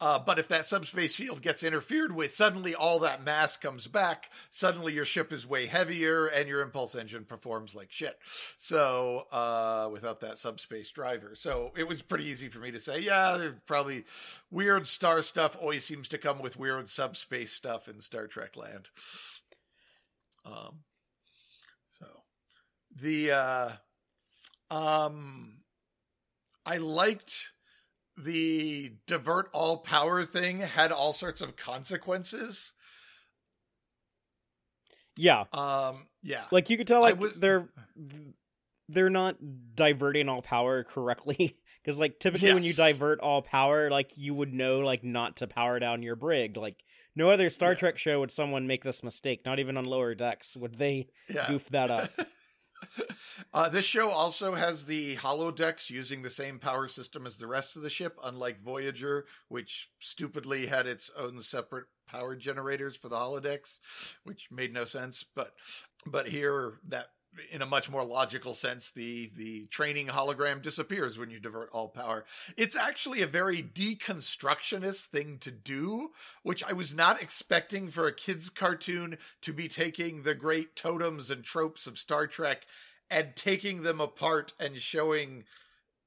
uh, 0.00 0.18
but 0.18 0.38
if 0.38 0.48
that 0.48 0.64
subspace 0.64 1.14
field 1.14 1.42
gets 1.42 1.62
interfered 1.62 2.14
with, 2.14 2.34
suddenly 2.34 2.74
all 2.74 2.98
that 3.00 3.22
mass 3.22 3.56
comes 3.58 3.86
back. 3.86 4.30
Suddenly 4.48 4.94
your 4.94 5.04
ship 5.04 5.30
is 5.32 5.46
way 5.46 5.66
heavier 5.66 6.26
and 6.26 6.48
your 6.48 6.62
impulse 6.62 6.94
engine 6.94 7.24
performs 7.24 7.74
like 7.74 7.92
shit. 7.92 8.18
So, 8.56 9.26
uh, 9.30 9.90
without 9.92 10.20
that 10.20 10.38
subspace 10.38 10.90
driver. 10.90 11.34
So 11.34 11.72
it 11.76 11.86
was 11.86 12.00
pretty 12.00 12.24
easy 12.24 12.48
for 12.48 12.60
me 12.60 12.70
to 12.70 12.80
say, 12.80 13.00
yeah, 13.00 13.36
there's 13.36 13.56
probably 13.66 14.04
weird 14.50 14.86
star 14.86 15.20
stuff 15.20 15.56
always 15.60 15.84
seems 15.84 16.08
to 16.08 16.18
come 16.18 16.40
with 16.40 16.58
weird 16.58 16.88
subspace 16.88 17.52
stuff 17.52 17.86
in 17.86 18.00
Star 18.00 18.26
Trek 18.26 18.56
land. 18.56 18.88
Um, 20.46 20.80
so 21.98 22.06
the, 22.96 23.32
uh, 23.32 23.70
um, 24.70 25.58
I 26.64 26.78
liked 26.78 27.50
the 28.24 28.92
divert 29.06 29.48
all 29.52 29.78
power 29.78 30.24
thing 30.24 30.60
had 30.60 30.92
all 30.92 31.12
sorts 31.12 31.40
of 31.40 31.56
consequences. 31.56 32.72
yeah, 35.16 35.44
Um, 35.52 36.06
yeah. 36.22 36.44
like 36.50 36.70
you 36.70 36.76
could 36.76 36.86
tell, 36.86 37.00
like 37.00 37.18
was- 37.20 37.38
they're 37.38 37.68
they're 38.88 39.10
not 39.10 39.36
diverting 39.74 40.28
all 40.28 40.42
power 40.42 40.82
correctly. 40.88 41.56
Because 41.82 41.98
like 41.98 42.18
typically 42.18 42.52
when 42.52 42.62
you 42.62 42.72
divert 42.74 43.20
all 43.20 43.40
power, 43.42 43.88
like 43.90 44.12
you 44.16 44.34
would 44.34 44.52
know 44.52 44.80
like 44.80 45.02
not 45.02 45.36
to 45.38 45.46
power 45.46 45.78
down 45.78 46.02
your 46.02 46.16
brig. 46.16 46.56
Like 46.56 46.76
no 47.16 47.30
other 47.30 47.48
Star 47.50 47.70
Yeah. 47.72 47.76
Trek 47.78 47.98
show 47.98 48.20
would 48.20 48.30
someone 48.32 48.66
make 48.66 48.84
this 48.84 49.02
mistake. 49.02 49.42
Not 49.46 49.58
even 49.58 49.76
on 49.76 49.84
lower 49.86 50.14
decks 50.14 50.56
would 50.56 50.74
they 50.74 51.08
yeah. 51.32 51.48
goof 51.48 51.68
that 51.70 51.90
up. 51.90 52.10
Uh, 53.52 53.68
this 53.68 53.84
show 53.84 54.10
also 54.10 54.54
has 54.54 54.84
the 54.84 55.16
holodecks 55.16 55.90
using 55.90 56.22
the 56.22 56.30
same 56.30 56.58
power 56.58 56.86
system 56.86 57.26
as 57.26 57.36
the 57.36 57.46
rest 57.46 57.74
of 57.74 57.82
the 57.82 57.90
ship, 57.90 58.16
unlike 58.22 58.62
Voyager, 58.62 59.26
which 59.48 59.90
stupidly 59.98 60.66
had 60.66 60.86
its 60.86 61.10
own 61.16 61.40
separate 61.40 61.86
power 62.06 62.36
generators 62.36 62.96
for 62.96 63.08
the 63.08 63.16
holodecks, 63.16 63.80
which 64.24 64.50
made 64.50 64.72
no 64.72 64.84
sense. 64.84 65.24
But 65.34 65.54
but 66.06 66.28
here 66.28 66.74
that 66.88 67.10
in 67.50 67.62
a 67.62 67.66
much 67.66 67.90
more 67.90 68.04
logical 68.04 68.54
sense, 68.54 68.90
the 68.90 69.30
the 69.36 69.66
training 69.66 70.08
hologram 70.08 70.62
disappears 70.62 71.18
when 71.18 71.30
you 71.30 71.38
divert 71.38 71.70
all 71.72 71.88
power. 71.88 72.24
It's 72.56 72.76
actually 72.76 73.22
a 73.22 73.26
very 73.26 73.62
deconstructionist 73.62 75.04
thing 75.06 75.38
to 75.40 75.50
do, 75.50 76.10
which 76.42 76.64
I 76.64 76.72
was 76.72 76.94
not 76.94 77.22
expecting 77.22 77.88
for 77.88 78.06
a 78.06 78.14
kids 78.14 78.50
cartoon 78.50 79.18
to 79.42 79.52
be 79.52 79.68
taking 79.68 80.22
the 80.22 80.34
great 80.34 80.76
totems 80.76 81.30
and 81.30 81.44
tropes 81.44 81.86
of 81.86 81.98
Star 81.98 82.26
Trek 82.26 82.66
and 83.10 83.34
taking 83.34 83.82
them 83.82 84.00
apart 84.00 84.52
and 84.58 84.76
showing 84.76 85.44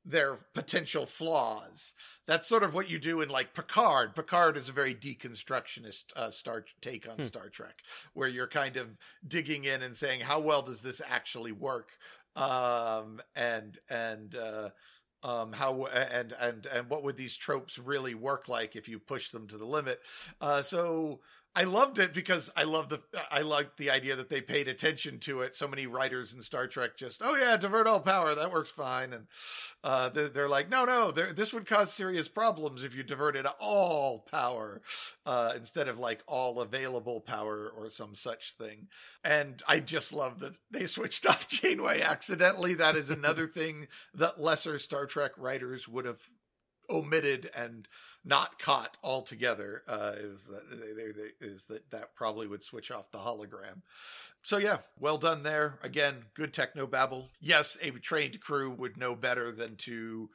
their 0.05 0.37
potential 0.53 1.05
flaws. 1.05 1.93
That's 2.27 2.47
sort 2.47 2.63
of 2.63 2.73
what 2.73 2.89
you 2.89 2.99
do 2.99 3.21
in 3.21 3.29
like 3.29 3.53
Picard. 3.53 4.15
Picard 4.15 4.57
is 4.57 4.69
a 4.69 4.73
very 4.73 4.93
deconstructionist 4.93 6.03
uh, 6.15 6.29
Star 6.29 6.65
take 6.81 7.07
on 7.07 7.15
hmm. 7.15 7.23
Star 7.23 7.49
Trek, 7.49 7.79
where 8.13 8.27
you're 8.27 8.47
kind 8.47 8.77
of 8.77 8.89
digging 9.27 9.65
in 9.65 9.81
and 9.81 9.95
saying, 9.95 10.21
how 10.21 10.39
well 10.39 10.61
does 10.61 10.81
this 10.81 11.01
actually 11.07 11.51
work? 11.51 11.91
Um, 12.35 13.21
and 13.35 13.77
and 13.89 14.35
uh, 14.35 14.69
um, 15.23 15.53
how 15.53 15.85
and 15.85 16.33
and 16.39 16.65
and 16.65 16.89
what 16.89 17.03
would 17.03 17.17
these 17.17 17.37
tropes 17.37 17.79
really 17.79 18.15
work 18.15 18.49
like 18.49 18.75
if 18.75 18.89
you 18.89 18.99
push 18.99 19.29
them 19.29 19.47
to 19.47 19.57
the 19.57 19.65
limit? 19.65 19.99
Uh, 20.41 20.61
so 20.61 21.21
I 21.55 21.65
loved 21.65 21.99
it 21.99 22.13
because 22.13 22.49
I 22.57 22.63
love 22.63 22.89
the 22.89 22.99
I 23.29 23.41
liked 23.41 23.77
the 23.77 23.91
idea 23.91 24.15
that 24.15 24.29
they 24.29 24.41
paid 24.41 24.67
attention 24.67 25.19
to 25.19 25.41
it. 25.41 25.55
So 25.55 25.67
many 25.67 25.85
writers 25.85 26.33
in 26.33 26.41
Star 26.41 26.67
Trek 26.67 26.97
just, 26.97 27.21
oh 27.23 27.35
yeah, 27.35 27.57
divert 27.57 27.85
all 27.85 27.99
power, 27.99 28.33
that 28.33 28.51
works 28.51 28.71
fine, 28.71 29.13
and 29.13 29.27
uh, 29.83 30.09
they're, 30.09 30.29
they're, 30.29 30.49
like, 30.49 30.69
no, 30.69 30.85
no, 30.85 31.11
this 31.11 31.53
would 31.53 31.67
cause 31.67 31.93
serious 31.93 32.27
problems 32.27 32.81
if 32.81 32.95
you 32.95 33.03
diverted 33.03 33.45
all 33.59 34.25
power 34.31 34.81
uh, 35.27 35.53
instead 35.55 35.87
of 35.87 35.99
like 35.99 36.23
all 36.27 36.59
available 36.59 37.21
power 37.21 37.71
or 37.77 37.87
some 37.89 38.15
such 38.15 38.53
thing. 38.53 38.87
And 39.23 39.61
I 39.67 39.79
just 39.79 40.11
love 40.11 40.39
that 40.39 40.55
they 40.71 40.87
switched 40.87 41.25
off 41.29 41.47
Janeway 41.47 42.01
accidentally. 42.01 42.73
That 42.73 42.95
is 42.95 43.11
another 43.11 43.47
thing 43.53 43.87
that 44.15 44.41
lesser 44.41 44.79
Star 44.79 45.05
Trek 45.05 45.33
writers 45.37 45.87
would 45.87 46.05
have 46.05 46.21
omitted 46.89 47.49
and 47.55 47.87
not 48.25 48.59
caught 48.59 48.97
altogether 49.03 49.83
uh, 49.87 50.13
is 50.17 50.45
that 50.45 50.69
they, 50.71 51.11
they, 51.11 51.47
is 51.47 51.65
that 51.65 51.89
that 51.91 52.15
probably 52.15 52.47
would 52.47 52.63
switch 52.63 52.91
off 52.91 53.11
the 53.11 53.17
hologram. 53.17 53.81
So 54.43 54.57
yeah, 54.57 54.77
well 54.99 55.17
done 55.17 55.43
there. 55.43 55.79
Again, 55.83 56.15
good 56.33 56.53
techno 56.53 56.87
babble. 56.87 57.29
Yes, 57.39 57.77
a 57.81 57.91
trained 57.91 58.39
crew 58.39 58.71
would 58.71 58.97
know 58.97 59.15
better 59.15 59.51
than 59.51 59.75
to 59.77 60.29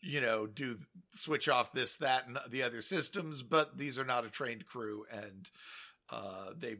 you 0.00 0.20
know 0.20 0.46
do 0.46 0.76
switch 1.12 1.48
off 1.48 1.72
this 1.72 1.96
that 1.96 2.26
and 2.26 2.38
the 2.50 2.62
other 2.62 2.82
systems, 2.82 3.42
but 3.42 3.76
these 3.78 3.98
are 3.98 4.04
not 4.04 4.24
a 4.24 4.30
trained 4.30 4.66
crew 4.66 5.04
and 5.10 5.50
uh, 6.10 6.50
they 6.58 6.76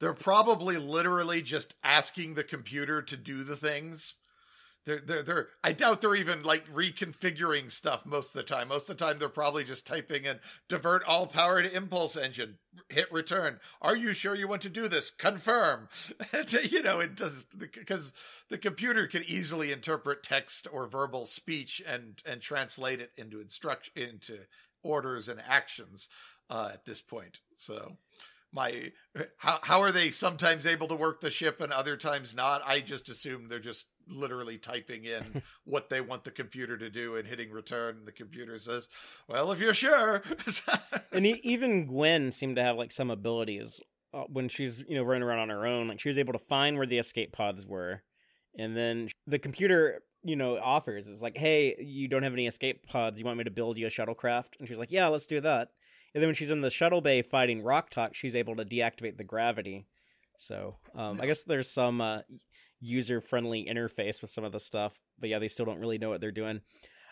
they're 0.00 0.14
probably 0.14 0.76
literally 0.76 1.42
just 1.42 1.74
asking 1.82 2.34
the 2.34 2.44
computer 2.44 3.02
to 3.02 3.16
do 3.16 3.42
the 3.42 3.56
things 3.56 4.14
they're, 4.88 5.00
they're, 5.04 5.22
they're, 5.22 5.48
I 5.62 5.72
doubt 5.72 6.00
they're 6.00 6.14
even 6.14 6.42
like 6.42 6.66
reconfiguring 6.72 7.70
stuff 7.70 8.06
most 8.06 8.28
of 8.28 8.32
the 8.32 8.42
time. 8.42 8.68
Most 8.68 8.88
of 8.88 8.96
the 8.96 9.04
time, 9.04 9.18
they're 9.18 9.28
probably 9.28 9.62
just 9.62 9.86
typing 9.86 10.24
in 10.24 10.40
divert 10.66 11.04
all 11.04 11.26
power 11.26 11.62
to 11.62 11.76
impulse 11.76 12.16
engine, 12.16 12.56
hit 12.88 13.12
return. 13.12 13.60
Are 13.82 13.94
you 13.94 14.14
sure 14.14 14.34
you 14.34 14.48
want 14.48 14.62
to 14.62 14.70
do 14.70 14.88
this? 14.88 15.10
Confirm. 15.10 15.90
you 16.70 16.82
know, 16.82 17.00
it 17.00 17.16
does 17.16 17.44
because 17.44 18.14
the 18.48 18.56
computer 18.56 19.06
can 19.06 19.24
easily 19.26 19.72
interpret 19.72 20.22
text 20.22 20.66
or 20.72 20.86
verbal 20.86 21.26
speech 21.26 21.82
and, 21.86 22.22
and 22.24 22.40
translate 22.40 23.00
it 23.00 23.12
into 23.18 23.40
instruction, 23.40 23.92
into 23.94 24.38
orders 24.82 25.28
and 25.28 25.42
actions 25.46 26.08
uh, 26.48 26.70
at 26.72 26.86
this 26.86 27.02
point. 27.02 27.40
So 27.58 27.98
my 28.52 28.92
how 29.36 29.58
how 29.62 29.82
are 29.82 29.92
they 29.92 30.10
sometimes 30.10 30.64
able 30.66 30.88
to 30.88 30.94
work 30.94 31.20
the 31.20 31.30
ship 31.30 31.60
and 31.60 31.70
other 31.70 31.98
times 31.98 32.34
not 32.34 32.62
i 32.64 32.80
just 32.80 33.10
assume 33.10 33.46
they're 33.46 33.58
just 33.58 33.88
literally 34.08 34.58
typing 34.58 35.04
in 35.04 35.42
what 35.64 35.88
they 35.88 36.00
want 36.00 36.24
the 36.24 36.30
computer 36.30 36.76
to 36.76 36.90
do 36.90 37.16
and 37.16 37.26
hitting 37.26 37.50
return 37.50 37.96
and 37.98 38.06
the 38.06 38.12
computer 38.12 38.58
says 38.58 38.88
well 39.28 39.52
if 39.52 39.60
you're 39.60 39.74
sure. 39.74 40.22
And 41.12 41.26
even 41.26 41.86
gwen 41.86 42.32
seemed 42.32 42.56
to 42.56 42.62
have 42.62 42.76
like 42.76 42.92
some 42.92 43.10
abilities 43.10 43.80
uh, 44.14 44.24
when 44.28 44.48
she's 44.48 44.80
you 44.88 44.94
know 44.94 45.02
running 45.02 45.22
around 45.22 45.38
on 45.38 45.48
her 45.48 45.66
own 45.66 45.88
like 45.88 46.00
she 46.00 46.08
was 46.08 46.18
able 46.18 46.32
to 46.32 46.38
find 46.38 46.76
where 46.76 46.86
the 46.86 46.98
escape 46.98 47.32
pods 47.32 47.66
were 47.66 48.02
and 48.56 48.76
then 48.76 49.08
the 49.26 49.38
computer 49.38 50.02
you 50.22 50.36
know 50.36 50.58
offers 50.58 51.08
is 51.08 51.22
like 51.22 51.36
hey 51.36 51.76
you 51.78 52.08
don't 52.08 52.22
have 52.22 52.32
any 52.32 52.46
escape 52.46 52.86
pods. 52.86 53.18
You 53.18 53.24
want 53.24 53.38
me 53.38 53.44
to 53.44 53.50
build 53.50 53.78
you 53.78 53.86
a 53.86 53.90
shuttlecraft? 53.90 54.58
And 54.58 54.68
she's 54.68 54.78
like 54.78 54.92
yeah 54.92 55.08
let's 55.08 55.26
do 55.26 55.40
that. 55.40 55.70
And 56.14 56.22
then 56.22 56.28
when 56.28 56.34
she's 56.34 56.50
in 56.50 56.62
the 56.62 56.70
shuttle 56.70 57.00
bay 57.00 57.22
fighting 57.22 57.62
Rok-Tahk, 57.62 58.14
she's 58.14 58.34
able 58.34 58.56
to 58.56 58.64
deactivate 58.64 59.18
the 59.18 59.24
gravity. 59.24 59.86
So 60.38 60.76
um, 60.94 61.20
I 61.20 61.26
guess 61.26 61.42
there's 61.42 61.70
some 61.70 62.00
uh, 62.00 62.20
user 62.80 63.20
friendly 63.20 63.66
interface 63.70 64.22
with 64.22 64.30
some 64.30 64.44
of 64.44 64.52
the 64.52 64.60
stuff, 64.60 65.00
but 65.18 65.28
yeah, 65.28 65.38
they 65.38 65.48
still 65.48 65.66
don't 65.66 65.80
really 65.80 65.98
know 65.98 66.10
what 66.10 66.20
they're 66.20 66.30
doing. 66.30 66.60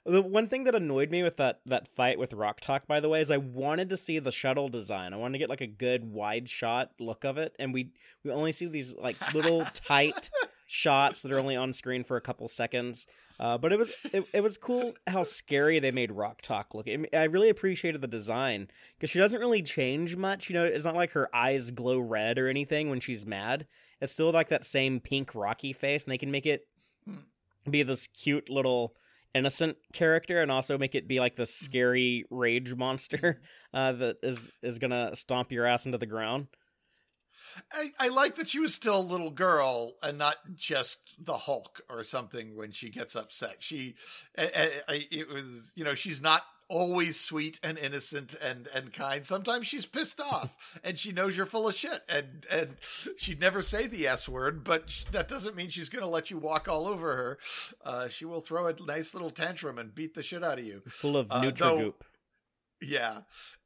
The 0.05 0.23
one 0.23 0.47
thing 0.47 0.65
that 0.65 0.75
annoyed 0.77 1.11
me 1.11 1.25
with 1.25 1.37
that 1.39 1.61
that 1.67 1.89
fight 1.89 2.17
with 2.17 2.33
Rok-Tahk, 2.33 2.87
by 2.87 3.01
the 3.01 3.09
way, 3.09 3.21
is 3.21 3.31
I 3.31 3.39
wanted 3.39 3.91
to 3.91 3.97
see 3.97 4.21
the 4.21 4.31
shuttle 4.31 4.69
design. 4.69 5.13
I 5.13 5.17
wanted 5.17 5.33
to 5.33 5.39
get 5.41 5.51
like 5.51 5.61
a 5.61 5.67
good 5.67 6.05
wide 6.05 6.49
shot 6.49 6.93
look 7.01 7.25
of 7.25 7.39
it, 7.39 7.57
and 7.59 7.75
we 7.75 7.91
we 8.23 8.31
only 8.31 8.53
see 8.53 8.67
these 8.67 8.95
like 8.95 9.17
little 9.35 9.65
tight 9.75 10.31
shots 10.67 11.23
that 11.23 11.33
are 11.33 11.39
only 11.39 11.57
on 11.57 11.73
screen 11.73 12.05
for 12.05 12.17
a 12.17 12.21
couple 12.21 12.49
seconds. 12.49 13.07
Uh, 13.39 13.59
but 13.59 13.73
it 13.73 13.79
was 13.79 13.95
it, 14.13 14.25
it 14.33 14.43
was 14.43 14.57
cool 14.57 14.95
how 15.07 15.23
scary 15.23 15.79
they 15.79 15.91
made 15.91 16.11
Rok-Tahk 16.11 16.75
look. 16.75 16.87
I 17.13 17.25
really 17.25 17.51
appreciated 17.51 18.01
the 18.01 18.09
design 18.09 18.69
because 18.97 19.11
she 19.11 19.19
doesn't 19.19 19.41
really 19.41 19.63
change 19.63 20.17
much. 20.17 20.49
You 20.49 20.55
know, 20.55 20.65
it's 20.65 20.85
not 20.85 20.95
like 20.95 21.13
her 21.13 21.35
eyes 21.35 21.71
glow 21.71 21.99
red 21.99 22.39
or 22.39 22.49
anything 22.49 22.89
when 22.89 23.01
she's 23.01 23.27
mad. 23.27 23.67
It's 24.01 24.13
still 24.13 24.31
like 24.31 24.49
that 24.49 24.65
same 24.65 25.01
pink 25.01 25.35
rocky 25.35 25.73
face, 25.73 26.05
and 26.05 26.13
they 26.13 26.19
can 26.19 26.31
make 26.31 26.47
it 26.47 26.67
hmm. 27.07 27.71
be 27.71 27.83
this 27.83 28.07
cute 28.07 28.49
little 28.49 28.95
innocent 29.35 29.77
character 29.93 30.41
and 30.41 30.51
also 30.51 30.79
make 30.79 30.95
it 30.95 31.07
be 31.07 31.21
like 31.21 31.37
this 31.37 31.59
hmm. 31.59 31.65
scary 31.67 32.25
rage 32.31 32.75
monster 32.75 33.43
uh, 33.75 33.93
that 33.93 34.17
is 34.23 34.51
is 34.63 34.79
gonna 34.79 35.15
stomp 35.15 35.53
your 35.53 35.67
ass 35.67 35.85
into 35.85 35.99
the 35.99 36.07
ground. 36.07 36.47
I, 37.73 37.91
I 37.99 38.09
like 38.09 38.37
that 38.37 38.49
she 38.49 38.61
was 38.61 38.75
still 38.75 38.99
a 38.99 39.03
little 39.03 39.31
girl 39.31 39.95
and 40.03 40.19
not 40.19 40.37
just 40.55 40.99
the 41.25 41.37
Hulk 41.37 41.83
or 41.89 42.03
something 42.03 42.57
when 42.57 42.73
she 42.73 42.91
gets 42.91 43.17
upset. 43.17 43.57
She, 43.61 43.95
I, 44.37 44.71
I, 44.89 45.07
it 45.11 45.29
was, 45.29 45.73
you 45.75 45.85
know, 45.85 45.95
she's 45.95 46.21
not 46.21 46.43
always 46.69 47.19
sweet 47.19 47.61
and 47.63 47.79
innocent 47.79 48.35
and 48.43 48.69
and 48.75 48.93
kind. 48.93 49.25
Sometimes 49.25 49.67
she's 49.67 49.87
pissed 49.87 50.21
off 50.21 50.79
and 50.85 50.99
she 50.99 51.13
knows 51.13 51.37
you're 51.37 51.47
full 51.47 51.69
of 51.69 51.75
shit 51.75 52.03
and 52.09 52.47
and 52.51 52.77
she'd 53.17 53.41
never 53.41 53.63
say 53.63 53.87
the 53.87 54.07
s 54.07 54.29
word, 54.29 54.65
but 54.65 55.05
that 55.13 55.29
doesn't 55.29 55.57
mean 55.57 55.69
she's 55.69 55.89
going 55.89 56.03
to 56.03 56.09
let 56.09 56.31
you 56.31 56.39
walk 56.39 56.69
all 56.69 56.87
over 56.87 57.17
her. 57.17 57.39
Uh, 57.85 58.09
she 58.09 58.25
will 58.25 58.41
throw 58.41 58.67
a 58.67 58.75
nice 58.87 59.15
little 59.15 59.31
tantrum 59.31 59.79
and 59.79 59.95
beat 59.95 60.15
the 60.15 60.23
shit 60.23 60.43
out 60.43 60.59
of 60.59 60.65
you. 60.65 60.83
Full 60.89 61.17
of 61.17 61.31
uh, 61.31 61.43
Nutrigoop. 61.43 61.95
Yeah, 62.81 63.21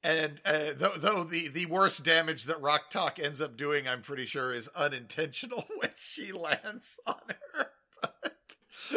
and 0.04 0.40
uh, 0.44 0.72
though, 0.76 0.92
though 0.96 1.24
the 1.24 1.48
the 1.48 1.66
worst 1.66 2.04
damage 2.04 2.44
that 2.44 2.60
Rok-Tahk 2.60 3.18
ends 3.18 3.40
up 3.40 3.56
doing, 3.56 3.88
I'm 3.88 4.02
pretty 4.02 4.24
sure, 4.24 4.52
is 4.52 4.68
unintentional 4.68 5.64
when 5.78 5.90
she 5.96 6.32
lands 6.32 6.98
on 7.06 7.16
her. 7.54 7.66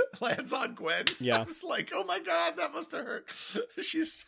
lands 0.21 0.53
on 0.53 0.75
Gwen. 0.75 1.05
Yeah, 1.19 1.39
I 1.39 1.43
was 1.43 1.63
like, 1.63 1.91
oh 1.93 2.03
my 2.03 2.19
god, 2.19 2.57
that 2.57 2.73
must 2.73 2.91
have 2.91 3.05
hurt. 3.05 3.25
She's. 3.81 4.25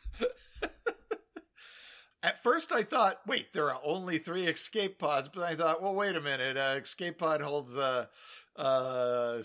At 2.23 2.41
first, 2.41 2.71
I 2.71 2.81
thought, 2.81 3.19
wait, 3.27 3.53
there 3.53 3.69
are 3.69 3.79
only 3.83 4.17
three 4.17 4.47
escape 4.47 4.97
pods, 4.97 5.29
but 5.31 5.43
I 5.43 5.53
thought, 5.53 5.83
well, 5.83 5.93
wait 5.93 6.15
a 6.15 6.21
minute, 6.21 6.57
uh, 6.57 6.79
escape 6.81 7.19
pod 7.19 7.39
holds 7.39 7.77
uh, 7.77 8.07
uh 8.57 9.41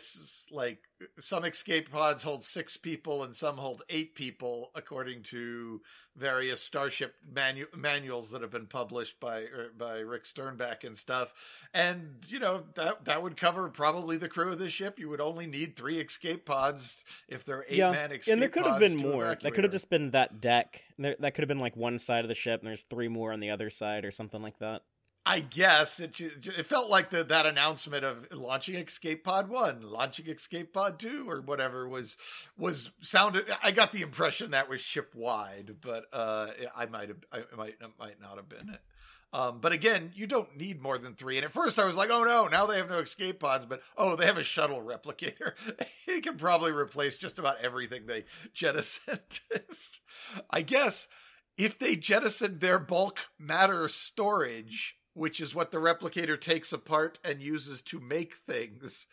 like 0.53 0.79
some 1.19 1.45
escape 1.45 1.91
pods 1.91 2.23
hold 2.23 2.45
six 2.45 2.77
people 2.77 3.25
and 3.25 3.35
some 3.35 3.57
hold 3.57 3.83
eight 3.89 4.15
people 4.15 4.71
according 4.77 5.21
to 5.21 5.81
various 6.17 6.63
starship 6.63 7.17
manu- 7.29 7.67
manuals 7.77 8.31
that 8.31 8.41
have 8.41 8.53
been 8.53 8.67
published 8.67 9.19
by 9.19 9.41
er, 9.41 9.73
by 9.77 9.99
rick 9.99 10.23
sternbach 10.23 10.85
and 10.85 10.97
stuff 10.97 11.33
and 11.75 12.25
you 12.29 12.39
know 12.39 12.63
that 12.75 13.05
that 13.05 13.21
would 13.21 13.37
cover 13.37 13.69
probably 13.69 14.17
the 14.17 14.29
crew 14.29 14.53
of 14.53 14.61
the 14.61 14.71
ship 14.71 14.97
you 15.01 15.09
would 15.09 15.21
only 15.21 15.47
need 15.47 15.75
three 15.75 15.99
escape 15.99 16.45
pods 16.45 17.05
if 17.29 17.45
they're 17.45 17.65
eight 17.69 17.79
yeah. 17.79 17.91
man 17.91 18.13
escape 18.13 18.21
pods. 18.21 18.29
and 18.29 18.43
there 18.43 18.49
could 18.49 18.67
have 18.67 18.79
been 18.79 18.97
more 18.97 19.25
that 19.25 19.55
could 19.55 19.65
have 19.65 19.73
just 19.73 19.91
been 19.91 20.13
that 20.13 20.41
deck 20.41 20.83
there, 20.99 21.17
that 21.19 21.35
could 21.35 21.43
have 21.43 21.49
been 21.49 21.59
like 21.59 21.77
one 21.77 21.99
side 21.99 22.25
of 22.25 22.29
the 22.29 22.35
ship 22.35 22.61
and 22.61 22.69
there's 22.69 22.83
three 22.83 23.09
more 23.09 23.33
on 23.33 23.41
the 23.41 23.51
other 23.51 23.71
side 23.71 24.05
or 24.05 24.13
something 24.13 24.41
like 24.41 24.59
that 24.61 24.83
I 25.27 25.41
guess 25.41 26.01
it 26.01 26.19
it 26.21 26.67
felt 26.67 26.89
like 26.89 27.11
the, 27.11 27.23
that 27.25 27.45
announcement 27.45 28.05
of 28.05 28.27
launching 28.33 28.75
Escape 28.77 29.23
Pod 29.23 29.49
One, 29.49 29.83
launching 29.83 30.27
Escape 30.27 30.73
Pod 30.73 30.99
Two, 30.99 31.29
or 31.29 31.43
whatever 31.43 31.87
was 31.87 32.17
was 32.57 32.93
sounded. 33.01 33.45
I 33.63 33.71
got 33.71 33.93
the 33.93 34.01
impression 34.01 34.53
that 34.53 34.69
was 34.69 34.81
ship 34.81 35.15
wide, 35.15 35.77
but 35.83 36.07
uh, 36.13 36.49
I 36.75 36.87
might 36.87 37.09
have 37.09 37.19
I 37.31 37.43
might 37.55 37.77
might 37.99 38.21
not 38.21 38.37
have 38.37 38.49
been 38.49 38.71
it. 38.71 38.81
Um, 39.33 39.61
but 39.61 39.73
again, 39.73 40.11
you 40.15 40.27
don't 40.27 40.57
need 40.57 40.83
more 40.83 40.99
than 40.99 41.15
three. 41.15 41.37
And 41.37 41.45
at 41.45 41.53
first, 41.53 41.79
I 41.79 41.85
was 41.85 41.97
like, 41.97 42.11
"Oh 42.11 42.25
no, 42.25 42.49
now 42.49 42.67
they 42.67 42.79
have 42.79 42.91
no 42.91 42.99
escape 42.99 43.41
pods." 43.41 43.67
But 43.67 43.83
oh, 43.99 44.17
they 44.17 44.27
have 44.27 44.39
a 44.39 44.43
shuttle 44.43 44.81
replicator. 44.81 45.53
it 46.09 46.25
can 46.25 46.37
probably 46.37 46.73
replace 46.73 47.19
just 47.19 47.39
about 47.39 47.61
everything 47.61 48.07
they 48.07 48.25
jettisoned. 48.55 49.41
I 50.51 50.63
guess 50.63 51.09
if 51.59 51.79
they 51.79 51.95
jettisoned 51.95 52.61
their 52.61 52.79
bulk 52.79 53.19
matter 53.39 53.87
storage 53.87 54.97
which 55.21 55.39
is 55.39 55.55
what 55.55 55.71
the 55.71 55.77
replicator 55.77 56.41
takes 56.41 56.73
apart 56.73 57.19
and 57.23 57.43
uses 57.43 57.83
to 57.83 58.01
make 58.01 58.33
things. 58.33 59.07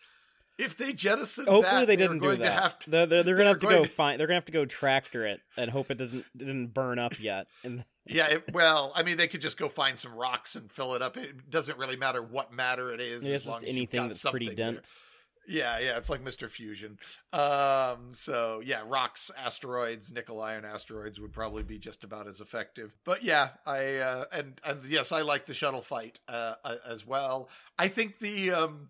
If 0.58 0.78
they 0.78 0.94
jettison 0.94 1.48
hopefully 1.48 1.82
that, 1.82 1.88
they 1.88 1.98
didn't 1.98 2.20
do 2.20 2.34
that. 2.38 2.62
have 2.62 2.80
to, 2.80 2.90
they're, 2.90 3.06
they're, 3.06 3.24
they're 3.24 3.36
gonna 3.38 3.50
have 3.50 3.60
to 3.60 3.68
go 3.68 3.84
to... 3.84 3.90
find. 3.90 4.18
They're 4.18 4.26
gonna 4.26 4.38
have 4.38 4.46
to 4.46 4.54
go 4.54 4.64
tractor 4.64 5.26
it 5.26 5.42
and 5.58 5.70
hope 5.70 5.92
it 5.92 5.98
doesn't 5.98 6.24
didn't 6.36 6.68
burn 6.68 6.98
up 6.98 7.20
yet. 7.20 7.48
And 7.66 7.84
yeah, 8.06 8.28
it, 8.28 8.54
well, 8.54 8.94
I 8.96 9.04
mean, 9.04 9.18
they 9.18 9.28
could 9.28 9.42
just 9.42 9.58
go 9.58 9.68
find 9.68 10.00
some 10.00 10.16
rocks 10.16 10.56
and 10.56 10.72
fill 10.72 10.96
it 10.96 11.02
up. 11.02 11.18
It 11.18 11.50
doesn't 11.50 11.78
really 11.78 11.98
matter 11.98 12.24
what 12.24 12.54
matter 12.54 12.94
it 12.94 13.02
is. 13.02 13.26
It's 13.26 13.44
just 13.44 13.66
anything 13.66 14.08
that's 14.08 14.22
pretty 14.22 14.56
dense. 14.56 15.04
There. 15.04 15.17
Yeah, 15.48 15.80
yeah, 15.80 15.98
it's 15.98 16.10
like 16.10 16.24
Mr. 16.24 16.50
Fusion. 16.50 17.00
Um, 17.32 18.12
so 18.12 18.62
yeah, 18.64 18.82
rocks, 18.86 19.32
asteroids, 19.38 20.12
nickel 20.12 20.42
iron 20.42 20.66
asteroids 20.66 21.20
would 21.22 21.32
probably 21.32 21.64
be 21.64 21.80
just 21.80 22.04
about 22.04 22.28
as 22.28 22.42
effective. 22.42 22.94
But 23.06 23.24
yeah, 23.24 23.50
I 23.66 23.96
uh, 23.96 24.26
and 24.34 24.60
and 24.66 24.84
yes, 24.86 25.12
I 25.12 25.22
like 25.22 25.46
the 25.46 25.54
shuttle 25.54 25.82
fight 25.82 26.20
uh, 26.28 26.56
uh 26.66 26.76
as 26.86 27.08
well. 27.08 27.50
I 27.80 27.88
think 27.88 28.20
the 28.20 28.52
um 28.52 28.90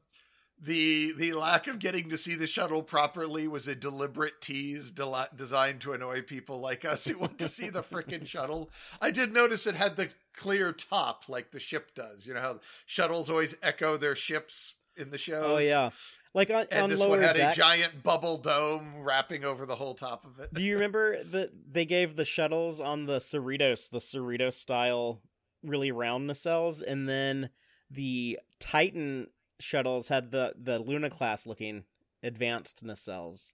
the 0.59 1.13
the 1.15 1.33
lack 1.33 1.67
of 1.67 1.77
getting 1.77 2.09
to 2.09 2.17
see 2.17 2.33
the 2.33 2.47
shuttle 2.47 2.81
properly 2.81 3.47
was 3.47 3.67
a 3.67 3.75
deliberate 3.75 4.41
tease 4.41 4.89
de- 4.89 5.29
designed 5.35 5.81
to 5.81 5.93
annoy 5.93 6.23
people 6.23 6.59
like 6.59 6.83
us 6.83 7.05
who 7.05 7.19
want 7.19 7.37
to 7.37 7.47
see 7.47 7.69
the 7.69 7.83
freaking 7.83 8.25
shuttle. 8.25 8.71
I 8.99 9.11
did 9.11 9.33
notice 9.33 9.67
it 9.67 9.75
had 9.75 9.95
the 9.95 10.09
clear 10.33 10.71
top 10.71 11.29
like 11.29 11.51
the 11.51 11.59
ship 11.59 11.93
does. 11.93 12.25
You 12.25 12.33
know 12.33 12.41
how 12.41 12.59
shuttles 12.87 13.29
always 13.29 13.55
echo 13.61 13.97
their 13.97 14.15
ships 14.15 14.73
in 14.95 15.11
the 15.11 15.17
shows. 15.17 15.45
Oh 15.45 15.57
yeah. 15.59 15.91
Like 16.37 16.51
on, 16.51 16.67
and 16.69 16.83
on 16.83 16.89
this 16.91 16.99
lower 16.99 17.09
one 17.09 17.21
had 17.23 17.35
decks, 17.35 17.57
a 17.57 17.61
giant 17.61 18.03
bubble 18.03 18.37
dome 18.37 19.01
wrapping 19.01 19.43
over 19.43 19.65
the 19.65 19.75
whole 19.75 19.95
top 19.95 20.23
of 20.23 20.39
it. 20.39 20.53
Do 20.53 20.61
you 20.61 20.75
remember 20.75 21.23
that 21.23 21.49
they 21.73 21.83
gave 21.83 22.15
the 22.15 22.25
shuttles 22.25 22.79
on 22.79 23.07
the 23.07 23.17
Cerritos, 23.17 23.89
the 23.89 23.97
Cerritos 23.97 24.53
style, 24.53 25.23
really 25.63 25.91
round 25.91 26.29
nacelles, 26.29 26.83
and 26.85 27.09
then 27.09 27.49
the 27.89 28.37
Titan 28.59 29.29
shuttles 29.59 30.09
had 30.09 30.29
the 30.29 30.53
the 30.55 30.77
Luna 30.77 31.09
class 31.09 31.47
looking 31.47 31.85
advanced 32.21 32.85
nacelles. 32.85 33.53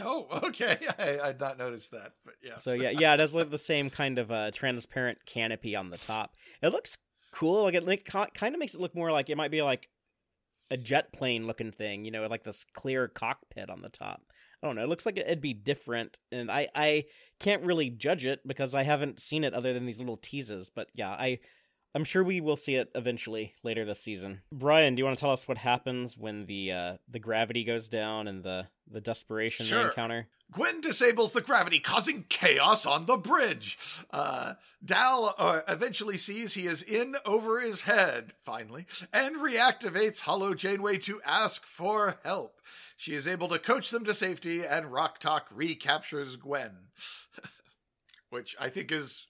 Oh, 0.00 0.26
okay. 0.48 0.76
I 0.98 1.20
I 1.20 1.34
not 1.38 1.56
noticed 1.56 1.92
that, 1.92 2.14
but 2.24 2.34
yeah. 2.42 2.56
So 2.56 2.72
yeah, 2.72 2.90
yeah, 2.90 3.14
it 3.14 3.20
has 3.20 3.32
like 3.32 3.50
the 3.50 3.58
same 3.58 3.90
kind 3.90 4.18
of 4.18 4.32
uh, 4.32 4.50
transparent 4.50 5.24
canopy 5.24 5.76
on 5.76 5.90
the 5.90 5.98
top. 5.98 6.34
It 6.62 6.70
looks 6.70 6.98
cool. 7.30 7.62
Like 7.62 7.74
it 7.74 7.86
like, 7.86 8.04
kind 8.04 8.56
of 8.56 8.58
makes 8.58 8.74
it 8.74 8.80
look 8.80 8.96
more 8.96 9.12
like 9.12 9.30
it 9.30 9.36
might 9.36 9.52
be 9.52 9.62
like 9.62 9.88
a 10.70 10.76
jet 10.76 11.12
plane 11.12 11.46
looking 11.46 11.72
thing, 11.72 12.04
you 12.04 12.10
know, 12.10 12.26
like 12.26 12.44
this 12.44 12.64
clear 12.74 13.08
cockpit 13.08 13.70
on 13.70 13.82
the 13.82 13.88
top. 13.88 14.22
I 14.62 14.66
don't 14.66 14.76
know. 14.76 14.82
It 14.82 14.88
looks 14.88 15.06
like 15.06 15.16
it'd 15.16 15.40
be 15.40 15.54
different, 15.54 16.18
and 16.32 16.50
I 16.50 16.68
I 16.74 17.04
can't 17.38 17.62
really 17.62 17.90
judge 17.90 18.24
it 18.24 18.46
because 18.46 18.74
I 18.74 18.82
haven't 18.82 19.20
seen 19.20 19.44
it 19.44 19.54
other 19.54 19.72
than 19.72 19.86
these 19.86 20.00
little 20.00 20.16
teases. 20.16 20.68
But 20.68 20.88
yeah, 20.94 21.10
I 21.10 21.38
I'm 21.94 22.04
sure 22.04 22.22
we 22.22 22.40
will 22.40 22.56
see 22.56 22.74
it 22.74 22.90
eventually 22.94 23.54
later 23.62 23.84
this 23.84 24.00
season. 24.00 24.42
Brian, 24.52 24.94
do 24.94 25.00
you 25.00 25.04
want 25.04 25.16
to 25.16 25.20
tell 25.20 25.32
us 25.32 25.48
what 25.48 25.58
happens 25.58 26.16
when 26.16 26.46
the 26.46 26.72
uh, 26.72 26.96
the 27.08 27.18
gravity 27.18 27.64
goes 27.64 27.88
down 27.88 28.28
and 28.28 28.42
the 28.42 28.66
the 28.90 29.00
desperation 29.00 29.66
sure. 29.66 29.82
they 29.82 29.88
encounter? 29.88 30.28
Gwen 30.50 30.80
disables 30.80 31.32
the 31.32 31.42
gravity, 31.42 31.78
causing 31.78 32.24
chaos 32.28 32.86
on 32.86 33.04
the 33.04 33.18
bridge. 33.18 33.78
Uh, 34.10 34.54
Dal 34.82 35.34
uh, 35.36 35.60
eventually 35.68 36.16
sees 36.16 36.54
he 36.54 36.66
is 36.66 36.82
in 36.82 37.16
over 37.26 37.60
his 37.60 37.82
head, 37.82 38.32
finally, 38.40 38.86
and 39.12 39.36
reactivates 39.36 40.20
Holo 40.20 40.54
Janeway 40.54 40.98
to 40.98 41.20
ask 41.22 41.66
for 41.66 42.18
help. 42.24 42.62
She 42.96 43.14
is 43.14 43.28
able 43.28 43.48
to 43.48 43.58
coach 43.58 43.90
them 43.90 44.04
to 44.06 44.14
safety, 44.14 44.64
and 44.64 44.90
Rok-Tahk 44.90 45.48
recaptures 45.52 46.36
Gwen. 46.36 46.72
Which 48.30 48.56
I 48.58 48.70
think 48.70 48.90
is 48.90 49.26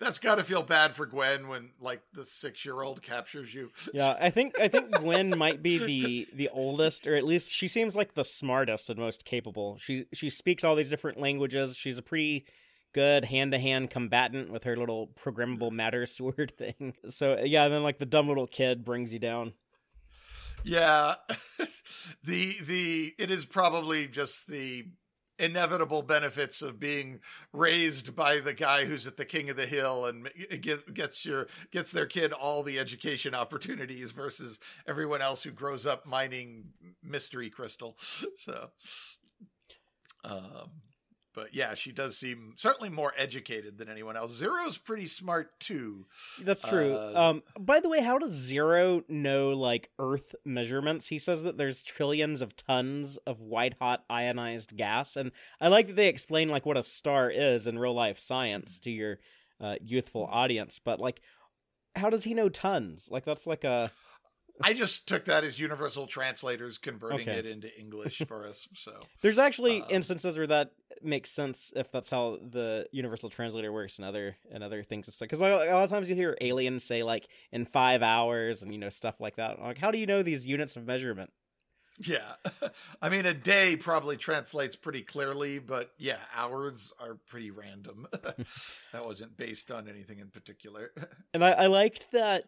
that's 0.00 0.18
got 0.18 0.36
to 0.36 0.44
feel 0.44 0.62
bad 0.62 0.94
for 0.94 1.06
Gwen 1.06 1.48
when 1.48 1.70
like 1.80 2.02
the 2.12 2.24
six 2.24 2.64
year 2.64 2.82
old 2.82 3.02
captures 3.02 3.52
you. 3.52 3.70
Yeah, 3.92 4.16
I 4.20 4.30
think 4.30 4.58
I 4.60 4.68
think 4.68 4.90
Gwen 5.00 5.36
might 5.36 5.62
be 5.62 5.78
the 5.78 6.28
the 6.34 6.48
oldest, 6.50 7.06
or 7.06 7.16
at 7.16 7.24
least 7.24 7.52
she 7.52 7.68
seems 7.68 7.96
like 7.96 8.14
the 8.14 8.24
smartest 8.24 8.90
and 8.90 8.98
most 8.98 9.24
capable. 9.24 9.76
She 9.78 10.06
she 10.12 10.30
speaks 10.30 10.64
all 10.64 10.76
these 10.76 10.90
different 10.90 11.18
languages. 11.20 11.76
She's 11.76 11.98
a 11.98 12.02
pretty 12.02 12.46
good 12.92 13.26
hand 13.26 13.52
to 13.52 13.58
hand 13.58 13.90
combatant 13.90 14.50
with 14.50 14.64
her 14.64 14.76
little 14.76 15.08
programmable 15.08 15.72
matter 15.72 16.06
sword 16.06 16.52
thing. 16.56 16.94
So 17.08 17.38
yeah, 17.42 17.64
and 17.64 17.72
then 17.72 17.82
like 17.82 17.98
the 17.98 18.06
dumb 18.06 18.28
little 18.28 18.46
kid 18.46 18.84
brings 18.84 19.12
you 19.12 19.18
down. 19.18 19.52
Yeah, 20.64 21.14
the 22.24 22.56
the 22.64 23.14
it 23.18 23.30
is 23.30 23.44
probably 23.44 24.06
just 24.06 24.46
the 24.46 24.86
inevitable 25.38 26.02
benefits 26.02 26.62
of 26.62 26.80
being 26.80 27.20
raised 27.52 28.14
by 28.16 28.40
the 28.40 28.54
guy 28.54 28.84
who's 28.84 29.06
at 29.06 29.16
the 29.16 29.24
king 29.24 29.50
of 29.50 29.56
the 29.56 29.66
hill 29.66 30.06
and 30.06 30.28
gets 30.92 31.24
your 31.24 31.46
gets 31.70 31.90
their 31.90 32.06
kid 32.06 32.32
all 32.32 32.62
the 32.62 32.78
education 32.78 33.34
opportunities 33.34 34.12
versus 34.12 34.58
everyone 34.86 35.22
else 35.22 35.42
who 35.42 35.50
grows 35.50 35.86
up 35.86 36.06
mining 36.06 36.64
mystery 37.02 37.50
crystal. 37.50 37.96
So 38.38 38.70
um 40.24 40.70
but 41.38 41.54
yeah, 41.54 41.74
she 41.74 41.92
does 41.92 42.18
seem 42.18 42.54
certainly 42.56 42.90
more 42.90 43.12
educated 43.16 43.78
than 43.78 43.88
anyone 43.88 44.16
else. 44.16 44.32
Zero's 44.34 44.76
pretty 44.76 45.06
smart 45.06 45.60
too. 45.60 46.04
That's 46.42 46.66
true. 46.66 46.92
Uh, 46.92 47.12
um, 47.14 47.42
by 47.60 47.78
the 47.78 47.88
way, 47.88 48.02
how 48.02 48.18
does 48.18 48.32
Zero 48.32 49.04
know 49.08 49.50
like 49.50 49.90
Earth 50.00 50.34
measurements? 50.44 51.06
He 51.06 51.18
says 51.20 51.44
that 51.44 51.56
there's 51.56 51.84
trillions 51.84 52.40
of 52.40 52.56
tons 52.56 53.18
of 53.18 53.40
white 53.40 53.76
hot 53.80 54.02
ionized 54.10 54.76
gas, 54.76 55.14
and 55.14 55.30
I 55.60 55.68
like 55.68 55.86
that 55.86 55.94
they 55.94 56.08
explain 56.08 56.48
like 56.48 56.66
what 56.66 56.76
a 56.76 56.82
star 56.82 57.30
is 57.30 57.68
in 57.68 57.78
real 57.78 57.94
life 57.94 58.18
science 58.18 58.80
to 58.80 58.90
your 58.90 59.20
uh, 59.60 59.76
youthful 59.80 60.28
audience. 60.28 60.80
But 60.84 60.98
like, 60.98 61.20
how 61.94 62.10
does 62.10 62.24
he 62.24 62.34
know 62.34 62.48
tons? 62.48 63.08
Like 63.12 63.24
that's 63.24 63.46
like 63.46 63.62
a 63.62 63.92
I 64.62 64.72
just 64.72 65.06
took 65.06 65.24
that 65.26 65.44
as 65.44 65.58
universal 65.58 66.06
translators 66.06 66.78
converting 66.78 67.28
okay. 67.28 67.38
it 67.38 67.46
into 67.46 67.76
English 67.78 68.22
for 68.26 68.46
us. 68.46 68.68
So 68.74 68.92
there's 69.22 69.38
actually 69.38 69.82
um, 69.82 69.88
instances 69.90 70.36
where 70.36 70.46
that 70.46 70.72
makes 71.02 71.30
sense 71.30 71.72
if 71.76 71.92
that's 71.92 72.10
how 72.10 72.38
the 72.42 72.86
universal 72.92 73.30
translator 73.30 73.72
works 73.72 73.98
and 73.98 74.06
other 74.06 74.36
and 74.50 74.64
other 74.64 74.82
things. 74.82 75.06
Because 75.18 75.40
a 75.40 75.42
lot 75.42 75.68
of 75.68 75.90
times 75.90 76.08
you 76.08 76.16
hear 76.16 76.36
aliens 76.40 76.84
say 76.84 77.02
like 77.02 77.28
in 77.52 77.64
five 77.64 78.02
hours 78.02 78.62
and 78.62 78.72
you 78.72 78.78
know 78.78 78.90
stuff 78.90 79.20
like 79.20 79.36
that. 79.36 79.60
Like 79.60 79.78
how 79.78 79.90
do 79.90 79.98
you 79.98 80.06
know 80.06 80.22
these 80.22 80.46
units 80.46 80.76
of 80.76 80.86
measurement? 80.86 81.30
Yeah, 82.00 82.34
I 83.02 83.08
mean 83.08 83.26
a 83.26 83.34
day 83.34 83.76
probably 83.76 84.16
translates 84.16 84.76
pretty 84.76 85.02
clearly, 85.02 85.58
but 85.58 85.92
yeah, 85.98 86.18
hours 86.34 86.92
are 87.00 87.16
pretty 87.26 87.50
random. 87.50 88.06
that 88.12 89.04
wasn't 89.04 89.36
based 89.36 89.70
on 89.70 89.88
anything 89.88 90.20
in 90.20 90.28
particular. 90.28 90.92
and 91.34 91.44
I, 91.44 91.52
I 91.52 91.66
liked 91.66 92.06
that 92.12 92.44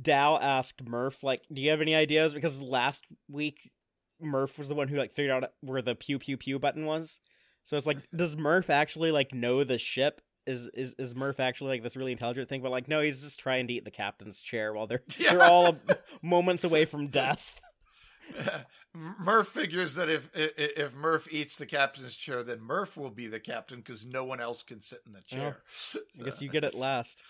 Dal 0.00 0.38
asked 0.40 0.86
Murph, 0.86 1.22
like, 1.22 1.42
do 1.52 1.60
you 1.60 1.70
have 1.70 1.80
any 1.80 1.94
ideas? 1.94 2.34
Because 2.34 2.62
last 2.62 3.06
week 3.28 3.70
Murph 4.20 4.58
was 4.58 4.68
the 4.68 4.74
one 4.74 4.88
who 4.88 4.96
like 4.96 5.12
figured 5.12 5.32
out 5.32 5.52
where 5.60 5.82
the 5.82 5.94
pew 5.94 6.18
pew 6.18 6.36
pew 6.36 6.58
button 6.58 6.86
was. 6.86 7.20
So 7.64 7.76
it's 7.76 7.86
like, 7.86 7.98
does 8.14 8.36
Murph 8.36 8.70
actually 8.70 9.10
like 9.10 9.34
know 9.34 9.64
the 9.64 9.78
ship? 9.78 10.20
Is 10.46 10.66
is 10.74 10.94
is 10.98 11.14
Murph 11.14 11.40
actually 11.40 11.70
like 11.70 11.82
this 11.82 11.96
really 11.96 12.12
intelligent 12.12 12.48
thing? 12.48 12.62
But 12.62 12.70
like, 12.70 12.88
no, 12.88 13.00
he's 13.00 13.22
just 13.22 13.40
trying 13.40 13.66
to 13.68 13.74
eat 13.74 13.84
the 13.84 13.90
captain's 13.90 14.40
chair 14.40 14.72
while 14.72 14.86
they're 14.86 15.02
yeah. 15.18 15.34
they're 15.34 15.44
all 15.44 15.76
moments 16.22 16.64
away 16.64 16.84
from 16.84 17.06
death. 17.08 17.60
Murph 18.94 19.48
figures 19.48 19.94
that 19.94 20.08
if, 20.08 20.28
if, 20.34 20.52
if 20.56 20.94
Murph 20.94 21.28
eats 21.30 21.56
the 21.56 21.66
captain's 21.66 22.16
chair, 22.16 22.42
then 22.42 22.60
Murph 22.60 22.96
will 22.96 23.10
be 23.10 23.26
the 23.26 23.40
captain 23.40 23.78
because 23.78 24.04
no 24.04 24.24
one 24.24 24.40
else 24.40 24.62
can 24.62 24.82
sit 24.82 25.00
in 25.06 25.12
the 25.12 25.22
chair. 25.22 25.58
Oh, 25.94 26.00
I 26.20 26.24
guess 26.24 26.42
you 26.42 26.48
get 26.50 26.64
it 26.64 26.74
last 26.74 27.22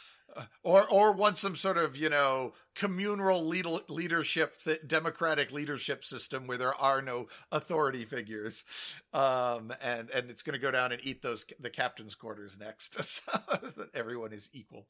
or 0.63 0.87
or 0.89 1.13
want 1.13 1.39
some 1.39 1.57
sort 1.57 1.79
of 1.79 1.97
you 1.97 2.09
know 2.09 2.53
communal 2.75 3.45
leadership 3.89 4.57
th- 4.59 4.81
democratic 4.87 5.51
leadership 5.51 6.05
system 6.05 6.47
where 6.47 6.59
there 6.59 6.75
are 6.75 7.03
no 7.03 7.27
authority 7.51 8.05
figures. 8.05 8.65
Um, 9.13 9.73
and 9.83 10.11
and 10.11 10.31
it's 10.31 10.43
going 10.43 10.53
to 10.53 10.59
go 10.59 10.71
down 10.71 10.93
and 10.93 11.01
eat 11.05 11.23
those 11.23 11.45
the 11.59 11.71
captain's 11.71 12.15
quarters 12.15 12.59
next. 12.59 12.97
So 13.09 13.33
that 13.77 13.89
everyone 13.95 14.33
is 14.33 14.49
equal. 14.53 14.87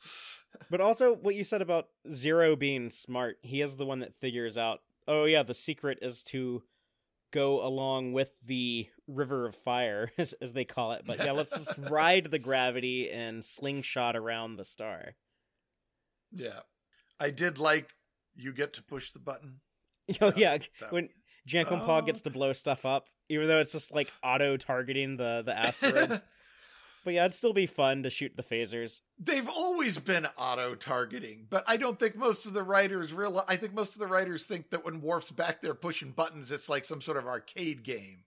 But 0.70 0.80
also 0.80 1.14
what 1.14 1.34
you 1.34 1.44
said 1.44 1.62
about 1.62 1.88
zero 2.12 2.56
being 2.56 2.90
smart 2.90 3.38
he 3.42 3.62
is 3.62 3.76
the 3.76 3.86
one 3.86 4.00
that 4.00 4.14
figures 4.14 4.58
out 4.58 4.80
oh 5.06 5.24
yeah 5.24 5.42
the 5.42 5.54
secret 5.54 5.98
is 6.02 6.22
to 6.24 6.62
go 7.30 7.64
along 7.64 8.12
with 8.12 8.32
the 8.44 8.88
river 9.06 9.46
of 9.46 9.54
fire 9.54 10.10
as, 10.18 10.34
as 10.40 10.52
they 10.52 10.64
call 10.64 10.92
it. 10.92 11.02
But 11.06 11.18
yeah 11.18 11.32
let's 11.32 11.52
just 11.52 11.78
ride 11.90 12.30
the 12.30 12.38
gravity 12.38 13.10
and 13.10 13.44
slingshot 13.44 14.16
around 14.16 14.56
the 14.56 14.64
star 14.64 15.14
yeah. 16.32 16.60
I 17.20 17.30
did 17.30 17.58
like 17.58 17.94
you 18.34 18.52
get 18.52 18.74
to 18.74 18.82
push 18.82 19.10
the 19.12 19.18
button. 19.18 19.60
Oh 20.20 20.30
That- 20.30 20.38
yeah, 20.38 20.58
that- 20.80 20.92
when 20.92 21.08
Jankum 21.48 21.82
Oh. 21.82 21.86
Pog 21.86 22.06
gets 22.06 22.20
to 22.22 22.30
blow 22.30 22.52
stuff 22.52 22.84
up, 22.86 23.08
even 23.28 23.46
though 23.48 23.58
it's 23.60 23.72
just 23.72 23.92
like 23.92 24.10
auto 24.22 24.56
targeting 24.56 25.16
the 25.16 25.42
the 25.44 25.56
asteroids. 25.66 26.22
but 27.04 27.14
yeah, 27.14 27.22
it'd 27.24 27.34
still 27.34 27.52
be 27.52 27.66
fun 27.66 28.02
to 28.04 28.10
shoot 28.10 28.32
the 28.36 28.42
phasers. 28.42 29.00
They've 29.20 29.48
always 29.48 29.98
been 29.98 30.26
auto 30.36 30.76
targeting, 30.76 31.46
but 31.50 31.64
I 31.66 31.76
don't 31.76 31.98
think 31.98 32.14
most 32.14 32.46
of 32.46 32.52
the 32.52 32.62
writers 32.62 33.12
real. 33.12 33.44
I 33.48 33.56
think 33.56 33.74
most 33.74 33.94
of 33.94 33.98
the 33.98 34.06
writers 34.06 34.44
think 34.44 34.70
that 34.70 34.84
when 34.84 35.00
Worf's 35.00 35.32
back 35.32 35.60
there 35.60 35.74
pushing 35.74 36.12
buttons, 36.12 36.52
it's 36.52 36.68
like 36.68 36.84
some 36.84 37.00
sort 37.00 37.16
of 37.16 37.26
arcade 37.26 37.82
game, 37.82 38.18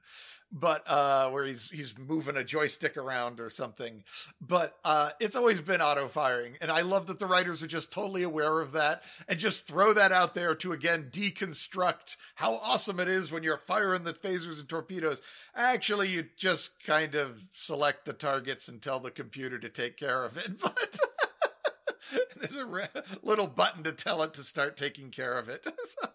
but 0.52 0.84
uh, 0.90 1.30
where 1.30 1.46
he's 1.46 1.70
he's 1.70 1.98
moving 1.98 2.36
a 2.36 2.44
joystick 2.44 2.98
around 2.98 3.40
or 3.40 3.50
something. 3.50 4.04
But 4.42 4.76
uh, 4.84 5.12
it's 5.22 5.36
always 5.38 5.62
been 5.62 5.82
auto 5.82 6.10
firing, 6.10 6.58
and 6.60 6.70
I 6.70 6.82
love 6.82 7.08
that 7.08 7.20
the 7.20 7.26
writers 7.26 7.64
are 7.64 7.68
just 7.68 7.94
totally 7.94 8.24
aware 8.24 8.60
of 8.60 8.74
that 8.74 9.04
and 9.30 9.40
just 9.40 9.68
throw 9.68 9.94
that 9.94 10.12
out 10.12 10.34
there 10.34 10.56
to 10.56 10.74
again 10.74 11.08
deconstruct 11.10 12.18
how 12.36 12.56
awesome 12.56 13.00
it 13.00 13.08
is 13.08 13.32
when 13.32 13.44
you're 13.44 13.58
firing 13.58 14.04
the 14.04 14.14
phasers 14.14 14.60
and 14.60 14.68
torpedoes. 14.68 15.22
Actually, 15.56 16.10
you 16.10 16.26
just 16.36 16.84
kind 16.84 17.16
of 17.16 17.44
select 17.54 18.04
the 18.04 18.14
targets 18.14 18.68
and 18.68 18.82
tell 18.82 19.00
the 19.00 19.12
computer 19.12 19.58
to 19.58 19.70
take 19.70 19.96
care 19.96 20.26
of 20.26 20.38
it, 20.38 20.60
but. 20.62 20.81
There's 22.40 22.56
a 22.56 22.66
re- 22.66 22.88
little 23.22 23.48
button 23.48 23.84
to 23.84 23.92
tell 23.92 24.24
it 24.24 24.34
to 24.36 24.44
start 24.44 24.76
taking 24.78 25.10
care 25.10 25.38
of 25.38 25.48
it. 25.50 25.66
so 26.02 26.10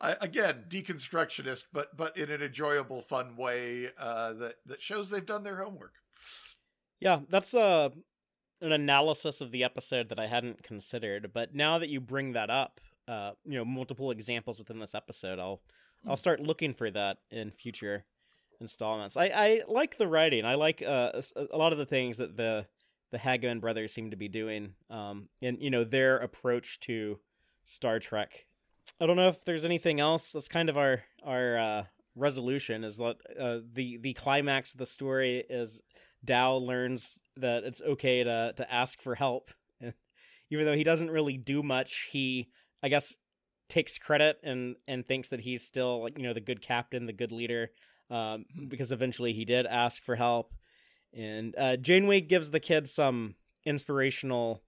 I, 0.00 0.16
again, 0.20 0.64
deconstructionist, 0.68 1.64
but 1.72 1.96
but 1.96 2.16
in 2.16 2.30
an 2.30 2.42
enjoyable, 2.42 3.02
fun 3.02 3.36
way 3.36 3.90
uh, 3.98 4.32
that 4.34 4.56
that 4.66 4.82
shows 4.82 5.10
they've 5.10 5.24
done 5.24 5.42
their 5.42 5.62
homework. 5.62 5.94
Yeah, 7.00 7.20
that's 7.28 7.54
uh, 7.54 7.90
an 8.60 8.72
analysis 8.72 9.40
of 9.40 9.50
the 9.50 9.64
episode 9.64 10.08
that 10.08 10.18
I 10.18 10.26
hadn't 10.26 10.62
considered. 10.62 11.32
But 11.32 11.54
now 11.54 11.78
that 11.78 11.88
you 11.88 12.00
bring 12.00 12.32
that 12.32 12.50
up, 12.50 12.80
uh, 13.06 13.32
you 13.44 13.58
know, 13.58 13.64
multiple 13.64 14.10
examples 14.10 14.58
within 14.58 14.78
this 14.78 14.94
episode, 14.94 15.38
I'll 15.38 15.60
I'll 16.06 16.16
start 16.16 16.40
looking 16.40 16.74
for 16.74 16.90
that 16.90 17.18
in 17.30 17.50
future 17.50 18.04
installments. 18.60 19.16
I, 19.16 19.26
I 19.26 19.62
like 19.68 19.98
the 19.98 20.06
writing. 20.06 20.44
I 20.44 20.54
like 20.54 20.82
uh, 20.82 21.12
a 21.50 21.56
lot 21.56 21.72
of 21.72 21.78
the 21.78 21.86
things 21.86 22.18
that 22.18 22.36
the 22.36 22.66
the 23.14 23.20
Hageman 23.20 23.60
brothers 23.60 23.92
seem 23.92 24.10
to 24.10 24.16
be 24.16 24.26
doing, 24.26 24.74
um, 24.90 25.28
and 25.40 25.56
you 25.60 25.70
know 25.70 25.84
their 25.84 26.16
approach 26.18 26.80
to 26.80 27.20
Star 27.62 28.00
Trek. 28.00 28.46
I 29.00 29.06
don't 29.06 29.14
know 29.14 29.28
if 29.28 29.44
there's 29.44 29.64
anything 29.64 30.00
else. 30.00 30.32
That's 30.32 30.48
kind 30.48 30.68
of 30.68 30.76
our 30.76 31.04
our 31.24 31.56
uh, 31.56 31.84
resolution. 32.16 32.82
Is 32.82 32.96
that 32.96 33.14
uh, 33.38 33.58
the 33.72 33.98
the 33.98 34.14
climax 34.14 34.74
of 34.74 34.78
the 34.78 34.86
story 34.86 35.44
is 35.48 35.80
Dal 36.24 36.66
learns 36.66 37.20
that 37.36 37.62
it's 37.62 37.80
okay 37.82 38.24
to 38.24 38.52
to 38.56 38.74
ask 38.74 39.00
for 39.00 39.14
help, 39.14 39.50
even 40.50 40.66
though 40.66 40.74
he 40.74 40.82
doesn't 40.82 41.10
really 41.12 41.36
do 41.36 41.62
much. 41.62 42.08
He, 42.10 42.48
I 42.82 42.88
guess, 42.88 43.14
takes 43.68 43.96
credit 43.96 44.40
and 44.42 44.74
and 44.88 45.06
thinks 45.06 45.28
that 45.28 45.38
he's 45.38 45.62
still 45.62 46.02
like 46.02 46.18
you 46.18 46.24
know 46.24 46.34
the 46.34 46.40
good 46.40 46.62
captain, 46.62 47.06
the 47.06 47.12
good 47.12 47.30
leader, 47.30 47.70
um, 48.10 48.46
because 48.66 48.90
eventually 48.90 49.32
he 49.34 49.44
did 49.44 49.66
ask 49.66 50.02
for 50.02 50.16
help, 50.16 50.52
and 51.16 51.54
uh, 51.56 51.76
Janeway 51.76 52.22
gives 52.22 52.50
the 52.50 52.60
kid 52.60 52.88
some 52.88 53.36
inspirational 53.64 54.62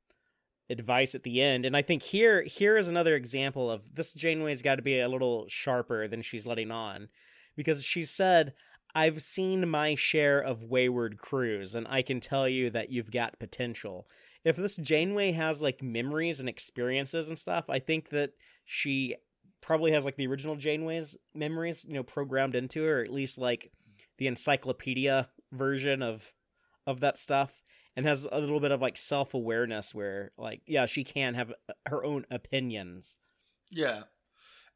advice 0.70 1.14
at 1.14 1.22
the 1.22 1.40
end, 1.40 1.64
and 1.66 1.76
I 1.76 1.82
think 1.82 2.02
here 2.02 2.42
here 2.42 2.76
is 2.76 2.88
another 2.88 3.14
example 3.14 3.70
of 3.70 3.94
this 3.94 4.14
Janeway's 4.14 4.62
got 4.62 4.76
to 4.76 4.82
be 4.82 5.00
a 5.00 5.08
little 5.08 5.46
sharper 5.48 6.08
than 6.08 6.22
she's 6.22 6.46
letting 6.46 6.70
on, 6.70 7.08
because 7.56 7.84
she 7.84 8.04
said. 8.04 8.54
I've 8.94 9.20
seen 9.20 9.68
my 9.68 9.94
share 9.94 10.40
of 10.40 10.64
wayward 10.64 11.18
crews, 11.18 11.74
and 11.74 11.86
I 11.86 12.00
can 12.00 12.18
tell 12.18 12.48
you 12.48 12.70
that 12.70 12.90
you've 12.90 13.10
got 13.10 13.38
potential. 13.38 14.08
If 14.42 14.56
this 14.56 14.76
Janeway 14.76 15.32
has 15.32 15.60
like 15.60 15.82
memories 15.82 16.40
and 16.40 16.48
experiences 16.48 17.28
and 17.28 17.38
stuff, 17.38 17.68
I 17.68 17.78
think 17.78 18.08
that 18.08 18.30
she 18.64 19.16
probably 19.60 19.90
has 19.92 20.06
like 20.06 20.16
the 20.16 20.26
original 20.26 20.56
Janeway's 20.56 21.14
memories, 21.34 21.84
you 21.86 21.92
know, 21.92 22.04
programmed 22.04 22.54
into 22.54 22.84
her, 22.84 23.00
or 23.00 23.04
at 23.04 23.12
least 23.12 23.36
like 23.36 23.70
the 24.16 24.28
encyclopedia 24.28 25.28
version 25.52 26.00
of 26.00 26.32
of 26.86 27.00
that 27.00 27.18
stuff, 27.18 27.62
and 27.94 28.06
has 28.06 28.26
a 28.30 28.38
little 28.38 28.60
bit 28.60 28.72
of 28.72 28.80
like 28.80 28.96
self 28.96 29.34
awareness 29.34 29.94
where 29.94 30.32
like 30.36 30.62
yeah, 30.66 30.86
she 30.86 31.04
can 31.04 31.34
have 31.34 31.50
uh, 31.50 31.72
her 31.86 32.04
own 32.04 32.26
opinions. 32.30 33.16
Yeah. 33.70 34.02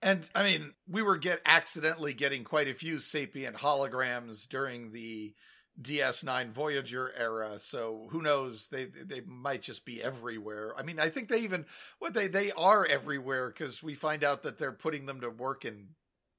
And 0.03 0.29
I 0.35 0.43
mean, 0.43 0.73
we 0.89 1.03
were 1.03 1.19
get 1.19 1.43
accidentally 1.45 2.15
getting 2.15 2.43
quite 2.43 2.69
a 2.69 2.75
few 2.75 2.99
sapient 2.99 3.57
holograms 3.57 4.49
during 4.49 4.93
the 4.93 5.35
DS9 5.81 6.53
Voyager 6.53 7.13
era, 7.17 7.59
so 7.59 8.09
who 8.11 8.23
knows? 8.23 8.69
They 8.71 8.87
they 8.87 9.21
might 9.21 9.63
just 9.63 9.85
be 9.85 10.03
everywhere. 10.03 10.75
I 10.77 10.83
mean, 10.83 10.99
I 10.99 11.09
think 11.09 11.29
they 11.29 11.41
even 11.41 11.67
what 11.99 12.15
they 12.15 12.27
they 12.27 12.51
are 12.53 12.85
everywhere 12.85 13.49
because 13.49 13.83
we 13.83 13.95
find 13.95 14.25
out 14.25 14.43
that 14.43 14.59
they're 14.59 14.73
putting 14.73 15.07
them 15.07 15.21
to 15.21 15.31
work 15.31 15.65
in 15.65 15.89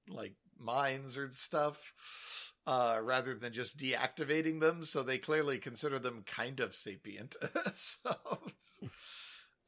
like 0.09 0.33
mines 0.59 1.17
or 1.17 1.31
stuff 1.31 1.93
uh 2.67 2.97
rather 3.01 3.33
than 3.33 3.53
just 3.53 3.77
deactivating 3.77 4.59
them 4.59 4.83
so 4.83 5.01
they 5.03 5.17
clearly 5.17 5.57
consider 5.57 5.99
them 5.99 6.23
kind 6.25 6.59
of 6.59 6.75
sapient 6.75 7.35
so 7.73 8.15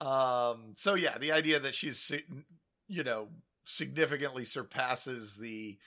um 0.02 0.74
so 0.76 0.94
yeah 0.96 1.18
the 1.18 1.32
idea 1.32 1.60
that 1.60 1.76
she's 1.76 2.12
you 2.88 3.04
know 3.04 3.30
significantly 3.66 4.46
surpasses 4.46 5.38
the 5.38 5.78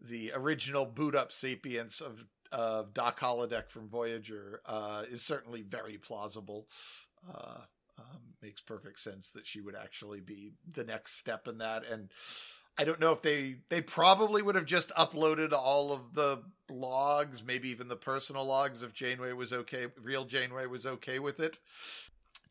the 0.00 0.32
original 0.34 0.84
boot 0.84 1.14
up 1.14 1.32
sapience 1.32 2.00
of 2.00 2.24
of 2.52 2.94
Doc 2.94 3.18
Holodeck 3.18 3.68
from 3.68 3.88
Voyager 3.88 4.60
uh, 4.64 5.02
is 5.10 5.22
certainly 5.22 5.62
very 5.62 5.98
plausible. 5.98 6.68
Uh, 7.28 7.60
um, 7.98 8.20
makes 8.42 8.60
perfect 8.60 9.00
sense 9.00 9.30
that 9.30 9.46
she 9.46 9.60
would 9.60 9.74
actually 9.74 10.20
be 10.20 10.52
the 10.72 10.84
next 10.84 11.16
step 11.16 11.48
in 11.48 11.58
that. 11.58 11.84
And 11.90 12.10
I 12.76 12.84
don't 12.84 13.00
know 13.00 13.12
if 13.12 13.22
they 13.22 13.56
they 13.68 13.80
probably 13.80 14.42
would 14.42 14.54
have 14.56 14.66
just 14.66 14.90
uploaded 14.90 15.52
all 15.52 15.92
of 15.92 16.12
the 16.14 16.42
logs, 16.70 17.42
maybe 17.44 17.68
even 17.68 17.88
the 17.88 17.96
personal 17.96 18.44
logs 18.44 18.82
if 18.82 18.92
Janeway 18.92 19.32
was 19.32 19.52
okay, 19.52 19.86
real 20.02 20.24
Janeway 20.24 20.66
was 20.66 20.84
okay 20.86 21.18
with 21.18 21.38
it, 21.40 21.60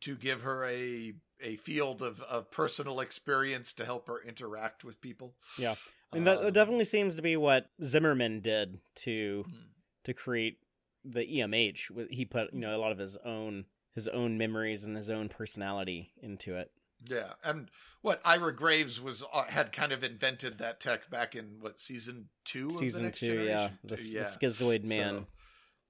to 0.00 0.16
give 0.16 0.42
her 0.42 0.64
a 0.64 1.14
a 1.40 1.56
field 1.56 2.00
of, 2.00 2.20
of 2.22 2.50
personal 2.50 3.00
experience 3.00 3.72
to 3.74 3.84
help 3.84 4.06
her 4.06 4.22
interact 4.22 4.82
with 4.84 5.00
people. 5.00 5.34
Yeah. 5.58 5.74
That, 6.12 6.24
that 6.24 6.46
Um, 6.46 6.52
definitely 6.52 6.84
seems 6.84 7.16
to 7.16 7.22
be 7.22 7.36
what 7.36 7.66
Zimmerman 7.82 8.40
did 8.40 8.78
to 8.96 9.44
Hmm. 9.46 9.56
to 10.04 10.14
create 10.14 10.58
the 11.04 11.20
EMH. 11.26 12.08
He 12.10 12.24
put 12.24 12.52
you 12.54 12.60
know 12.60 12.74
a 12.74 12.78
lot 12.80 12.92
of 12.92 12.98
his 12.98 13.16
own 13.18 13.66
his 13.94 14.08
own 14.08 14.38
memories 14.38 14.84
and 14.84 14.96
his 14.96 15.10
own 15.10 15.28
personality 15.28 16.12
into 16.22 16.56
it. 16.56 16.70
Yeah, 17.08 17.32
and 17.42 17.70
what 18.02 18.20
Ira 18.24 18.54
Graves 18.54 19.00
was 19.00 19.22
uh, 19.32 19.44
had 19.44 19.72
kind 19.72 19.92
of 19.92 20.02
invented 20.04 20.58
that 20.58 20.80
tech 20.80 21.10
back 21.10 21.34
in 21.34 21.56
what 21.60 21.78
season 21.80 22.28
two, 22.44 22.70
Season 22.70 23.10
two, 23.12 23.42
yeah, 23.44 23.70
the, 23.82 24.00
yeah. 24.02 24.22
the 24.22 24.28
Schizoid 24.28 24.84
Man. 24.84 25.14
So, 25.14 25.26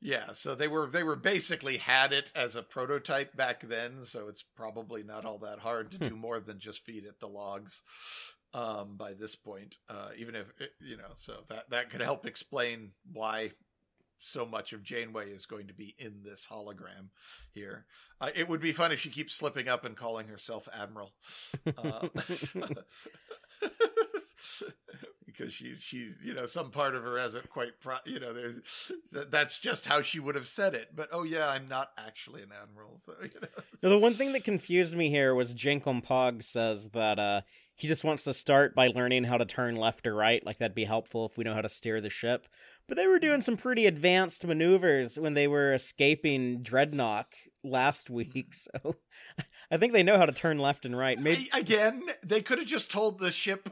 yeah, 0.01 0.33
so 0.33 0.55
they 0.55 0.69
were 0.69 0.87
they 0.87 1.03
were 1.03 1.17
basically 1.17 1.77
had 1.79 2.13
it 2.13 2.31
as 2.35 2.57
a 2.57 2.63
prototype 2.63 3.37
back 3.37 3.61
then, 3.61 4.05
so 4.05 4.29
it's 4.29 4.43
probably 4.57 5.03
not 5.03 5.25
all 5.25 5.39
that 5.39 5.61
hard 5.61 5.91
to 5.93 5.99
Hmm. 5.99 6.09
do 6.09 6.17
more 6.17 6.41
than 6.41 6.59
just 6.59 6.85
feed 6.85 7.05
it 7.05 7.21
the 7.21 7.29
logs. 7.29 7.83
Um, 8.53 8.97
by 8.97 9.15
this 9.15 9.35
point, 9.35 9.79
uh, 9.89 10.11
even 10.17 10.37
if 10.37 10.47
it, 10.61 10.71
you 10.81 10.97
know, 10.97 11.11
so 11.17 11.39
that 11.49 11.71
that 11.71 11.91
could 11.91 12.03
help 12.03 12.25
explain 12.25 12.93
why 13.13 13.51
so 14.25 14.47
much 14.47 14.73
of 14.73 14.83
Janeway 14.83 15.31
is 15.31 15.47
going 15.47 15.67
to 15.67 15.75
be 15.75 15.95
in 15.99 16.23
this 16.25 16.47
hologram 16.51 17.09
here. 17.53 17.87
Uh, 18.21 18.31
it 18.35 18.49
would 18.49 18.61
be 18.61 18.73
fun 18.73 18.93
if 18.93 19.01
she 19.01 19.11
keeps 19.11 19.35
slipping 19.35 19.69
up 19.69 19.85
and 19.85 19.97
calling 19.97 20.29
herself 20.29 20.69
Admiral. 20.73 21.13
Uh, 21.77 22.09
because 25.27 25.53
she's 25.53 25.81
she's 25.81 26.15
you 26.23 26.33
know 26.33 26.47
some 26.47 26.71
part 26.71 26.95
of 26.95 27.03
her 27.03 27.19
hasn't 27.19 27.49
quite 27.51 27.81
pro- 27.81 27.97
you 28.05 28.21
know 28.21 28.33
that's 29.31 29.59
just 29.59 29.85
how 29.87 30.01
she 30.01 30.21
would 30.21 30.35
have 30.35 30.47
said 30.47 30.75
it 30.75 30.91
but 30.95 31.09
oh 31.13 31.25
yeah 31.25 31.49
i'm 31.49 31.67
not 31.67 31.91
actually 31.99 32.43
an 32.43 32.51
admiral 32.63 33.01
so 33.05 33.13
you 33.23 33.41
know 33.41 33.49
Now, 33.83 33.89
the 33.89 33.99
one 33.99 34.15
thing 34.15 34.33
that 34.33 34.45
confused 34.45 34.95
me 34.95 35.11
here 35.11 35.35
was 35.35 35.55
Jankum 35.55 36.05
Pog 36.05 36.43
says 36.43 36.91
that 36.91 37.19
uh, 37.19 37.41
he 37.77 37.89
just 37.89 38.05
wants 38.05 38.25
to 38.25 38.35
start 38.35 38.75
by 38.75 38.89
learning 38.89 39.25
how 39.25 39.37
to 39.37 39.45
turn 39.45 39.77
left 39.77 40.07
or 40.07 40.15
right. 40.15 40.45
Like 40.45 40.59
that'd 40.59 40.75
be 40.75 40.85
helpful 40.85 41.27
if 41.27 41.37
we 41.37 41.45
know 41.45 41.55
how 41.55 41.61
to 41.61 41.69
steer 41.69 42.01
the 42.01 42.11
ship. 42.11 42.47
But 42.87 42.97
they 42.97 43.07
were 43.07 43.19
doing 43.19 43.41
some 43.41 43.57
pretty 43.57 43.87
advanced 43.87 44.47
maneuvers 44.47 45.19
when 45.19 45.35
they 45.35 45.49
were 45.49 45.75
escaping 45.75 46.63
Drednok 46.63 47.27
last 47.63 48.11
week. 48.11 48.35
Mm-hmm. 48.35 48.41
So 48.85 48.97
I 49.71 49.77
think 49.79 49.93
they 49.93 50.03
know 50.03 50.19
how 50.19 50.27
to 50.27 50.33
turn 50.33 50.59
left 50.59 50.85
and 50.85 50.97
right. 50.97 51.19
Maybe 51.19 51.49
again 51.53 52.03
they 52.25 52.41
could 52.41 52.59
have 52.59 52.67
just 52.67 52.91
told 52.91 53.19
the 53.19 53.33
ship 53.33 53.69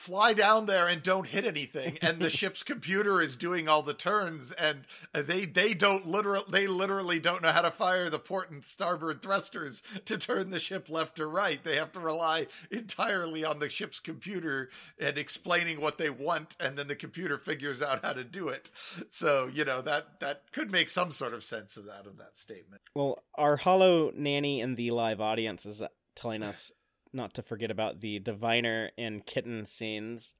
fly 0.00 0.32
down 0.32 0.64
there 0.64 0.86
and 0.86 1.02
don't 1.02 1.26
hit 1.26 1.44
anything 1.44 1.98
and 2.00 2.20
the 2.20 2.30
ship's 2.30 2.62
computer 2.62 3.20
is 3.20 3.36
doing 3.36 3.68
all 3.68 3.82
the 3.82 3.92
turns 3.92 4.50
and 4.52 4.86
they 5.12 5.44
they 5.44 5.74
don't 5.74 6.08
literal 6.08 6.42
they 6.48 6.66
literally 6.66 7.20
don't 7.20 7.42
know 7.42 7.52
how 7.52 7.60
to 7.60 7.70
fire 7.70 8.08
the 8.08 8.18
port 8.18 8.50
and 8.50 8.64
starboard 8.64 9.20
thrusters 9.20 9.82
to 10.06 10.16
turn 10.16 10.48
the 10.48 10.58
ship 10.58 10.88
left 10.88 11.20
or 11.20 11.28
right. 11.28 11.62
They 11.62 11.76
have 11.76 11.92
to 11.92 12.00
rely 12.00 12.46
entirely 12.70 13.44
on 13.44 13.58
the 13.58 13.68
ship's 13.68 14.00
computer 14.00 14.70
and 14.98 15.18
explaining 15.18 15.82
what 15.82 15.98
they 15.98 16.08
want 16.08 16.56
and 16.58 16.78
then 16.78 16.88
the 16.88 16.96
computer 16.96 17.36
figures 17.36 17.82
out 17.82 18.02
how 18.02 18.14
to 18.14 18.24
do 18.24 18.48
it. 18.48 18.70
So 19.10 19.50
you 19.52 19.66
know 19.66 19.82
that 19.82 20.20
that 20.20 20.50
could 20.50 20.72
make 20.72 20.88
some 20.88 21.10
sort 21.10 21.34
of 21.34 21.44
sense 21.44 21.76
of 21.76 21.84
that 21.84 22.06
of 22.06 22.16
that 22.16 22.38
statement. 22.38 22.80
Well, 22.94 23.22
our 23.34 23.58
hollow 23.58 24.12
nanny 24.16 24.62
in 24.62 24.76
the 24.76 24.92
live 24.92 25.20
audience 25.20 25.66
is 25.66 25.82
telling 26.14 26.42
us 26.42 26.72
not 27.12 27.34
to 27.34 27.42
forget 27.42 27.70
about 27.70 28.00
the 28.00 28.18
diviner 28.18 28.90
and 28.98 29.24
kitten 29.26 29.64
scenes. 29.64 30.34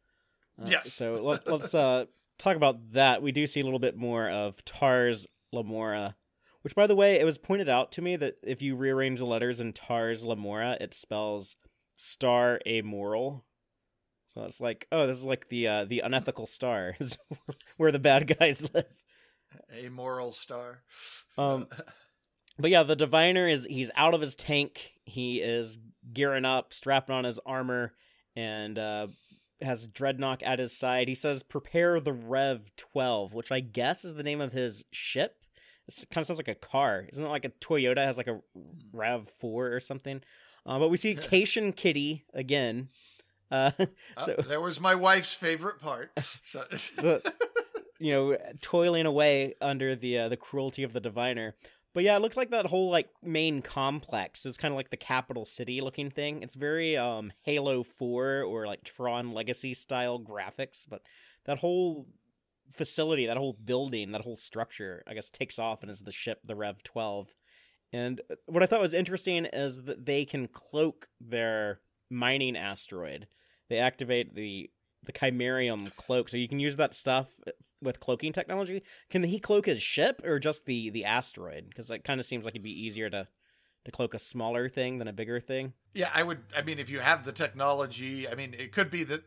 Uh, 0.61 0.67
Yes. 0.69 0.93
So 0.93 1.15
let, 1.15 1.51
let's 1.51 1.75
uh, 1.75 2.05
talk 2.39 2.57
about 2.57 2.93
that. 2.93 3.23
We 3.23 3.33
do 3.33 3.47
see 3.47 3.61
a 3.61 3.65
little 3.65 3.79
bit 3.79 3.97
more 3.97 4.29
of 4.29 4.65
Tars 4.65 5.27
Lamora, 5.53 6.17
which, 6.63 6.75
by 6.75 6.87
the 6.87 6.95
way, 6.95 7.19
it 7.19 7.25
was 7.25 7.39
pointed 7.39 7.69
out 7.69 7.91
to 7.93 8.03
me 8.03 8.17
that 8.17 8.37
if 8.43 8.61
you 8.63 8.77
rearrange 8.77 9.19
the 9.19 9.25
letters 9.27 9.61
in 9.61 9.73
Tars 9.73 10.25
Lamora, 10.25 10.77
it 10.81 10.93
spells 10.95 11.57
star 11.97 12.61
amoral. 12.67 13.45
So 14.29 14.45
it's 14.45 14.61
like, 14.61 14.87
oh, 14.93 15.07
this 15.09 15.19
is 15.19 15.25
like 15.25 15.49
the 15.49 15.67
uh, 15.67 15.85
the 15.87 16.01
unethical 16.01 16.47
star, 16.47 16.95
is 17.01 17.19
where 17.79 17.91
the 17.91 17.99
bad 17.99 18.39
guys 18.39 18.69
live. 18.75 18.85
Amoral 19.85 20.31
star. 20.33 20.83
Um, 21.37 21.67
But 22.59 22.71
yeah, 22.71 22.83
the 22.83 22.95
diviner 22.97 23.49
is 23.49 23.65
he's 23.69 23.91
out 23.97 24.13
of 24.15 24.21
his 24.21 24.35
tank. 24.37 24.93
He 25.05 25.41
is 25.41 25.79
gearing 26.13 26.45
up, 26.45 26.73
strapping 26.73 27.15
on 27.15 27.25
his 27.25 27.39
armor, 27.47 27.93
and 28.37 28.79
uh, 28.79 29.07
has 29.61 29.87
Drednok 29.89 30.43
at 30.43 30.59
his 30.59 30.77
side. 30.77 31.09
He 31.09 31.15
says, 31.15 31.43
"Prepare 31.43 32.01
the 32.01 32.13
Rev 32.13 32.71
12," 32.77 33.35
which 33.35 33.53
I 33.53 33.61
guess 33.61 34.05
is 34.05 34.15
the 34.15 34.23
name 34.23 34.41
of 34.41 34.53
his 34.53 34.85
ship. 34.93 35.37
It 35.89 36.05
kind 36.11 36.23
of 36.23 36.27
sounds 36.27 36.39
like 36.39 36.49
a 36.49 36.55
car. 36.55 37.07
Isn't 37.13 37.25
it 37.27 37.31
like 37.31 37.45
a 37.45 37.49
Toyota 37.49 38.05
has 38.05 38.17
like 38.17 38.29
a 38.29 38.41
Rev 38.93 39.29
4 39.41 39.73
or 39.73 39.81
something? 39.81 40.23
Uh, 40.65 40.79
but 40.79 40.89
we 40.89 40.97
see 40.97 41.15
Cation 41.17 41.73
Kitty 41.73 42.25
again. 42.33 42.89
Uh, 43.51 43.73
Uh, 44.17 44.25
so 44.27 44.35
there 44.47 44.61
was 44.61 44.81
my 44.81 44.95
wife's 44.95 45.33
favorite 45.33 45.81
part. 45.81 46.11
So, 46.45 46.65
The- 46.97 47.33
you 47.99 48.13
know, 48.13 48.37
toiling 48.63 49.07
away 49.07 49.55
under 49.61 49.97
the 49.97 50.19
uh, 50.21 50.29
the 50.29 50.37
cruelty 50.37 50.85
of 50.85 50.93
the 50.93 51.01
diviner. 51.01 51.57
But 51.93 52.05
yeah, 52.05 52.17
it 52.17 52.21
looked 52.21 52.37
like 52.37 52.51
that 52.51 52.67
whole 52.67 52.91
like 52.91 53.09
main 53.23 53.63
complex 53.63 54.47
is 54.47 54.57
kind 54.57 54.73
of 54.73 54.77
like 54.77 54.91
the 54.91 54.97
capital 54.97 55.45
city 55.45 55.81
looking 55.81 56.11
thing. 56.11 56.43
It's 56.43 56.55
very 56.55 56.97
um 56.97 57.33
Halo 57.43 57.83
4 57.83 58.43
or 58.43 58.67
like 58.67 58.85
Tron 58.85 59.33
Legacy 59.33 59.75
style 59.75 60.21
graphics, 60.21 60.87
but 60.89 61.03
that 61.47 61.59
whole 61.59 62.07
facility, 62.71 63.27
that 63.27 63.37
whole 63.37 63.57
building, 63.65 64.13
that 64.13 64.21
whole 64.23 64.37
structure, 64.37 65.03
I 65.07 65.15
guess 65.15 65.31
takes 65.31 65.59
off 65.59 65.83
and 65.83 65.91
is 65.91 66.03
the 66.03 66.13
ship, 66.13 66.41
the 66.45 66.55
Rev 66.55 66.83
12. 66.83 67.35
And 67.93 68.21
uh, 68.31 68.37
what 68.47 68.63
I 68.63 68.67
thought 68.67 68.81
was 68.81 68.95
interesting 68.95 69.47
is 69.47 69.85
that 69.85 70.07
they 70.07 70.25
can 70.25 70.47
cloak 70.47 71.09
their 71.21 71.81
mining 72.09 72.57
asteroid. 72.57 73.27
They 73.69 73.79
activate 73.79 74.35
the 74.35 74.71
the 75.05 75.13
chimerium 75.13 75.89
cloak, 75.97 76.29
so 76.29 76.37
you 76.37 76.49
can 76.49 76.61
use 76.61 76.77
that 76.77 76.95
stuff 76.95 77.29
with 77.83 78.01
cloaking 78.01 78.33
technology. 78.33 78.83
Can 79.09 79.23
he 79.23 79.39
cloak 79.39 79.67
his 79.67 79.83
ship 79.83 80.21
or 80.25 80.39
just 80.39 80.67
the 80.67 80.91
the 80.91 81.05
asteroid? 81.05 81.69
Because 81.69 81.91
it 81.91 82.05
kind 82.05 82.21
of 82.21 82.27
seems 82.27 82.45
like 82.45 82.55
it'd 82.55 82.63
be 82.63 82.71
easier 82.71 83.09
to 83.11 83.29
to 83.85 83.91
cloak 83.91 84.15
a 84.15 84.19
smaller 84.19 84.69
thing 84.69 84.99
than 84.99 85.09
a 85.09 85.13
bigger 85.13 85.41
thing. 85.41 85.73
yeah, 85.95 86.11
I 86.15 86.23
would. 86.23 86.41
I 86.57 86.63
mean, 86.63 86.79
if 86.79 86.91
you 86.91 87.01
have 87.01 87.25
the 87.25 87.33
technology, 87.33 88.29
I 88.29 88.35
mean, 88.35 88.55
it 88.55 88.73
could 88.73 88.91
be 88.91 89.05
that 89.05 89.23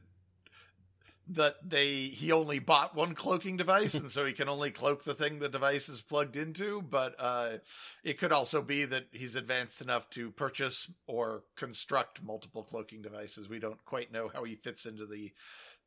that 1.29 1.55
they 1.63 1.87
he 1.87 2.31
only 2.31 2.59
bought 2.59 2.95
one 2.95 3.15
cloaking 3.15 3.57
device, 3.57 3.93
and 3.93 4.09
so 4.09 4.25
he 4.25 4.33
can 4.33 4.49
only 4.49 4.71
cloak 4.71 5.03
the 5.03 5.13
thing 5.13 5.39
the 5.39 5.49
device 5.49 5.89
is 5.89 6.01
plugged 6.01 6.35
into. 6.35 6.81
But 6.81 7.15
uh, 7.17 7.57
it 8.03 8.17
could 8.17 8.31
also 8.31 8.61
be 8.61 8.85
that 8.85 9.05
he's 9.11 9.35
advanced 9.35 9.81
enough 9.81 10.09
to 10.11 10.31
purchase 10.31 10.91
or 11.07 11.43
construct 11.55 12.21
multiple 12.21 12.63
cloaking 12.63 13.01
devices. 13.01 13.47
We 13.47 13.59
don't 13.59 13.83
quite 13.85 14.11
know 14.11 14.29
how 14.33 14.43
he 14.43 14.55
fits 14.55 14.85
into 14.85 15.05
the 15.05 15.31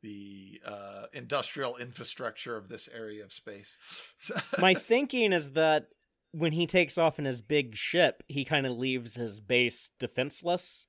the 0.01 0.61
uh, 0.65 1.05
industrial 1.13 1.77
infrastructure 1.77 2.55
of 2.55 2.69
this 2.69 2.87
area 2.93 3.23
of 3.23 3.33
space. 3.33 3.75
My 4.59 4.73
thinking 4.73 5.33
is 5.33 5.51
that 5.51 5.87
when 6.31 6.51
he 6.51 6.67
takes 6.67 6.97
off 6.97 7.19
in 7.19 7.25
his 7.25 7.41
big 7.41 7.75
ship, 7.75 8.23
he 8.27 8.45
kind 8.45 8.65
of 8.65 8.73
leaves 8.73 9.15
his 9.15 9.39
base 9.39 9.91
defenseless. 9.99 10.87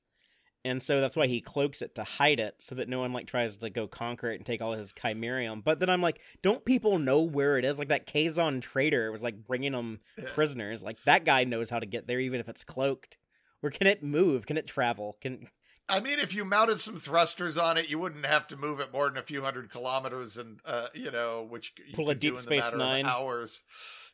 And 0.65 0.83
so 0.83 1.01
that's 1.01 1.17
why 1.17 1.29
he 1.29 1.41
cloaks 1.41 1.83
it 1.83 1.95
to 1.95 2.05
hide 2.05 2.41
it 2.41 2.57
so 2.59 2.75
that 2.75 2.89
no 2.89 3.01
one 3.01 3.13
like 3.13 3.27
tries 3.27 3.57
to 3.59 3.71
go 3.71 3.87
conquer 3.87 4.31
it 4.31 4.37
and 4.37 4.45
take 4.45 4.61
all 4.61 4.73
his 4.73 4.93
chimerium. 4.93 5.61
But 5.61 5.79
then 5.79 5.89
I'm 5.89 6.03
like, 6.03 6.21
don't 6.43 6.65
people 6.65 6.99
know 6.99 7.23
where 7.23 7.59
it 7.59 7.65
is? 7.65 7.79
Like 7.79 7.89
that 7.89 8.07
Kazon 8.07 8.61
trader 8.61 9.13
was 9.13 9.23
like 9.23 9.47
bringing 9.47 9.73
them 9.73 10.01
prisoners. 10.35 10.83
Like 10.83 11.03
that 11.05 11.25
guy 11.25 11.45
knows 11.45 11.71
how 11.71 11.79
to 11.79 11.87
get 11.87 12.07
there 12.07 12.21
even 12.21 12.41
if 12.41 12.49
it's 12.49 12.65
cloaked. 12.65 13.17
Or 13.63 13.71
can 13.71 13.87
it 13.87 14.03
move? 14.03 14.47
Can 14.47 14.57
it 14.57 14.67
travel? 14.67 15.17
Can 15.21 15.49
I 15.89 16.01
mean, 16.01 16.19
if 16.19 16.35
you 16.35 16.45
mounted 16.45 16.81
some 16.81 16.97
thrusters 16.97 17.57
on 17.57 17.79
it, 17.79 17.89
you 17.89 17.99
wouldn't 17.99 18.27
have 18.27 18.47
to 18.49 18.57
move 18.57 18.81
it 18.81 18.93
more 18.93 19.09
than 19.09 19.17
a 19.17 19.23
few 19.23 19.43
hundred 19.43 19.71
kilometers, 19.71 20.37
and 20.37 20.61
uh, 20.65 20.89
you 20.93 21.11
know, 21.11 21.47
which 21.49 21.73
you 21.87 21.95
Pull 21.95 22.11
a 22.11 22.15
Deep 22.15 22.39
Space 22.39 22.73
of 22.73 22.79
Nine. 22.79 23.07
hours. 23.07 23.63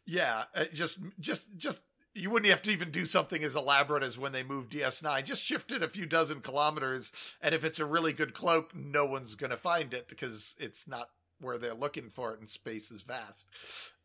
Yeah, 0.06 0.44
uh, 0.54 0.64
just, 0.72 0.98
just, 1.18 1.48
just. 1.56 1.80
You 2.14 2.30
wouldn't 2.30 2.50
have 2.50 2.62
to 2.62 2.70
even 2.70 2.90
do 2.90 3.06
something 3.06 3.42
as 3.42 3.56
elaborate 3.56 4.04
as 4.04 4.18
when 4.18 4.32
they 4.32 4.42
moved 4.42 4.72
DS9. 4.72 5.24
Just 5.24 5.42
shift 5.42 5.72
it 5.72 5.82
a 5.82 5.88
few 5.88 6.06
dozen 6.06 6.40
kilometers, 6.40 7.10
and 7.42 7.54
if 7.54 7.64
it's 7.64 7.80
a 7.80 7.84
really 7.84 8.12
good 8.12 8.34
cloak, 8.34 8.74
no 8.74 9.04
one's 9.04 9.34
going 9.34 9.50
to 9.50 9.56
find 9.56 9.92
it 9.92 10.08
because 10.08 10.54
it's 10.58 10.86
not 10.86 11.10
where 11.40 11.58
they're 11.58 11.74
looking 11.74 12.08
for 12.08 12.32
it, 12.32 12.40
and 12.40 12.48
space 12.48 12.90
is 12.90 13.02
vast. 13.02 13.48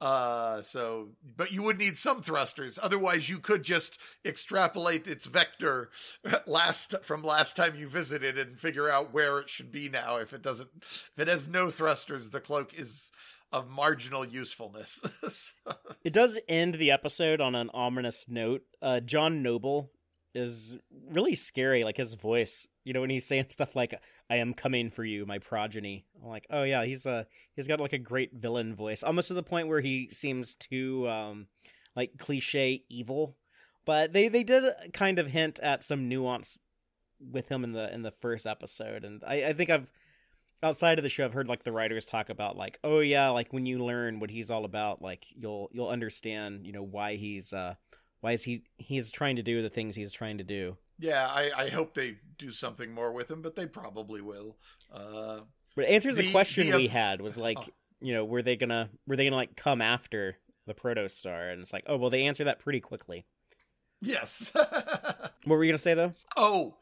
Uh, 0.01 0.61
so, 0.61 1.09
but 1.37 1.51
you 1.51 1.63
would 1.63 1.77
need 1.77 1.97
some 1.97 2.21
thrusters. 2.21 2.79
Otherwise, 2.81 3.29
you 3.29 3.39
could 3.39 3.63
just 3.63 3.97
extrapolate 4.25 5.07
its 5.07 5.25
vector 5.25 5.89
last 6.47 6.95
from 7.03 7.23
last 7.23 7.55
time 7.55 7.75
you 7.75 7.87
visited 7.87 8.37
and 8.37 8.59
figure 8.59 8.89
out 8.89 9.13
where 9.13 9.39
it 9.39 9.49
should 9.49 9.71
be 9.71 9.89
now. 9.89 10.17
If 10.17 10.33
it 10.33 10.41
doesn't, 10.41 10.69
if 10.81 11.13
it 11.17 11.27
has 11.27 11.47
no 11.47 11.69
thrusters, 11.69 12.29
the 12.29 12.41
cloak 12.41 12.73
is 12.73 13.11
of 13.51 13.69
marginal 13.69 14.25
usefulness. 14.25 15.01
It 16.01 16.13
does 16.13 16.39
end 16.47 16.75
the 16.75 16.91
episode 16.91 17.41
on 17.41 17.55
an 17.55 17.69
ominous 17.73 18.25
note. 18.29 18.61
Uh, 18.81 19.01
John 19.01 19.43
Noble 19.43 19.91
is 20.33 20.77
really 21.11 21.35
scary, 21.35 21.83
like 21.83 21.97
his 21.97 22.13
voice. 22.13 22.67
You 22.85 22.93
know, 22.93 23.01
when 23.01 23.09
he's 23.09 23.25
saying 23.25 23.47
stuff 23.49 23.75
like 23.75 23.93
"I 24.29 24.37
am 24.37 24.53
coming 24.53 24.91
for 24.91 25.03
you, 25.03 25.25
my 25.25 25.39
progeny." 25.39 26.05
I'm 26.21 26.29
like, 26.29 26.47
oh 26.49 26.63
yeah, 26.63 26.85
he's 26.85 27.05
a 27.05 27.27
he's 27.55 27.67
got 27.67 27.81
like 27.81 27.93
a 27.93 27.97
great 27.97 28.33
villain 28.33 28.75
voice, 28.75 29.03
almost 29.03 29.27
to 29.27 29.33
the 29.33 29.43
point 29.43 29.67
where 29.67 29.81
he 29.81 30.09
seems 30.09 30.55
too 30.55 31.07
um 31.09 31.47
like 31.97 32.17
cliche 32.17 32.85
evil. 32.89 33.35
But 33.85 34.13
they 34.13 34.29
they 34.29 34.43
did 34.43 34.71
kind 34.93 35.19
of 35.19 35.27
hint 35.27 35.59
at 35.59 35.83
some 35.83 36.07
nuance 36.07 36.57
with 37.19 37.49
him 37.49 37.65
in 37.65 37.73
the 37.73 37.93
in 37.93 38.03
the 38.03 38.11
first 38.11 38.47
episode, 38.47 39.03
and 39.03 39.21
I, 39.27 39.45
I 39.45 39.53
think 39.53 39.69
I've 39.69 39.91
outside 40.61 40.97
of 40.99 41.03
the 41.03 41.09
show 41.09 41.25
i've 41.25 41.33
heard 41.33 41.47
like 41.47 41.63
the 41.63 41.71
writers 41.71 42.05
talk 42.05 42.29
about 42.29 42.57
like 42.57 42.79
oh 42.83 42.99
yeah 42.99 43.29
like 43.29 43.53
when 43.53 43.65
you 43.65 43.83
learn 43.83 44.19
what 44.19 44.29
he's 44.29 44.51
all 44.51 44.65
about 44.65 45.01
like 45.01 45.25
you'll 45.35 45.69
you'll 45.71 45.89
understand 45.89 46.65
you 46.65 46.73
know 46.73 46.83
why 46.83 47.15
he's 47.15 47.53
uh 47.53 47.73
why 48.21 48.33
is 48.33 48.43
he 48.43 48.63
he's 48.77 49.11
trying 49.11 49.37
to 49.37 49.43
do 49.43 49.61
the 49.61 49.69
things 49.69 49.95
he's 49.95 50.11
trying 50.13 50.37
to 50.37 50.43
do 50.43 50.77
yeah, 50.99 51.25
I, 51.27 51.51
I 51.55 51.69
hope 51.69 51.93
they 51.93 52.17
do 52.37 52.51
something 52.51 52.93
more 52.93 53.13
with 53.13 53.31
him, 53.31 53.41
but 53.41 53.55
they 53.55 53.65
probably 53.65 54.19
will. 54.21 54.57
Uh, 54.93 55.39
but 55.75 55.85
it 55.85 55.91
answers 55.91 56.17
the, 56.17 56.23
The- 56.23 56.31
question 56.31 56.69
the, 56.69 56.77
we 56.77 56.87
had 56.87 57.21
was 57.21 57.37
like 57.37 57.57
oh. 57.57 57.67
you 58.01 58.13
know 58.13 58.25
were 58.25 58.41
they 58.41 58.57
gonna 58.57 58.89
were 59.07 59.15
they 59.15 59.23
gonna 59.23 59.37
like 59.37 59.55
come 59.55 59.81
after 59.81 60.35
the 60.67 60.73
protostar 60.73 61.51
and 61.51 61.61
it's 61.61 61.71
like 61.71 61.85
oh 61.87 61.95
well 61.95 62.09
they 62.09 62.23
answer 62.23 62.43
that 62.43 62.59
pretty 62.59 62.81
quickly 62.81 63.25
yes. 64.01 64.51
what 64.53 65.29
were 65.45 65.63
you 65.63 65.71
gonna 65.71 65.77
say 65.77 65.93
though 65.93 66.13
Oh, 66.35 66.75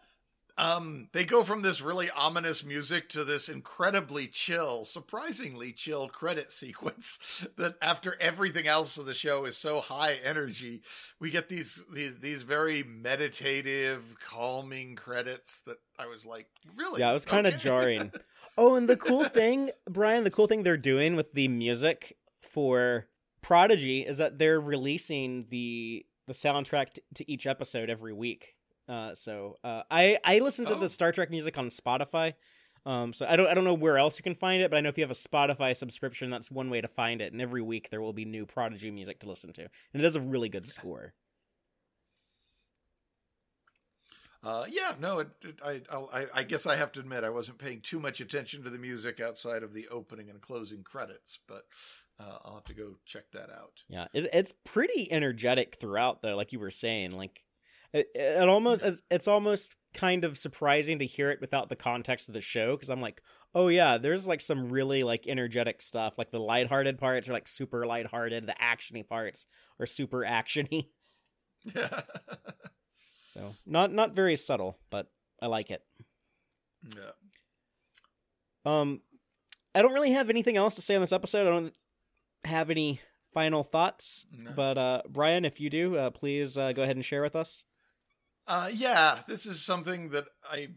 um, 0.58 1.10
they 1.14 1.24
go 1.24 1.44
from 1.44 1.62
this 1.62 1.82
really 1.82 2.10
ominous 2.10 2.64
music 2.64 3.10
to 3.10 3.24
this 3.24 3.48
incredibly 3.50 4.28
chill, 4.28 4.86
surprisingly 4.86 5.72
chill 5.72 6.08
credit 6.08 6.52
sequence. 6.52 7.46
That 7.58 7.76
after 7.82 8.18
everything 8.20 8.68
else 8.68 8.98
of 8.98 9.06
the 9.06 9.14
show 9.14 9.46
is 9.46 9.58
so 9.58 9.80
high 9.82 10.18
energy, 10.24 10.82
we 11.20 11.30
get 11.30 11.50
these 11.50 11.84
these 11.94 12.20
these 12.20 12.44
very 12.44 12.84
meditative, 12.84 14.16
calming 14.20 14.96
credits. 14.96 15.60
That 15.62 15.78
I 16.00 16.08
was 16.08 16.26
like, 16.26 16.48
really? 16.76 17.02
Yeah, 17.02 17.10
it 17.10 17.14
was 17.14 17.26
kind 17.26 17.48
of 17.48 17.54
Okay. 17.56 17.64
jarring. 17.64 18.12
Oh, 18.60 18.74
and 18.74 18.90
the 18.90 18.98
cool 18.98 19.24
thing, 19.24 19.70
Brian, 19.88 20.24
the 20.24 20.32
cool 20.32 20.48
thing 20.48 20.64
they're 20.64 20.78
doing 20.78 21.16
with 21.16 21.34
the 21.34 21.48
music 21.48 22.18
for 22.42 23.06
Prodigy 23.44 24.02
is 24.02 24.18
that 24.18 24.40
they're 24.40 24.60
releasing 24.60 25.46
the 25.52 26.08
the 26.26 26.34
soundtrack 26.34 26.94
t- 26.94 27.02
to 27.14 27.32
each 27.32 27.46
episode 27.46 27.88
every 27.88 28.14
week. 28.14 28.56
Uh, 28.88 29.14
so 29.16 29.58
uh, 29.64 29.84
I 29.92 30.18
I 30.24 30.40
listen 30.40 30.66
to 30.66 30.76
Oh. 30.76 30.80
the 30.80 30.90
Star 30.90 31.12
Trek 31.12 31.30
music 31.30 31.58
on 31.58 31.68
Spotify. 31.70 32.34
Um, 32.86 33.12
so 33.12 33.26
I 33.28 33.36
don't 33.36 33.48
I 33.48 33.54
don't 33.54 33.66
know 33.66 33.74
where 33.74 33.98
else 33.98 34.18
you 34.18 34.24
can 34.24 34.36
find 34.36 34.62
it, 34.62 34.72
but 34.72 34.78
I 34.78 34.82
know 34.82 34.88
if 34.90 34.98
you 34.98 35.04
have 35.04 35.12
a 35.12 35.14
Spotify 35.14 35.76
subscription, 35.76 36.30
that's 36.30 36.50
one 36.50 36.70
way 36.70 36.80
to 36.80 36.88
find 36.88 37.22
it. 37.22 37.34
And 37.34 37.42
every 37.42 37.62
week 37.62 37.90
there 37.90 38.02
will 38.02 38.14
be 38.14 38.24
new 38.24 38.46
Prodigy 38.46 38.92
music 38.92 39.20
to 39.20 39.28
listen 39.28 39.52
to, 39.54 39.62
and 39.94 40.02
it 40.02 40.04
has 40.06 40.16
a 40.16 40.22
really 40.22 40.48
good 40.48 40.68
score. 40.68 41.14
Uh, 44.44 44.66
yeah, 44.70 44.94
no, 45.00 45.20
it, 45.20 45.30
it, 45.42 45.60
I, 45.66 45.82
I, 45.92 46.26
I 46.34 46.44
guess 46.44 46.66
I 46.66 46.76
have 46.78 46.92
to 46.94 47.00
admit 47.02 47.24
I 47.24 47.30
wasn't 47.30 47.58
paying 47.58 47.82
too 47.82 48.00
much 48.00 48.22
attention 48.22 48.64
to 48.64 48.70
the 48.70 48.78
music 48.78 49.20
outside 49.20 49.64
of 49.64 49.74
the 49.74 49.88
opening 49.90 50.30
and 50.30 50.40
closing 50.40 50.84
credits, 50.84 51.40
but 51.48 51.66
uh, 52.20 52.38
I'll 52.46 52.56
have 52.56 52.64
to 52.66 52.74
go 52.74 52.94
check 53.06 53.32
that 53.34 53.50
out. 53.50 53.84
Yeah, 53.90 54.06
it, 54.14 54.30
it's 54.32 54.54
pretty 54.64 55.12
energetic 55.12 55.78
throughout, 55.80 56.22
though. 56.22 56.36
Like 56.38 56.54
you 56.54 56.60
were 56.60 56.72
saying, 56.72 57.12
like 57.12 57.44
it, 57.94 58.08
it 58.14 58.50
almost 58.50 58.84
it's, 58.84 59.02
it's 59.10 59.28
almost 59.28 59.76
kind 59.94 60.24
of 60.24 60.38
surprising 60.38 61.00
to 61.00 61.06
hear 61.06 61.30
it 61.30 61.42
without 61.42 61.70
the 61.70 61.76
context 61.76 62.28
of 62.28 62.34
the 62.34 62.42
show 62.42 62.76
because 62.76 62.90
I'm 62.90 63.02
like, 63.02 63.22
oh 63.56 63.68
yeah, 63.68 63.98
there's 63.98 64.28
like 64.28 64.42
some 64.42 64.70
really 64.70 65.04
like 65.04 65.26
energetic 65.28 65.82
stuff. 65.82 66.18
Like 66.18 66.32
the 66.32 66.40
lighthearted 66.40 66.98
parts 66.98 67.28
are 67.30 67.34
like 67.34 67.48
super 67.48 67.86
lighthearted. 67.86 68.46
The 68.46 68.56
actiony 68.62 69.08
parts 69.08 69.46
are 69.80 69.86
super 69.86 70.20
actiony. 70.20 70.90
Yeah. 71.64 72.02
So 73.30 73.54
not 73.68 73.94
not 73.94 74.16
very 74.16 74.36
subtle, 74.36 74.80
but 74.90 75.12
I 75.42 75.46
like 75.48 75.70
it. 75.70 75.84
Yeah. 76.96 77.12
Um, 78.66 79.02
I 79.76 79.82
don't 79.82 79.94
really 79.94 80.14
have 80.14 80.30
anything 80.30 80.58
else 80.58 80.76
to 80.76 80.82
say 80.82 80.96
on 80.96 81.02
this 81.02 81.12
episode. 81.12 81.42
I 81.42 81.52
don't 81.52 81.74
have 82.46 82.70
any 82.70 83.02
final 83.34 83.64
thoughts. 83.64 84.26
No. 84.32 84.52
But 84.56 84.78
uh, 84.78 85.02
Brian, 85.08 85.46
if 85.46 85.60
you 85.60 85.70
do, 85.70 85.98
uh, 85.98 86.10
please 86.10 86.58
uh, 86.58 86.72
go 86.72 86.82
ahead 86.82 86.96
and 86.96 87.06
share 87.06 87.22
with 87.22 87.36
us. 87.36 87.64
Uh, 88.48 88.70
yeah, 88.74 89.20
this 89.28 89.46
is 89.46 89.62
something 89.62 90.10
that 90.12 90.26
I, 90.50 90.70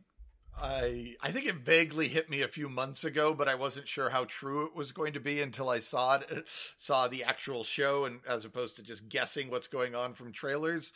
I, 0.60 1.14
I 1.22 1.30
think 1.30 1.46
it 1.46 1.54
vaguely 1.56 2.08
hit 2.08 2.28
me 2.28 2.42
a 2.42 2.48
few 2.48 2.68
months 2.68 3.04
ago, 3.04 3.32
but 3.32 3.46
I 3.48 3.54
wasn't 3.54 3.86
sure 3.86 4.10
how 4.10 4.24
true 4.24 4.66
it 4.66 4.74
was 4.74 4.90
going 4.90 5.12
to 5.12 5.20
be 5.20 5.40
until 5.40 5.68
I 5.68 5.78
saw 5.78 6.16
it, 6.16 6.48
saw 6.76 7.06
the 7.06 7.22
actual 7.22 7.62
show, 7.62 8.06
and 8.06 8.20
as 8.28 8.44
opposed 8.44 8.74
to 8.76 8.82
just 8.82 9.08
guessing 9.08 9.50
what's 9.50 9.68
going 9.68 9.94
on 9.94 10.14
from 10.14 10.32
trailers. 10.32 10.92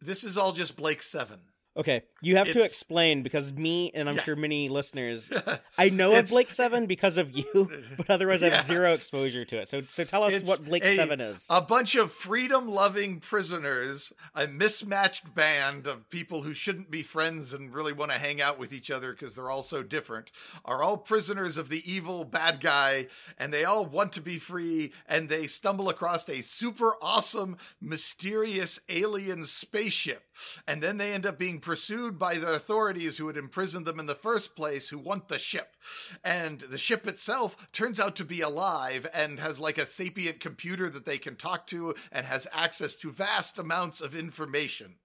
This 0.00 0.22
is 0.22 0.36
all 0.36 0.52
just 0.52 0.76
Blake's 0.76 1.06
Seven. 1.06 1.40
Okay, 1.76 2.02
you 2.22 2.36
have 2.38 2.50
to 2.50 2.64
explain 2.64 3.22
because 3.22 3.52
me 3.52 3.92
and 3.94 4.08
I'm 4.08 4.16
Yeah. 4.16 4.22
sure 4.22 4.34
many 4.36 4.68
listeners, 4.68 5.30
I 5.78 5.90
know 5.90 6.10
of 6.10 6.16
It's- 6.18 6.30
Blake's 6.32 6.56
Seven 6.56 6.86
because 6.86 7.16
of 7.16 7.30
you, 7.30 7.70
but 7.96 8.10
otherwise 8.10 8.42
I 8.42 8.48
have 8.48 8.64
zero 8.64 8.92
exposure 8.94 9.44
to 9.44 9.60
it. 9.60 9.68
So, 9.68 9.82
so 9.82 10.02
tell 10.02 10.24
us 10.24 10.32
It's 10.34 10.48
what 10.48 10.64
Blake 10.64 10.84
a- 10.84 10.96
Seven 10.96 11.20
is. 11.20 11.46
A 11.48 11.60
bunch 11.62 11.94
of 11.94 12.10
freedom 12.10 12.68
loving 12.68 13.20
prisoners, 13.20 14.12
a 14.34 14.48
mismatched 14.48 15.32
band 15.36 15.86
of 15.86 16.10
people 16.10 16.42
who 16.42 16.52
shouldn't 16.52 16.90
be 16.90 17.02
friends 17.02 17.52
and 17.52 17.72
really 17.72 17.92
want 17.92 18.10
to 18.10 18.18
hang 18.18 18.40
out 18.40 18.58
with 18.58 18.72
each 18.72 18.90
other 18.90 19.12
because 19.12 19.36
they're 19.36 19.50
all 19.50 19.62
so 19.62 19.84
different, 19.84 20.32
are 20.64 20.82
all 20.82 20.96
prisoners 20.96 21.56
of 21.56 21.68
the 21.68 21.82
evil 21.88 22.24
bad 22.24 22.60
guy, 22.60 23.06
and 23.38 23.52
they 23.52 23.64
all 23.64 23.86
want 23.86 24.12
to 24.14 24.20
be 24.20 24.38
free, 24.38 24.92
and 25.06 25.28
they 25.28 25.46
stumble 25.46 25.88
across 25.88 26.28
a 26.28 26.42
super 26.42 26.96
awesome, 27.00 27.56
mysterious 27.80 28.80
alien 28.88 29.44
spaceship. 29.44 30.24
And 30.66 30.82
then 30.82 30.96
they 30.96 31.12
end 31.12 31.26
up 31.26 31.38
being 31.38 31.57
pursued 31.60 32.18
by 32.18 32.36
the 32.36 32.52
authorities 32.52 33.18
who 33.18 33.26
had 33.26 33.36
imprisoned 33.36 33.86
them 33.86 34.00
in 34.00 34.06
the 34.06 34.14
first 34.14 34.54
place, 34.56 34.88
who 34.88 34.98
want 34.98 35.28
the 35.28 35.38
ship. 35.38 35.76
And 36.24 36.60
the 36.60 36.78
ship 36.78 37.06
itself 37.06 37.56
turns 37.72 37.98
out 38.00 38.16
to 38.16 38.24
be 38.24 38.40
alive 38.40 39.06
and 39.12 39.38
has 39.40 39.60
like 39.60 39.78
a 39.78 39.86
sapient 39.86 40.40
computer 40.40 40.88
that 40.90 41.04
they 41.04 41.18
can 41.18 41.36
talk 41.36 41.66
to 41.68 41.94
and 42.12 42.26
has 42.26 42.46
access 42.52 42.96
to 42.96 43.10
vast 43.10 43.58
amounts 43.58 44.00
of 44.00 44.14
information. 44.14 44.96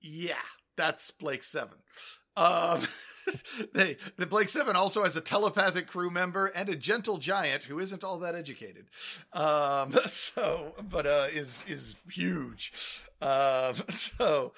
Yeah, 0.00 0.34
that's 0.76 1.10
Blake's 1.10 1.48
Seven. 1.48 1.78
Um, 2.36 2.86
they, 3.74 3.96
the 4.16 4.26
Blake's 4.26 4.52
Seven 4.52 4.76
also 4.76 5.04
has 5.04 5.16
a 5.16 5.20
telepathic 5.20 5.86
crew 5.86 6.10
member 6.10 6.46
and 6.46 6.68
a 6.68 6.76
gentle 6.76 7.18
giant 7.18 7.64
who 7.64 7.78
isn't 7.78 8.04
all 8.04 8.18
that 8.18 8.34
educated. 8.34 8.86
Um, 9.32 9.92
so, 10.06 10.74
but 10.88 11.06
uh, 11.06 11.26
is 11.32 11.64
is 11.68 11.96
huge. 12.10 13.02
Um, 13.20 13.74
so, 13.88 14.52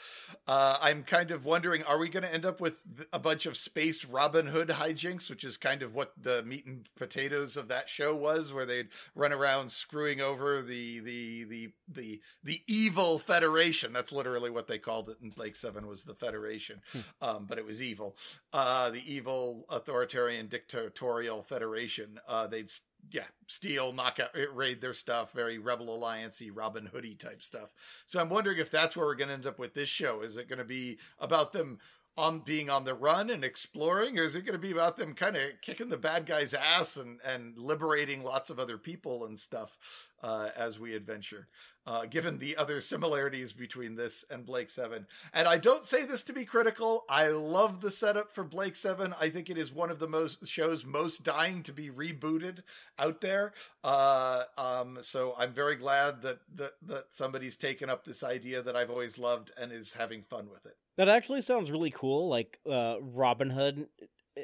uh, 0.47 0.78
I'm 0.80 1.05
kind 1.05 1.30
of 1.30 1.44
wondering: 1.44 1.82
Are 1.84 1.98
we 1.98 2.09
going 2.09 2.22
to 2.22 2.32
end 2.32 2.44
up 2.44 2.60
with 2.60 2.74
a 3.12 3.18
bunch 3.18 3.47
of 3.47 3.56
space 3.56 4.05
Robin 4.05 4.47
Hood 4.47 4.68
hijinks, 4.68 5.30
which 5.30 5.44
is 5.44 5.56
kind 5.56 5.82
of 5.82 5.94
what 5.94 6.12
the 6.20 6.43
meat 6.43 6.66
and 6.66 6.89
potatoes 6.97 7.56
of 7.56 7.68
that 7.68 7.89
show 7.89 8.14
was, 8.14 8.52
where 8.52 8.66
they'd 8.66 8.89
run 9.14 9.32
around 9.32 9.70
screwing 9.70 10.20
over 10.20 10.62
the 10.62 11.01
the 11.01 11.44
the 11.44 11.72
the 11.89 12.20
the 12.43 12.60
evil 12.66 13.18
Federation? 13.18 13.93
That's 13.93 14.12
literally 14.12 14.51
what 14.51 14.66
they 14.66 14.78
called 14.78 15.10
it 15.10 15.18
in 15.22 15.30
Blake's 15.30 15.60
Seven 15.60 15.86
was 15.86 16.05
the 16.05 16.14
Federation, 16.14 16.80
um, 17.20 17.47
but 17.48 17.59
it 17.59 17.64
was 17.64 17.80
evil. 17.80 18.16
Uh, 18.52 18.90
the 18.90 19.12
evil 19.12 19.64
authoritarian 19.70 20.48
dictatorial 20.48 21.43
Federation. 21.43 22.18
Uh, 22.26 22.47
they'd 22.47 22.70
yeah, 23.10 23.24
steal, 23.46 23.92
knock 23.92 24.20
out, 24.20 24.30
raid 24.54 24.80
their 24.80 24.94
stuff, 24.94 25.32
very 25.32 25.58
Rebel 25.58 25.86
Alliancey, 25.86 26.50
Robin 26.52 26.86
Hoodie 26.86 27.14
type 27.14 27.42
stuff. 27.42 27.70
So 28.06 28.20
I'm 28.20 28.30
wondering 28.30 28.58
if 28.58 28.70
that's 28.70 28.96
where 28.96 29.06
we're 29.06 29.14
going 29.14 29.28
to 29.28 29.34
end 29.34 29.46
up 29.46 29.58
with 29.58 29.74
this 29.74 29.88
show. 29.88 30.22
Is 30.22 30.36
it 30.36 30.48
going 30.48 30.58
to 30.58 30.64
be 30.64 30.98
about 31.18 31.52
them 31.52 31.78
on 32.16 32.40
being 32.40 32.68
on 32.68 32.84
the 32.84 32.94
run 32.94 33.30
and 33.30 33.42
exploring, 33.42 34.18
or 34.18 34.24
is 34.24 34.36
it 34.36 34.42
going 34.42 34.52
to 34.52 34.58
be 34.58 34.70
about 34.70 34.96
them 34.96 35.14
kind 35.14 35.34
of 35.36 35.42
kicking 35.62 35.88
the 35.88 35.96
bad 35.96 36.26
guy's 36.26 36.52
ass 36.52 36.96
and 36.96 37.18
and 37.24 37.56
liberating 37.56 38.22
lots 38.22 38.50
of 38.50 38.58
other 38.58 38.76
people 38.76 39.24
and 39.24 39.38
stuff 39.38 39.78
uh, 40.22 40.50
as 40.56 40.78
we 40.78 40.94
adventure? 40.94 41.48
Uh, 41.84 42.06
given 42.06 42.38
the 42.38 42.56
other 42.56 42.80
similarities 42.80 43.52
between 43.52 43.96
this 43.96 44.24
and 44.30 44.46
Blake's 44.46 44.74
Seven, 44.74 45.04
and 45.32 45.48
I 45.48 45.59
don't 45.59 45.84
say 45.84 46.04
this 46.04 46.22
to 46.24 46.32
be 46.32 46.44
critical. 46.44 47.04
I 47.09 47.28
love 47.28 47.80
the 47.80 47.90
setup 47.90 48.32
for 48.32 48.44
Blake's 48.44 48.78
Seven. 48.78 49.12
I 49.20 49.30
think 49.30 49.50
it 49.50 49.59
is 49.59 49.72
one 49.72 49.90
of 49.90 49.98
the 49.98 50.06
most 50.06 50.46
shows 50.46 50.84
most 50.84 51.24
dying 51.24 51.64
to 51.64 51.72
be 51.72 51.90
rebooted 51.90 52.62
out 52.98 53.20
there. 53.20 53.52
Uh, 53.82 54.44
um, 54.56 54.98
so 55.00 55.34
I'm 55.36 55.52
very 55.52 55.74
glad 55.74 56.22
that, 56.22 56.38
that 56.54 56.72
that 56.82 57.06
somebody's 57.10 57.56
taken 57.56 57.90
up 57.90 58.04
this 58.04 58.22
idea 58.22 58.62
that 58.62 58.76
I've 58.76 58.90
always 58.90 59.18
loved 59.18 59.50
and 59.60 59.72
is 59.72 59.92
having 59.92 60.22
fun 60.22 60.48
with 60.50 60.64
it. 60.66 60.76
That 60.96 61.09
actually 61.09 61.40
sounds 61.40 61.70
really 61.70 61.90
cool. 61.90 62.28
Like 62.28 62.60
uh, 62.70 62.96
Robin 63.00 63.50
Hood 63.50 63.88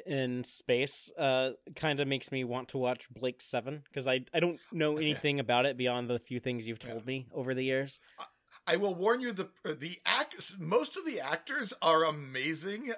in 0.05 0.43
space 0.43 1.11
uh, 1.17 1.51
kind 1.75 1.99
of 1.99 2.07
makes 2.07 2.31
me 2.31 2.43
want 2.43 2.69
to 2.69 2.77
watch 2.77 3.07
Blake's 3.09 3.45
Seven 3.45 3.83
because 3.85 4.07
I 4.07 4.21
I 4.33 4.39
don't 4.39 4.59
know 4.71 4.97
anything 4.97 5.39
about 5.39 5.65
it 5.65 5.77
beyond 5.77 6.09
the 6.09 6.19
few 6.19 6.39
things 6.39 6.67
you've 6.67 6.79
told 6.79 7.05
me 7.05 7.27
over 7.33 7.53
the 7.53 7.63
years. 7.63 7.99
I 8.67 8.75
will 8.75 8.93
warn 8.93 9.19
you: 9.19 9.31
the 9.31 9.49
the 9.63 9.99
act 10.05 10.59
most 10.59 10.95
of 10.95 11.05
the 11.05 11.21
actors 11.21 11.73
are 11.81 12.03
amazingly 12.03 12.93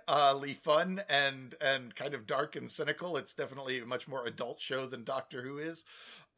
fun 0.53 1.01
and 1.09 1.55
and 1.61 1.95
kind 1.95 2.13
of 2.13 2.27
dark 2.27 2.55
and 2.55 2.69
cynical. 2.69 3.15
It's 3.15 3.33
definitely 3.33 3.79
a 3.79 3.85
much 3.85 4.07
more 4.07 4.25
adult 4.25 4.59
show 4.59 4.85
than 4.85 5.05
Doctor 5.05 5.43
Who 5.43 5.57
is. 5.59 5.85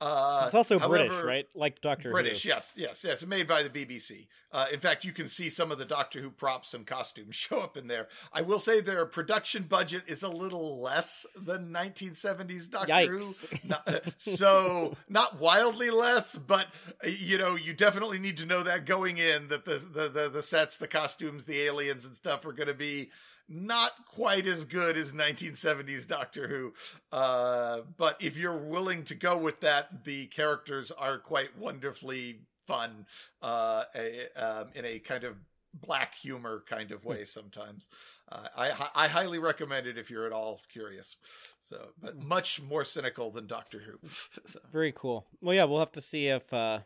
Uh, 0.04 0.44
It's 0.46 0.54
also 0.56 0.78
British, 0.80 1.12
however- 1.12 1.28
right? 1.28 1.48
Like 1.56 1.80
Doctor 1.82 2.12
British, 2.12 2.44
Who. 2.44 2.50
yes, 2.50 2.74
yes, 2.76 3.04
yes. 3.04 3.26
Made 3.26 3.48
by 3.48 3.64
the 3.64 3.70
BBC. 3.70 4.28
Uh, 4.52 4.66
in 4.72 4.80
fact, 4.80 5.06
you 5.06 5.14
can 5.14 5.28
see 5.28 5.50
some 5.50 5.72
of 5.72 5.78
the 5.80 5.86
Doctor 5.86 6.20
Who 6.20 6.30
props 6.30 6.74
and 6.74 6.86
costumes 6.86 7.36
show 7.46 7.62
up 7.62 7.78
in 7.78 7.88
there. 7.88 8.08
I 8.34 8.42
will 8.42 8.60
say 8.60 8.82
their 8.82 9.06
production 9.06 9.64
budget 9.64 10.04
is 10.08 10.22
a 10.24 10.30
little 10.30 10.82
less 10.82 11.26
than 11.36 11.72
1970s 11.72 12.70
Doctor 12.70 12.92
Yikes. 12.92 13.46
Who. 13.48 13.58
Not, 13.68 14.04
so 14.18 14.96
not 15.08 15.40
wildly 15.40 15.90
less, 15.90 16.38
but 16.38 16.68
uh, 17.04 17.08
you 17.08 17.38
know, 17.38 17.56
you 17.56 17.74
definitely 17.74 18.20
need 18.20 18.38
to 18.38 18.46
know 18.46 18.64
that 18.64 18.86
going 18.86 19.18
in 19.18 19.48
that 19.48 19.64
the 19.66 19.76
the 19.76 20.10
the, 20.10 20.30
the 20.30 20.42
sets, 20.44 20.78
the 20.78 20.88
costumes, 20.88 21.46
the 21.46 21.62
aliens 21.62 22.06
and 22.06 22.16
stuff 22.16 22.46
are 22.46 22.52
going 22.54 22.68
to 22.68 22.74
be 22.74 23.10
not 23.50 23.92
quite 24.06 24.48
as 24.48 24.66
good 24.66 24.98
as 24.98 25.14
1970s 25.14 26.08
Doctor 26.08 26.48
Who. 26.48 26.74
Uh, 27.12 27.82
but 27.98 28.18
if 28.22 28.38
you're 28.38 28.58
willing 28.58 29.04
to 29.06 29.16
go 29.16 29.38
with 29.38 29.60
that, 29.62 30.04
the 30.04 30.28
characters 30.28 30.92
are 30.92 31.20
quite 31.20 31.58
wonderfully 31.58 32.40
fun 32.66 33.06
uh, 33.42 33.84
a, 33.96 34.28
um, 34.36 34.70
in 34.76 34.86
a 34.86 35.00
kind 35.00 35.24
of 35.24 35.36
black 35.74 36.16
humor 36.16 36.64
kind 36.68 36.92
of 36.92 37.04
way 37.06 37.26
sometimes. 37.26 37.88
Uh, 38.32 38.48
I, 38.56 38.90
I 38.96 39.08
highly 39.08 39.40
recommend 39.40 39.88
it 39.88 39.98
if 39.98 40.10
you're 40.10 40.26
at 40.26 40.32
all 40.32 40.62
curious. 40.72 41.18
So, 41.62 41.90
but 42.02 42.22
much 42.22 42.62
more 42.62 42.86
cynical 42.86 43.32
than 43.32 43.48
Doctor 43.48 43.80
Who. 43.80 44.08
so, 44.46 44.60
Very 44.72 44.94
cool. 44.96 45.26
Well, 45.42 45.56
yeah, 45.56 45.64
we'll 45.64 45.80
have 45.80 45.92
to 45.94 46.02
see 46.02 46.28
if 46.28 46.54
uh, 46.54 46.80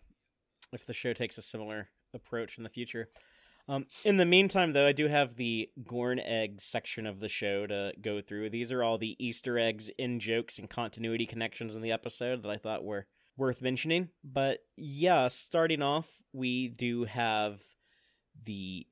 if 0.71 0.85
the 0.85 0.93
show 0.93 1.13
takes 1.13 1.37
a 1.37 1.41
similar 1.41 1.89
approach 2.13 2.57
in 2.57 2.63
the 2.63 2.69
future. 2.69 3.09
Um, 3.69 3.85
in 4.05 4.17
the 4.17 4.25
meantime, 4.25 4.71
though, 4.71 4.87
I 4.87 4.93
do 4.93 5.07
have 5.07 5.35
the 5.35 5.69
Gorn 5.85 6.19
eggs 6.19 6.63
section 6.63 7.05
of 7.05 7.19
the 7.19 7.27
show 7.27 7.67
to 7.67 7.91
go 8.01 8.21
through. 8.21 8.49
These 8.49 8.71
are 8.71 8.81
all 8.81 8.97
the 8.97 9.15
Easter 9.19 9.59
eggs, 9.59 9.89
in 9.97 10.19
jokes, 10.19 10.57
and 10.57 10.69
continuity 10.69 11.25
connections 11.25 11.75
in 11.75 11.81
the 11.81 11.91
episode 11.91 12.43
that 12.43 12.49
I 12.49 12.57
thought 12.57 12.85
were 12.85 13.07
worth 13.35 13.61
mentioning. 13.61 14.09
But 14.23 14.59
yeah, 14.77 15.27
starting 15.27 15.81
off, 15.81 16.07
we 16.31 16.69
do 16.69 17.03
have 17.03 17.59
the 18.45 18.87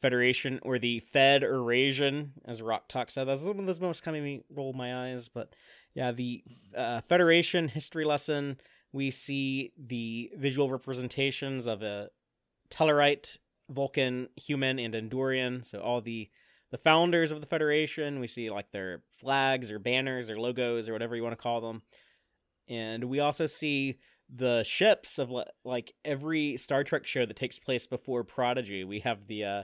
Federation 0.00 0.60
or 0.62 0.78
the 0.78 1.00
Fed 1.00 1.42
Eurasian, 1.42 2.32
as 2.44 2.62
Rok-Tahk 2.62 3.10
said. 3.10 3.24
That's 3.24 3.42
one 3.42 3.68
of 3.68 3.78
those 3.78 4.00
kind 4.00 4.16
of 4.16 4.22
me 4.22 4.42
roll 4.48 4.72
my 4.72 5.10
eyes, 5.10 5.28
but 5.28 5.54
yeah, 5.92 6.12
the 6.12 6.42
uh, 6.76 7.00
Federation 7.02 7.68
history 7.68 8.04
lesson. 8.04 8.58
We 8.92 9.10
see 9.10 9.72
the 9.78 10.30
visual 10.36 10.70
representations 10.70 11.66
of 11.66 11.82
a 11.82 12.08
Tellarite, 12.70 13.38
Vulcan, 13.70 14.28
human, 14.36 14.78
and 14.78 14.94
Andorian. 14.94 15.64
So 15.64 15.80
all 15.80 16.00
the 16.00 16.30
the 16.70 16.78
founders 16.78 17.32
of 17.32 17.40
the 17.40 17.46
Federation. 17.46 18.20
We 18.20 18.26
see 18.26 18.50
like 18.50 18.70
their 18.70 19.02
flags 19.10 19.70
or 19.70 19.78
banners 19.78 20.30
or 20.30 20.38
logos 20.38 20.88
or 20.88 20.92
whatever 20.92 21.16
you 21.16 21.22
want 21.22 21.36
to 21.36 21.42
call 21.42 21.60
them. 21.60 21.82
And 22.68 23.04
we 23.04 23.18
also 23.18 23.46
see 23.46 23.96
the 24.32 24.62
ships 24.62 25.18
of 25.18 25.32
like 25.64 25.94
every 26.04 26.56
Star 26.56 26.84
Trek 26.84 27.06
show 27.06 27.26
that 27.26 27.36
takes 27.36 27.58
place 27.58 27.86
before 27.86 28.22
Prodigy. 28.22 28.84
We 28.84 29.00
have 29.00 29.26
the 29.26 29.44
uh, 29.44 29.62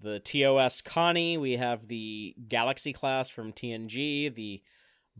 the 0.00 0.20
TOS 0.20 0.82
Connie. 0.82 1.38
We 1.38 1.52
have 1.52 1.88
the 1.88 2.34
Galaxy 2.48 2.92
class 2.92 3.30
from 3.30 3.52
TNG. 3.52 4.34
The 4.34 4.62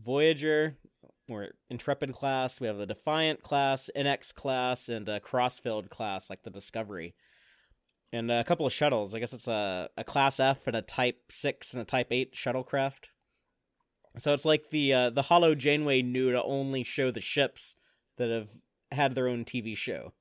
Voyager 0.03 0.77
or 1.29 1.49
Intrepid 1.69 2.13
class. 2.13 2.59
We 2.59 2.67
have 2.67 2.77
the 2.77 2.85
Defiant 2.85 3.41
class, 3.41 3.89
NX 3.95 4.33
class, 4.33 4.89
and 4.89 5.07
a 5.09 5.19
Crossfield 5.19 5.89
class 5.89 6.29
like 6.29 6.43
the 6.43 6.49
Discovery. 6.49 7.15
And 8.13 8.31
a 8.31 8.43
couple 8.43 8.67
of 8.67 8.71
shuttles. 8.71 9.15
I 9.15 9.19
guess 9.19 9.33
it's 9.33 9.47
a, 9.47 9.89
a 9.97 10.03
Class 10.03 10.39
F 10.39 10.67
and 10.67 10.75
a 10.75 10.83
Type 10.83 11.19
6 11.29 11.73
and 11.73 11.81
a 11.81 11.85
Type 11.85 12.07
8 12.11 12.35
shuttlecraft. 12.35 13.05
So 14.17 14.33
it's 14.33 14.45
like 14.45 14.69
the 14.69 14.93
uh, 14.93 15.09
the 15.09 15.23
Holo 15.23 15.55
Janeway 15.55 16.03
knew 16.03 16.31
to 16.31 16.43
only 16.43 16.83
show 16.83 17.09
the 17.09 17.19
ships 17.19 17.75
that 18.17 18.29
have 18.29 18.49
had 18.91 19.15
their 19.15 19.27
own 19.27 19.43
TV 19.43 19.75
show. 19.75 20.13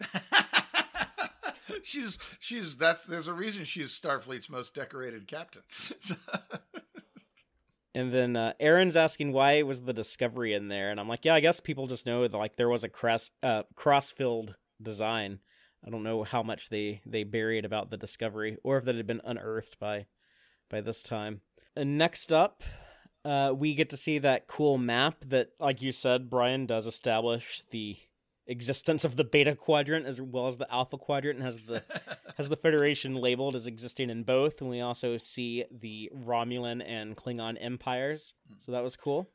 she's 1.82 2.18
she's 2.38 2.76
that's 2.76 3.06
there's 3.06 3.26
a 3.26 3.32
reason 3.32 3.64
she's 3.64 3.98
Starfleet's 3.98 4.50
most 4.50 4.74
decorated 4.74 5.26
captain. 5.26 5.62
and 7.94 8.12
then 8.12 8.36
uh, 8.36 8.52
Erin's 8.60 8.96
asking 8.96 9.32
why 9.32 9.62
was 9.62 9.80
the 9.80 9.94
Discovery 9.94 10.52
in 10.52 10.68
there, 10.68 10.90
and 10.90 11.00
I'm 11.00 11.08
like, 11.08 11.24
yeah, 11.24 11.34
I 11.34 11.40
guess 11.40 11.60
people 11.60 11.86
just 11.86 12.04
know 12.04 12.28
that 12.28 12.36
like 12.36 12.56
there 12.56 12.68
was 12.68 12.84
a 12.84 12.90
uh, 13.42 13.62
Crossfield 13.74 14.56
design. 14.82 15.40
I 15.86 15.90
don't 15.90 16.02
know 16.02 16.24
how 16.24 16.42
much 16.42 16.68
they 16.68 17.00
they 17.06 17.24
buried 17.24 17.64
about 17.64 17.90
the 17.90 17.96
Discovery, 17.96 18.58
or 18.62 18.78
if 18.78 18.84
that 18.84 18.96
had 18.96 19.06
been 19.06 19.20
unearthed 19.24 19.78
by 19.78 20.06
by 20.70 20.80
this 20.80 21.02
time. 21.02 21.40
And 21.76 21.96
next 21.96 22.32
up, 22.32 22.62
uh, 23.24 23.52
we 23.56 23.74
get 23.74 23.90
to 23.90 23.96
see 23.96 24.18
that 24.18 24.46
cool 24.46 24.78
map 24.78 25.16
that, 25.26 25.50
like 25.60 25.82
you 25.82 25.92
said, 25.92 26.30
Brian 26.30 26.66
does 26.66 26.86
establish 26.86 27.62
the 27.70 27.96
existence 28.46 29.04
of 29.04 29.16
the 29.16 29.24
Beta 29.24 29.54
Quadrant 29.54 30.06
as 30.06 30.20
well 30.20 30.46
as 30.46 30.56
the 30.56 30.72
Alpha 30.72 30.96
Quadrant, 30.96 31.36
and 31.36 31.44
has 31.44 31.58
the 31.58 31.82
has 32.36 32.48
the 32.48 32.56
Federation 32.56 33.14
labeled 33.14 33.54
as 33.54 33.66
existing 33.66 34.10
in 34.10 34.22
both. 34.24 34.60
And 34.60 34.70
we 34.70 34.80
also 34.80 35.16
see 35.16 35.64
the 35.70 36.10
Romulan 36.24 36.82
and 36.84 37.16
Klingon 37.16 37.56
empires, 37.60 38.34
so 38.58 38.72
that 38.72 38.82
was 38.82 38.96
cool. 38.96 39.30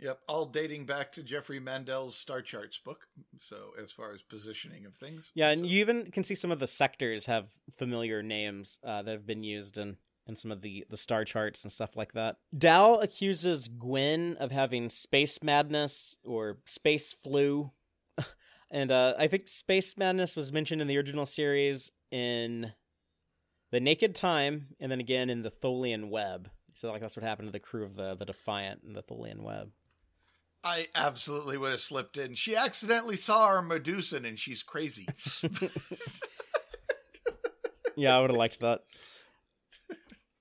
Yep, 0.00 0.18
all 0.28 0.46
dating 0.46 0.86
back 0.86 1.12
to 1.12 1.22
Geoffrey 1.22 1.60
Mandel's 1.60 2.16
Star 2.16 2.40
Charts 2.40 2.78
book. 2.78 3.06
So 3.38 3.72
as 3.80 3.92
far 3.92 4.12
as 4.14 4.22
positioning 4.22 4.86
of 4.86 4.94
things, 4.94 5.30
Yeah, 5.34 5.48
so. 5.48 5.52
and 5.60 5.66
you 5.66 5.80
even 5.80 6.10
can 6.10 6.24
see 6.24 6.34
some 6.34 6.50
of 6.50 6.58
the 6.58 6.66
sectors 6.66 7.26
have 7.26 7.48
familiar 7.76 8.22
names 8.22 8.78
uh, 8.82 9.02
that 9.02 9.12
have 9.12 9.26
been 9.26 9.42
used 9.44 9.76
in 9.78 9.96
in 10.26 10.36
some 10.36 10.50
of 10.52 10.62
the 10.62 10.86
the 10.88 10.96
star 10.96 11.24
charts 11.24 11.64
and 11.64 11.72
stuff 11.72 11.96
like 11.96 12.12
that. 12.12 12.36
Dal 12.56 13.00
accuses 13.00 13.68
Gwen 13.68 14.36
of 14.38 14.50
having 14.52 14.88
space 14.88 15.42
madness 15.42 16.16
or 16.24 16.58
space 16.64 17.14
flu, 17.22 17.70
and 18.70 18.90
uh, 18.90 19.14
I 19.18 19.26
think 19.26 19.48
space 19.48 19.96
madness 19.98 20.34
was 20.36 20.52
mentioned 20.52 20.80
in 20.80 20.88
the 20.88 20.96
original 20.96 21.26
series 21.26 21.90
in 22.10 22.72
the 23.70 23.80
Naked 23.80 24.14
Time, 24.14 24.68
and 24.80 24.90
then 24.90 25.00
again 25.00 25.28
in 25.30 25.42
the 25.42 25.50
Tholian 25.50 26.08
Web. 26.10 26.48
So 26.74 26.90
like 26.90 27.00
that's 27.02 27.16
what 27.16 27.24
happened 27.24 27.48
to 27.48 27.52
the 27.52 27.58
crew 27.60 27.84
of 27.84 27.96
the 27.96 28.14
the 28.14 28.24
Defiant 28.24 28.82
and 28.82 28.96
the 28.96 29.02
Tholian 29.02 29.42
Web. 29.42 29.70
I 30.62 30.88
absolutely 30.94 31.56
would 31.56 31.70
have 31.70 31.80
slipped 31.80 32.16
in. 32.18 32.34
She 32.34 32.54
accidentally 32.54 33.16
saw 33.16 33.46
our 33.46 33.62
Medusan 33.62 34.26
and 34.26 34.38
she's 34.38 34.62
crazy. 34.62 35.06
yeah, 37.96 38.16
I 38.16 38.20
would 38.20 38.30
have 38.30 38.36
liked 38.36 38.60
that. 38.60 38.80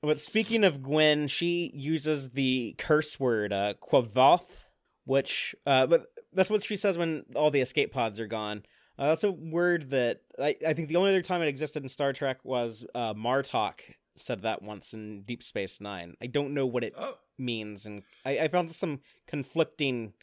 But 0.02 0.20
speaking 0.20 0.64
of 0.64 0.82
Gwen, 0.82 1.28
she 1.28 1.72
uses 1.74 2.30
the 2.30 2.76
curse 2.78 3.20
word 3.20 3.52
uh, 3.52 3.74
Qu'vatlh, 3.82 4.66
which, 5.06 5.56
uh, 5.66 5.88
but 5.88 6.08
that's 6.34 6.50
what 6.50 6.64
she 6.64 6.78
says 6.78 6.98
when 6.98 7.26
all 7.36 7.52
the 7.52 7.62
escape 7.62 7.92
pods 7.92 8.20
are 8.20 8.28
gone. 8.28 8.64
Uh, 8.98 9.08
that's 9.08 9.24
a 9.24 9.32
word 9.32 9.92
that 9.92 10.22
I, 10.42 10.56
I 10.66 10.74
think 10.74 10.90
the 10.90 10.98
only 10.98 11.12
other 11.12 11.22
time 11.22 11.42
it 11.42 11.48
existed 11.48 11.84
in 11.84 11.90
Star 11.90 12.14
Trek 12.14 12.40
was 12.44 12.86
uh, 12.96 13.14
Martok 13.14 13.80
said 14.16 14.42
that 14.42 14.62
once 14.62 14.94
in 14.94 15.22
Deep 15.22 15.44
Space 15.44 15.80
Nine. 15.80 16.16
I 16.22 16.28
don't 16.28 16.54
know 16.54 16.66
what 16.66 16.84
it 16.84 16.94
oh, 16.98 17.18
means, 17.40 17.86
and 17.86 18.04
I, 18.26 18.40
I 18.40 18.48
found 18.48 18.70
some 18.72 19.00
conflicting 19.28 20.14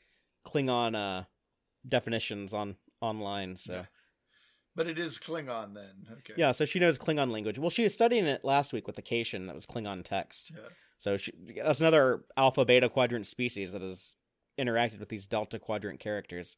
Klingon 0.46 0.94
uh, 0.94 1.24
definitions 1.86 2.52
on 2.54 2.76
online. 3.00 3.56
So 3.56 3.74
Yeah. 3.74 3.84
but 4.74 4.86
it 4.86 4.98
is 4.98 5.18
Klingon 5.18 5.74
then. 5.74 6.06
Okay. 6.18 6.34
yeah, 6.36 6.52
so 6.52 6.64
she 6.64 6.78
knows 6.78 6.98
Klingon 6.98 7.30
language. 7.30 7.58
Well, 7.58 7.70
she 7.70 7.82
was 7.82 7.94
studying 7.94 8.26
it 8.26 8.44
last 8.44 8.72
week 8.72 8.86
with 8.86 8.96
the 8.96 9.02
Acacian. 9.02 9.46
That 9.46 9.54
was 9.54 9.66
Klingon 9.66 10.04
text. 10.04 10.52
Yeah. 10.54 10.68
So 10.98 11.16
she, 11.16 11.32
that's 11.62 11.80
another 11.80 12.24
alpha 12.36 12.64
beta 12.64 12.88
quadrant 12.88 13.26
species 13.26 13.72
that 13.72 13.82
has 13.82 14.14
interacted 14.58 14.98
with 14.98 15.08
these 15.10 15.26
delta 15.26 15.58
quadrant 15.58 16.00
characters. 16.00 16.56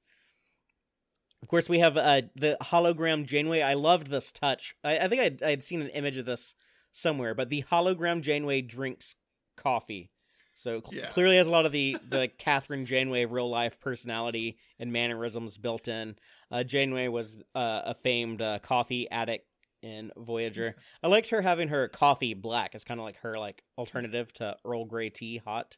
Of 1.43 1.49
course, 1.49 1.69
we 1.69 1.79
have 1.79 1.97
uh, 1.97 2.23
the 2.35 2.57
hologram 2.63 3.25
Janeway. 3.25 3.63
I 3.63 3.75
loved 3.75 4.09
this 4.09 4.33
touch. 4.33 4.75
I, 4.83 4.99
I 4.99 5.09
think 5.09 5.23
I'd, 5.23 5.43
I'd 5.43 5.63
seen 5.63 5.81
an 5.83 5.89
image 5.91 6.17
of 6.17 6.27
this 6.27 6.55
somewhere, 6.93 7.35
but 7.35 7.49
the 7.49 7.65
hologram 7.71 8.21
Janeway 8.23 8.63
drinks 8.63 9.15
coffee. 9.57 10.11
So 10.59 10.83
cl- 10.85 11.01
Yeah. 11.03 11.07
clearly 11.11 11.37
has 11.37 11.47
a 11.47 11.53
lot 11.53 11.67
of 11.67 11.73
the 11.73 11.97
the 12.09 12.29
Kathryn 12.39 12.85
Janeway 12.85 13.27
real 13.27 13.49
life 13.49 13.79
personality 13.79 14.59
and 14.79 14.93
mannerisms 14.93 15.57
built 15.57 15.87
in. 15.87 16.17
Uh, 16.51 16.65
Janeway 16.65 17.07
was 17.09 17.39
uh, 17.55 17.83
a 17.85 17.95
famed 17.95 18.43
uh, 18.43 18.59
coffee 18.59 19.09
addict 19.09 19.47
in 19.83 20.11
Voyager. 20.17 20.75
I 21.03 21.07
liked 21.07 21.29
her 21.31 21.43
having 21.43 21.69
her 21.69 21.87
coffee 21.87 22.35
black. 22.35 22.75
It's 22.75 22.83
kind 22.83 22.99
of 22.99 23.05
like 23.05 23.19
her 23.21 23.35
like 23.39 23.63
alternative 23.79 24.33
to 24.35 24.57
Earl 24.65 24.85
Grey 24.85 25.11
tea 25.11 25.37
hot. 25.39 25.77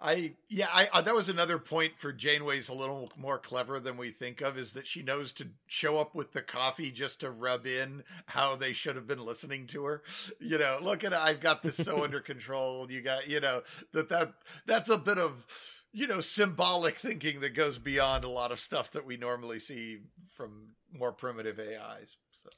I 0.00 0.34
yeah, 0.48 0.68
I 0.72 0.88
uh, 0.92 1.00
that 1.02 1.14
was 1.14 1.28
another 1.28 1.58
point 1.58 1.98
for 1.98 2.12
Janeway's 2.12 2.68
a 2.68 2.74
little 2.74 3.12
more 3.16 3.38
clever 3.38 3.78
than 3.78 3.96
we 3.96 4.10
think 4.10 4.40
of 4.40 4.58
is 4.58 4.72
that 4.72 4.86
she 4.86 5.02
knows 5.02 5.32
to 5.34 5.48
show 5.66 5.98
up 5.98 6.14
with 6.14 6.32
the 6.32 6.42
coffee 6.42 6.90
just 6.90 7.20
to 7.20 7.30
rub 7.30 7.66
in 7.66 8.02
how 8.26 8.56
they 8.56 8.72
should 8.72 8.96
have 8.96 9.06
been 9.06 9.24
listening 9.24 9.66
to 9.68 9.84
her. 9.84 10.02
You 10.40 10.58
know, 10.58 10.78
look 10.82 11.04
at 11.04 11.14
I've 11.14 11.40
got 11.40 11.62
this 11.62 11.76
so 11.76 12.04
under 12.04 12.20
control. 12.32 12.90
You 12.90 13.00
got 13.00 13.28
you 13.28 13.40
know 13.40 13.62
that 13.92 14.08
that 14.10 14.34
that's 14.66 14.90
a 14.90 14.98
bit 14.98 15.18
of 15.18 15.46
you 15.92 16.06
know 16.06 16.20
symbolic 16.20 16.96
thinking 16.96 17.40
that 17.40 17.54
goes 17.54 17.78
beyond 17.78 18.24
a 18.24 18.28
lot 18.28 18.52
of 18.52 18.58
stuff 18.58 18.90
that 18.92 19.06
we 19.06 19.16
normally 19.16 19.58
see 19.58 20.00
from 20.28 20.74
more 20.92 21.12
primitive 21.12 21.58
AIs. 21.58 22.16
So 22.30 22.50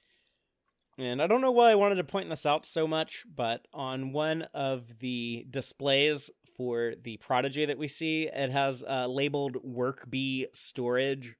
And 0.98 1.22
I 1.22 1.26
don't 1.26 1.40
know 1.42 1.52
why 1.52 1.70
I 1.70 1.76
wanted 1.76 1.96
to 1.96 2.04
point 2.04 2.28
this 2.28 2.46
out 2.46 2.66
so 2.66 2.88
much, 2.88 3.24
but 3.32 3.66
on 3.72 4.12
one 4.12 4.42
of 4.52 4.98
the 4.98 5.46
displays 5.48 6.30
for 6.56 6.94
the 7.02 7.16
Prodigy 7.18 7.64
that 7.66 7.78
we 7.78 7.88
see, 7.88 8.28
it 8.32 8.50
has 8.50 8.82
uh, 8.82 9.06
labeled 9.06 9.56
Work 9.62 10.08
bee 10.08 10.46
storage. 10.52 11.36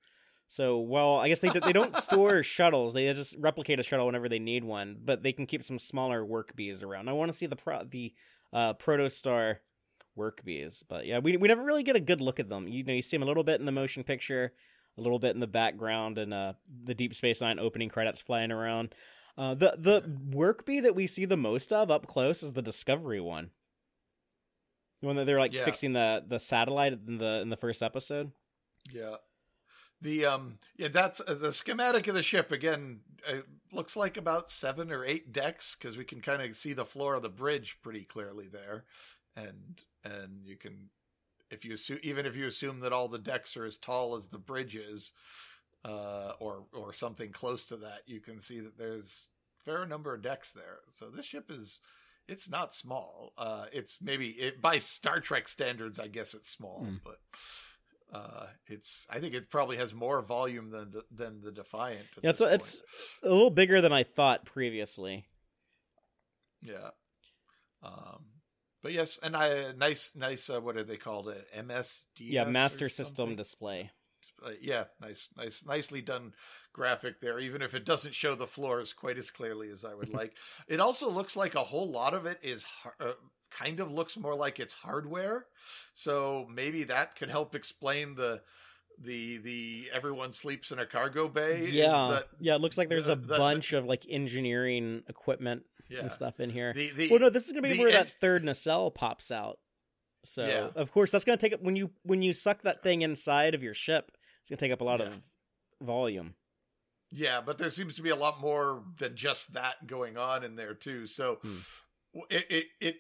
So, 0.49 0.79
well, 0.79 1.17
I 1.17 1.29
guess 1.29 1.41
they 1.41 1.49
they 1.49 1.73
don't 1.73 1.97
store 1.97 2.43
shuttles; 2.43 2.95
they 2.95 3.13
just 3.13 3.35
replicate 3.39 3.81
a 3.81 3.83
shuttle 3.83 4.07
whenever 4.07 4.29
they 4.29 4.39
need 4.39 4.65
one. 4.65 4.97
But 5.05 5.23
they 5.23 5.33
can 5.33 5.47
keep 5.47 5.65
some 5.65 5.79
smaller 5.79 6.25
Work 6.25 6.55
bees 6.55 6.83
around. 6.83 7.09
I 7.09 7.13
want 7.13 7.31
to 7.31 7.37
see 7.37 7.47
the 7.47 7.57
pro- 7.57 7.85
the 7.85 8.15
uh, 8.53 8.75
Protostar 8.75 9.59
Work 10.15 10.45
bees, 10.45 10.85
but 10.89 11.07
yeah, 11.07 11.19
we 11.19 11.37
we 11.37 11.49
never 11.49 11.65
really 11.65 11.83
get 11.83 11.97
a 11.97 12.01
good 12.01 12.21
look 12.21 12.39
at 12.39 12.49
them. 12.49 12.69
You 12.69 12.85
know, 12.85 12.93
you 12.93 13.03
see 13.03 13.17
them 13.17 13.25
a 13.25 13.27
little 13.27 13.45
bit 13.45 13.61
in 13.61 13.67
the 13.67 13.73
motion 13.73 14.05
picture, 14.05 14.53
a 14.97 15.01
little 15.01 15.19
bit 15.19 15.35
in 15.35 15.41
the 15.41 15.47
background, 15.47 16.19
and 16.19 16.33
uh, 16.33 16.53
the 16.85 16.95
Deep 16.95 17.15
Space 17.15 17.41
Nine 17.41 17.59
opening 17.59 17.89
credits 17.89 18.21
flying 18.21 18.53
around. 18.53 18.95
Uh, 19.37 19.55
the 19.55 19.75
the 19.77 20.19
work 20.31 20.65
bee 20.65 20.81
that 20.81 20.95
we 20.95 21.07
see 21.07 21.25
the 21.25 21.37
most 21.37 21.73
of 21.73 21.91
up 21.91 22.07
close 22.07 22.43
is 22.43 22.53
the 22.53 22.63
Discovery 22.63 23.21
one. 23.21 23.51
The 25.01 25.07
one 25.07 25.17
that 25.17 25.25
they're 25.27 25.39
like 25.39 25.53
Yeah. 25.53 25.65
fixing 25.65 25.93
the 25.93 26.25
the 26.27 26.39
satellite 26.41 26.93
in 27.07 27.19
the 27.19 27.41
in 27.43 27.51
the 27.51 27.57
first 27.57 27.83
episode. 27.83 28.33
Yeah. 28.91 29.17
The 30.01 30.27
um 30.27 30.59
yeah 30.77 30.89
that's 30.89 31.21
uh, 31.21 31.35
the 31.35 31.53
schematic 31.53 32.07
of 32.09 32.15
the 32.15 32.23
ship 32.23 32.53
again 32.53 33.01
It 33.27 33.47
looks 33.73 33.97
like 33.97 34.17
about 34.17 34.51
7 34.51 34.93
or 34.93 35.05
8 35.05 35.33
decks 35.33 35.75
cuz 35.75 35.97
we 35.97 36.05
can 36.05 36.21
kind 36.21 36.43
of 36.43 36.57
see 36.57 36.73
the 36.75 36.85
floor 36.85 37.15
of 37.15 37.23
the 37.23 37.29
bridge 37.31 37.79
pretty 37.83 38.05
clearly 38.05 38.47
there 38.49 38.85
and 39.35 39.85
and 40.05 40.47
you 40.47 40.57
can 40.57 40.91
if 41.51 41.65
you 41.65 41.75
assume 41.75 41.99
even 42.03 42.27
if 42.27 42.37
you 42.37 42.47
assume 42.47 42.81
that 42.81 42.93
all 42.93 43.09
the 43.09 43.19
decks 43.19 43.57
are 43.57 43.65
as 43.65 43.77
tall 43.77 44.17
as 44.17 44.29
the 44.29 44.39
bridge 44.39 44.77
is 44.77 45.13
uh 45.85 46.33
or 46.41 46.67
or 46.73 46.93
something 46.93 47.33
close 47.33 47.65
to 47.65 47.77
that 47.77 48.03
you 48.07 48.21
can 48.21 48.39
see 48.41 48.61
that 48.61 48.77
there's 48.77 49.29
a 49.61 49.65
fair 49.65 49.87
number 49.87 50.13
of 50.15 50.23
decks 50.23 50.53
there. 50.53 50.81
So 50.91 51.07
this 51.09 51.25
ship 51.27 51.51
is 51.51 51.81
it's 52.29 52.49
not 52.49 52.75
small. 52.75 53.33
Uh 53.39 53.67
it's 53.73 53.99
maybe 54.03 54.29
it 54.29 54.61
by 54.61 54.79
Star 54.79 55.21
Trek 55.21 55.49
standards 55.49 55.99
I 55.99 56.09
guess 56.09 56.35
it's 56.35 56.51
small, 56.51 56.85
Hmm. 56.85 56.97
but 57.05 57.19
uh 58.13 58.47
it's 58.69 59.05
i 59.11 59.19
think 59.19 59.35
it 59.35 59.51
probably 59.51 59.77
has 59.77 59.93
more 59.93 60.23
volume 60.23 60.71
than 60.71 60.93
than 61.11 61.41
the 61.43 61.51
defiant 61.51 62.07
Yeah, 62.23 62.31
so 62.33 62.45
point. 62.45 62.55
it's 62.55 62.83
a 63.25 63.29
little 63.29 63.51
bigger 63.51 63.81
than 63.81 63.93
I 63.93 64.05
thought 64.05 64.45
previously. 64.45 65.27
yeah 66.63 66.91
um 67.83 68.27
but 68.83 68.93
yes 68.93 69.19
and 69.25 69.37
i 69.37 69.73
nice 69.77 70.13
nice 70.15 70.49
uh, 70.49 70.61
what 70.61 70.77
are 70.77 70.85
they 70.85 70.97
called 70.97 71.29
uh, 71.29 71.35
msd 71.63 72.05
Yeah, 72.21 72.45
Master 72.45 72.89
System 72.89 73.35
Display. 73.35 73.91
uh, 74.45 74.51
yeah 74.61 74.85
nice 75.01 75.29
nice 75.37 75.65
nicely 75.67 76.01
done 76.01 76.33
graphic 76.77 77.21
there 77.21 77.39
even 77.41 77.63
if 77.63 77.73
it 77.75 77.85
doesn't 77.87 78.15
show 78.15 78.35
the 78.35 78.47
floors 78.47 78.93
quite 78.93 79.17
as 79.17 79.31
clearly 79.31 79.71
as 79.71 79.83
i 79.85 79.95
would 79.95 80.13
like 80.13 80.35
it 80.69 80.79
also 80.79 81.09
looks 81.11 81.35
like 81.35 81.55
a 81.55 81.65
whole 81.65 81.91
lot 81.91 82.13
of 82.13 82.27
it 82.27 82.39
is 82.43 82.67
uh, 83.01 83.13
kind 83.51 83.81
of 83.81 83.91
looks 83.91 84.17
more 84.19 84.35
like 84.35 84.61
it's 84.61 84.75
hardware 84.75 85.47
so 85.95 86.47
maybe 86.53 86.85
that 86.85 87.17
could 87.17 87.31
help 87.31 87.55
explain 87.55 88.15
the 88.15 88.43
the 88.99 89.39
the 89.39 89.89
everyone 89.93 90.33
sleeps 90.35 90.71
in 90.71 90.79
a 90.79 90.87
cargo 90.87 91.29
bay 91.29 91.67
Yeah, 91.71 92.09
that- 92.13 92.29
yeah. 92.41 92.55
It 92.57 92.61
looks 92.61 92.77
like 92.79 92.89
there's 92.91 93.07
the- 93.07 93.13
a 93.13 93.17
the- 93.17 93.27
the- 93.27 93.37
bunch 93.39 93.73
of 93.73 93.85
like 93.87 94.05
engineering 94.09 95.03
equipment 95.09 95.65
yeah 95.89 96.01
and 96.01 96.11
stuff 96.13 96.41
in 96.41 96.51
here. 96.51 96.73
the 96.75 96.91
the 96.91 97.09
well, 97.11 97.21
no, 97.21 97.31
this 97.31 97.47
is 97.47 97.53
gonna 97.53 97.69
be 97.69 97.79
where 97.79 97.89
en- 97.89 97.95
that 97.95 98.11
third 98.21 98.43
nacelle 98.45 98.91
pops 98.91 99.31
out. 99.31 99.59
So 100.25 100.47
Yeah. 100.47 100.69
of 100.75 100.91
course 100.93 101.11
that's 101.11 101.25
gonna 101.25 101.37
take 101.37 101.53
up 101.53 101.63
when 101.63 101.77
you 101.77 101.91
when 102.05 102.23
you 102.23 102.33
suck 102.33 102.63
that 102.63 102.83
thing 102.83 103.03
inside 103.03 103.55
of 103.55 103.63
your 103.63 103.75
ship. 103.75 104.13
It's 104.41 104.51
gonna 104.51 104.59
take 104.59 104.73
up 104.73 104.81
a 104.81 104.85
lot 104.85 105.01
Yeah. 105.01 105.07
of 105.09 105.23
volume. 105.83 106.35
Yeah, 107.17 107.41
but 107.41 107.57
there 107.57 107.71
seems 107.71 107.95
to 107.95 108.03
be 108.03 108.11
a 108.11 108.17
lot 108.17 108.41
more 108.41 108.83
than 108.99 109.17
just 109.17 109.55
that 109.55 109.87
going 109.87 110.17
on 110.19 110.45
in 110.45 110.55
there 110.55 110.75
too. 110.75 111.07
So 111.07 111.39
Hmm. 111.43 111.59
it, 112.31 112.47
it 112.51 112.67
it 112.81 112.97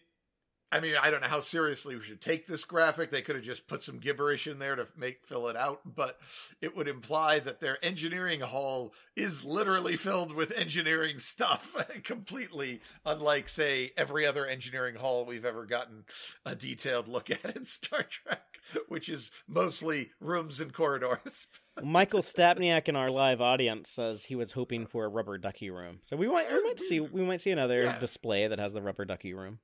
I 0.72 0.80
mean, 0.80 0.94
I 1.00 1.10
don't 1.10 1.20
know 1.20 1.28
how 1.28 1.38
seriously 1.38 1.94
we 1.94 2.02
should 2.02 2.20
take 2.20 2.46
this 2.48 2.64
graphic. 2.64 3.10
They 3.10 3.22
could 3.22 3.36
have 3.36 3.44
just 3.44 3.68
put 3.68 3.84
some 3.84 3.98
gibberish 3.98 4.48
in 4.48 4.58
there 4.58 4.74
to 4.74 4.88
make 4.96 5.24
fill 5.24 5.46
it 5.46 5.54
out, 5.56 5.80
but 5.84 6.18
it 6.60 6.76
would 6.76 6.88
imply 6.88 7.38
that 7.38 7.60
their 7.60 7.78
engineering 7.84 8.40
hall 8.40 8.92
is 9.14 9.44
literally 9.44 9.94
filled 9.96 10.34
with 10.34 10.50
engineering 10.58 11.20
stuff, 11.20 11.76
completely 12.02 12.80
unlike, 13.04 13.48
say, 13.48 13.92
every 13.96 14.26
other 14.26 14.44
engineering 14.44 14.96
hall 14.96 15.24
we've 15.24 15.44
ever 15.44 15.66
gotten 15.66 16.04
a 16.44 16.56
detailed 16.56 17.06
look 17.06 17.30
at 17.30 17.56
in 17.56 17.64
Star 17.64 18.02
Trek, 18.10 18.58
which 18.88 19.08
is 19.08 19.30
mostly 19.46 20.10
rooms 20.20 20.58
and 20.60 20.72
corridors. 20.72 21.46
Michael 21.82 22.20
Stapniak 22.20 22.88
in 22.88 22.96
our 22.96 23.10
live 23.10 23.40
audience 23.40 23.90
says 23.90 24.24
he 24.24 24.34
was 24.34 24.52
hoping 24.52 24.86
for 24.86 25.04
a 25.04 25.08
rubber 25.08 25.36
ducky 25.38 25.70
room. 25.70 25.98
So 26.02 26.16
we 26.16 26.26
might 26.28 26.50
we 26.50 26.62
might 26.62 26.80
see 26.80 27.00
we 27.00 27.22
might 27.22 27.40
see 27.40 27.50
another 27.50 27.82
Yeah. 27.82 27.98
display 27.98 28.46
that 28.48 28.58
has 28.58 28.72
the 28.72 28.82
rubber 28.82 29.04
ducky 29.04 29.34
room. 29.34 29.58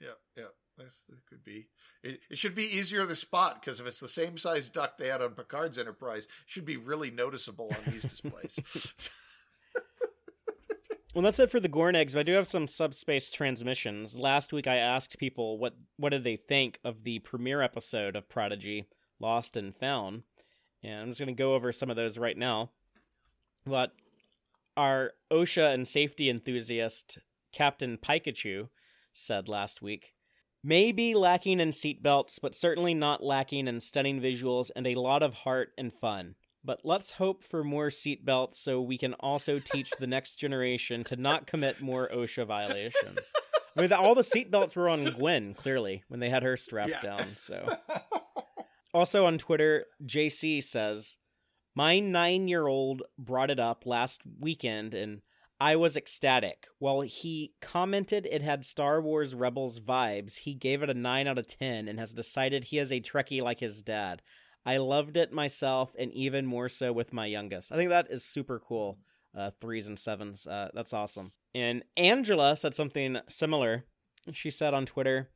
Yeah, 0.00 0.08
yeah, 0.36 0.44
that's, 0.76 1.04
that 1.08 1.24
could 1.28 1.44
be. 1.44 1.68
It, 2.02 2.20
it 2.30 2.36
should 2.38 2.54
be 2.56 2.64
easier 2.64 3.06
to 3.06 3.14
spot 3.16 3.60
because 3.60 3.78
if 3.80 3.86
it's 3.86 4.00
the 4.00 4.08
same 4.08 4.36
size 4.36 4.68
duck 4.68 4.98
they 4.98 5.06
had 5.08 5.22
on 5.22 5.30
Picard's 5.34 5.78
Enterprise, 5.78 6.24
it 6.24 6.30
should 6.46 6.64
be 6.64 6.76
really 6.76 7.10
noticeable 7.10 7.70
on 7.70 7.92
these 7.92 8.02
displays. 8.02 8.58
Well, 11.14 11.22
that's 11.22 11.38
it 11.40 11.50
for 11.50 11.60
the 11.60 11.68
Gornegs, 11.68 12.14
but 12.14 12.20
I 12.20 12.22
do 12.22 12.32
have 12.32 12.48
some 12.48 12.66
subspace 12.66 13.30
transmissions. 13.30 14.16
Last 14.18 14.50
week 14.50 14.66
I 14.66 14.76
asked 14.76 15.18
people 15.18 15.58
what 15.58 15.74
what 15.98 16.08
did 16.08 16.24
they 16.24 16.36
think 16.36 16.78
of 16.82 17.04
the 17.04 17.18
premiere 17.18 17.60
episode 17.60 18.16
of 18.16 18.30
Prodigy, 18.30 18.86
Lost 19.20 19.54
and 19.54 19.76
Found, 19.76 20.22
and 20.82 21.00
I'm 21.00 21.08
just 21.08 21.20
going 21.20 21.34
to 21.34 21.42
go 21.42 21.54
over 21.54 21.72
some 21.72 21.90
of 21.90 21.96
those 21.96 22.18
right 22.18 22.36
now. 22.36 22.70
But 23.66 23.92
our 24.76 25.12
OSHA 25.30 25.74
and 25.74 25.86
safety 25.86 26.28
enthusiast 26.30 27.18
Captain 27.52 27.98
Pikachu 27.98 28.68
said 29.14 29.48
last 29.48 29.82
week, 29.82 30.14
may 30.64 30.92
be 30.92 31.14
lacking 31.14 31.60
in 31.60 31.70
seatbelts, 31.70 32.38
but 32.40 32.54
certainly 32.54 32.94
not 32.94 33.22
lacking 33.22 33.68
in 33.68 33.80
stunning 33.80 34.20
visuals 34.20 34.70
and 34.74 34.86
a 34.86 34.94
lot 34.94 35.22
of 35.22 35.34
heart 35.34 35.72
and 35.76 35.92
fun. 35.92 36.34
But 36.64 36.80
let's 36.84 37.12
hope 37.12 37.42
for 37.42 37.64
more 37.64 37.88
seatbelts 37.88 38.54
so 38.54 38.80
we 38.80 38.96
can 38.96 39.14
also 39.14 39.58
teach 39.58 39.90
the 39.98 40.06
next 40.06 40.36
generation 40.36 41.02
to 41.04 41.16
not 41.16 41.46
commit 41.46 41.80
more 41.80 42.08
OSHA 42.14 42.46
violations. 42.46 43.32
I 43.76 43.80
mean, 43.82 43.92
all 43.92 44.14
the 44.14 44.22
seatbelts 44.22 44.76
were 44.76 44.88
on 44.88 45.04
Gwen, 45.06 45.54
clearly, 45.54 46.04
when 46.08 46.20
they 46.20 46.30
had 46.30 46.42
her 46.42 46.56
strapped 46.56 46.90
Yeah. 46.90 47.00
down. 47.00 47.36
So, 47.36 47.76
also 48.92 49.26
on 49.26 49.38
Twitter, 49.38 49.86
JC 50.04 50.62
says, 50.62 51.16
My 51.74 51.98
nine 51.98 52.48
year 52.48 52.66
old 52.66 53.02
brought 53.18 53.50
it 53.50 53.60
up 53.60 53.84
last 53.86 54.22
weekend 54.38 54.94
and 54.94 55.22
I 55.60 55.76
was 55.76 55.96
ecstatic. 55.96 56.66
While 56.80 57.02
he 57.02 57.52
commented 57.60 58.26
it 58.28 58.42
had 58.42 58.64
Star 58.64 59.00
Wars 59.00 59.32
Rebels 59.32 59.78
vibes, 59.78 60.38
he 60.38 60.54
gave 60.54 60.82
it 60.82 60.90
a 60.90 60.94
9 60.94 61.28
out 61.28 61.38
of 61.38 61.46
10 61.46 61.86
and 61.86 62.00
has 62.00 62.12
decided 62.12 62.64
he 62.64 62.78
is 62.78 62.90
a 62.90 63.00
Trekkie 63.00 63.40
like 63.40 63.60
his 63.60 63.80
dad. 63.80 64.22
I 64.66 64.78
loved 64.78 65.16
it 65.16 65.32
myself 65.32 65.94
and 65.96 66.12
even 66.12 66.46
more 66.46 66.68
so 66.68 66.92
with 66.92 67.12
my 67.12 67.26
youngest. 67.26 67.70
I 67.70 67.76
think 67.76 67.90
that 67.90 68.08
is 68.10 68.24
super 68.24 68.58
cool. 68.58 68.98
Uh, 69.36 69.50
threes 69.60 69.86
and 69.86 69.98
sevens. 69.98 70.48
Uh, 70.48 70.68
that's 70.74 70.92
awesome. 70.92 71.30
And 71.54 71.84
Angela 71.96 72.56
said 72.56 72.74
something 72.74 73.18
similar. 73.28 73.84
She 74.32 74.50
said 74.50 74.74
on 74.74 74.84
Twitter, 74.84 75.30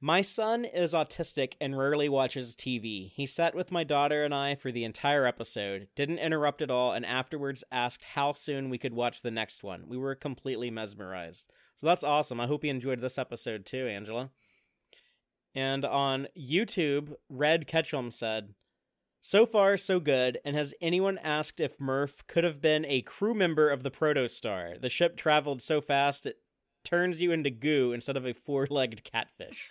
my 0.00 0.20
son 0.22 0.64
is 0.64 0.92
autistic 0.92 1.54
and 1.60 1.78
rarely 1.78 2.08
watches 2.08 2.54
TV. 2.54 3.10
He 3.12 3.26
sat 3.26 3.54
with 3.54 3.72
my 3.72 3.84
daughter 3.84 4.22
and 4.24 4.34
I 4.34 4.54
for 4.54 4.70
the 4.70 4.84
entire 4.84 5.26
episode, 5.26 5.88
didn't 5.96 6.18
interrupt 6.18 6.60
at 6.60 6.70
all, 6.70 6.92
and 6.92 7.06
afterwards 7.06 7.64
asked 7.72 8.04
how 8.04 8.32
soon 8.32 8.68
we 8.68 8.78
could 8.78 8.92
watch 8.92 9.22
the 9.22 9.30
next 9.30 9.64
one. 9.64 9.84
We 9.88 9.96
were 9.96 10.14
completely 10.14 10.70
mesmerized. 10.70 11.46
So 11.76 11.86
that's 11.86 12.04
awesome. 12.04 12.40
I 12.40 12.46
hope 12.46 12.64
you 12.64 12.70
enjoyed 12.70 13.00
this 13.00 13.18
episode 13.18 13.64
too, 13.64 13.86
Angela. 13.86 14.30
And 15.54 15.84
on 15.84 16.28
YouTube, 16.36 17.14
Red 17.28 17.66
Ketchum 17.66 18.10
said, 18.10 18.54
So 19.22 19.46
far, 19.46 19.76
so 19.76 20.00
good. 20.00 20.38
And 20.44 20.56
has 20.56 20.74
anyone 20.80 21.18
asked 21.18 21.60
if 21.60 21.80
Murph 21.80 22.26
could 22.26 22.44
have 22.44 22.60
been 22.60 22.84
a 22.84 23.02
crew 23.02 23.34
member 23.34 23.70
of 23.70 23.84
the 23.84 23.90
Protostar? 23.90 24.80
The 24.80 24.88
ship 24.88 25.16
traveled 25.16 25.62
so 25.62 25.80
fast 25.80 26.26
it 26.26 26.38
turns 26.84 27.20
you 27.20 27.32
into 27.32 27.50
goo 27.50 27.92
instead 27.92 28.16
of 28.16 28.26
a 28.26 28.34
four 28.34 28.66
legged 28.70 29.04
catfish. 29.04 29.70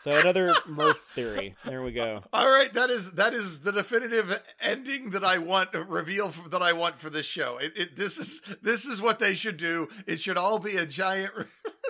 so 0.00 0.12
another 0.12 0.52
Murph 0.66 1.00
theory. 1.14 1.54
There 1.64 1.82
we 1.82 1.92
go. 1.92 2.22
All 2.32 2.48
right, 2.48 2.72
that 2.74 2.90
is 2.90 3.12
that 3.12 3.32
is 3.34 3.60
the 3.60 3.72
definitive 3.72 4.40
ending 4.60 5.10
that 5.10 5.24
I 5.24 5.38
want 5.38 5.74
reveal 5.74 6.28
f- 6.28 6.50
that 6.50 6.62
I 6.62 6.72
want 6.72 6.98
for 6.98 7.10
this 7.10 7.26
show. 7.26 7.58
It, 7.58 7.72
it 7.76 7.96
this 7.96 8.18
is 8.18 8.40
this 8.62 8.86
is 8.86 9.02
what 9.02 9.18
they 9.18 9.34
should 9.34 9.56
do. 9.56 9.88
It 10.06 10.20
should 10.20 10.38
all 10.38 10.58
be 10.58 10.76
a 10.76 10.86
giant. 10.86 11.32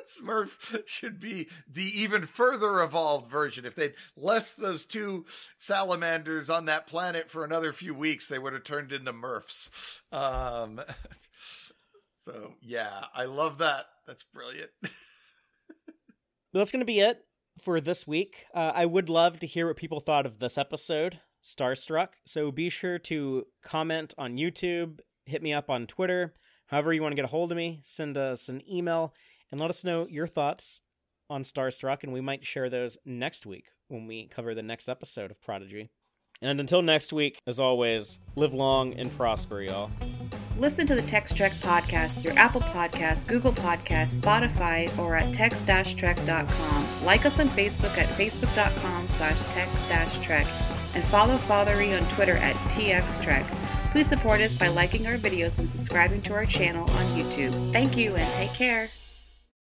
Smurf 0.06 0.86
should 0.86 1.18
be 1.18 1.48
the 1.68 1.82
even 1.82 2.26
further 2.26 2.80
evolved 2.80 3.28
version. 3.28 3.64
If 3.64 3.74
they'd 3.74 3.94
left 4.16 4.56
those 4.56 4.86
two 4.86 5.26
salamanders 5.58 6.48
on 6.48 6.66
that 6.66 6.86
planet 6.86 7.28
for 7.28 7.44
another 7.44 7.72
few 7.72 7.92
weeks, 7.92 8.28
they 8.28 8.38
would 8.38 8.52
have 8.52 8.62
turned 8.64 8.92
into 8.92 9.12
Murphs. 9.12 9.68
Um, 10.12 10.80
so 12.24 12.54
yeah, 12.62 13.06
I 13.14 13.24
love 13.24 13.58
that. 13.58 13.86
That's 14.06 14.24
brilliant. 14.24 14.70
That's 16.52 16.70
going 16.70 16.80
to 16.80 16.86
be 16.86 17.00
it 17.00 17.24
for 17.60 17.80
this 17.80 18.06
week. 18.06 18.46
Uh, 18.54 18.72
I 18.74 18.86
would 18.86 19.08
love 19.08 19.40
to 19.40 19.46
hear 19.46 19.66
what 19.66 19.76
people 19.76 20.00
thought 20.00 20.26
of 20.26 20.38
this 20.38 20.56
episode, 20.56 21.20
Starstruck. 21.44 22.08
So 22.24 22.50
be 22.50 22.70
sure 22.70 22.98
to 23.00 23.46
comment 23.62 24.14
on 24.16 24.36
YouTube, 24.36 25.00
hit 25.24 25.42
me 25.42 25.52
up 25.52 25.70
on 25.70 25.86
Twitter, 25.86 26.34
however 26.66 26.92
you 26.92 27.02
want 27.02 27.12
to 27.12 27.16
get 27.16 27.24
a 27.24 27.28
hold 27.28 27.52
of 27.52 27.56
me, 27.56 27.80
send 27.82 28.16
us 28.16 28.48
an 28.48 28.62
email, 28.70 29.12
and 29.50 29.60
let 29.60 29.70
us 29.70 29.84
know 29.84 30.06
your 30.08 30.26
thoughts 30.26 30.80
on 31.28 31.42
Starstruck, 31.42 32.02
and 32.02 32.12
we 32.12 32.20
might 32.20 32.46
share 32.46 32.70
those 32.70 32.96
next 33.04 33.46
week 33.46 33.66
when 33.88 34.06
we 34.06 34.28
cover 34.28 34.54
the 34.54 34.62
next 34.62 34.88
episode 34.88 35.30
of 35.30 35.40
Prodigy. 35.42 35.90
And 36.42 36.60
until 36.60 36.82
next 36.82 37.12
week, 37.12 37.38
as 37.46 37.58
always, 37.58 38.18
live 38.34 38.52
long 38.52 38.94
and 38.94 39.14
prosper, 39.16 39.62
y'all. 39.62 39.90
Listen 40.58 40.86
to 40.86 40.94
the 40.94 41.02
Text 41.02 41.36
Trek 41.36 41.52
podcast 41.60 42.22
through 42.22 42.32
Apple 42.32 42.62
Podcasts, 42.62 43.26
Google 43.26 43.52
Podcasts, 43.52 44.18
Spotify, 44.18 44.96
or 44.98 45.14
at 45.14 45.34
text-trek.com. 45.34 47.04
Like 47.04 47.26
us 47.26 47.38
on 47.38 47.48
Facebook 47.48 47.96
at 47.98 48.08
facebook.com 48.08 49.08
slash 49.08 49.42
text-trek 49.52 50.46
and 50.94 51.04
follow 51.04 51.36
Fathery 51.36 51.92
on 51.94 52.02
Twitter 52.08 52.38
at 52.38 52.56
txtrek. 52.70 53.44
Please 53.92 54.06
support 54.06 54.40
us 54.40 54.54
by 54.54 54.68
liking 54.68 55.06
our 55.06 55.18
videos 55.18 55.58
and 55.58 55.68
subscribing 55.68 56.22
to 56.22 56.32
our 56.32 56.46
channel 56.46 56.90
on 56.90 57.06
YouTube. 57.14 57.72
Thank 57.72 57.96
you 57.96 58.16
and 58.16 58.32
take 58.34 58.52
care. 58.52 58.88